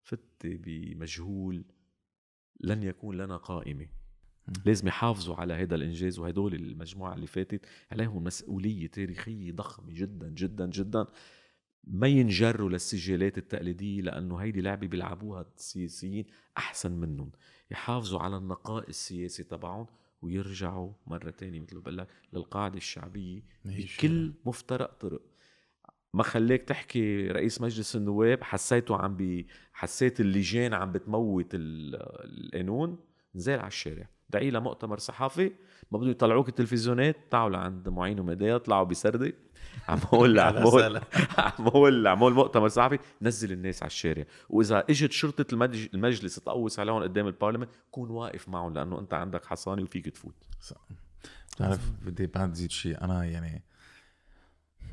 فت 0.03 0.47
بمجهول 0.47 1.65
لن 2.61 2.83
يكون 2.83 3.17
لنا 3.17 3.37
قائمة. 3.37 3.87
لازم 4.67 4.89
يحافظوا 4.89 5.37
على 5.37 5.55
هذا 5.55 5.75
الإنجاز 5.75 6.19
وهدول 6.19 6.55
المجموعة 6.55 7.15
اللي 7.15 7.27
فاتت 7.27 7.67
عليهم 7.93 8.25
مسؤولية 8.25 8.87
تاريخية 8.87 9.53
ضخمة 9.53 9.93
جدا 9.93 10.29
جدا 10.29 10.67
جدا. 10.67 11.07
ما 11.85 12.09
ينجروا 12.09 12.69
للسجلات 12.69 13.39
التقليدية 13.39 14.03
لأنه 14.03 14.37
هيدي 14.37 14.61
لعبة 14.61 14.87
بيلعبوها 14.87 15.47
السياسيين 15.57 16.25
أحسن 16.57 16.93
منهم. 16.93 17.31
يحافظوا 17.71 18.21
على 18.21 18.37
النقاء 18.37 18.89
السياسي 18.89 19.45
تبعهم 19.45 19.87
ويرجعوا 20.23 20.93
مرة 21.07 21.31
تانية 21.31 21.61
مثل 21.61 21.75
ما 21.75 21.81
بقول 21.81 21.99
لك 21.99 22.09
للقاعدة 22.33 22.77
الشعبية 22.77 23.43
بكل 23.65 24.35
مفترق 24.47 24.95
طرق. 24.95 25.23
ما 26.15 26.23
خليك 26.23 26.63
تحكي 26.63 27.29
رئيس 27.29 27.61
مجلس 27.61 27.97
النواب 27.97 28.43
حسيته 28.43 28.97
عم 28.97 29.17
بي 29.17 29.47
حسيت 29.73 30.21
اللجان 30.21 30.75
عم 30.75 30.93
بتموت 30.93 31.47
القانون 31.55 32.99
نزل 33.35 33.59
على 33.59 33.67
الشارع. 33.67 34.09
دعي 34.31 34.51
له 34.51 34.61
مؤتمر 34.61 34.99
صحفي 34.99 35.53
ما 35.91 35.99
بدهم 35.99 36.11
يطلعوك 36.11 36.49
التلفزيونات 36.49 37.17
تعالوا 37.31 37.57
لعند 37.57 37.89
معين 37.89 38.21
ومدايا 38.21 38.59
طلعوا 38.59 38.85
بسردي. 38.85 39.35
عم 39.89 39.99
بقول 39.99 40.39
عم 40.41 40.55
بقول 40.55 40.97
عم 41.39 41.65
بقول 41.65 42.07
عم 42.07 42.19
مؤتمر 42.19 42.69
صحفي 42.69 42.99
نزل 43.23 43.53
الناس 43.53 43.83
على 43.83 43.91
الشارع. 43.91 44.25
وإذا 44.49 44.85
إجت 44.91 45.13
شرطة 45.13 45.47
المجلس 45.95 46.35
تقوس 46.35 46.81
عليهم 46.81 47.03
قدام 47.03 47.27
البرلمان 47.27 47.69
كون 47.91 48.11
واقف 48.11 48.49
معهم 48.49 48.75
لأنه 48.75 49.01
أنت 49.01 49.15
عندك 49.15 49.45
حصانة 49.45 49.83
وفيك 49.83 50.09
تفوت. 50.09 50.35
بتعرف 51.53 51.91
بدي 52.03 52.27
بعد 52.27 52.55
زيد 52.55 52.71
شيء. 52.71 53.05
أنا 53.05 53.25
يعني 53.25 53.63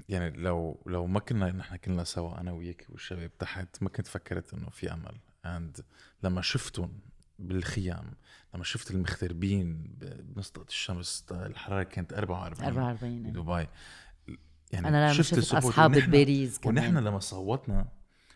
يعني 0.10 0.30
لو 0.38 0.84
لو 0.86 1.08
ما 1.08 1.20
كنا 1.20 1.52
نحن 1.52 1.76
كلنا 1.76 2.04
سوا 2.04 2.42
أنا 2.42 2.52
وياك 2.52 2.86
والشباب 2.90 3.38
تحت 3.38 3.84
ما 3.84 3.90
كنت 3.90 4.08
فكرت 4.08 4.54
إنه 4.54 4.70
في 4.70 4.94
أمل. 4.94 5.18
and 5.46 5.86
لما 6.24 6.42
شفتهم 6.42 7.00
بالخيام 7.40 8.14
لما 8.54 8.64
شفت 8.64 8.92
المغتربين 8.92 9.96
بنص 10.00 10.66
الشمس 10.68 11.26
الحرارة 11.32 11.84
كانت 11.84 12.14
44 12.14 12.68
44 12.68 13.24
بدبي 13.24 13.68
يعني 14.72 14.88
أنا 14.88 15.04
لما 15.06 15.14
شفت 15.14 15.54
أصحاب 15.54 15.92
بباريس 15.92 16.60
كمان. 16.60 16.78
ونحن 16.78 16.98
لما 16.98 17.20
صوتنا 17.20 17.88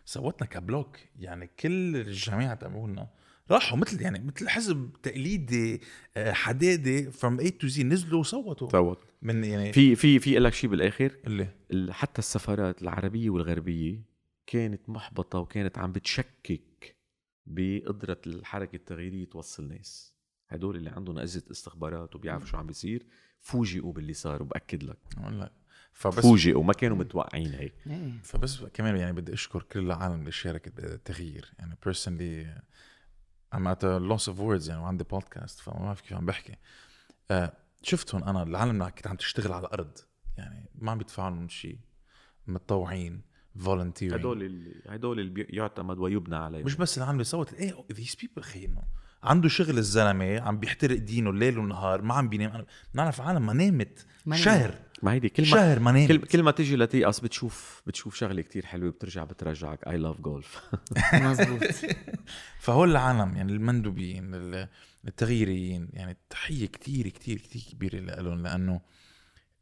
صوتنا 0.04 0.48
ك 0.48 0.56
bloc. 0.56 0.96
يعني 1.18 1.46
كل 1.46 1.96
الجماعة 1.96 2.54
تبعولنا 2.54 3.08
راحوا 3.50 3.78
مثل 3.78 4.02
يعني 4.02 4.18
مثل 4.18 4.48
حزب 4.48 4.90
تقليدي 5.02 5.80
آه، 6.16 6.32
حدادي 6.32 7.10
from 7.10 7.40
A 7.40 7.50
to 7.50 7.66
Z 7.66 7.82
نزلوا 7.82 8.20
وصوتوا. 8.20 8.68
صوتوا. 8.68 9.04
من 9.22 9.44
يعني 9.44 9.72
في 9.72 9.94
في 9.94 10.18
في 10.18 10.38
لك 10.38 10.52
شيء 10.52 10.70
بالآخر؟ 10.70 11.16
اللي؟ 11.26 11.48
حتى 11.92 12.18
السفارات 12.18 12.82
العربية 12.82 13.30
والغربية 13.30 14.02
كانت 14.46 14.88
محبطة 14.88 15.38
وكانت 15.38 15.78
عم 15.78 15.92
بتشكك 15.92 16.96
بقدرة 17.46 18.20
الحركة 18.26 18.76
التغييرية 18.76 19.24
توصل 19.24 19.68
ناس. 19.68 20.14
هدول 20.48 20.76
اللي 20.76 20.90
عندهم 20.90 21.18
اجهزه 21.18 21.42
استخبارات 21.50 22.16
وبيعرفوا 22.16 22.46
شو 22.46 22.56
عم 22.56 22.66
بيصير 22.66 23.06
فوجئوا 23.40 23.92
باللي 23.92 24.12
صار 24.12 24.42
وبأكد 24.42 24.82
لك. 24.82 24.98
لا 25.16 25.52
فبس 25.92 26.22
فوجئوا 26.22 26.64
ما 26.64 26.72
كانوا 26.72 26.96
متوقعين 26.96 27.54
هيك. 27.54 27.74
إيه. 27.86 28.12
فبس 28.22 28.64
كمان 28.74 28.96
يعني 28.96 29.12
بدي 29.12 29.32
أشكر 29.32 29.62
كل 29.62 29.80
العالم 29.80 30.20
اللي 30.20 30.32
شاركت 30.32 30.72
بالتغيير 30.76 31.52
يعني 31.58 31.76
personally 31.84 32.62
I'm 33.52 33.66
at 33.66 33.82
a 33.82 34.00
loss 34.10 34.32
of 34.32 34.38
words 34.38 34.68
يعني 34.68 34.82
وعندي 34.82 35.04
بودكاست 35.04 35.60
فما 35.60 35.78
بعرف 35.78 36.00
كيف 36.00 36.12
عم 36.12 36.26
بحكي. 36.26 36.56
آه 37.30 37.52
شفتهم 37.82 38.24
أنا 38.24 38.42
العالم 38.42 38.82
اللي 38.82 38.92
كنت 38.92 39.06
عم 39.06 39.16
تشتغل 39.16 39.52
على 39.52 39.66
الأرض. 39.66 39.98
يعني 40.36 40.70
ما 40.74 40.92
عم 40.92 40.98
بيدفعوا 40.98 41.30
لهم 41.30 41.48
شيء 41.48 41.78
متطوعين 42.46 43.22
volunteering 43.58 44.20
هدول 44.20 44.42
اللي 44.42 44.82
هدول 44.86 45.20
اللي 45.20 45.46
يعتمد 45.48 45.98
ويبنى 45.98 46.36
عليهم. 46.36 46.64
مش 46.66 46.76
بس 46.76 46.98
العالم 46.98 47.12
اللي 47.12 47.24
صوت 47.24 47.54
إيه 47.54 47.84
these 47.92 48.14
people 48.14 48.42
خي 48.42 48.64
انه 48.64 48.82
عنده 49.22 49.48
شغل 49.48 49.78
الزلمة 49.78 50.40
عم 50.40 50.58
بيحترق 50.58 50.98
دينه 50.98 51.32
ليل 51.32 51.58
ونهار 51.58 52.02
ما 52.02 52.14
عم 52.14 52.28
بينام. 52.28 52.64
بنعرف 52.94 53.20
عالم 53.20 53.46
ما 53.46 53.52
نامت 53.52 54.06
شهر. 54.32 54.74
ما 55.02 55.12
هيدي 55.12 55.28
كل 55.28 55.42
ما 55.42 55.48
شهر 55.48 55.80
ما 55.80 55.92
نامت. 55.92 56.08
كل, 56.08 56.18
كل 56.18 56.42
ما 56.42 56.50
تيجي 56.50 56.76
لتيأس 56.76 57.20
بتشوف 57.20 57.82
بتشوف 57.86 58.14
شغلة 58.14 58.42
كتير 58.42 58.66
حلوة 58.66 58.90
بترجع 58.90 59.24
بترجعك. 59.24 59.88
I 59.88 59.96
love 59.96 60.20
golf 60.20 60.60
مزبوط. 61.14 61.62
فهول 62.60 62.90
العالم 62.90 63.36
يعني 63.36 63.52
المندوبين 63.52 64.30
التغييريين 65.08 65.88
يعني 65.92 66.16
تحيه 66.30 66.66
كتير 66.66 67.08
كتير 67.08 67.38
كتير 67.38 67.62
كبيرة 67.72 67.98
لهم 67.98 68.42
لأنه 68.42 68.80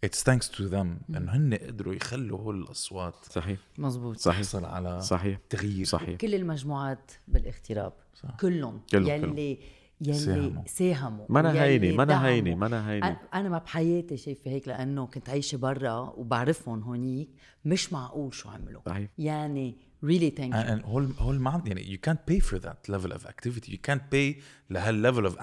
it's 0.05 0.24
thanks 0.24 0.51
to 0.51 0.65
them 0.65 0.99
إنه 1.10 1.36
هن 1.36 1.55
قدروا 1.55 1.94
يخلوا 1.94 2.39
هول 2.39 2.62
الأصوات 2.62 3.14
صحيح. 3.31 3.59
مزبوط 3.78 4.16
صحيح. 4.16 4.36
تحصل 4.36 4.64
على 4.64 5.01
صحيح. 5.01 5.39
تغيير. 5.51 5.86
صحيح. 5.86 6.16
كل 6.16 6.35
المجموعات 6.35 7.12
بالاغتراب. 7.28 7.93
صح. 8.14 8.36
كلهم. 8.40 8.81
يلي 8.94 9.59
يلي 10.01 10.14
ساهموا, 10.14 10.62
ساهموا. 10.66 11.27
ما 11.28 11.40
أنا 11.40 11.62
هيني 11.62 11.93
ما 11.93 12.02
أنا 12.02 12.27
هيني 12.27 12.55
ما 12.55 12.66
أنا 12.66 12.90
هيني. 12.90 13.16
أنا 13.35 13.48
ما 13.48 13.59
بحياتي 13.59 14.16
شايفة 14.16 14.51
هيك 14.51 14.68
لأنه 14.68 15.06
كنت 15.06 15.28
عايشة 15.28 15.56
برا 15.56 15.98
وبعرفهم 16.16 16.82
هونيك. 16.82 17.28
مش 17.64 17.93
معقول 17.93 18.35
شو 18.35 18.48
عملوا. 18.48 18.82
صحيح. 18.86 19.10
يعني 19.18 19.77
really 20.02 20.31
thank 20.31 20.52
you. 20.52 20.70
and 20.70 20.85
هول 20.85 21.12
هول 21.18 21.40
ما 21.40 21.62
يعني 21.66 21.97
you 21.97 22.09
can't 22.09 22.32
pay 22.32 22.40
for 22.40 22.59
that 22.59 22.93
level 22.93 23.12
of 23.12 23.27
activity. 23.27 23.70
You 23.70 23.78
can't 23.90 24.10
pay 24.14 24.43
لهال 24.70 24.91
level 24.91 25.24
of 25.24 25.39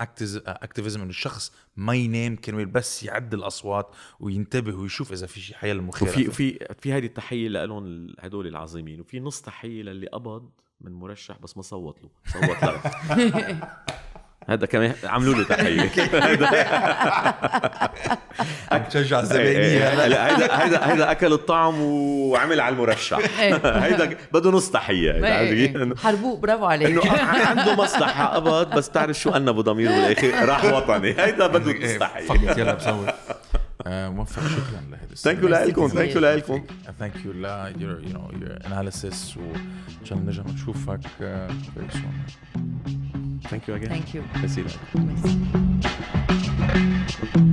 activism 0.48 0.96
إنه 0.96 1.04
الشخص 1.04 1.52
ما 1.76 1.96
ينام 1.96 2.36
كرمال 2.36 2.66
بس 2.66 3.04
يعد 3.04 3.34
الأصوات 3.34 3.96
وينتبه 4.20 4.76
ويشوف 4.76 5.12
إذا 5.12 5.28
في 5.28 5.42
شيء 5.42 5.56
حيل 5.56 5.82
مخير 5.82 6.10
وفي 6.10 6.32
في 6.32 6.68
في 6.80 6.94
هذه 6.94 7.06
التحية 7.06 7.48
لهم 7.48 8.08
هدول 8.20 8.48
العظيمين. 8.48 9.00
وفي 9.02 9.20
نص 9.20 9.42
تحية 9.42 9.84
للي 9.84 10.08
قبض 10.08 10.50
من 10.82 10.92
مرشح 10.92 11.38
بس 11.38 11.58
ما 11.58 11.64
صوت 11.64 12.00
له. 12.04 12.10
صوت 12.26 12.64
له. 12.64 12.82
هذا 14.50 14.66
كمان 14.66 14.94
عملوا 15.04 15.36
له 15.36 15.44
تحية. 15.44 15.92
تشجع 18.90 19.20
الزبائنيه 19.20 19.90
هيدا 19.90 20.64
هيدا 20.64 20.92
هيدا 20.92 21.12
أكل 21.12 21.34
الطعم 21.34 21.82
وعمل 21.82 22.60
على 22.60 22.74
المرشح. 22.74 23.40
إيه. 23.40 23.56
هيدا 23.84 24.18
بده 24.34 24.52
نص 24.52 24.72
تحية. 24.72 25.12
إيه. 25.12 25.96
حربوق 25.96 26.38
برافو 26.38 26.66
عليك. 26.66 26.88
إنه 26.88 27.12
عنده 27.22 27.76
مصلحة 27.76 28.26
قبض 28.26 28.76
بس 28.76 28.90
تعرف 28.90 29.20
شو 29.20 29.30
أنبه 29.30 29.62
ضميره 29.62 29.92
بالآخر 29.92 30.48
راح 30.50 30.64
وطني. 30.66 31.10
هيدا 31.10 31.48
بده 31.48 31.72
نص 31.72 31.84
إيه، 31.84 32.00
تحية. 32.00 32.28
فقط 32.28 32.58
يلا 32.58 32.74
بصور. 32.74 33.14
موفق. 33.88 34.42
شكرا 34.42 34.84
لهذا 34.90 35.16
thank 35.16 35.44
you 35.44 35.48
لكم 35.48 35.88
thank 35.88 36.16
you 36.16 36.22
لكم 36.22 36.66
thank 37.00 37.14
you 37.26 37.32
ل 37.32 37.46
your 37.80 38.02
you 38.04 38.14
know 38.14 38.32
your 38.42 38.58
analysis 38.68 39.38
وان 39.38 40.06
شاء 40.06 40.18
الله 40.18 40.32
نرجع 40.32 40.44
نشوفك. 40.54 41.00
very 41.18 41.88
soon 41.92 42.26
Thank 43.50 43.68
you 43.68 43.76
again. 43.76 43.90
Thank 43.90 44.14
you. 44.14 44.24
I 44.34 44.48
see 44.48 44.64
that. 47.34 47.44